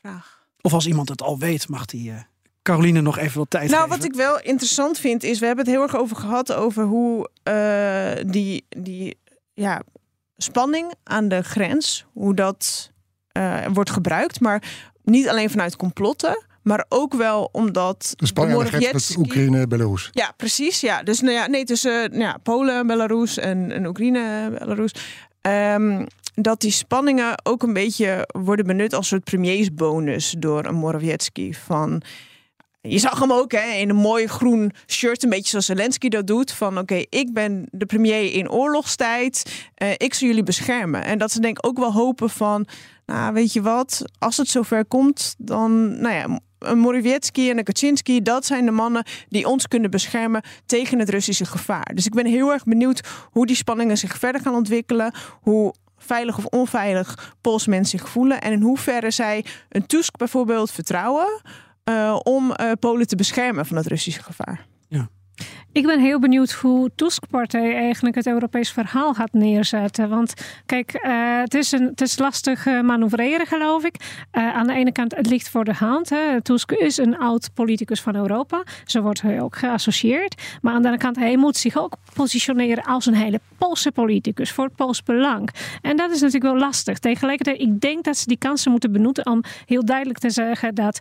vraag. 0.00 0.46
Of 0.60 0.72
als 0.72 0.86
iemand 0.86 1.08
het 1.08 1.22
al 1.22 1.38
weet, 1.38 1.68
mag 1.68 1.86
die 1.86 2.10
uh, 2.10 2.16
Caroline 2.62 3.00
nog 3.00 3.18
even 3.18 3.38
wat 3.38 3.50
tijd 3.50 3.70
nou, 3.70 3.82
geven. 3.82 3.96
wat 3.96 4.06
ik 4.06 4.14
wel 4.14 4.40
interessant 4.40 4.98
vind, 4.98 5.22
is 5.22 5.38
we 5.38 5.46
hebben 5.46 5.64
het 5.64 5.74
heel 5.74 5.82
erg 5.82 5.96
over 5.96 6.16
gehad 6.16 6.52
over 6.52 6.84
hoe 6.84 7.30
uh, 7.48 8.30
die, 8.32 8.64
die 8.68 9.18
ja, 9.54 9.82
spanning 10.36 10.94
aan 11.04 11.28
de 11.28 11.42
grens, 11.42 12.04
hoe 12.12 12.34
dat 12.34 12.90
uh, 13.36 13.66
wordt 13.72 13.90
gebruikt. 13.90 14.40
Maar 14.40 14.62
niet 15.04 15.28
alleen 15.28 15.50
vanuit 15.50 15.76
complotten, 15.76 16.44
maar 16.62 16.84
ook 16.88 17.14
wel 17.14 17.48
omdat. 17.52 18.12
De 18.16 18.26
spanning 18.26 18.70
met 18.70 19.14
Oekraïne 19.18 19.60
en 19.60 19.68
Belarus. 19.68 20.08
Ja, 20.12 20.32
precies. 20.36 20.80
Ja. 20.80 21.02
Dus 21.02 21.20
nou 21.20 21.34
ja, 21.34 21.46
nee, 21.46 21.64
tussen 21.64 22.10
nou 22.10 22.22
ja, 22.22 22.38
Polen, 22.42 22.86
Belarus 22.86 23.38
en, 23.38 23.72
en 23.72 23.86
Oekraïne, 23.86 24.54
Belarus. 24.58 24.94
Um, 25.46 26.06
dat 26.34 26.60
die 26.60 26.70
spanningen 26.70 27.34
ook 27.42 27.62
een 27.62 27.72
beetje 27.72 28.28
worden 28.32 28.66
benut 28.66 28.94
als 28.94 29.08
soort 29.08 29.24
premiersbonus 29.24 30.34
door 30.38 30.64
een 30.64 30.74
Morawiecki. 30.74 31.54
Van 31.54 32.02
je 32.82 32.98
zag 32.98 33.18
hem 33.20 33.32
ook 33.32 33.52
hè, 33.52 33.72
in 33.72 33.88
een 33.88 33.96
mooi 33.96 34.26
groen 34.26 34.72
shirt, 34.86 35.22
een 35.22 35.30
beetje 35.30 35.48
zoals 35.48 35.66
Zelensky 35.66 36.08
dat 36.08 36.26
doet. 36.26 36.52
Van 36.52 36.78
oké, 36.78 37.02
ik 37.08 37.32
ben 37.32 37.68
de 37.70 37.86
premier 37.86 38.32
in 38.32 38.50
oorlogstijd. 38.50 39.64
Uh, 39.82 39.90
ik 39.96 40.14
zal 40.14 40.28
jullie 40.28 40.42
beschermen. 40.42 41.04
En 41.04 41.18
dat 41.18 41.32
ze 41.32 41.40
denk 41.40 41.58
ik 41.58 41.66
ook 41.66 41.78
wel 41.78 41.92
hopen 41.92 42.30
van, 42.30 42.66
nou 43.06 43.32
weet 43.32 43.52
je 43.52 43.62
wat, 43.62 44.02
als 44.18 44.36
het 44.36 44.48
zover 44.48 44.84
komt, 44.84 45.34
dan, 45.38 46.00
nou 46.00 46.14
ja, 46.14 46.40
een 46.58 46.78
Morawiecki 46.78 47.50
en 47.50 47.58
een 47.58 47.64
Kaczynski, 47.64 48.22
dat 48.22 48.46
zijn 48.46 48.64
de 48.64 48.70
mannen 48.70 49.04
die 49.28 49.46
ons 49.46 49.68
kunnen 49.68 49.90
beschermen 49.90 50.42
tegen 50.66 50.98
het 50.98 51.08
Russische 51.08 51.44
gevaar. 51.44 51.90
Dus 51.94 52.06
ik 52.06 52.12
ben 52.12 52.26
heel 52.26 52.52
erg 52.52 52.64
benieuwd 52.64 53.00
hoe 53.30 53.46
die 53.46 53.56
spanningen 53.56 53.98
zich 53.98 54.18
verder 54.18 54.40
gaan 54.40 54.54
ontwikkelen. 54.54 55.14
Hoe 55.40 55.74
veilig 55.98 56.38
of 56.38 56.44
onveilig 56.44 57.34
Poolse 57.40 57.70
mensen 57.70 57.98
zich 57.98 58.08
voelen. 58.08 58.40
En 58.40 58.52
in 58.52 58.60
hoeverre 58.60 59.10
zij 59.10 59.44
een 59.68 59.86
Tusk 59.86 60.16
bijvoorbeeld 60.16 60.70
vertrouwen 60.70 61.42
om 62.22 62.54
uh, 62.60 62.72
Polen 62.80 63.06
te 63.06 63.16
beschermen 63.16 63.66
van 63.66 63.76
het 63.76 63.86
Russische 63.86 64.22
gevaar. 64.22 64.66
Ik 65.72 65.86
ben 65.86 66.00
heel 66.00 66.18
benieuwd 66.18 66.52
hoe 66.52 66.90
Tusk-partij 66.94 67.74
eigenlijk 67.76 68.14
het 68.14 68.26
Europees 68.26 68.70
verhaal 68.70 69.14
gaat 69.14 69.32
neerzetten. 69.32 70.08
Want 70.08 70.34
kijk, 70.66 71.00
uh, 71.04 71.40
het, 71.40 71.54
is 71.54 71.72
een, 71.72 71.86
het 71.86 72.00
is 72.00 72.18
lastig 72.18 72.66
uh, 72.66 72.80
manoeuvreren, 72.80 73.46
geloof 73.46 73.84
ik. 73.84 73.94
Uh, 74.32 74.54
aan 74.54 74.66
de 74.66 74.72
ene 74.72 74.92
kant, 74.92 75.16
het 75.16 75.28
ligt 75.28 75.48
voor 75.48 75.64
de 75.64 75.72
hand. 75.72 76.10
Hè. 76.10 76.42
Tusk 76.42 76.72
is 76.72 76.96
een 76.96 77.18
oud 77.18 77.50
politicus 77.54 78.00
van 78.00 78.16
Europa. 78.16 78.62
Zo 78.84 79.02
wordt 79.02 79.22
hij 79.22 79.40
ook 79.40 79.56
geassocieerd. 79.56 80.42
Maar 80.62 80.74
aan 80.74 80.82
de 80.82 80.88
andere 80.88 81.04
kant, 81.04 81.16
hij 81.16 81.36
moet 81.36 81.56
zich 81.56 81.78
ook 81.78 81.96
positioneren 82.14 82.84
als 82.84 83.06
een 83.06 83.14
hele 83.14 83.40
Poolse 83.58 83.92
politicus 83.92 84.52
voor 84.52 84.64
het 84.64 84.76
Pools 84.76 85.02
belang. 85.02 85.48
En 85.80 85.96
dat 85.96 86.10
is 86.10 86.20
natuurlijk 86.20 86.52
wel 86.52 86.62
lastig. 86.62 86.98
Tegelijkertijd, 86.98 87.60
ik 87.60 87.80
denk 87.80 88.04
dat 88.04 88.16
ze 88.16 88.26
die 88.26 88.38
kansen 88.38 88.70
moeten 88.70 88.92
benutten 88.92 89.26
om 89.26 89.42
heel 89.66 89.84
duidelijk 89.84 90.18
te 90.18 90.30
zeggen 90.30 90.74
dat 90.74 90.98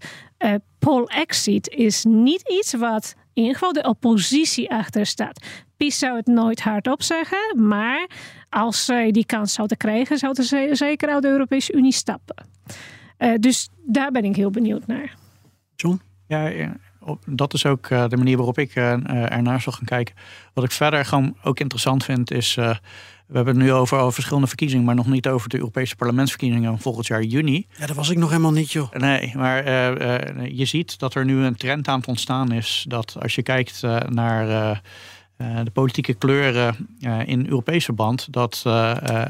Pool 0.80 1.10
exit 1.10 1.70
is 1.70 2.04
niet 2.04 2.50
iets 2.50 2.74
wat 2.74 3.16
in 3.34 3.42
ieder 3.42 3.54
geval 3.54 3.74
de 3.74 3.84
oppositie 3.84 4.72
achter 4.72 5.06
staat. 5.06 5.46
PiS 5.78 5.98
zou 6.00 6.18
het 6.18 6.28
nooit 6.28 6.62
hardop 6.62 7.04
zeggen, 7.04 7.68
maar 7.68 8.10
als 8.50 8.86
zij 8.86 9.12
die 9.12 9.26
kans 9.26 9.54
zouden 9.54 9.78
krijgen, 9.78 10.18
zouden 10.18 10.44
ze 10.44 10.70
zeker 10.72 11.10
uit 11.10 11.22
de 11.22 11.28
Europese 11.28 11.74
Unie 11.74 11.94
stappen. 11.94 12.46
Uh, 13.20 13.34
dus 13.40 13.70
daar 13.86 14.12
ben 14.12 14.24
ik 14.24 14.36
heel 14.36 14.50
benieuwd 14.50 14.88
naar. 14.88 15.16
John? 15.76 16.02
Ja, 16.28 16.74
dat 17.26 17.54
is 17.54 17.66
ook 17.66 17.90
de 17.90 18.18
manier 18.18 18.38
waarop 18.38 18.58
ik 18.58 18.76
ernaar 18.76 19.62
zal 19.62 19.74
gaan 19.74 19.86
kijken. 19.86 20.16
Wat 20.54 20.64
ik 20.64 20.72
verder 20.72 21.06
gewoon 21.06 21.38
ook 21.44 21.60
interessant 21.60 22.04
vind 22.04 22.32
is... 22.32 22.58
We 23.32 23.38
hebben 23.38 23.56
het 23.56 23.64
nu 23.64 23.74
over, 23.74 23.98
over 23.98 24.14
verschillende 24.14 24.48
verkiezingen, 24.48 24.86
maar 24.86 24.96
nog 24.96 25.08
niet 25.08 25.28
over 25.28 25.50
de 25.50 25.58
Europese 25.58 25.96
parlementsverkiezingen 25.96 26.80
volgend 26.80 27.08
jaar 27.08 27.24
juni. 27.24 27.68
Ja, 27.78 27.86
dat 27.86 27.96
was 27.96 28.10
ik 28.10 28.18
nog 28.18 28.30
helemaal 28.30 28.52
niet, 28.52 28.72
joh. 28.72 28.92
Nee, 28.92 29.32
maar 29.36 29.68
uh, 29.68 30.38
uh, 30.38 30.58
je 30.58 30.66
ziet 30.66 31.00
dat 31.00 31.16
er 31.16 31.26
nu 31.26 31.44
een 31.44 31.56
trend 31.56 31.88
aan 31.88 32.00
het 32.00 32.08
ontstaan 32.08 32.52
is. 32.52 32.86
Dat 32.88 33.16
als 33.20 33.36
je 33.36 33.44
kijkt 33.44 33.82
uh, 33.86 33.98
naar 33.98 34.82
de 35.64 35.72
politieke 35.72 36.14
kleuren 36.14 36.90
in 37.26 37.48
Europese 37.48 37.86
verband, 37.86 38.28
dat 38.34 38.62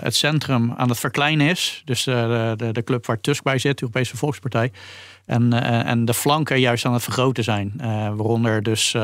het 0.02 0.15
centrum 0.15 0.72
aan 0.72 0.90
het 0.90 0.99
verkleinen 0.99 1.48
is. 1.48 1.82
Dus 1.86 2.03
de, 2.03 2.53
de, 2.57 2.72
de, 2.72 2.84
club 2.84 3.06
waar 3.06 3.22
Tusk 3.22 3.44
bij 3.44 3.57
zit, 3.57 3.78
de 3.78 3.82
Europese 3.82 4.18
Volkspartij. 4.18 4.72
En, 5.26 5.53
en 5.86 6.06
de 6.06 6.14
flanken 6.14 6.60
juist 6.60 6.86
aan 6.86 6.94
het 6.94 7.03
vergroten 7.03 7.44
zijn. 7.44 7.73
waaronder 8.15 8.64
dus. 8.64 8.95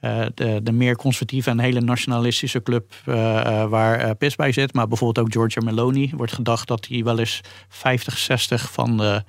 Uh, 0.00 0.26
de, 0.34 0.72
meer 0.72 0.96
conservatieve 0.96 1.50
en 1.50 1.58
hele 1.58 1.80
nationalistische 1.80 2.62
club 2.62 2.94
uh, 3.06 3.14
uh, 3.14 3.64
waar 3.68 4.14
PIS 4.14 4.36
bij 4.36 4.52
zit. 4.52 4.74
Maar 4.74 4.88
bijvoorbeeld 4.88 5.26
ook 5.26 5.32
Giorgia 5.32 5.62
Meloni. 5.64 6.12
Wordt 6.16 6.32
gedacht 6.32 6.68
dat 6.68 6.86
hij 6.86 7.04
wel 7.04 7.18
eens 7.18 7.40
50, 7.68 8.18
60 8.18 8.72
van 8.72 8.96
de 8.96 9.22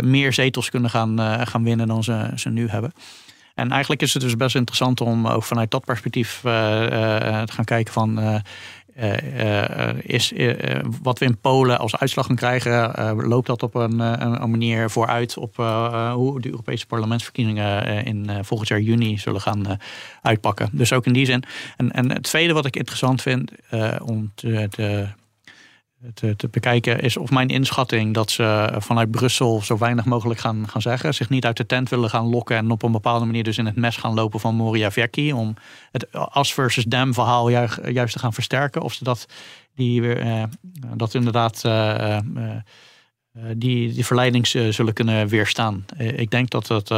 meer 0.00 0.32
zetels 0.32 0.70
kunnen 0.70 0.90
gaan, 0.90 1.46
gaan 1.46 1.64
winnen 1.64 1.86
dan 1.86 2.04
ze, 2.04 2.30
ze 2.34 2.48
nu 2.48 2.68
hebben. 2.68 2.92
En 3.54 3.70
eigenlijk 3.70 4.02
is 4.02 4.12
het 4.12 4.22
dus 4.22 4.36
best 4.36 4.56
interessant 4.56 5.00
om 5.00 5.26
ook 5.26 5.42
vanuit 5.42 5.70
dat 5.70 5.84
perspectief 5.84 6.38
te 6.42 7.52
gaan 7.52 7.64
kijken 7.64 7.92
van 7.92 8.42
is, 10.02 10.32
uh, 10.32 10.54
wat 11.02 11.18
we 11.18 11.24
in 11.24 11.38
Polen 11.38 11.78
als 11.78 11.96
uitslag 11.96 12.26
gaan 12.26 12.36
krijgen, 12.36 13.14
loopt 13.16 13.46
dat 13.46 13.62
op 13.62 13.74
een, 13.74 13.98
een 14.00 14.50
manier 14.50 14.90
vooruit 14.90 15.36
op 15.36 15.56
hoe 16.14 16.40
de 16.40 16.50
Europese 16.50 16.86
parlementsverkiezingen 16.86 18.04
in 18.04 18.30
volgend 18.42 18.68
jaar 18.68 18.80
juni 18.80 19.18
zullen 19.18 19.40
gaan 19.40 19.78
uitpakken. 20.22 20.68
Dus 20.72 20.92
ook 20.92 21.06
in 21.06 21.12
die 21.12 21.26
zin. 21.26 21.42
En, 21.76 21.92
en 21.92 22.12
het 22.12 22.22
tweede 22.22 22.52
wat 22.52 22.66
ik 22.66 22.76
interessant 22.76 23.22
vind 23.22 23.50
om 24.02 24.32
te 24.34 25.08
te, 26.14 26.36
te, 26.36 26.48
bekijken 26.48 27.00
is 27.00 27.16
of 27.16 27.30
mijn 27.30 27.48
inschatting 27.48 28.14
dat 28.14 28.30
ze 28.30 28.74
vanuit 28.78 29.10
Brussel 29.10 29.62
zo 29.62 29.78
weinig 29.78 30.04
mogelijk 30.04 30.40
gaan, 30.40 30.68
gaan 30.68 30.82
zeggen. 30.82 31.14
Zich 31.14 31.28
niet 31.28 31.44
uit 31.44 31.56
de 31.56 31.66
tent 31.66 31.88
willen 31.88 32.10
gaan 32.10 32.28
lokken 32.28 32.56
en 32.56 32.70
op 32.70 32.82
een 32.82 32.92
bepaalde 32.92 33.24
manier 33.24 33.42
dus 33.42 33.58
in 33.58 33.66
het 33.66 33.76
mes 33.76 33.96
gaan 33.96 34.14
lopen 34.14 34.40
van 34.40 34.54
Moria 34.54 34.90
Vecchi. 34.90 35.32
Om 35.32 35.54
het 35.92 36.12
as 36.12 36.54
versus 36.54 36.84
dem 36.84 37.14
verhaal 37.14 37.48
juist, 37.48 38.12
te 38.12 38.18
gaan 38.18 38.32
versterken. 38.32 38.82
Of 38.82 38.92
ze 38.92 39.04
dat, 39.04 39.26
die, 39.74 40.00
uh, 40.00 40.42
dat 40.94 41.14
inderdaad 41.14 41.62
uh, 41.66 42.18
die, 43.54 43.92
die 43.92 44.06
verleiding 44.06 44.46
zullen 44.46 44.92
kunnen 44.92 45.28
weerstaan. 45.28 45.84
ik 45.96 46.30
denk 46.30 46.50
dat 46.50 46.68
het 46.68 46.90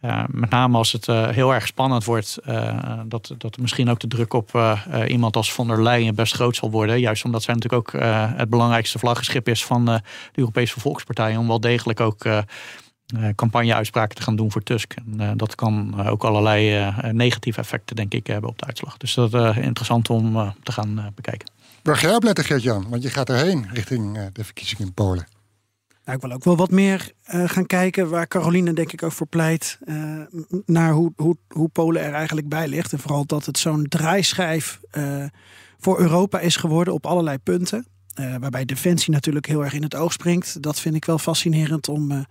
uh, 0.00 0.24
met 0.28 0.50
name 0.50 0.76
als 0.76 0.92
het 0.92 1.08
uh, 1.08 1.28
heel 1.28 1.54
erg 1.54 1.66
spannend 1.66 2.04
wordt, 2.04 2.38
uh, 2.48 3.00
dat, 3.06 3.34
dat 3.38 3.58
misschien 3.58 3.88
ook 3.88 4.00
de 4.00 4.06
druk 4.06 4.32
op 4.32 4.76
iemand 5.08 5.36
als 5.36 5.52
von 5.52 5.66
der 5.66 5.82
Leyen 5.82 6.14
best 6.14 6.34
groot 6.34 6.56
zal 6.56 6.70
worden. 6.70 7.00
Juist 7.00 7.24
omdat 7.24 7.42
zij 7.42 7.54
natuurlijk 7.54 7.94
ook 7.94 8.00
het 8.36 8.50
belangrijkste 8.50 8.98
vlaggenschip 8.98 9.48
is 9.48 9.64
van 9.64 9.84
de 9.84 10.00
Europese 10.34 10.80
Volkspartij. 10.80 11.36
Om 11.36 11.46
wel 11.46 11.60
degelijk 11.60 12.00
ook 12.00 12.26
campagne-uitspraken 13.34 14.16
te 14.16 14.22
gaan 14.22 14.36
doen 14.36 14.52
voor 14.52 14.62
Tusk. 14.62 14.94
En 14.94 15.36
dat 15.36 15.54
kan 15.54 16.06
ook 16.06 16.24
allerlei 16.24 16.92
negatieve 17.12 17.60
effecten, 17.60 17.96
denk 17.96 18.14
ik, 18.14 18.26
hebben 18.26 18.50
op 18.50 18.58
de 18.58 18.66
uitslag. 18.66 18.96
Dus 18.96 19.14
dat 19.14 19.34
is 19.34 19.56
interessant 19.56 20.10
om 20.10 20.54
te 20.62 20.72
gaan 20.72 21.12
bekijken. 21.14 21.50
Waar 21.82 21.96
ga 21.96 22.08
je 22.08 22.14
op 22.14 22.22
letten, 22.22 22.44
Gert-Jan? 22.44 22.86
Want 22.88 23.02
je 23.02 23.10
gaat 23.10 23.28
erheen 23.28 23.68
richting 23.72 24.30
de 24.32 24.44
verkiezingen 24.44 24.86
in 24.86 24.94
Polen. 24.94 25.35
Nou, 26.06 26.18
ik 26.18 26.24
wil 26.24 26.32
ook 26.32 26.44
wel 26.44 26.56
wat 26.56 26.70
meer 26.70 27.12
uh, 27.34 27.48
gaan 27.48 27.66
kijken, 27.66 28.08
waar 28.08 28.28
Caroline 28.28 28.72
denk 28.72 28.92
ik 28.92 29.02
ook 29.02 29.12
voor 29.12 29.26
pleit, 29.26 29.78
uh, 29.84 30.20
naar 30.66 30.92
hoe, 30.92 31.12
hoe, 31.16 31.36
hoe 31.48 31.68
Polen 31.68 32.02
er 32.02 32.12
eigenlijk 32.12 32.48
bij 32.48 32.68
ligt. 32.68 32.92
En 32.92 32.98
vooral 32.98 33.26
dat 33.26 33.46
het 33.46 33.58
zo'n 33.58 33.86
draaischijf 33.88 34.80
uh, 34.92 35.24
voor 35.78 36.00
Europa 36.00 36.38
is 36.38 36.56
geworden 36.56 36.94
op 36.94 37.06
allerlei 37.06 37.38
punten. 37.38 37.86
waarbij 38.14 38.64
defensie 38.64 39.12
natuurlijk 39.12 39.46
heel 39.46 39.64
erg 39.64 39.72
in 39.72 39.82
het 39.82 39.94
oog 39.94 40.12
springt. 40.12 40.62
Dat 40.62 40.80
vind 40.80 40.94
ik 40.94 41.04
wel 41.04 41.18
fascinerend 41.18 41.88
om, 41.88 42.26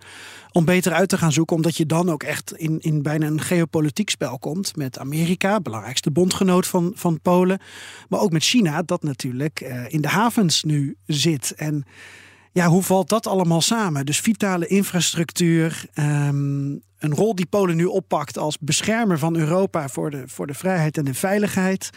om 0.52 0.64
beter 0.64 0.92
uit 0.92 1.08
te 1.08 1.18
gaan 1.18 1.32
zoeken. 1.32 1.56
Omdat 1.56 1.76
je 1.76 1.86
dan 1.86 2.10
ook 2.10 2.22
echt 2.22 2.52
in, 2.52 2.80
in 2.80 3.02
bijna 3.02 3.26
een 3.26 3.40
geopolitiek 3.40 4.10
spel 4.10 4.38
komt. 4.38 4.76
Met 4.76 4.98
Amerika, 4.98 5.60
belangrijkste 5.60 6.10
bondgenoot 6.10 6.66
van, 6.66 6.92
van 6.94 7.20
Polen. 7.20 7.60
Maar 8.08 8.20
ook 8.20 8.32
met 8.32 8.44
China, 8.44 8.82
dat 8.82 9.02
natuurlijk 9.02 9.60
in 9.88 10.00
de 10.00 10.08
havens 10.08 10.62
nu 10.62 10.96
zit. 11.06 11.54
En 11.56 11.84
ja, 12.56 12.68
hoe 12.68 12.82
valt 12.82 13.08
dat 13.08 13.26
allemaal 13.26 13.60
samen? 13.60 14.06
Dus 14.06 14.20
vitale 14.20 14.66
infrastructuur, 14.66 15.84
um, 15.94 16.82
een 16.98 17.14
rol 17.14 17.34
die 17.34 17.46
Polen 17.46 17.76
nu 17.76 17.84
oppakt 17.84 18.38
als 18.38 18.58
beschermer 18.58 19.18
van 19.18 19.36
Europa 19.36 19.88
voor 19.88 20.10
de, 20.10 20.22
voor 20.26 20.46
de 20.46 20.54
vrijheid 20.54 20.98
en 20.98 21.04
de 21.04 21.14
veiligheid. 21.14 21.90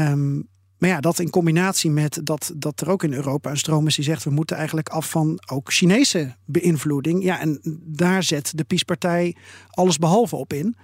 Um, 0.00 0.48
maar 0.78 0.88
ja, 0.88 1.00
dat 1.00 1.18
in 1.18 1.30
combinatie 1.30 1.90
met 1.90 2.20
dat, 2.22 2.52
dat 2.56 2.80
er 2.80 2.90
ook 2.90 3.02
in 3.02 3.12
Europa 3.12 3.50
een 3.50 3.56
stroom 3.56 3.86
is 3.86 3.94
die 3.94 4.04
zegt 4.04 4.24
we 4.24 4.30
moeten 4.30 4.56
eigenlijk 4.56 4.88
af 4.88 5.10
van 5.10 5.40
ook 5.50 5.72
Chinese 5.72 6.34
beïnvloeding. 6.44 7.22
Ja, 7.22 7.40
en 7.40 7.60
daar 7.84 8.22
zet 8.22 8.52
de 8.54 8.64
PiS-partij 8.64 9.36
alles 9.70 9.98
behalve 9.98 10.36
op 10.36 10.52
in. 10.52 10.76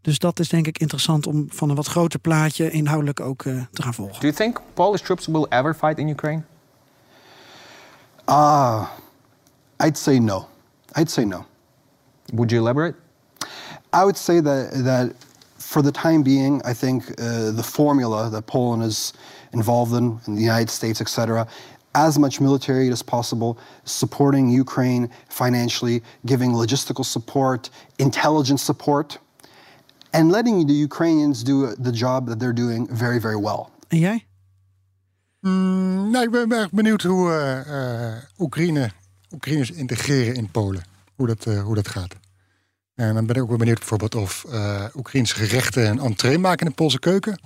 Dus 0.00 0.18
dat 0.18 0.38
is 0.38 0.48
denk 0.48 0.66
ik 0.66 0.78
interessant 0.78 1.26
om 1.26 1.46
van 1.48 1.70
een 1.70 1.76
wat 1.76 1.86
groter 1.86 2.18
plaatje 2.18 2.70
inhoudelijk 2.70 3.20
ook 3.20 3.44
uh, 3.44 3.62
te 3.72 3.82
gaan 3.82 3.94
volgen. 3.94 4.20
Do 4.20 4.26
you 4.26 4.34
think 4.34 4.60
Polish 4.74 5.02
troops 5.02 5.26
will 5.26 5.46
ever 5.48 5.74
fight 5.74 5.98
in 5.98 6.08
Ukraine? 6.08 6.42
Ah, 8.28 8.94
uh, 8.96 9.00
I'd 9.80 9.96
say 9.96 10.18
no. 10.18 10.48
I'd 10.94 11.10
say 11.10 11.24
no. 11.24 11.44
Would 12.32 12.52
you 12.52 12.58
elaborate? 12.58 12.94
I 13.92 14.04
would 14.04 14.16
say 14.16 14.40
that 14.40 14.70
that 14.84 15.14
for 15.58 15.82
the 15.82 15.92
time 15.92 16.22
being, 16.22 16.60
I 16.64 16.74
think 16.74 17.10
uh, 17.20 17.50
the 17.50 17.62
formula 17.62 18.28
that 18.30 18.46
Poland 18.46 18.82
is 18.82 19.12
involved 19.52 19.94
in, 19.94 20.20
in 20.26 20.34
the 20.34 20.42
United 20.42 20.70
States, 20.70 21.00
etc., 21.00 21.46
as 21.94 22.18
much 22.18 22.40
military 22.40 22.86
aid 22.86 22.92
as 22.92 23.02
possible, 23.02 23.58
supporting 23.84 24.48
Ukraine 24.48 25.10
financially, 25.28 26.02
giving 26.24 26.52
logistical 26.52 27.04
support, 27.04 27.70
intelligence 27.98 28.62
support, 28.62 29.18
and 30.14 30.30
letting 30.30 30.66
the 30.66 30.72
Ukrainians 30.74 31.42
do 31.42 31.74
the 31.74 31.92
job 31.92 32.26
that 32.28 32.38
they're 32.38 32.58
doing 32.64 32.86
very, 32.88 33.18
very 33.18 33.36
well. 33.36 33.70
En 33.88 33.98
jij? 33.98 34.24
Mm, 35.42 36.10
nou, 36.10 36.24
ik 36.24 36.30
ben 36.30 36.52
erg 36.52 36.70
benieuwd 36.70 37.02
hoe 37.02 37.30
eh, 37.30 38.12
eh, 38.12 38.22
Oekraïne, 38.38 38.90
Oekraïners 39.30 39.70
integreren 39.70 40.34
in 40.34 40.50
Polen. 40.50 40.84
Hoe 41.14 41.26
dat, 41.26 41.46
eh, 41.46 41.62
hoe 41.62 41.74
dat 41.74 41.88
gaat. 41.88 42.14
En 42.94 43.14
dan 43.14 43.26
ben 43.26 43.36
ik 43.36 43.42
ook 43.42 43.48
wel 43.48 43.58
benieuwd 43.58 43.78
bijvoorbeeld 43.78 44.14
of 44.14 44.46
Oekraïnse 44.94 45.34
gerechten 45.34 45.86
een 45.86 45.98
entree 45.98 46.38
maken 46.38 46.60
in 46.60 46.66
de 46.66 46.74
Poolse 46.74 46.98
keuken. 46.98 47.40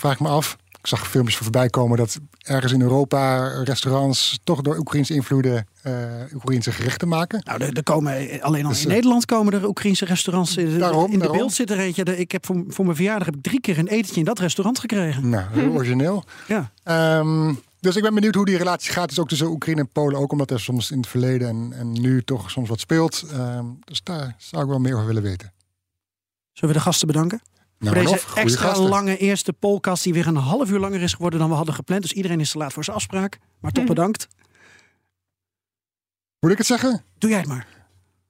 Ehm, 0.00 0.08
vraag 0.08 0.12
ik 0.12 0.20
me 0.20 0.28
af. 0.28 0.56
Ik 0.80 0.86
zag 0.86 1.08
filmpjes 1.08 1.36
voorbij 1.36 1.68
komen 1.68 1.98
dat 1.98 2.18
ergens 2.38 2.72
in 2.72 2.80
Europa 2.80 3.48
restaurants 3.64 4.38
toch 4.44 4.60
door 4.60 4.76
Oekraïnse 4.76 5.14
invloeden 5.14 5.66
uh, 5.86 5.94
Oekraïnse 6.34 6.72
gerechten 6.72 7.08
maken. 7.08 7.42
Nou, 7.44 7.62
er, 7.62 7.72
er 7.72 7.82
komen 7.82 8.40
alleen 8.40 8.64
al 8.64 8.70
dus, 8.70 8.82
in 8.82 8.88
Nederland 8.88 9.24
komen 9.24 9.52
er 9.52 9.68
Oekraïnse 9.68 10.04
restaurants. 10.04 10.54
Daarom, 10.54 10.72
in 10.72 10.78
daarom. 10.78 11.18
de 11.18 11.28
beeld 11.28 11.52
zit 11.52 11.70
er 11.70 11.78
eentje. 11.78 12.18
Ik 12.18 12.32
heb 12.32 12.46
voor, 12.46 12.64
voor 12.68 12.84
mijn 12.84 12.96
verjaardag 12.96 13.26
heb 13.26 13.36
ik 13.36 13.42
drie 13.42 13.60
keer 13.60 13.78
een 13.78 13.88
etentje 13.88 14.20
in 14.20 14.24
dat 14.24 14.38
restaurant 14.38 14.78
gekregen. 14.78 15.28
Nou, 15.28 15.44
heel 15.52 15.72
origineel. 15.72 16.24
ja. 16.46 16.70
Um, 17.18 17.60
dus 17.80 17.96
ik 17.96 18.02
ben 18.02 18.14
benieuwd 18.14 18.34
hoe 18.34 18.44
die 18.44 18.56
relatie 18.56 18.92
gaat. 18.92 19.08
Dus 19.08 19.18
ook 19.18 19.28
tussen 19.28 19.46
Oekraïne 19.46 19.80
en 19.80 19.88
Polen. 19.88 20.18
Ook 20.18 20.32
omdat 20.32 20.50
er 20.50 20.60
soms 20.60 20.90
in 20.90 20.98
het 20.98 21.06
verleden 21.06 21.48
en, 21.48 21.72
en 21.72 21.92
nu 21.92 22.22
toch 22.22 22.50
soms 22.50 22.68
wat 22.68 22.80
speelt. 22.80 23.24
Um, 23.32 23.78
dus 23.84 24.02
daar 24.02 24.34
zou 24.38 24.62
ik 24.62 24.68
wel 24.68 24.78
meer 24.78 24.94
over 24.94 25.06
willen 25.06 25.22
weten. 25.22 25.52
Zullen 26.52 26.74
we 26.74 26.80
de 26.80 26.86
gasten 26.86 27.06
bedanken? 27.06 27.40
Nou, 27.80 27.94
voor 27.94 28.04
deze 28.04 28.14
of, 28.14 28.34
extra 28.36 28.68
gasten. 28.68 28.88
lange 28.88 29.16
eerste 29.16 29.52
podcast 29.52 30.02
die 30.02 30.12
weer 30.12 30.26
een 30.26 30.36
half 30.36 30.70
uur 30.70 30.78
langer 30.78 31.02
is 31.02 31.12
geworden 31.12 31.38
dan 31.38 31.48
we 31.48 31.54
hadden 31.54 31.74
gepland. 31.74 32.02
Dus 32.02 32.12
iedereen 32.12 32.40
is 32.40 32.50
te 32.50 32.58
laat 32.58 32.72
voor 32.72 32.84
zijn 32.84 32.96
afspraak. 32.96 33.38
Maar 33.60 33.72
toch 33.72 33.84
bedankt. 33.84 34.28
Moet 36.40 36.50
ik 36.50 36.58
het 36.58 36.66
zeggen? 36.66 37.02
Doe 37.18 37.30
jij 37.30 37.38
het 37.38 37.48
maar. 37.48 37.66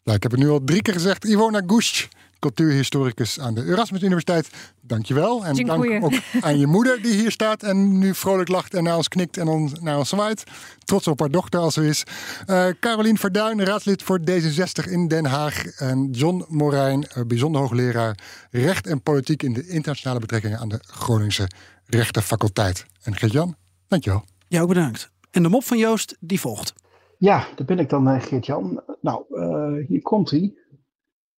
Nou, 0.05 0.17
ik 0.17 0.23
heb 0.23 0.33
het 0.33 0.41
nu 0.41 0.49
al 0.49 0.65
drie 0.65 0.83
keer 0.83 0.95
gezegd. 0.95 1.25
Ivona 1.25 1.63
Gusch, 1.67 2.07
cultuurhistoricus 2.41 3.41
aan 3.41 3.55
de 3.55 3.65
Erasmus 3.65 4.03
Universiteit. 4.03 4.51
Dankjewel. 4.81 5.45
En 5.45 5.55
Dziękuję. 5.55 6.01
dank 6.01 6.05
ook 6.05 6.21
aan 6.41 6.59
je 6.59 6.67
moeder 6.67 7.03
die 7.03 7.13
hier 7.13 7.31
staat 7.31 7.63
en 7.63 7.99
nu 7.99 8.15
vrolijk 8.15 8.49
lacht 8.49 8.75
en 8.75 8.83
naar 8.85 8.97
ons 8.97 9.09
knikt 9.09 9.37
en 9.37 9.49
ons, 9.49 9.73
naar 9.81 9.99
ons 9.99 10.09
zwaait. 10.09 10.45
Trots 10.85 11.07
op 11.07 11.21
haar 11.21 11.31
dochter 11.31 11.61
als 11.61 11.75
ze 11.75 11.87
is. 11.87 12.05
Uh, 12.47 12.67
Carolien 12.81 13.19
Verduin, 13.19 13.65
raadslid 13.65 14.03
voor 14.03 14.21
D66 14.21 14.91
in 14.91 15.09
Den 15.09 15.25
Haag. 15.25 15.67
En 15.67 16.11
John 16.11 16.45
Morijn, 16.49 17.07
uh, 17.17 17.25
bijzonder 17.25 17.61
hoogleraar 17.61 18.19
recht 18.51 18.87
en 18.87 19.03
politiek 19.03 19.43
in 19.43 19.53
de 19.53 19.69
internationale 19.69 20.21
betrekkingen 20.21 20.59
aan 20.59 20.69
de 20.69 20.79
Groningse 20.83 21.49
Rechtenfaculteit. 21.87 22.87
En 23.03 23.17
Gert-Jan, 23.17 23.57
dankjewel. 23.89 24.25
Jou 24.49 24.67
bedankt. 24.67 25.11
En 25.31 25.43
de 25.43 25.49
mop 25.49 25.65
van 25.65 25.79
Joost, 25.79 26.17
die 26.21 26.41
volgt. 26.41 26.73
Ja, 27.19 27.47
daar 27.57 27.67
ben 27.67 27.79
ik 27.79 27.89
dan, 27.89 28.09
uh, 28.09 28.23
Geert-Jan. 28.23 28.81
Nou, 29.01 29.25
uh, 29.31 29.87
hier 29.89 30.03
komt 30.03 30.31
hij. 30.31 30.55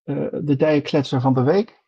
Uh, 0.05 0.27
de 0.31 0.57
dijenkletser 0.57 1.21
van 1.21 1.35
de 1.35 1.43
week. 1.43 1.81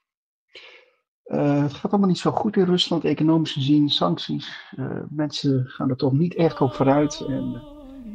Uh, 1.25 1.63
het 1.63 1.73
gaat 1.73 1.91
allemaal 1.91 2.09
niet 2.09 2.19
zo 2.19 2.31
goed 2.31 2.57
in 2.57 2.65
Rusland, 2.65 3.05
economisch 3.05 3.53
gezien, 3.53 3.89
sancties. 3.89 4.73
Uh, 4.79 4.87
mensen 5.09 5.65
gaan 5.67 5.91
er 5.91 5.97
toch 5.97 6.13
niet 6.13 6.35
echt 6.35 6.61
op 6.61 6.73
vooruit. 6.73 7.25
En 7.29 7.63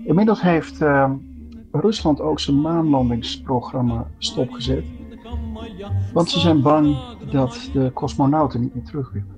inmiddels 0.04 0.42
heeft 0.42 0.82
Rusland 1.72 2.20
ook 2.20 2.40
zijn 2.40 2.62
maanlandingsprogramma 2.62 4.08
stopgezet. 4.18 4.86
Want 6.14 6.30
ze 6.30 6.40
zijn 6.40 6.62
bang 6.62 6.98
dat 7.32 7.70
de 7.74 7.92
cosmonauten 7.94 8.62
niet 8.62 8.76
meer 8.76 8.84
terug 8.84 9.12
willen. 9.12 9.38